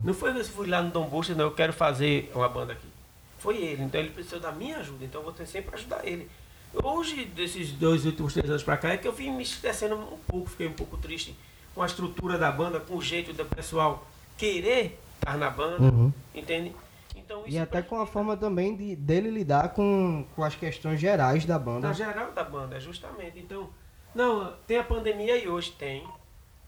Não 0.03 0.13
foi 0.13 0.37
eu 0.37 0.45
fui 0.45 0.67
lá 0.67 0.81
no 0.81 0.91
Dom 0.91 1.07
Busta, 1.07 1.33
não, 1.33 1.45
eu 1.45 1.51
quero 1.51 1.73
fazer 1.73 2.31
uma 2.35 2.47
banda 2.47 2.73
aqui. 2.73 2.87
Foi 3.39 3.57
ele, 3.57 3.83
então 3.83 3.99
ele 3.99 4.09
precisou 4.11 4.39
da 4.39 4.51
minha 4.51 4.77
ajuda, 4.77 5.03
então 5.03 5.21
eu 5.21 5.25
vou 5.25 5.33
ter 5.33 5.45
sempre 5.45 5.75
ajudar 5.75 6.05
ele. 6.05 6.29
Hoje, 6.81 7.25
desses 7.25 7.71
dois 7.71 8.05
últimos 8.05 8.33
três 8.33 8.49
anos 8.49 8.63
para 8.63 8.77
cá, 8.77 8.89
é 8.89 8.97
que 8.97 9.07
eu 9.07 9.13
vim 9.13 9.29
me 9.31 9.43
esquecendo 9.43 9.95
um 9.95 10.17
pouco, 10.27 10.49
fiquei 10.49 10.67
um 10.67 10.73
pouco 10.73 10.97
triste 10.97 11.37
com 11.75 11.83
a 11.83 11.85
estrutura 11.85 12.37
da 12.37 12.51
banda, 12.51 12.79
com 12.79 12.95
o 12.95 13.01
jeito 13.01 13.31
do 13.31 13.45
pessoal 13.45 14.07
querer 14.37 14.99
estar 15.15 15.37
na 15.37 15.49
banda, 15.49 15.83
uhum. 15.83 16.11
entende? 16.33 16.75
Então, 17.15 17.43
e 17.45 17.59
até 17.59 17.81
com 17.81 18.01
a 18.01 18.07
forma 18.07 18.35
também 18.35 18.75
de, 18.75 18.95
dele 18.95 19.29
lidar 19.29 19.69
com, 19.69 20.25
com 20.35 20.43
as 20.43 20.55
questões 20.55 20.99
gerais 20.99 21.45
da 21.45 21.59
banda. 21.59 21.87
Na 21.87 21.93
geral 21.93 22.31
da 22.31 22.43
banda, 22.43 22.79
justamente. 22.79 23.39
Então, 23.39 23.69
não, 24.15 24.53
tem 24.65 24.77
a 24.77 24.83
pandemia 24.83 25.37
e 25.37 25.47
hoje 25.47 25.71
tem. 25.71 26.07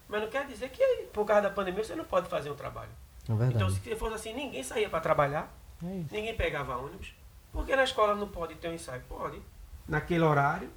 Mas 0.08 0.22
não 0.22 0.30
quer 0.30 0.46
dizer 0.46 0.70
que 0.70 0.84
por 1.12 1.26
causa 1.26 1.44
da 1.44 1.50
pandemia 1.50 1.84
você 1.84 1.96
não 1.96 2.06
pode 2.06 2.30
fazer 2.30 2.52
um 2.52 2.56
trabalho. 2.56 2.92
É 3.28 3.48
então, 3.48 3.68
se 3.70 3.96
fosse 3.96 4.16
assim, 4.16 4.34
ninguém 4.34 4.62
saía 4.62 4.88
para 4.88 5.00
trabalhar, 5.00 5.52
é 5.84 6.04
ninguém 6.12 6.36
pegava 6.36 6.78
ônibus. 6.78 7.12
Porque 7.52 7.76
na 7.76 7.84
escola 7.84 8.14
não 8.14 8.28
pode 8.28 8.54
ter 8.56 8.70
um 8.70 8.74
ensaio? 8.74 9.02
Pode 9.10 9.42
naquele 9.88 10.24
horário. 10.24 10.70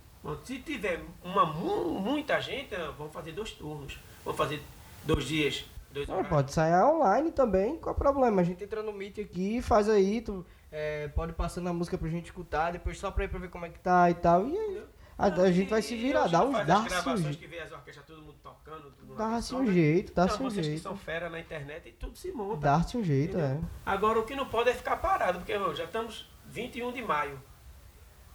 Se 0.44 0.58
tiver 0.58 1.00
uma, 1.22 1.46
muita 1.46 2.40
gente, 2.40 2.74
vamos 2.96 3.12
fazer 3.12 3.32
dois 3.32 3.52
turnos. 3.52 3.98
Vamos 4.24 4.36
fazer 4.36 4.62
dois 5.04 5.24
dias. 5.24 5.64
Dois 5.90 6.06
Não, 6.06 6.22
pode 6.22 6.52
sair 6.52 6.74
online 6.84 7.32
também, 7.32 7.76
qual 7.78 7.94
é 7.94 7.96
o 7.96 7.98
problema? 7.98 8.42
A 8.42 8.44
gente 8.44 8.62
entra 8.62 8.82
no 8.82 8.92
Meet 8.92 9.20
aqui, 9.20 9.62
faz 9.62 9.88
aí, 9.88 10.20
tu 10.20 10.44
é, 10.70 11.08
pode 11.08 11.32
passando 11.32 11.68
a 11.68 11.72
música 11.72 11.96
pra 11.96 12.08
gente 12.08 12.26
escutar, 12.26 12.72
depois 12.72 12.98
só 12.98 13.10
pra 13.10 13.24
ir 13.24 13.28
pra 13.28 13.38
ver 13.38 13.48
como 13.48 13.64
é 13.64 13.70
que 13.70 13.78
tá 13.78 14.10
e 14.10 14.14
tal. 14.14 14.46
E 14.46 14.56
aí, 14.56 14.82
a, 15.16 15.26
a, 15.26 15.50
gente 15.50 15.70
vai 15.70 15.80
se 15.80 15.96
virar, 15.96 16.28
dá 16.28 16.44
um 16.44 16.52
dá 16.52 16.80
gravações 16.82 17.36
que 17.36 17.46
vê 17.46 17.58
as 17.60 17.72
orquestras 17.72 18.06
todo 18.06 18.20
mundo 18.20 18.36
tocando, 18.42 18.92
tudo 18.92 19.14
Dá-se 19.16 19.54
um 19.54 19.66
jeito, 19.72 20.12
dá-se 20.12 20.42
um 20.42 20.50
jeito. 20.50 20.70
que 20.70 20.78
são 20.78 20.96
fera 20.96 21.30
na 21.30 21.40
internet 21.40 21.88
e 21.88 21.92
tudo 21.92 22.16
se 22.16 22.30
monta. 22.30 22.60
Dá-se 22.60 22.96
um 22.96 23.02
jeito, 23.02 23.36
entendeu? 23.36 23.56
é. 23.56 23.90
Agora 23.90 24.18
o 24.20 24.24
que 24.24 24.36
não 24.36 24.46
pode 24.46 24.70
é 24.70 24.74
ficar 24.74 24.96
parado, 24.98 25.38
porque 25.38 25.52
já 25.74 25.84
estamos 25.84 26.30
21 26.46 26.92
de 26.92 27.02
maio. 27.02 27.40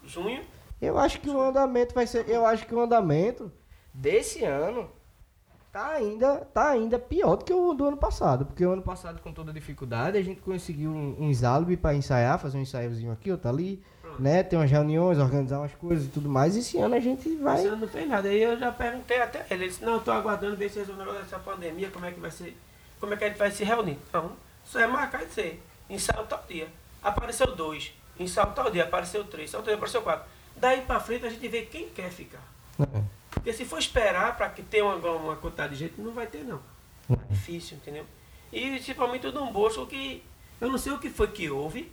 Junho, 0.03 0.43
eu 0.83 0.97
acho 0.97 1.19
que 1.19 1.29
o 1.29 1.41
andamento 1.41 1.93
vai 1.93 2.07
ser. 2.07 2.27
Eu 2.27 2.45
acho 2.45 2.65
que 2.65 2.73
o 2.73 2.79
andamento 2.81 3.51
desse 3.93 4.43
ano 4.43 4.89
tá 5.71 5.87
ainda, 5.87 6.37
tá 6.53 6.69
ainda 6.69 6.99
pior 6.99 7.35
do 7.35 7.43
que 7.45 7.53
o 7.53 7.73
do 7.73 7.85
ano 7.85 7.97
passado. 7.97 8.45
Porque 8.45 8.65
o 8.65 8.71
ano 8.71 8.81
passado, 8.81 9.19
com 9.21 9.33
toda 9.33 9.51
dificuldade, 9.51 10.17
a 10.17 10.21
gente 10.21 10.39
conseguiu 10.41 10.91
um, 10.91 11.15
uns 11.19 11.43
álbuns 11.43 11.79
para 11.79 11.95
ensaiar, 11.95 12.39
fazer 12.39 12.57
um 12.57 12.61
ensaiozinho 12.61 13.11
aqui, 13.11 13.31
outro 13.31 13.49
ali, 13.49 13.83
né? 14.19 14.43
Ter 14.43 14.55
umas 14.55 14.69
reuniões, 14.69 15.17
organizar 15.17 15.57
umas 15.59 15.73
coisas 15.73 16.05
e 16.05 16.09
tudo 16.09 16.29
mais. 16.29 16.55
Esse 16.55 16.77
ano 16.77 16.95
a 16.95 16.99
gente 16.99 17.35
vai. 17.37 17.57
Esse 17.57 17.67
ano 17.67 17.77
não 17.77 17.87
fez 17.87 18.07
nada. 18.07 18.29
Aí 18.29 18.41
eu 18.41 18.57
já 18.57 18.71
perguntei 18.71 19.21
até 19.21 19.39
ele. 19.49 19.63
Ele 19.63 19.67
disse, 19.69 19.83
não, 19.83 19.93
eu 19.93 19.99
tô 20.01 20.11
aguardando 20.11 20.55
ver 20.55 20.69
se 20.69 20.79
resolve 20.79 21.01
o 21.01 21.05
negócio 21.05 21.23
dessa 21.23 21.39
pandemia, 21.39 21.89
como 21.89 22.05
é 22.05 22.11
que 22.11 22.19
vai 22.19 22.31
ser. 22.31 22.55
Como 22.99 23.13
é 23.13 23.17
que 23.17 23.23
a 23.23 23.27
gente 23.29 23.37
vai 23.37 23.51
se 23.51 23.63
reunir? 23.63 23.97
Então, 24.07 24.31
só 24.63 24.79
é 24.79 24.87
marcar 24.87 25.23
e 25.23 25.25
dizer, 25.25 25.61
ensaio 25.89 26.25
tal 26.25 26.43
dia. 26.47 26.67
Apareceu 27.01 27.55
dois. 27.55 27.93
Ensaio 28.19 28.53
tal 28.53 28.69
dia, 28.69 28.83
apareceu 28.83 29.23
três. 29.23 29.51
Tal 29.51 29.61
dia, 29.61 29.73
apareceu 29.73 30.01
quatro. 30.01 30.25
Daí 30.55 30.81
para 30.81 30.99
frente 30.99 31.25
a 31.25 31.29
gente 31.29 31.47
vê 31.47 31.63
quem 31.63 31.89
quer 31.89 32.11
ficar. 32.11 32.43
É. 32.79 33.03
Porque 33.31 33.53
se 33.53 33.65
for 33.65 33.79
esperar 33.79 34.37
para 34.37 34.49
que 34.49 34.63
tenha 34.63 34.85
uma, 34.85 35.11
uma 35.11 35.35
quantidade 35.35 35.73
de 35.73 35.79
gente, 35.79 35.99
não 35.99 36.13
vai 36.13 36.27
ter 36.27 36.43
não. 36.43 36.61
É 37.09 37.33
difícil, 37.33 37.77
entendeu? 37.77 38.05
E 38.51 38.69
principalmente 38.71 39.27
o 39.27 39.31
Dom 39.31 39.51
Bosco, 39.51 39.85
que 39.85 40.23
eu 40.61 40.69
não 40.69 40.77
sei 40.77 40.93
o 40.93 40.99
que 40.99 41.09
foi 41.09 41.27
que 41.27 41.49
houve, 41.49 41.91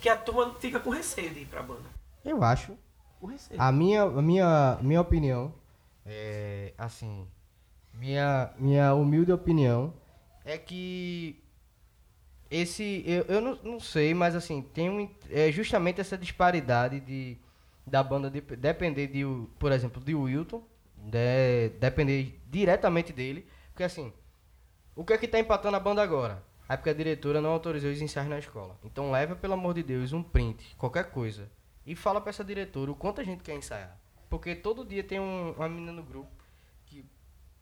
que 0.00 0.08
a 0.08 0.16
turma 0.16 0.54
fica 0.54 0.80
com 0.80 0.90
receio 0.90 1.30
de 1.30 1.40
ir 1.40 1.46
para 1.46 1.60
a 1.60 1.62
banda. 1.62 1.88
Eu 2.24 2.42
acho. 2.42 2.76
Com 3.20 3.26
receio. 3.26 3.60
A 3.60 3.70
minha, 3.70 4.02
a 4.02 4.22
minha, 4.22 4.78
minha 4.80 5.00
opinião, 5.00 5.54
é, 6.04 6.72
assim, 6.78 7.26
minha, 7.92 8.50
minha 8.58 8.94
humilde 8.94 9.32
opinião, 9.32 9.92
é 10.44 10.56
que 10.56 11.40
esse, 12.50 13.04
eu, 13.06 13.24
eu 13.24 13.40
não, 13.40 13.58
não 13.62 13.80
sei, 13.80 14.14
mas 14.14 14.34
assim, 14.34 14.62
tem 14.62 14.88
um, 14.88 15.08
é 15.30 15.52
justamente 15.52 16.00
essa 16.00 16.16
disparidade 16.16 17.00
de 17.00 17.36
da 17.88 18.02
banda 18.02 18.30
de, 18.30 18.40
depender 18.40 19.06
de, 19.08 19.24
por 19.58 19.72
exemplo, 19.72 20.02
de 20.02 20.14
Wilton, 20.14 20.62
de, 20.96 21.70
depender 21.80 22.40
diretamente 22.48 23.12
dele, 23.12 23.46
porque 23.70 23.84
assim, 23.84 24.12
o 24.94 25.04
que 25.04 25.12
é 25.12 25.18
que 25.18 25.28
tá 25.28 25.38
empatando 25.38 25.76
a 25.76 25.80
banda 25.80 26.02
agora? 26.02 26.42
É 26.68 26.76
porque 26.76 26.90
a 26.90 26.94
diretora 26.94 27.40
não 27.40 27.50
autorizou 27.50 27.90
os 27.90 28.02
ensaios 28.02 28.28
na 28.28 28.38
escola. 28.38 28.78
Então 28.84 29.10
leva, 29.10 29.34
pelo 29.34 29.54
amor 29.54 29.74
de 29.74 29.82
Deus, 29.82 30.12
um 30.12 30.22
print, 30.22 30.74
qualquer 30.76 31.10
coisa, 31.10 31.50
e 31.86 31.96
fala 31.96 32.20
para 32.20 32.30
essa 32.30 32.44
diretora 32.44 32.90
o 32.90 32.94
quanto 32.94 33.20
a 33.20 33.24
gente 33.24 33.42
quer 33.42 33.54
ensaiar. 33.54 33.98
Porque 34.28 34.54
todo 34.54 34.84
dia 34.84 35.02
tem 35.02 35.18
um, 35.18 35.52
uma 35.52 35.68
menina 35.68 35.92
no 35.92 36.02
grupo 36.02 36.30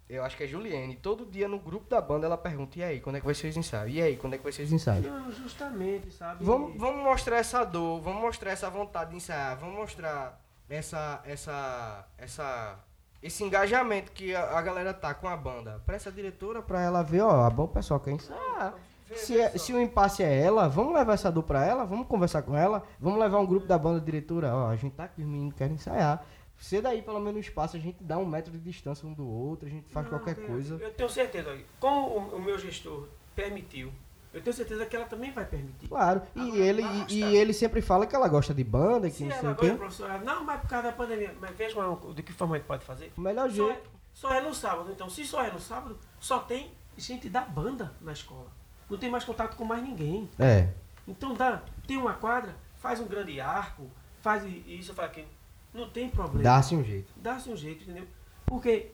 eu 0.09 0.23
acho 0.25 0.37
que 0.37 0.45
é 0.45 0.47
Juliane. 0.47 0.97
Todo 0.97 1.27
dia 1.27 1.49
no 1.49 1.59
grupo 1.59 1.89
da 1.91 2.01
banda 2.01 2.27
ela 2.27 2.39
pergunta: 2.39 2.79
e 2.79 2.83
aí, 2.83 3.01
quando 3.01 3.17
é 3.17 3.21
que 3.21 3.27
vai 3.27 3.35
ser 3.35 3.49
os 3.49 3.57
ensaios? 3.57 3.95
E 3.95 4.01
aí, 4.01 4.17
quando 4.17 4.35
é 4.35 4.39
que 4.39 4.45
vai 4.45 4.53
ser 4.53 4.63
os 4.63 4.73
ensaios? 4.73 5.05
Não, 5.05 5.33
justamente, 5.33 6.13
sabe? 6.13 6.45
Vamos, 6.45 6.79
vamos 6.79 7.03
mostrar 7.03 7.39
essa 7.39 7.65
dor, 7.65 8.01
vamos 8.01 8.21
mostrar 8.21 8.53
essa 8.53 8.71
vontade 8.71 9.11
de 9.11 9.17
ensaiar, 9.17 9.57
vamos 9.59 9.75
mostrar 9.75 10.41
essa, 10.69 11.21
essa, 11.25 12.07
essa, 12.19 12.79
esse 13.23 13.43
engajamento 13.43 14.13
que 14.13 14.35
a, 14.35 14.59
a 14.59 14.63
galera 14.63 14.95
tá 14.95 15.13
com 15.13 15.29
a 15.29 15.37
banda. 15.37 15.83
Pra 15.85 15.97
essa 15.97 16.13
diretora, 16.13 16.63
pra 16.63 16.81
ela 16.81 17.03
ver: 17.03 17.23
ó, 17.23 17.45
a 17.45 17.51
bom 17.51 17.67
pessoal 17.67 17.99
quer 17.99 18.13
ensaiar. 18.13 18.75
Se, 19.15 19.39
é, 19.41 19.57
se 19.57 19.73
o 19.73 19.81
impasse 19.81 20.23
é 20.23 20.41
ela, 20.41 20.69
vamos 20.69 20.93
levar 20.93 21.15
essa 21.15 21.31
dor 21.31 21.45
pra 21.45 21.65
ela, 21.65 21.85
vamos 21.85 22.09
conversar 22.09 22.43
com 22.43 22.57
ela, 22.57 22.83
vamos 22.99 23.21
levar 23.21 23.39
um 23.39 23.47
grupo 23.47 23.65
da 23.65 23.79
banda 23.79 24.01
diretora, 24.01 24.53
ó, 24.53 24.69
a 24.69 24.75
gente 24.75 24.95
tá 24.95 25.05
aqui, 25.05 25.23
os 25.23 25.29
meninos 25.29 25.55
querem 25.55 25.75
ensaiar. 25.75 26.25
Se 26.59 26.81
daí 26.81 27.03
pelo 27.03 27.21
menos 27.21 27.37
um 27.37 27.41
espaço, 27.41 27.77
a 27.77 27.81
gente 27.81 28.03
dá 28.03 28.19
um 28.19 28.27
metro 28.27 28.51
de 28.53 28.59
distância 28.59 29.07
um 29.07 29.13
do 29.13 29.29
outro, 29.29 29.67
a 29.67 29.71
gente 29.71 29.89
faz 29.91 30.07
não, 30.07 30.19
qualquer 30.19 30.39
eu, 30.39 30.47
coisa. 30.47 30.77
Eu 30.81 30.93
tenho 30.93 31.09
certeza, 31.09 31.57
como 31.79 32.07
o, 32.09 32.37
o, 32.37 32.43
meu 32.43 32.59
gestor 32.59 33.09
permitiu, 33.35 33.93
eu 34.33 34.43
tenho 34.43 34.55
certeza 34.55 34.85
que 34.87 34.97
ela 34.97 35.05
também 35.07 35.33
vai 35.33 35.45
permitir. 35.45 35.89
Claro, 35.89 36.23
e 36.35 36.59
ele, 36.59 36.83
e, 37.09 37.21
e, 37.21 37.37
ele 37.37 37.53
sempre 37.53 37.81
fala 37.81 38.07
que 38.07 38.17
ela 38.17 38.29
gosta 38.29 38.55
de 38.55 38.65
banda, 38.65 39.09
que 39.09 39.17
Se 39.17 39.25
não 39.25 39.31
sei 39.31 39.41
ela 39.41 39.53
o 39.53 39.57
quê. 39.57 39.77
Não, 40.25 40.45
mas 40.45 40.61
por 40.61 40.69
causa 40.69 40.89
da 40.89 40.93
pandemia. 40.93 41.35
Mas 41.41 41.57
veja 41.57 41.77
de 42.15 42.23
que 42.23 42.33
forma 42.33 42.57
a 42.57 42.59
gente 42.59 42.67
pode 42.67 42.85
fazer. 42.85 43.13
O 43.17 43.21
melhor 43.21 43.49
só 43.51 43.55
jeito. 43.55 43.73
É, 43.73 43.97
só 44.13 44.35
é 44.35 44.41
no 44.41 44.55
sábado. 44.55 44.91
Então, 44.93 45.09
se 45.09 45.25
só 45.25 45.43
é 45.43 45.51
no 45.51 45.61
sábado, 45.61 45.99
só 46.19 46.39
tem 46.41 46.71
gente 46.97 47.29
da 47.29 47.43
banda 47.43 47.93
na 48.01 48.13
escola. 48.13 48.51
Não 48.89 48.99
tem 48.99 49.11
mais 49.11 49.25
contato 49.25 49.57
com 49.57 49.65
mais 49.65 49.83
ninguém. 49.83 50.29
É. 50.39 50.69
Então 51.07 51.35
dá, 51.35 51.63
tem 51.87 51.97
uma 51.97 52.15
quadra, 52.15 52.55
faz 52.77 53.01
um 53.01 53.07
grande 53.07 53.41
arco, 53.41 53.89
faz 54.21 54.45
isso, 54.67 54.93
faz 54.93 55.11
aquilo. 55.11 55.29
Não 55.77 55.89
tem 55.91 56.09
problema. 56.09 56.43
Dá-se 56.43 56.75
um 56.75 56.83
jeito. 56.83 57.13
Dá-se 57.17 57.51
um 57.51 57.57
jeito, 57.57 57.83
entendeu? 57.85 58.07
Porque 58.47 58.91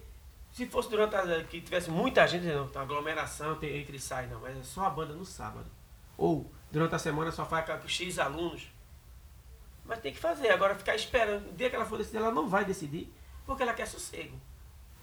se 0.52 0.66
fosse 0.66 0.90
durante 0.90 1.14
a, 1.14 1.44
que 1.44 1.60
tivesse 1.60 1.90
muita 1.90 2.26
gente, 2.26 2.44
não, 2.46 2.66
tá, 2.68 2.80
aglomeração, 2.82 3.54
tem, 3.54 3.78
entre 3.78 3.96
e 3.96 4.00
sai, 4.00 4.26
não, 4.26 4.40
mas 4.40 4.56
é 4.56 4.62
só 4.62 4.84
a 4.86 4.90
banda 4.90 5.14
no 5.14 5.24
sábado. 5.24 5.66
Ou 6.18 6.50
durante 6.70 6.94
a 6.94 6.98
semana 6.98 7.30
só 7.30 7.44
faz 7.46 7.64
com 7.66 7.88
X 7.88 8.18
alunos. 8.18 8.70
Mas 9.84 10.00
tem 10.00 10.12
que 10.12 10.18
fazer. 10.18 10.48
Agora 10.50 10.74
ficar 10.74 10.94
esperando. 10.94 11.48
O 11.50 11.52
dia 11.54 11.68
que 11.70 11.76
ela 11.76 11.84
for 11.84 11.98
decidir, 11.98 12.18
ela 12.18 12.30
não 12.30 12.48
vai 12.48 12.64
decidir, 12.64 13.12
porque 13.46 13.62
ela 13.62 13.72
quer 13.74 13.86
sossego. 13.86 14.36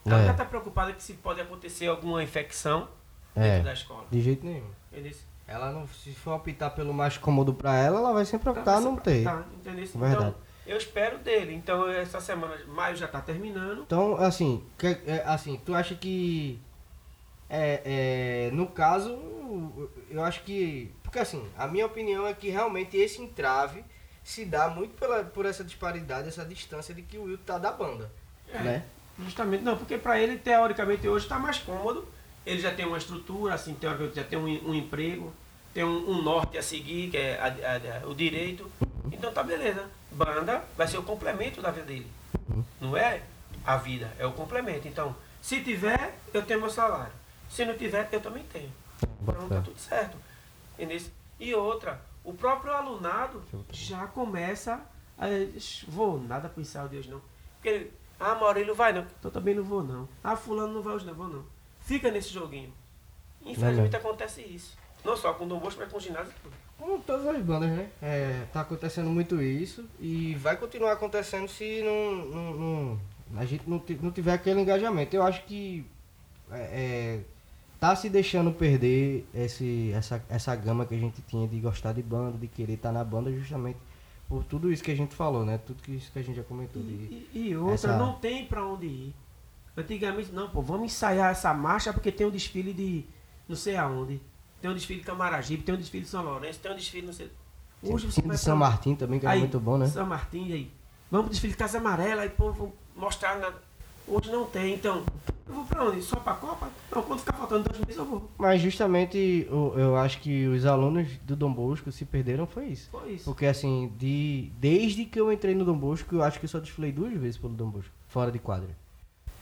Ela 0.04 0.20
É. 0.20 0.24
já 0.26 0.32
está 0.32 0.44
preocupada 0.44 0.92
que 0.92 1.02
se 1.02 1.14
pode 1.14 1.40
acontecer 1.40 1.86
alguma 1.86 2.22
infecção 2.22 2.88
É. 3.34 3.50
dentro 3.52 3.64
da 3.64 3.72
escola. 3.72 4.06
De 4.10 4.20
jeito 4.20 4.44
nenhum. 4.46 4.70
Entendeu? 4.92 5.12
Ela 5.46 5.72
não, 5.72 5.86
se 5.88 6.12
for 6.14 6.32
optar 6.34 6.70
pelo 6.70 6.94
mais 6.94 7.18
cômodo 7.18 7.52
pra 7.52 7.74
ela, 7.74 7.98
ela 7.98 8.12
vai 8.12 8.24
sempre 8.24 8.48
Ela 8.48 8.58
optar 8.58 8.74
vai 8.76 8.84
não 8.84 8.96
se 8.96 9.02
ter. 9.02 9.22
preocupar, 9.24 9.52
entendeu? 9.54 9.86
Verdade. 9.86 10.14
Então, 10.14 10.34
eu 10.70 10.76
espero 10.78 11.18
dele. 11.18 11.54
Então, 11.54 11.88
essa 11.88 12.20
semana, 12.20 12.56
maio 12.68 12.96
já 12.96 13.06
está 13.06 13.20
terminando. 13.20 13.82
Então, 13.82 14.16
assim, 14.16 14.62
que- 14.78 14.98
é, 15.06 15.22
assim, 15.26 15.60
tu 15.64 15.74
acha 15.74 15.94
que 15.94 16.58
é, 17.48 18.48
é, 18.48 18.50
no 18.54 18.66
caso, 18.68 19.18
eu 20.10 20.22
acho 20.22 20.42
que. 20.44 20.90
Porque 21.02 21.18
assim, 21.18 21.44
a 21.58 21.66
minha 21.66 21.84
opinião 21.86 22.26
é 22.26 22.32
que 22.32 22.48
realmente 22.48 22.96
esse 22.96 23.20
entrave 23.20 23.84
se 24.22 24.44
dá 24.44 24.68
muito 24.68 24.94
pela, 24.94 25.24
por 25.24 25.44
essa 25.44 25.64
disparidade, 25.64 26.28
essa 26.28 26.44
distância 26.44 26.94
de 26.94 27.02
que 27.02 27.18
o 27.18 27.24
Will 27.24 27.38
tá 27.38 27.58
da 27.58 27.72
banda. 27.72 28.10
É. 28.52 28.58
Né? 28.58 28.84
Justamente, 29.18 29.62
não, 29.64 29.76
porque 29.76 29.98
para 29.98 30.18
ele, 30.20 30.38
teoricamente, 30.38 31.06
hoje 31.08 31.24
está 31.26 31.38
mais 31.38 31.58
cômodo. 31.58 32.06
Ele 32.46 32.60
já 32.60 32.72
tem 32.72 32.86
uma 32.86 32.96
estrutura, 32.96 33.54
assim, 33.54 33.74
teoricamente, 33.74 34.16
já 34.16 34.24
tem 34.24 34.38
um, 34.38 34.70
um 34.70 34.74
emprego, 34.74 35.32
tem 35.74 35.84
um, 35.84 36.10
um 36.10 36.22
norte 36.22 36.56
a 36.56 36.62
seguir, 36.62 37.10
que 37.10 37.16
é 37.16 37.38
a- 37.38 37.46
a- 37.46 38.04
a- 38.04 38.08
o 38.08 38.14
direito. 38.14 38.70
Então 39.10 39.32
tá 39.32 39.42
beleza. 39.42 39.88
Banda 40.10 40.64
vai 40.76 40.86
ser 40.86 40.98
o 40.98 41.02
complemento 41.02 41.62
da 41.62 41.70
vida 41.70 41.86
dele. 41.86 42.10
Não 42.80 42.96
é 42.96 43.22
a 43.64 43.76
vida, 43.76 44.12
é 44.18 44.26
o 44.26 44.32
complemento. 44.32 44.88
Então, 44.88 45.14
se 45.40 45.62
tiver, 45.62 46.18
eu 46.32 46.44
tenho 46.44 46.60
meu 46.60 46.70
salário. 46.70 47.12
Se 47.48 47.64
não 47.64 47.76
tiver, 47.76 48.08
eu 48.12 48.20
também 48.20 48.44
tenho. 48.44 48.72
Então 49.22 49.48
tá 49.48 49.60
tudo 49.60 49.78
certo. 49.78 50.16
E 51.38 51.54
outra, 51.54 52.00
o 52.22 52.32
próprio 52.32 52.72
alunado 52.72 53.42
já 53.70 54.06
começa 54.06 54.80
a. 55.18 55.26
Vou 55.88 56.20
nada 56.20 56.48
pro 56.48 56.60
ensaio 56.60 56.88
de 56.88 56.98
hoje 56.98 57.10
não. 57.10 57.20
Porque, 57.56 57.90
ah, 58.18 58.34
Maurílio 58.34 58.74
vai 58.74 58.92
não. 58.92 59.06
Então 59.18 59.30
também 59.30 59.54
não 59.54 59.64
vou 59.64 59.82
não. 59.82 60.08
Ah, 60.22 60.36
fulano 60.36 60.74
não 60.74 60.82
vai 60.82 60.94
hoje 60.94 61.06
não, 61.06 61.14
vou 61.14 61.28
não. 61.28 61.44
Fica 61.80 62.10
nesse 62.10 62.28
joguinho. 62.30 62.72
Infelizmente 63.42 63.96
acontece 63.96 64.42
isso. 64.42 64.76
Não 65.04 65.16
só 65.16 65.32
com 65.32 65.44
o 65.44 65.48
Dom 65.48 65.58
Bosco, 65.58 65.80
mas 65.80 65.90
com 65.90 65.96
o 65.96 66.00
ginásio 66.00 66.30
e 66.30 66.42
tudo. 66.42 66.54
Como 66.80 66.98
todas 67.00 67.26
as 67.26 67.42
bandas, 67.42 67.68
né? 67.70 67.88
É, 68.00 68.44
tá 68.52 68.62
acontecendo 68.62 69.10
muito 69.10 69.40
isso 69.42 69.84
e 70.00 70.34
vai 70.36 70.56
continuar 70.56 70.92
acontecendo 70.92 71.46
se 71.48 71.82
não, 71.82 72.14
não- 72.26 72.54
não- 72.56 73.00
a 73.36 73.44
gente 73.44 73.68
não, 73.68 73.80
não 74.02 74.10
tiver 74.10 74.32
aquele 74.32 74.60
engajamento. 74.60 75.14
Eu 75.14 75.22
acho 75.22 75.44
que 75.44 75.84
é, 76.50 76.56
é, 76.58 77.20
tá 77.78 77.94
se 77.94 78.08
deixando 78.08 78.50
perder 78.50 79.26
esse, 79.34 79.92
essa, 79.94 80.24
essa 80.28 80.56
gama 80.56 80.86
que 80.86 80.94
a 80.94 80.98
gente 80.98 81.20
tinha 81.28 81.46
de 81.46 81.60
gostar 81.60 81.92
de 81.92 82.02
banda, 82.02 82.38
de 82.38 82.48
querer 82.48 82.72
estar 82.74 82.90
na 82.92 83.04
banda 83.04 83.30
justamente 83.30 83.78
por 84.28 84.42
tudo 84.44 84.72
isso 84.72 84.82
que 84.82 84.90
a 84.90 84.96
gente 84.96 85.14
falou, 85.14 85.44
né? 85.44 85.58
Tudo 85.66 85.82
que 85.82 85.92
isso 85.92 86.10
que 86.10 86.18
a 86.18 86.22
gente 86.22 86.36
já 86.36 86.42
comentou. 86.42 86.82
De, 86.82 86.88
E, 86.88 87.30
e 87.34 87.56
outra, 87.56 87.74
Essa- 87.74 87.96
não 87.98 88.14
tem 88.14 88.46
pra 88.46 88.64
onde 88.64 88.86
ir. 88.86 89.14
Antigamente, 89.76 90.32
não, 90.32 90.48
pô, 90.50 90.60
vamos 90.62 90.86
ensaiar 90.92 91.30
essa 91.30 91.52
marcha 91.54 91.92
porque 91.92 92.10
tem 92.10 92.26
um 92.26 92.30
desfile 92.30 92.72
de 92.72 93.04
não 93.48 93.54
sei 93.56 93.76
aonde. 93.76 94.20
Tem 94.60 94.70
um 94.70 94.74
desfile 94.74 95.00
de 95.00 95.06
Camaragibe, 95.06 95.62
tem 95.62 95.74
um 95.74 95.78
desfile 95.78 96.04
de 96.04 96.10
São 96.10 96.22
Lourenço, 96.22 96.58
tem 96.60 96.70
um 96.72 96.76
desfile 96.76 97.06
não 97.06 97.12
sei. 97.12 97.30
Hoje 97.82 98.06
você 98.06 98.20
vai 98.20 98.36
de 98.36 98.42
São 98.42 98.58
pra- 98.58 98.68
Martin 98.68 98.94
também, 98.94 99.18
que 99.18 99.24
era 99.26 99.34
Aí, 99.34 99.40
muito 99.40 99.58
bom, 99.58 99.78
né? 99.78 99.86
São 99.86 100.04
Martin, 100.06 100.52
aí. 100.52 100.70
Vamos 101.10 101.26
pro 101.26 101.30
desfile 101.32 101.52
de 101.52 101.58
Casa 101.58 101.78
Amarela, 101.78 102.22
aí 102.22 102.28
pô, 102.28 102.52
vou 102.52 102.74
mostrar 102.94 103.38
na... 103.38 103.50
Hoje 104.06 104.30
não 104.30 104.44
tem, 104.44 104.74
então. 104.74 105.04
Eu 105.48 105.54
vou 105.54 105.64
pra 105.64 105.84
onde? 105.84 106.02
Só 106.02 106.16
pra 106.16 106.34
Copa? 106.34 106.68
Não, 106.94 107.02
quando 107.02 107.20
ficar 107.20 107.32
faltando 107.34 107.68
dois 107.68 107.78
meses 107.80 107.96
eu 107.96 108.04
vou. 108.04 108.28
Mas 108.38 108.60
justamente 108.60 109.46
o- 109.50 109.72
eu 109.78 109.96
acho 109.96 110.20
que 110.20 110.46
os 110.46 110.66
alunos 110.66 111.08
do 111.22 111.34
Dom 111.36 111.52
Bosco 111.52 111.90
se 111.90 112.04
perderam 112.04 112.46
foi 112.46 112.66
isso. 112.66 112.88
Foi 112.90 113.12
isso. 113.12 113.24
Porque 113.24 113.46
assim, 113.46 113.92
de, 113.98 114.50
desde 114.58 115.04
que 115.04 115.18
eu 115.20 115.32
entrei 115.32 115.54
no 115.54 115.64
Dom 115.64 115.76
Bosco, 115.78 116.14
eu 116.16 116.22
acho 116.22 116.38
que 116.38 116.44
eu 116.44 116.48
só 116.50 116.58
desfilei 116.58 116.92
duas 116.92 117.12
vezes 117.14 117.36
pelo 117.38 117.52
Dom 117.54 117.70
Bosco, 117.70 117.90
fora 118.08 118.30
de 118.30 118.38
quadra. 118.38 118.68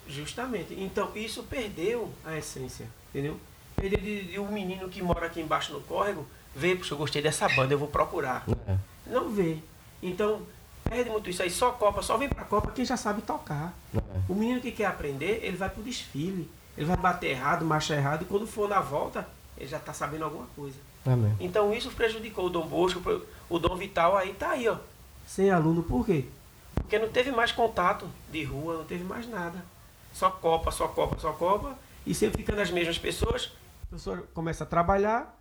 Justamente. 0.07 0.75
Então, 0.79 1.11
isso 1.15 1.43
perdeu 1.45 2.09
a 2.25 2.37
essência, 2.37 2.87
entendeu? 3.11 3.37
De, 3.81 4.23
de 4.25 4.39
um 4.39 4.51
menino 4.51 4.89
que 4.89 5.03
mora 5.03 5.27
aqui 5.27 5.41
embaixo 5.41 5.73
no 5.73 5.81
córrego, 5.81 6.27
vê, 6.55 6.75
puxa, 6.75 6.95
eu 6.95 6.99
gostei 6.99 7.23
dessa 7.23 7.49
banda, 7.49 7.75
eu 7.75 7.79
vou 7.79 7.89
procurar. 7.89 8.45
É. 8.67 8.77
Não 9.07 9.31
vê. 9.31 9.59
Então, 10.03 10.43
perde 10.85 11.11
muito 11.11 11.31
isso 11.31 11.43
aí. 11.43 11.51
Só 11.51 11.71
Copa, 11.71 12.03
só 12.03 12.17
vem 12.17 12.29
pra 12.29 12.45
Copa 12.45 12.73
quem 12.73 12.85
já 12.85 12.97
sabe 12.97 13.23
tocar. 13.23 13.73
É. 13.95 14.01
O 14.29 14.35
menino 14.35 14.61
que 14.61 14.73
quer 14.73 14.87
aprender, 14.87 15.41
ele 15.43 15.57
vai 15.57 15.69
pro 15.69 15.83
desfile. 15.83 16.51
Ele 16.77 16.87
vai 16.87 16.97
bater 16.97 17.31
errado, 17.31 17.65
marcha 17.65 17.95
errado, 17.95 18.23
e 18.23 18.25
quando 18.25 18.47
for 18.47 18.69
na 18.69 18.81
volta, 18.81 19.27
ele 19.57 19.69
já 19.69 19.79
tá 19.79 19.93
sabendo 19.93 20.25
alguma 20.25 20.47
coisa. 20.55 20.77
É. 21.07 21.11
Então 21.41 21.73
isso 21.73 21.91
prejudicou 21.91 22.47
o 22.47 22.51
Dom 22.51 22.67
Bosco, 22.67 23.01
o 23.49 23.59
Dom 23.59 23.77
Vital 23.77 24.17
aí 24.17 24.33
tá 24.33 24.51
aí, 24.51 24.69
ó. 24.69 24.77
Sem 25.27 25.51
aluno, 25.51 25.83
por 25.83 26.07
quê? 26.07 26.25
Porque 26.75 26.99
não 26.99 27.09
teve 27.09 27.31
mais 27.33 27.53
contato 27.53 28.07
de 28.31 28.45
rua, 28.45 28.79
não 28.79 28.85
teve 28.85 29.05
mais 29.05 29.29
nada. 29.29 29.65
Só 30.13 30.31
Copa, 30.31 30.71
só 30.71 30.89
Copa, 30.89 31.19
só 31.19 31.33
Copa. 31.33 31.77
E 32.07 32.15
sempre 32.15 32.39
ficando 32.39 32.61
as 32.61 32.71
mesmas 32.71 32.97
pessoas. 32.97 33.53
Pessoa 33.91 34.23
começa 34.35 34.65
a 34.65 34.67
trabalhar. 34.67 35.35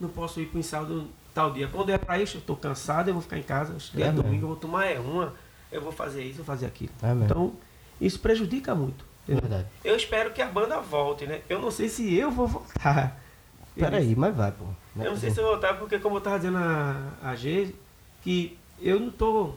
Não 0.00 0.08
posso 0.08 0.40
ir 0.40 0.46
pro 0.46 0.58
ensaio 0.58 0.86
do 0.86 1.08
tal 1.34 1.52
dia. 1.52 1.68
Quando 1.68 1.90
é 1.90 1.98
pra 1.98 2.18
isso, 2.18 2.38
eu 2.38 2.40
tô 2.40 2.56
cansado, 2.56 3.08
eu 3.08 3.14
vou 3.14 3.22
ficar 3.22 3.38
em 3.38 3.42
casa. 3.42 3.76
É 3.98 4.10
domingo 4.10 4.44
eu 4.44 4.48
vou 4.48 4.56
tomar 4.56 4.86
é 4.86 4.98
uma. 4.98 5.34
Eu 5.70 5.80
vou 5.80 5.92
fazer 5.92 6.22
isso, 6.22 6.40
eu 6.40 6.44
vou 6.44 6.46
fazer 6.46 6.66
aquilo. 6.66 6.92
É. 7.02 7.12
Então, 7.24 7.52
isso 8.00 8.18
prejudica 8.20 8.74
muito. 8.74 9.04
É 9.28 9.34
verdade. 9.34 9.68
Eu 9.84 9.94
espero 9.94 10.32
que 10.32 10.42
a 10.42 10.46
banda 10.46 10.80
volte, 10.80 11.26
né? 11.26 11.42
Eu 11.48 11.60
não 11.60 11.70
sei 11.70 11.88
se 11.88 12.14
eu 12.14 12.30
vou 12.30 12.46
voltar. 12.46 13.20
Peraí, 13.76 14.14
mas 14.16 14.34
vai, 14.34 14.52
pô. 14.52 14.64
Eu 14.96 15.12
não 15.12 15.16
sei 15.16 15.30
se 15.30 15.38
eu 15.38 15.44
vou 15.44 15.52
voltar, 15.52 15.74
porque 15.78 15.98
como 15.98 16.16
eu 16.16 16.20
tava 16.20 16.38
dizendo 16.38 16.58
a, 16.58 17.12
a 17.22 17.34
G, 17.36 17.74
que 18.22 18.58
eu 18.80 18.98
não 18.98 19.10
tô 19.10 19.54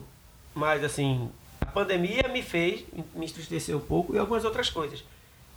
mais 0.54 0.84
assim. 0.84 1.30
A 1.60 1.66
pandemia 1.66 2.28
me 2.28 2.42
fez 2.42 2.84
me 3.14 3.26
entristecer 3.26 3.76
um 3.76 3.80
pouco 3.80 4.14
e 4.14 4.18
algumas 4.18 4.44
outras 4.44 4.70
coisas. 4.70 5.04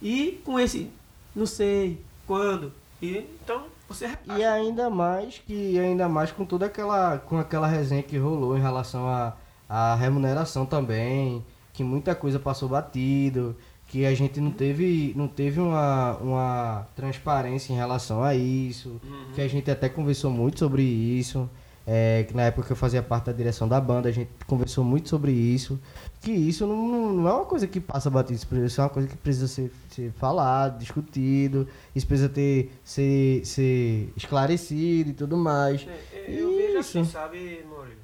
E 0.02 0.42
com 0.44 0.60
esse, 0.60 0.92
não 1.36 1.46
sei 1.46 2.02
quando. 2.30 2.72
E, 3.02 3.26
então, 3.44 3.64
você 3.88 4.08
E 4.38 4.44
ainda 4.44 4.90
mais 4.90 5.40
que 5.40 5.80
ainda 5.80 6.08
mais 6.08 6.32
com 6.32 6.46
toda 6.46 6.66
aquela 6.68 7.18
com 7.18 7.38
aquela 7.40 7.66
resenha 7.68 8.04
que 8.04 8.18
rolou 8.18 8.56
em 8.58 8.62
relação 8.62 9.08
à 9.08 9.34
à 9.68 9.96
remuneração 9.96 10.66
também, 10.66 11.44
que 11.74 11.84
muita 11.84 12.14
coisa 12.14 12.38
passou 12.40 12.68
batido, 12.70 13.56
que 13.88 14.06
a 14.06 14.14
gente 14.14 14.40
não 14.42 14.52
teve 14.52 15.14
não 15.16 15.28
teve 15.28 15.60
uma, 15.60 16.18
uma 16.18 16.88
transparência 16.96 17.74
em 17.74 17.76
relação 17.76 18.22
a 18.24 18.36
isso, 18.36 18.90
Uhum. 19.04 19.32
que 19.34 19.42
a 19.42 19.48
gente 19.48 19.70
até 19.72 19.88
conversou 19.90 20.30
muito 20.32 20.60
sobre 20.60 20.84
isso. 20.84 21.50
É, 21.92 22.24
que 22.28 22.36
na 22.36 22.44
época 22.44 22.68
que 22.68 22.72
eu 22.74 22.78
fazia 22.78 23.02
parte 23.02 23.26
da 23.26 23.32
direção 23.32 23.68
da 23.68 23.82
banda, 23.82 24.08
a 24.10 24.12
gente 24.12 24.30
conversou 24.46 24.84
muito 24.84 25.10
sobre 25.10 25.32
isso. 25.32 25.80
Que 26.22 26.32
isso 26.32 26.68
não, 26.68 27.12
não- 27.14 27.28
é 27.28 27.34
uma 27.34 27.46
coisa 27.46 27.66
que 27.66 27.80
passa 27.80 28.10
batido, 28.12 28.36
isso 28.36 28.70
ser 28.70 28.82
uma 28.82 28.90
coisa 28.90 29.08
que 29.08 29.18
precisa 29.18 29.48
ser, 29.48 29.72
ser 29.90 30.12
falado, 30.12 30.78
discutido, 30.78 31.68
isso 31.96 32.06
precisa 32.06 32.30
ter, 32.30 32.72
ser, 32.84 33.44
ser 33.44 34.14
esclarecido 34.16 35.10
e 35.10 35.14
tudo 35.14 35.36
mais. 35.36 35.88
É, 36.14 36.26
eu 36.28 36.56
vejo 36.56 36.78
assim, 36.78 37.04
sabe, 37.06 37.66
Maurílio? 37.68 37.98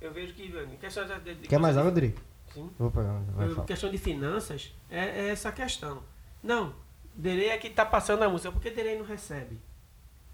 Eu 0.00 0.12
vejo 0.12 0.32
que 0.34 0.52
questão 0.80 1.04
de, 1.06 1.34
de, 1.34 1.46
Quer 1.46 1.58
mais 1.60 1.76
água, 1.76 1.92
de- 1.92 2.00
Dri? 2.00 2.14
Sim. 2.52 2.68
Vou 2.76 2.90
pegar, 2.90 3.20
vai 3.36 3.46
Eu- 3.48 3.62
questão 3.62 3.90
de 3.90 3.98
finanças 3.98 4.74
é, 4.90 5.04
é 5.26 5.28
essa 5.28 5.52
questão. 5.52 5.98
Não, 6.42 6.72
Derei 7.14 7.50
é 7.50 7.58
que 7.58 7.68
tá 7.70 7.84
passando 7.84 8.22
a 8.24 8.28
música, 8.28 8.50
porque 8.50 8.70
Derei 8.70 8.98
não 8.98 9.04
recebe. 9.04 9.58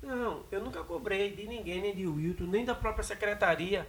Não, 0.06 0.42
eu 0.52 0.62
nunca 0.62 0.82
cobrei 0.84 1.34
de 1.34 1.46
ninguém, 1.48 1.80
nem 1.82 1.94
de 1.94 2.06
Wilton, 2.06 2.44
nem 2.44 2.64
da 2.64 2.74
própria 2.74 3.02
secretaria. 3.02 3.86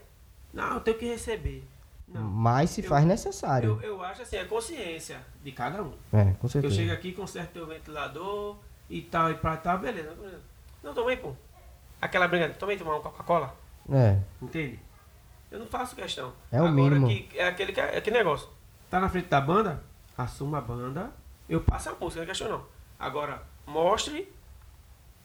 Não, 0.54 0.74
eu 0.76 0.80
tenho 0.80 0.98
que 0.98 1.06
receber. 1.06 1.64
Não. 2.08 2.22
Mas 2.22 2.72
se 2.72 2.82
Eu- 2.84 2.90
faz 2.90 3.06
necessário. 3.06 3.80
Eu, 3.84 3.98
eu 3.98 4.04
acho 4.04 4.22
assim, 4.24 4.38
é 4.38 4.46
consciência 4.46 5.20
de 5.44 5.52
cada 5.52 5.84
um. 5.84 5.94
É, 6.14 6.34
com 6.34 6.48
Eu 6.48 6.50
certeza. 6.50 6.76
chego 6.76 6.92
aqui, 6.94 7.12
conserto 7.12 7.52
teu 7.52 7.68
ventilador 7.68 8.58
e 8.90 9.02
tal, 9.02 9.30
e 9.30 9.36
pra 9.36 9.58
tal, 9.58 9.78
beleza. 9.80 10.16
Não, 10.82 10.94
tomei, 10.94 11.18
pô. 11.18 11.34
Aquela 12.02 12.28
brincadeira, 12.28 12.58
tomei 12.60 12.78
tomar 12.78 12.94
uma 12.94 13.02
Coca-Cola. 13.02 13.56
É, 13.92 14.20
Entende? 14.42 14.80
Eu 15.52 15.60
não 15.60 15.68
faço 15.68 15.96
questão. 15.96 16.34
É 16.52 16.62
o 16.62 16.66
Agora, 16.66 16.72
mínimo. 16.72 17.08
Que, 17.08 17.38
é 17.38 17.48
aquele, 17.48 17.72
que- 17.74 17.80
é 17.80 17.98
aquele 17.98 18.18
negócio. 18.18 18.50
Tá 18.90 19.00
na 19.00 19.10
frente 19.10 19.28
da 19.28 19.40
banda? 19.42 19.84
Assuma 20.18 20.58
a 20.58 20.62
banda. 20.62 21.12
Eu 21.48 21.62
passo 21.62 21.90
a 21.90 21.94
música, 21.94 22.18
não 22.22 22.24
é 22.24 22.28
questão 22.28 22.50
não. 22.50 22.66
Agora, 23.00 23.44
mostre 23.66 24.32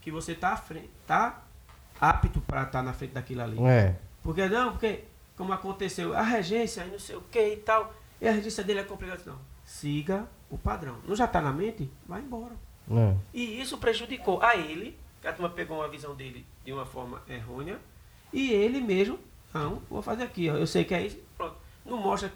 que 0.03 0.11
você 0.11 0.35
tá, 0.35 0.55
frente, 0.57 0.91
tá 1.07 1.43
apto 2.01 2.41
para 2.43 2.65
estar 2.65 2.83
na 2.83 2.93
frente 2.93 3.13
daquilo 3.13 3.43
ali. 3.43 3.57
é. 3.65 3.97
Porque 4.23 4.47
não, 4.49 4.73
porque 4.73 5.05
como 5.37 5.53
aconteceu, 5.53 6.15
a 6.17 6.23
regência, 6.23 6.85
não 6.85 6.99
sei 6.99 7.17
o 7.17 7.23
que 7.23 7.55
e 7.55 7.57
tal, 7.57 7.93
e 8.21 8.29
a 8.29 8.33
regência 8.33 8.63
dele 8.63 8.81
é 8.81 8.85
complicada. 8.85 9.21
Não. 9.27 9.39
Siga 9.65 10.29
o 10.51 10.59
padrão. 10.59 10.99
Não 11.09 11.17
já 11.17 11.27
tá 11.27 11.41
na 11.41 11.53
mente? 11.53 11.91
Vai 12.07 12.21
embora. 12.21 12.55
é. 12.91 13.17
E 13.33 13.61
isso 13.61 13.79
prejudicou 13.79 14.41
a 14.43 14.55
ele, 14.57 14.97
que 15.21 15.27
a 15.27 15.33
turma 15.33 15.51
pegou 15.51 15.79
uma 15.79 15.89
visão 15.89 16.15
dele 16.15 16.47
de 16.65 16.73
uma 16.73 16.85
forma 16.87 17.23
errônea, 17.29 17.79
e 18.33 18.53
ele 18.53 18.81
mesmo 18.81 19.19
Não, 19.55 19.83
vou 19.91 20.01
fazer 20.03 20.23
aqui, 20.25 20.49
ó. 20.49 20.55
Eu 20.57 20.67
sei 20.67 20.85
que 20.85 20.95
é 20.95 21.05
isso. 21.07 21.19
Pronto. 21.37 21.57
Não 21.85 21.99
mostra 21.99 22.33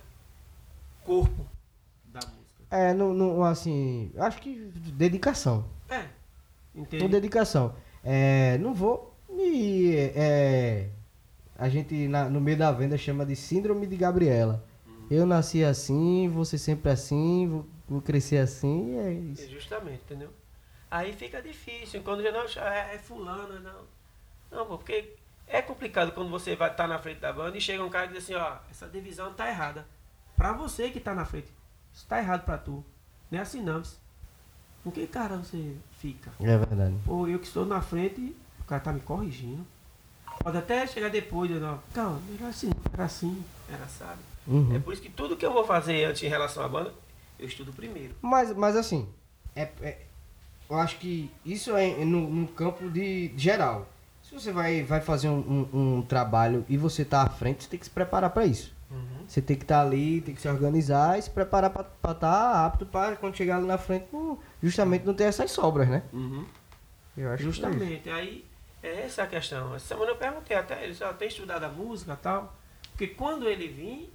corpo 1.05 1.47
da 2.07 2.21
música. 2.21 2.65
É, 2.71 2.93
não, 2.93 3.15
não, 3.15 3.43
assim, 3.45 4.13
acho 4.19 4.39
que 4.43 4.55
dedicação. 4.93 5.65
É. 6.77 6.79
Com 6.79 6.83
Entende? 6.83 7.09
dedicação. 7.09 7.75
É, 8.05 8.59
não 8.59 8.75
vou 8.75 9.15
me. 9.29 9.95
É, 9.97 10.89
a 11.59 11.69
gente 11.69 12.07
na- 12.09 12.29
no 12.29 12.41
meio 12.41 12.57
da 12.59 12.71
venda 12.71 12.97
chama 12.99 13.25
de 13.25 13.35
síndrome 13.35 13.87
de 13.87 13.97
Gabriela. 13.97 14.65
Eu 15.11 15.25
nasci 15.25 15.65
assim, 15.65 16.29
vou 16.29 16.45
ser 16.45 16.59
sempre 16.59 16.91
assim, 16.91 17.49
vou, 17.49 17.67
vou 17.89 18.03
crescer 18.03 18.39
assim, 18.39 18.95
e 18.95 18.97
é 18.97 19.09
É, 19.09 19.13
isso. 19.13 19.51
Justamente, 19.51 20.03
entendeu? 20.05 20.31
Aí 20.91 21.13
fica 21.13 21.41
difícil, 21.41 22.03
quando 22.03 22.23
já 22.23 22.33
não 22.33 22.41
é, 22.43 22.95
é 22.95 22.99
fulano, 22.99 23.61
não. 23.61 23.81
Não, 24.51 24.67
porque 24.67 25.15
é 25.47 25.63
complicado 25.63 26.13
quando 26.13 26.29
você 26.31 26.57
vai 26.57 26.71
estar 26.71 26.89
na 26.89 26.99
frente 26.99 27.21
da 27.21 27.33
banda 27.33 27.57
e 27.57 27.61
chega 27.61 27.85
um 27.85 27.89
cara 27.91 28.07
e 28.07 28.09
diz 28.15 28.25
assim, 28.25 28.35
ó, 28.35 28.57
essa 28.71 28.89
divisão 28.89 29.33
tá 29.33 29.49
errada. 29.49 29.87
Pra 30.37 30.53
você 30.53 30.91
que 30.91 30.99
tá 31.01 31.15
na 31.15 31.25
frente. 31.25 31.49
Isso 31.93 32.07
tá 32.09 32.19
errado 32.19 32.45
pra 32.45 32.59
tu. 32.59 32.85
Não 33.31 33.39
é 33.39 33.43
assim 33.43 33.63
não. 33.63 33.81
isso. 33.81 34.01
Com 34.87 34.93
que 34.93 35.05
cara 35.09 35.37
você 35.39 35.75
fica? 35.99 36.31
É 36.41 36.57
verdade. 36.57 36.95
Pô, 37.05 37.27
eu 37.27 37.41
que 37.41 37.47
estou 37.49 37.67
na 37.67 37.81
frente, 37.83 38.37
o 38.61 38.65
cara 38.65 38.81
tá 38.81 38.93
me 38.93 39.01
corrigindo. 39.01 39.67
Pode 40.45 40.57
até 40.59 40.87
chegar 40.87 41.09
depois, 41.11 41.51
eu 41.51 41.59
não, 41.59 41.81
calma, 41.93 42.21
era 42.39 42.47
assim, 42.51 42.71
era 42.93 43.05
assim, 43.05 43.43
era 43.69 43.83
assado. 43.83 44.21
Uhum. 44.47 44.77
É 44.77 44.79
por 44.79 44.93
isso 44.93 45.03
que 45.03 45.11
tudo 45.11 45.37
que 45.37 45.45
eu 45.45 45.53
vou 45.53 45.67
fazer 45.67 46.05
antes 46.05 46.23
em 46.23 46.29
relação 46.29 46.63
à 46.65 46.69
banda, 46.69 46.95
eu 47.37 47.49
estudo 47.49 47.73
primeiro. 47.73 48.15
Mas, 48.23 48.55
mas 48.57 48.77
assim, 48.77 49.09
é, 49.57 49.63
é- 49.83 50.03
eu 50.71 50.79
acho 50.79 50.99
que 50.99 51.29
isso 51.45 51.75
é 51.77 52.05
no, 52.05 52.31
no 52.31 52.47
campo 52.47 52.89
de 52.89 53.33
geral. 53.37 53.89
Se 54.23 54.35
você 54.35 54.53
vai, 54.53 54.85
vai 54.85 55.01
fazer 55.01 55.29
um, 55.29 55.69
um- 55.73 55.97
um 55.99 56.03
trabalho 56.03 56.65
e 56.69 56.77
você 56.77 57.05
tá 57.05 57.23
à 57.23 57.29
frente, 57.29 57.65
você 57.65 57.71
tem 57.71 57.79
que 57.81 57.87
se 57.87 57.91
preparar 57.91 58.31
para 58.31 58.47
isso. 58.47 58.73
Você 59.27 59.43
tem 59.43 59.57
que 59.57 59.65
estar 59.65 59.81
ali, 59.83 60.21
tem 60.21 60.35
que 60.35 60.41
se 60.41 60.49
organizar 60.49 61.19
e 61.19 61.23
se 61.23 61.31
preparar 61.31 61.71
para 61.71 62.13
estar 62.13 62.65
apto 62.67 62.87
para 62.87 63.17
quando 63.17 63.37
chegar 63.37 63.57
ali 63.57 63.67
na 63.67 63.77
frente, 63.77 64.07
não- 64.13 64.39
justamente 64.63 65.05
não 65.05 65.13
ter 65.15 65.25
essas 65.25 65.51
sobras, 65.51 65.89
né? 65.89 66.03
Uhum. 66.13 66.45
Eu 67.17 67.31
acho 67.33 67.43
que 67.43 67.49
é. 67.49 67.53
Justamente, 67.53 68.09
aí 68.11 68.45
é 68.83 69.01
essa 69.07 69.25
a 69.25 69.27
questão. 69.27 69.75
Essa 69.75 69.89
semana 69.89 70.13
eu 70.13 70.17
perguntei 70.17 70.57
até 70.57 70.85
ele, 70.85 70.97
ó, 71.03 71.13
tem 71.13 71.27
estudado 71.29 71.65
a 71.65 71.69
música 71.69 72.13
e 72.13 72.17
tal. 72.17 72.55
Porque 72.93 73.09
quando 73.09 73.49
ele 73.49 73.67
vir, 73.69 74.13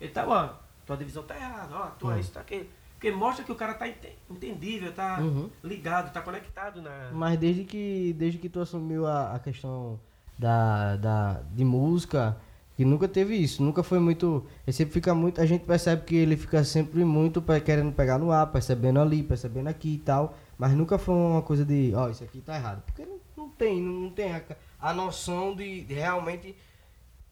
ele 0.00 0.10
tá, 0.12 0.24
ó, 0.26 0.50
tua 0.86 0.96
divisão 0.96 1.24
tá 1.24 1.34
errada, 1.36 1.74
ó, 1.74 1.86
tua 1.98 2.14
Hum. 2.14 2.18
isso 2.20 2.30
tá 2.32 2.40
aqui. 2.40 2.70
Porque 2.94 3.10
mostra 3.12 3.44
que 3.44 3.52
o 3.52 3.54
cara 3.56 3.74
tá 3.74 3.86
ente- 3.88 4.16
entendível, 4.30 4.92
tá 4.92 5.18
Uhum. 5.20 5.50
ligado, 5.62 6.12
tá 6.12 6.20
conectado 6.20 6.80
na. 6.82 7.10
Mas 7.12 7.38
desde 7.38 7.64
que, 7.64 8.12
desde 8.18 8.38
que 8.38 8.48
tu 8.48 8.60
assumiu 8.60 9.06
a, 9.06 9.34
a 9.34 9.38
questão 9.38 9.98
da, 10.38 10.96
da, 10.96 11.40
de 11.52 11.64
música, 11.64 12.36
que 12.78 12.84
nunca 12.84 13.08
teve 13.08 13.34
isso, 13.34 13.60
nunca 13.60 13.82
foi 13.82 13.98
muito. 13.98 14.46
Ele 14.64 14.72
sempre 14.72 14.94
fica 14.94 15.12
muito. 15.12 15.40
A 15.40 15.44
gente 15.46 15.64
percebe 15.64 16.04
que 16.04 16.14
ele 16.14 16.36
fica 16.36 16.62
sempre 16.62 17.04
muito 17.04 17.42
querendo 17.64 17.90
pegar 17.92 18.18
no 18.18 18.30
ar, 18.30 18.46
percebendo 18.52 19.00
ali, 19.00 19.20
percebendo 19.20 19.66
aqui 19.66 19.94
e 19.94 19.98
tal. 19.98 20.32
Mas 20.56 20.70
nunca 20.74 20.96
foi 20.96 21.12
uma 21.12 21.42
coisa 21.42 21.64
de, 21.64 21.92
ó, 21.96 22.08
isso 22.08 22.22
aqui 22.22 22.40
tá 22.40 22.54
errado. 22.54 22.80
Porque 22.86 23.04
não, 23.04 23.18
não 23.36 23.48
tem, 23.48 23.82
não, 23.82 23.92
não 24.02 24.10
tem 24.10 24.32
a, 24.32 24.42
a 24.80 24.94
noção 24.94 25.56
de, 25.56 25.80
de 25.82 25.94
realmente. 25.94 26.54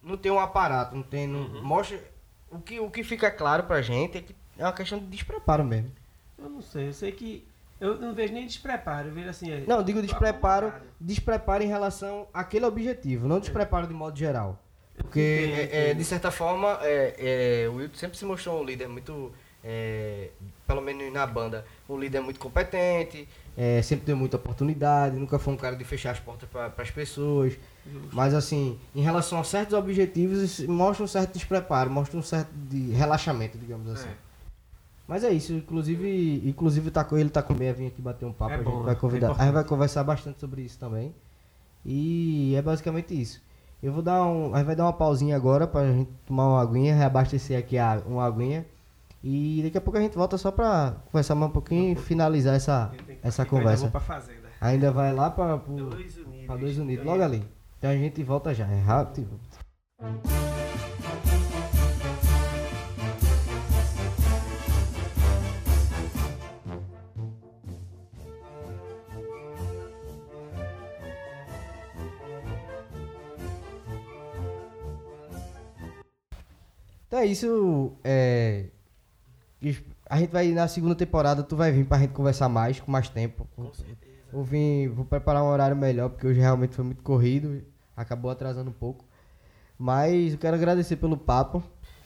Não 0.02 0.16
tem 0.16 0.32
um 0.32 0.40
aparato, 0.40 0.96
não 0.96 1.04
tem. 1.04 1.28
Não, 1.28 1.42
Uhum. 1.42 1.62
Mostra. 1.62 2.02
O 2.50 2.58
que, 2.58 2.80
o 2.80 2.90
que 2.90 3.04
fica 3.04 3.30
claro 3.30 3.62
pra 3.62 3.80
gente 3.80 4.18
é 4.18 4.20
que 4.22 4.34
é 4.58 4.64
uma 4.64 4.72
questão 4.72 4.98
de 4.98 5.06
despreparo 5.06 5.64
mesmo. 5.64 5.92
Eu 6.36 6.50
não 6.50 6.60
sei, 6.60 6.88
eu 6.88 6.92
sei 6.92 7.12
que. 7.12 7.46
Eu 7.80 8.00
não 8.00 8.12
vejo 8.14 8.32
nem 8.34 8.46
despreparo, 8.48 9.10
eu 9.10 9.14
vejo 9.14 9.28
assim. 9.28 9.48
é- 9.52 9.64
Não, 9.64 9.76
eu 9.76 9.84
digo 9.84 10.02
despreparo, 10.02 10.72
despreparo 11.00 11.62
em 11.62 11.68
relação 11.68 12.26
àquele 12.34 12.64
objetivo, 12.66 13.28
não 13.28 13.38
despreparo 13.38 13.86
de 13.86 13.94
modo 13.94 14.18
geral. 14.18 14.60
Porque, 14.96 15.68
é, 15.70 15.90
é, 15.90 15.94
de 15.94 16.04
certa 16.04 16.30
forma, 16.30 16.78
é, 16.82 17.64
é, 17.64 17.68
o 17.68 17.76
Wilton 17.76 17.96
sempre 17.96 18.16
se 18.16 18.24
mostrou 18.24 18.60
um 18.60 18.64
líder 18.64 18.88
muito, 18.88 19.30
é, 19.62 20.30
pelo 20.66 20.80
menos 20.80 21.12
na 21.12 21.26
banda, 21.26 21.66
um 21.88 21.98
líder 21.98 22.20
muito 22.20 22.40
competente, 22.40 23.28
é, 23.56 23.82
sempre 23.82 24.06
deu 24.06 24.16
muita 24.16 24.36
oportunidade, 24.36 25.16
nunca 25.16 25.38
foi 25.38 25.52
um 25.54 25.56
cara 25.56 25.76
de 25.76 25.84
fechar 25.84 26.12
as 26.12 26.20
portas 26.20 26.48
para 26.48 26.72
as 26.78 26.90
pessoas. 26.90 27.58
Justo. 27.90 28.08
Mas, 28.16 28.34
assim, 28.34 28.78
em 28.94 29.02
relação 29.02 29.38
a 29.38 29.44
certos 29.44 29.74
objetivos, 29.74 30.38
isso 30.40 30.70
mostra 30.70 31.04
um 31.04 31.08
certo 31.08 31.32
despreparo, 31.32 31.90
mostra 31.90 32.18
um 32.18 32.22
certo 32.22 32.50
de 32.52 32.90
relaxamento, 32.92 33.58
digamos 33.58 33.88
assim. 33.90 34.08
É. 34.08 34.26
Mas 35.06 35.22
é 35.22 35.30
isso, 35.30 35.52
inclusive, 35.52 36.42
inclusive 36.44 36.90
tá 36.90 37.04
com 37.04 37.16
ele, 37.16 37.30
tá 37.30 37.42
com 37.42 37.54
bem 37.54 37.68
a 37.70 37.72
vir 37.72 37.86
aqui 37.86 38.02
bater 38.02 38.24
um 38.24 38.32
papo, 38.32 38.54
a 38.54 38.56
gente 38.56 38.64
bom, 38.64 38.82
vai 38.82 38.96
convidar, 38.96 39.30
a 39.30 39.44
gente 39.44 39.52
vai 39.52 39.64
conversar 39.64 40.02
bastante 40.02 40.40
sobre 40.40 40.62
isso 40.62 40.78
também. 40.78 41.14
E 41.84 42.54
é 42.56 42.62
basicamente 42.62 43.18
isso. 43.18 43.40
Eu 43.82 43.92
vou 43.92 44.02
dar 44.02 44.24
um, 44.24 44.54
a 44.54 44.58
gente 44.58 44.66
vai 44.66 44.76
dar 44.76 44.84
uma 44.84 44.92
pausinha 44.92 45.36
agora 45.36 45.66
pra 45.66 45.84
gente 45.92 46.10
tomar 46.26 46.48
uma 46.48 46.62
aguinha, 46.62 46.94
reabastecer 46.94 47.58
aqui 47.58 47.78
a, 47.78 48.02
uma 48.06 48.24
aguinha. 48.24 48.66
E 49.22 49.60
daqui 49.64 49.76
a 49.78 49.80
pouco 49.80 49.98
a 49.98 50.00
gente 50.02 50.16
volta 50.16 50.38
só 50.38 50.50
pra 50.50 50.96
conversar 51.10 51.34
mais 51.34 51.50
um 51.50 51.52
pouquinho 51.52 51.92
e 51.92 51.96
finalizar 51.96 52.54
essa, 52.54 52.92
essa 53.22 53.42
ainda 53.42 53.50
conversa. 53.50 53.90
fazenda. 54.00 54.46
Ainda 54.60 54.90
vai 54.92 55.12
lá 55.12 55.30
pra, 55.30 55.58
pro, 55.58 55.74
Dois 55.90 56.16
unidos. 56.16 56.46
pra 56.46 56.56
Dois 56.56 56.78
Unidos, 56.78 57.04
logo 57.04 57.22
ali. 57.22 57.44
Então 57.78 57.90
a 57.90 57.96
gente 57.96 58.22
volta 58.22 58.54
já, 58.54 58.66
é 58.66 58.80
rápido. 58.80 59.28
Então 77.06 77.18
é 77.20 77.26
isso. 77.26 77.96
É, 78.04 78.66
a 80.08 80.18
gente 80.18 80.30
vai 80.30 80.48
na 80.48 80.68
segunda 80.68 80.94
temporada, 80.94 81.42
tu 81.42 81.56
vai 81.56 81.72
vir 81.72 81.84
pra 81.86 81.98
gente 81.98 82.12
conversar 82.12 82.48
mais, 82.48 82.80
com 82.80 82.90
mais 82.90 83.08
tempo. 83.08 83.48
Com 83.56 83.72
certeza. 83.72 84.16
Vou 84.32 84.44
vir, 84.44 84.88
vou 84.88 85.04
preparar 85.04 85.42
um 85.42 85.46
horário 85.48 85.76
melhor, 85.76 86.10
porque 86.10 86.26
hoje 86.26 86.40
realmente 86.40 86.74
foi 86.74 86.84
muito 86.84 87.02
corrido, 87.02 87.62
acabou 87.96 88.30
atrasando 88.30 88.70
um 88.70 88.74
pouco. 88.74 89.04
Mas 89.78 90.32
eu 90.32 90.38
quero 90.38 90.56
agradecer 90.56 90.96
pelo 90.96 91.16
papo. 91.16 91.62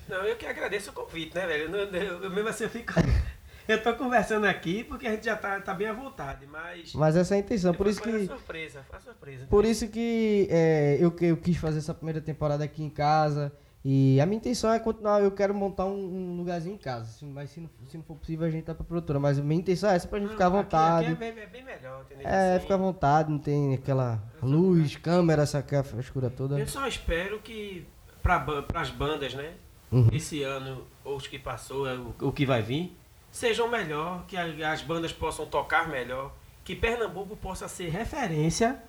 Não, 0.08 0.18
eu 0.24 0.36
que 0.36 0.44
agradeço 0.46 0.90
o 0.90 0.92
convite, 0.92 1.34
né, 1.34 1.46
velho? 1.46 1.74
Eu, 1.74 1.86
eu- 1.92 2.22
eu 2.24 2.30
mesmo 2.30 2.48
assim 2.48 2.64
eu 2.64 2.70
fico. 2.70 2.92
eu 3.68 3.82
tô 3.82 3.94
conversando 3.94 4.44
aqui 4.46 4.82
porque 4.84 5.06
a 5.06 5.12
gente 5.12 5.24
já 5.24 5.36
tá, 5.36 5.60
tá 5.60 5.72
bem 5.72 5.86
à 5.88 5.92
vontade, 5.92 6.46
mas. 6.46 6.92
Mas 6.94 7.16
essa 7.16 7.34
é 7.34 7.36
a 7.36 7.40
intenção, 7.40 7.72
por 7.72 7.86
isso 7.86 8.02
que. 8.02 8.26
surpresa, 8.26 8.82
foi 8.90 9.00
surpresa. 9.00 9.46
Por 9.46 9.64
isso 9.64 9.88
que 9.88 10.48
é, 10.50 10.96
eu, 11.00 11.10
que- 11.12 11.26
eu 11.26 11.36
quis 11.36 11.56
fazer 11.56 11.78
essa 11.78 11.94
primeira 11.94 12.20
temporada 12.20 12.64
aqui 12.64 12.82
em 12.82 12.90
casa. 12.90 13.52
E 13.82 14.20
a 14.20 14.26
minha 14.26 14.36
intenção 14.36 14.70
é 14.72 14.78
continuar, 14.78 15.22
eu 15.22 15.30
quero 15.30 15.54
montar 15.54 15.86
um, 15.86 15.94
um 16.32 16.36
lugarzinho 16.36 16.74
em 16.74 16.78
casa. 16.78 17.10
Se- 17.12 17.24
Mas 17.24 17.48
se 17.50 17.60
não, 17.60 17.70
se 17.88 17.96
não 17.96 18.04
for 18.04 18.14
possível, 18.16 18.46
a 18.46 18.50
gente 18.50 18.64
tá 18.64 18.74
pra 18.74 18.84
produtora. 18.84 19.18
Mas 19.18 19.38
a 19.38 19.42
minha 19.42 19.58
intenção 19.58 19.88
é 19.90 19.96
essa 19.96 20.06
pra 20.06 20.18
gente 20.18 20.28
Não, 20.28 20.32
ficar 20.34 20.44
à 20.44 20.48
aqui- 20.48 20.56
vontade. 20.58 21.06
Aqui 21.06 21.24
é 21.24 21.32
bem, 21.32 21.42
é 21.42 21.46
bem 21.46 21.64
melhor, 21.64 22.02
entendeu? 22.04 22.26
É, 22.28 22.50
Assim, 22.56 22.60
fica 22.62 22.74
à 22.74 22.76
vontade, 22.76 23.30
não 23.30 23.38
tem 23.38 23.72
aquela 23.74 24.22
luz, 24.42 24.96
câmera, 24.96 25.42
essa 25.44 25.62
frescura 25.82 26.28
toda. 26.28 26.58
Eu 26.58 26.66
só 26.66 26.86
espero 26.86 27.38
que 27.40 27.86
para 28.22 28.44
as 28.74 28.90
bandas, 28.90 29.32
né? 29.34 29.54
Uhum. 29.90 30.08
Esse 30.12 30.42
ano, 30.42 30.84
ou 31.02 31.16
os 31.16 31.26
que 31.26 31.38
passou, 31.38 31.88
é 31.88 31.94
o, 31.96 32.14
o 32.20 32.32
que 32.32 32.44
vai 32.44 32.60
vir, 32.60 32.94
sejam 33.32 33.66
melhor, 33.68 34.24
que 34.26 34.36
as 34.36 34.82
bandas 34.82 35.10
possam 35.12 35.46
tocar 35.46 35.88
melhor, 35.88 36.32
que 36.62 36.76
Pernambuco 36.76 37.34
possa 37.34 37.66
ser 37.66 37.88
referência 37.88 38.80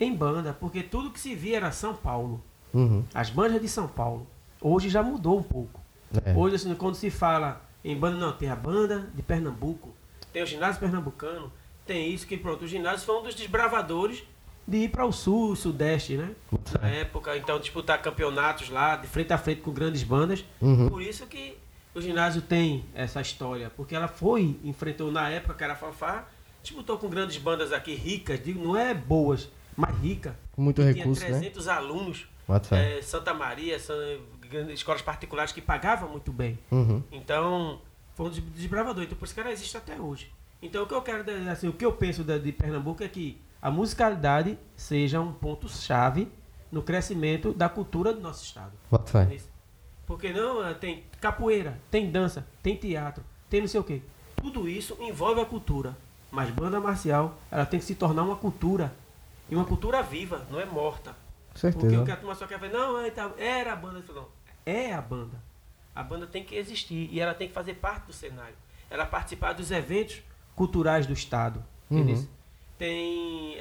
em 0.00 0.12
banda, 0.14 0.56
porque 0.58 0.82
tudo 0.82 1.10
que 1.10 1.20
se 1.20 1.34
via 1.34 1.58
era 1.58 1.70
São 1.70 1.94
Paulo. 1.94 2.42
Uhum. 2.72 3.04
As 3.14 3.30
bandas 3.30 3.60
de 3.60 3.68
São 3.68 3.88
Paulo. 3.88 4.26
Hoje 4.60 4.88
já 4.88 5.02
mudou 5.02 5.38
um 5.38 5.42
pouco. 5.42 5.80
É. 6.24 6.34
Hoje, 6.34 6.56
assim, 6.56 6.74
quando 6.74 6.94
se 6.94 7.10
fala 7.10 7.64
em 7.84 7.96
banda, 7.96 8.16
não, 8.16 8.32
tem 8.32 8.48
a 8.48 8.56
banda 8.56 9.08
de 9.14 9.22
Pernambuco, 9.22 9.94
tem 10.32 10.42
o 10.42 10.46
ginásio 10.46 10.80
pernambucano, 10.80 11.52
tem 11.86 12.12
isso 12.12 12.26
que 12.26 12.36
pronto. 12.36 12.64
O 12.64 12.68
ginásio 12.68 13.06
foi 13.06 13.18
um 13.18 13.22
dos 13.22 13.34
desbravadores 13.34 14.22
de 14.66 14.76
ir 14.76 14.88
para 14.90 15.04
o 15.04 15.12
sul, 15.12 15.56
sudeste, 15.56 16.16
né? 16.16 16.30
Na 16.80 16.88
época, 16.88 17.36
então, 17.36 17.58
disputar 17.58 18.00
campeonatos 18.00 18.68
lá, 18.68 18.96
de 18.96 19.08
frente 19.08 19.32
a 19.32 19.38
frente 19.38 19.62
com 19.62 19.72
grandes 19.72 20.02
bandas. 20.02 20.44
Uhum. 20.60 20.88
Por 20.88 21.02
isso 21.02 21.26
que 21.26 21.56
o 21.94 22.00
ginásio 22.00 22.42
tem 22.42 22.84
essa 22.94 23.20
história, 23.20 23.70
porque 23.76 23.94
ela 23.96 24.06
foi, 24.06 24.56
enfrentou 24.62 25.10
na 25.10 25.28
época 25.28 25.54
que 25.54 25.64
era 25.64 25.74
fanfar, 25.74 26.28
disputou 26.62 26.98
com 26.98 27.08
grandes 27.08 27.38
bandas 27.38 27.72
aqui 27.72 27.94
ricas, 27.94 28.40
digo, 28.42 28.62
não 28.62 28.76
é 28.76 28.94
boas, 28.94 29.48
mas 29.76 29.98
rica. 30.00 30.36
Muito 30.56 30.82
recurso, 30.82 31.22
tinha 31.22 31.32
né? 31.32 31.40
300 31.40 31.66
alunos 31.66 32.26
Bota 32.39 32.39
fé. 32.39 32.39
É, 32.76 33.02
Santa 33.02 33.32
Maria, 33.34 33.78
escolas 34.72 35.02
particulares 35.02 35.52
que 35.52 35.60
pagavam 35.60 36.08
muito 36.10 36.32
bem. 36.32 36.58
Uhum. 36.70 37.02
Então, 37.12 37.80
foi 38.14 38.26
um 38.26 38.30
des- 38.30 38.44
desbravador. 38.54 39.04
Então, 39.04 39.16
por 39.16 39.24
isso 39.24 39.34
que 39.34 39.40
ela 39.40 39.52
existe 39.52 39.76
até 39.76 39.98
hoje. 40.00 40.32
Então, 40.62 40.82
o 40.82 40.86
que 40.86 40.94
eu 40.94 41.02
quero, 41.02 41.24
dizer, 41.24 41.48
assim, 41.48 41.68
o 41.68 41.72
que 41.72 41.84
eu 41.84 41.92
penso 41.92 42.22
da- 42.24 42.38
de 42.38 42.52
Pernambuco 42.52 43.02
é 43.02 43.08
que 43.08 43.40
a 43.62 43.70
musicalidade 43.70 44.58
seja 44.76 45.20
um 45.20 45.32
ponto-chave 45.32 46.28
no 46.70 46.82
crescimento 46.82 47.52
da 47.52 47.68
cultura 47.68 48.12
do 48.12 48.20
nosso 48.20 48.44
estado. 48.44 48.72
Porque 50.06 50.32
não, 50.32 50.66
eh, 50.66 50.74
tem 50.74 51.04
capoeira, 51.20 51.78
tem 51.90 52.10
dança, 52.10 52.46
tem 52.62 52.76
teatro, 52.76 53.22
tem 53.48 53.60
não 53.60 53.68
sei 53.68 53.80
o 53.80 53.84
quê. 53.84 54.02
Tudo 54.36 54.68
isso 54.68 54.96
envolve 55.00 55.40
a 55.40 55.44
cultura. 55.44 55.96
Mas 56.32 56.50
banda 56.50 56.80
marcial, 56.80 57.38
ela 57.50 57.64
tem 57.66 57.78
que 57.80 57.86
se 57.86 57.94
tornar 57.94 58.22
uma 58.22 58.36
cultura. 58.36 58.92
E 59.48 59.54
uma 59.54 59.64
cultura 59.64 60.02
viva, 60.02 60.46
não 60.50 60.60
é 60.60 60.64
morta. 60.64 61.14
Certeza. 61.54 61.86
Porque 61.86 61.96
o 61.98 62.04
que 62.04 62.10
a 62.12 62.16
turma 62.16 62.34
só 62.34 62.46
quer 62.46 62.58
ver, 62.58 62.70
não, 62.70 63.00
é, 63.00 63.10
tá- 63.10 63.32
era 63.38 63.72
a 63.72 63.76
banda. 63.76 63.98
Eu 63.98 64.02
falo, 64.02 64.20
Não, 64.20 64.72
é 64.72 64.92
a 64.92 65.00
banda. 65.00 65.42
A 65.94 66.02
banda 66.02 66.26
tem 66.26 66.44
que 66.44 66.54
existir 66.54 67.08
e 67.12 67.20
ela 67.20 67.34
tem 67.34 67.48
que 67.48 67.54
fazer 67.54 67.74
parte 67.74 68.06
do 68.06 68.12
cenário. 68.12 68.54
Ela 68.88 69.04
participar 69.06 69.52
dos 69.52 69.70
eventos 69.70 70.22
culturais 70.54 71.06
do 71.06 71.12
Estado. 71.12 71.62
Uhum. 71.90 72.26
Tem. 72.78 73.56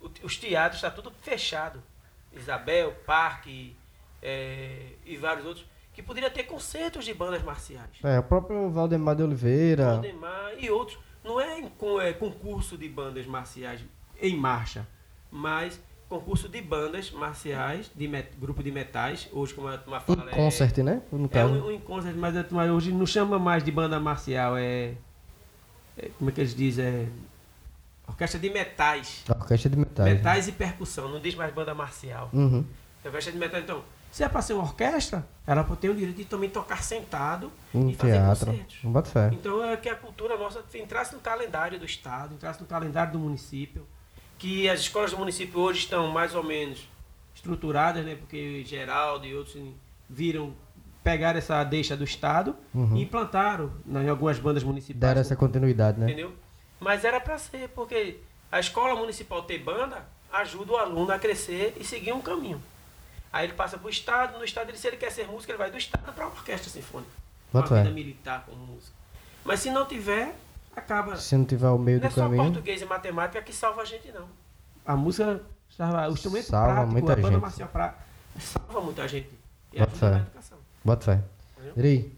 o- 0.00 0.10
os 0.26 0.36
teatros, 0.36 0.76
está 0.82 0.90
tudo 0.90 1.12
fechado. 1.22 1.82
Isabel, 2.32 2.92
Parque 3.06 3.76
eh, 4.22 4.92
e 5.04 5.16
vários 5.16 5.46
outros. 5.46 5.66
Que 5.92 6.02
poderia 6.02 6.30
ter 6.30 6.42
concertos 6.44 7.04
de 7.04 7.14
bandas 7.14 7.42
marciais. 7.42 7.88
É, 8.02 8.18
o 8.18 8.22
próprio 8.22 8.68
Valdemar 8.70 9.14
de 9.16 9.22
Oliveira. 9.22 9.92
Valdemar 9.92 10.52
e 10.58 10.68
outros. 10.70 10.98
Não 11.24 11.40
é, 11.40 11.60
é 11.60 12.12
concurso 12.12 12.76
de 12.76 12.88
bandas 12.88 13.24
marciais 13.26 13.80
em 14.20 14.36
marcha, 14.36 14.86
mas 15.30 15.80
concurso 16.08 16.48
de 16.48 16.60
bandas 16.62 17.10
marciais, 17.10 17.90
de 17.94 18.06
met- 18.06 18.30
grupo 18.40 18.62
de 18.62 18.70
metais, 18.70 19.28
hoje 19.32 19.54
como 19.54 19.68
a 19.68 19.76
turma 19.78 19.98
Em 19.98 20.00
fala. 20.16 20.30
é- 20.30 20.34
concert, 20.34 20.78
né? 20.78 21.02
No 21.10 21.26
É, 21.26 21.28
caso. 21.28 21.52
um, 21.54 21.74
um 21.74 21.80
concert, 21.80 22.14
mas 22.16 22.36
a 22.36 22.44
turma 22.44 22.64
hoje 22.66 22.92
não 22.92 23.06
chama 23.06 23.38
mais 23.38 23.64
de 23.64 23.72
banda 23.72 23.98
marcial, 23.98 24.56
é. 24.56 24.94
é, 25.98 26.10
como 26.18 26.30
é 26.30 26.32
que 26.32 26.40
eles 26.40 26.54
dizem? 26.54 26.84
É, 26.86 27.06
orquestra 28.06 28.38
de 28.38 28.50
metais. 28.50 29.24
Orquestra 29.28 29.68
de 29.70 29.76
metais. 29.76 30.08
né? 30.08 30.14
Metais 30.14 30.46
e 30.48 30.52
percussão, 30.52 31.08
não 31.08 31.20
diz 31.20 31.34
mais 31.34 31.52
banda 31.52 31.74
marcial. 31.74 32.30
Uhum. 32.32 32.64
É 33.04 33.08
orquestra 33.08 33.32
de 33.32 33.38
metais, 33.38 33.64
então. 33.64 33.82
Se 34.12 34.22
é 34.22 34.28
para 34.28 34.40
ser 34.40 34.54
uma 34.54 34.62
orquestra, 34.62 35.26
ela 35.46 35.62
tem 35.64 35.90
o 35.90 35.94
direito 35.94 36.16
de 36.16 36.24
também 36.24 36.48
tocar 36.48 36.82
sentado 36.82 37.52
Um 37.74 37.90
e 37.90 37.94
fazer 37.94 38.12
teatro. 38.12 38.46
concertos. 38.46 38.78
Bota 38.84 39.10
fé. 39.10 39.30
Então 39.32 39.62
é 39.62 39.76
que 39.76 39.88
a 39.90 39.96
cultura 39.96 40.38
nossa 40.38 40.62
entrasse 40.74 41.14
no 41.14 41.20
calendário 41.20 41.78
do 41.78 41.84
Estado, 41.84 42.32
entrasse 42.34 42.60
no 42.60 42.66
calendário 42.66 43.12
do 43.12 43.18
município, 43.18 43.86
que 44.38 44.68
as 44.68 44.80
escolas 44.80 45.10
do 45.12 45.18
município 45.18 45.58
hoje 45.60 45.80
estão 45.80 46.08
mais 46.08 46.34
ou 46.34 46.42
menos 46.42 46.86
estruturadas, 47.34 48.04
né? 48.04 48.14
Porque 48.16 48.62
Geraldo 48.64 49.26
e 49.26 49.34
outros 49.34 49.56
viram, 50.08 50.54
pegaram 51.02 51.38
essa 51.38 51.62
deixa 51.64 51.96
do 51.96 52.04
Estado 52.04 52.54
Uhum. 52.74 52.96
e 52.96 53.02
implantaram 53.02 53.72
em 53.86 54.08
algumas 54.08 54.38
bandas 54.38 54.62
municipais. 54.62 55.00
Deram 55.00 55.20
essa 55.20 55.36
continuidade, 55.36 55.98
né? 55.98 56.06
Entendeu? 56.06 56.34
Mas 56.80 57.04
era 57.04 57.20
para 57.20 57.38
ser, 57.38 57.68
porque 57.70 58.18
a 58.52 58.60
escola 58.60 58.94
municipal 58.94 59.42
ter 59.42 59.58
banda 59.58 60.06
ajuda 60.32 60.72
o 60.72 60.76
aluno 60.76 61.10
a 61.12 61.18
crescer 61.18 61.74
e 61.80 61.84
seguir 61.84 62.12
um 62.12 62.20
caminho. 62.20 62.60
Aí 63.32 63.46
ele 63.46 63.54
passa 63.54 63.76
para 63.78 63.86
o 63.86 63.90
Estado, 63.90 64.38
no 64.38 64.44
Estado, 64.44 64.70
ele, 64.70 64.78
se 64.78 64.86
ele 64.86 64.96
quer 64.96 65.10
ser 65.10 65.26
músico, 65.26 65.50
ele 65.50 65.58
vai 65.58 65.70
do 65.70 65.76
Estado 65.78 66.12
para 66.12 66.24
a 66.24 66.28
orquestra 66.28 66.70
sinfônica. 66.70 67.10
Uma 67.52 67.66
fé. 67.66 67.82
vida 67.82 67.90
militar 67.94 68.44
como 68.46 68.64
músico. 68.66 68.92
Mas 69.44 69.60
se 69.60 69.70
não 69.70 69.86
tiver, 69.86 70.34
acaba. 70.76 71.16
Se 71.16 71.36
não 71.36 71.44
tiver 71.44 71.68
o 71.70 71.78
meio 71.78 71.98
Não 71.98 72.06
é 72.06 72.08
do 72.08 72.14
só 72.14 72.22
caminho. 72.22 72.44
português 72.44 72.80
e 72.82 72.84
matemática 72.84 73.42
que 73.42 73.52
salva 73.52 73.82
a 73.82 73.84
gente, 73.84 74.12
não. 74.12 74.26
A 74.84 74.94
música, 74.96 75.40
salva- 75.68 76.08
o 76.08 76.12
instrumento 76.12 76.44
Salva 76.44 76.72
prático, 76.74 76.92
muita 76.92 77.12
a 77.12 77.16
banda 77.16 77.28
gente. 77.30 77.40
marcial 77.40 77.68
pra, 77.68 77.94
salva 78.38 78.80
muita 78.80 79.08
gente. 79.08 79.30
E 79.72 79.78
Bota 79.80 79.96
fé. 79.96 80.24
Bota 80.84 81.04
fé. 81.04 81.20
Dri, 81.74 82.16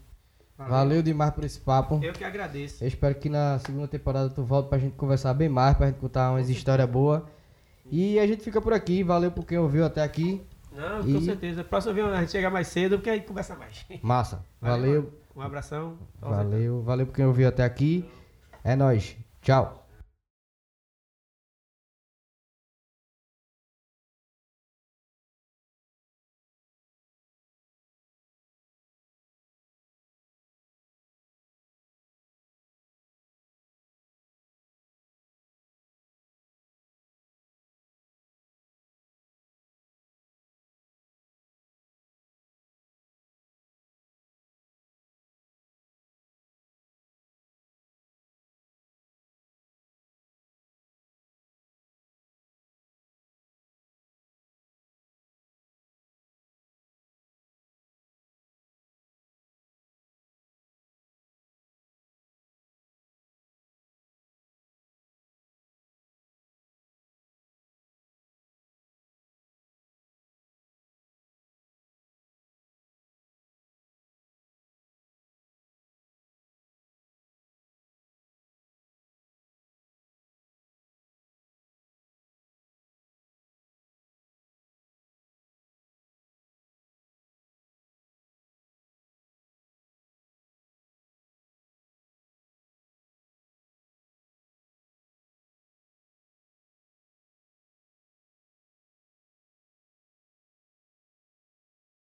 valeu 0.57 1.01
demais 1.01 1.33
por 1.33 1.43
esse 1.43 1.59
papo. 1.59 1.99
Eu 2.03 2.13
que 2.13 2.23
agradeço. 2.23 2.83
Eu 2.83 2.87
espero 2.87 3.15
que 3.15 3.29
na 3.29 3.57
segunda 3.59 3.87
temporada 3.87 4.29
tu 4.29 4.43
volte 4.43 4.69
pra 4.69 4.77
gente 4.77 4.95
conversar 4.95 5.33
bem 5.33 5.49
mais, 5.49 5.75
pra 5.75 5.87
gente 5.87 5.97
contar 5.99 6.31
umas 6.31 6.49
histórias 6.49 6.87
boas. 6.89 7.23
E 7.91 8.19
a 8.19 8.27
gente 8.27 8.43
fica 8.43 8.61
por 8.61 8.71
aqui. 8.73 9.03
Valeu 9.03 9.31
por 9.31 9.43
quem 9.45 9.57
ouviu 9.57 9.83
até 9.83 10.03
aqui. 10.03 10.45
Não, 10.71 11.01
E- 11.01 11.13
com 11.15 11.21
certeza. 11.21 11.63
Próximo 11.63 11.95
vez 11.95 12.05
a 12.07 12.19
gente 12.19 12.31
chega 12.31 12.49
mais 12.51 12.67
cedo, 12.67 12.97
porque 12.97 13.09
aí 13.09 13.21
conversa 13.21 13.55
mais. 13.55 13.83
Massa. 14.03 14.45
Valeu. 14.61 15.11
Um 15.35 15.41
abração. 15.41 15.97
Valeu. 16.21 16.83
Valeu 16.83 17.07
por 17.07 17.15
quem 17.15 17.25
ouviu 17.25 17.47
até 17.47 17.63
aqui. 17.63 18.07
É 18.69 18.75
nóis. 18.75 19.17
Tchau. 19.41 19.78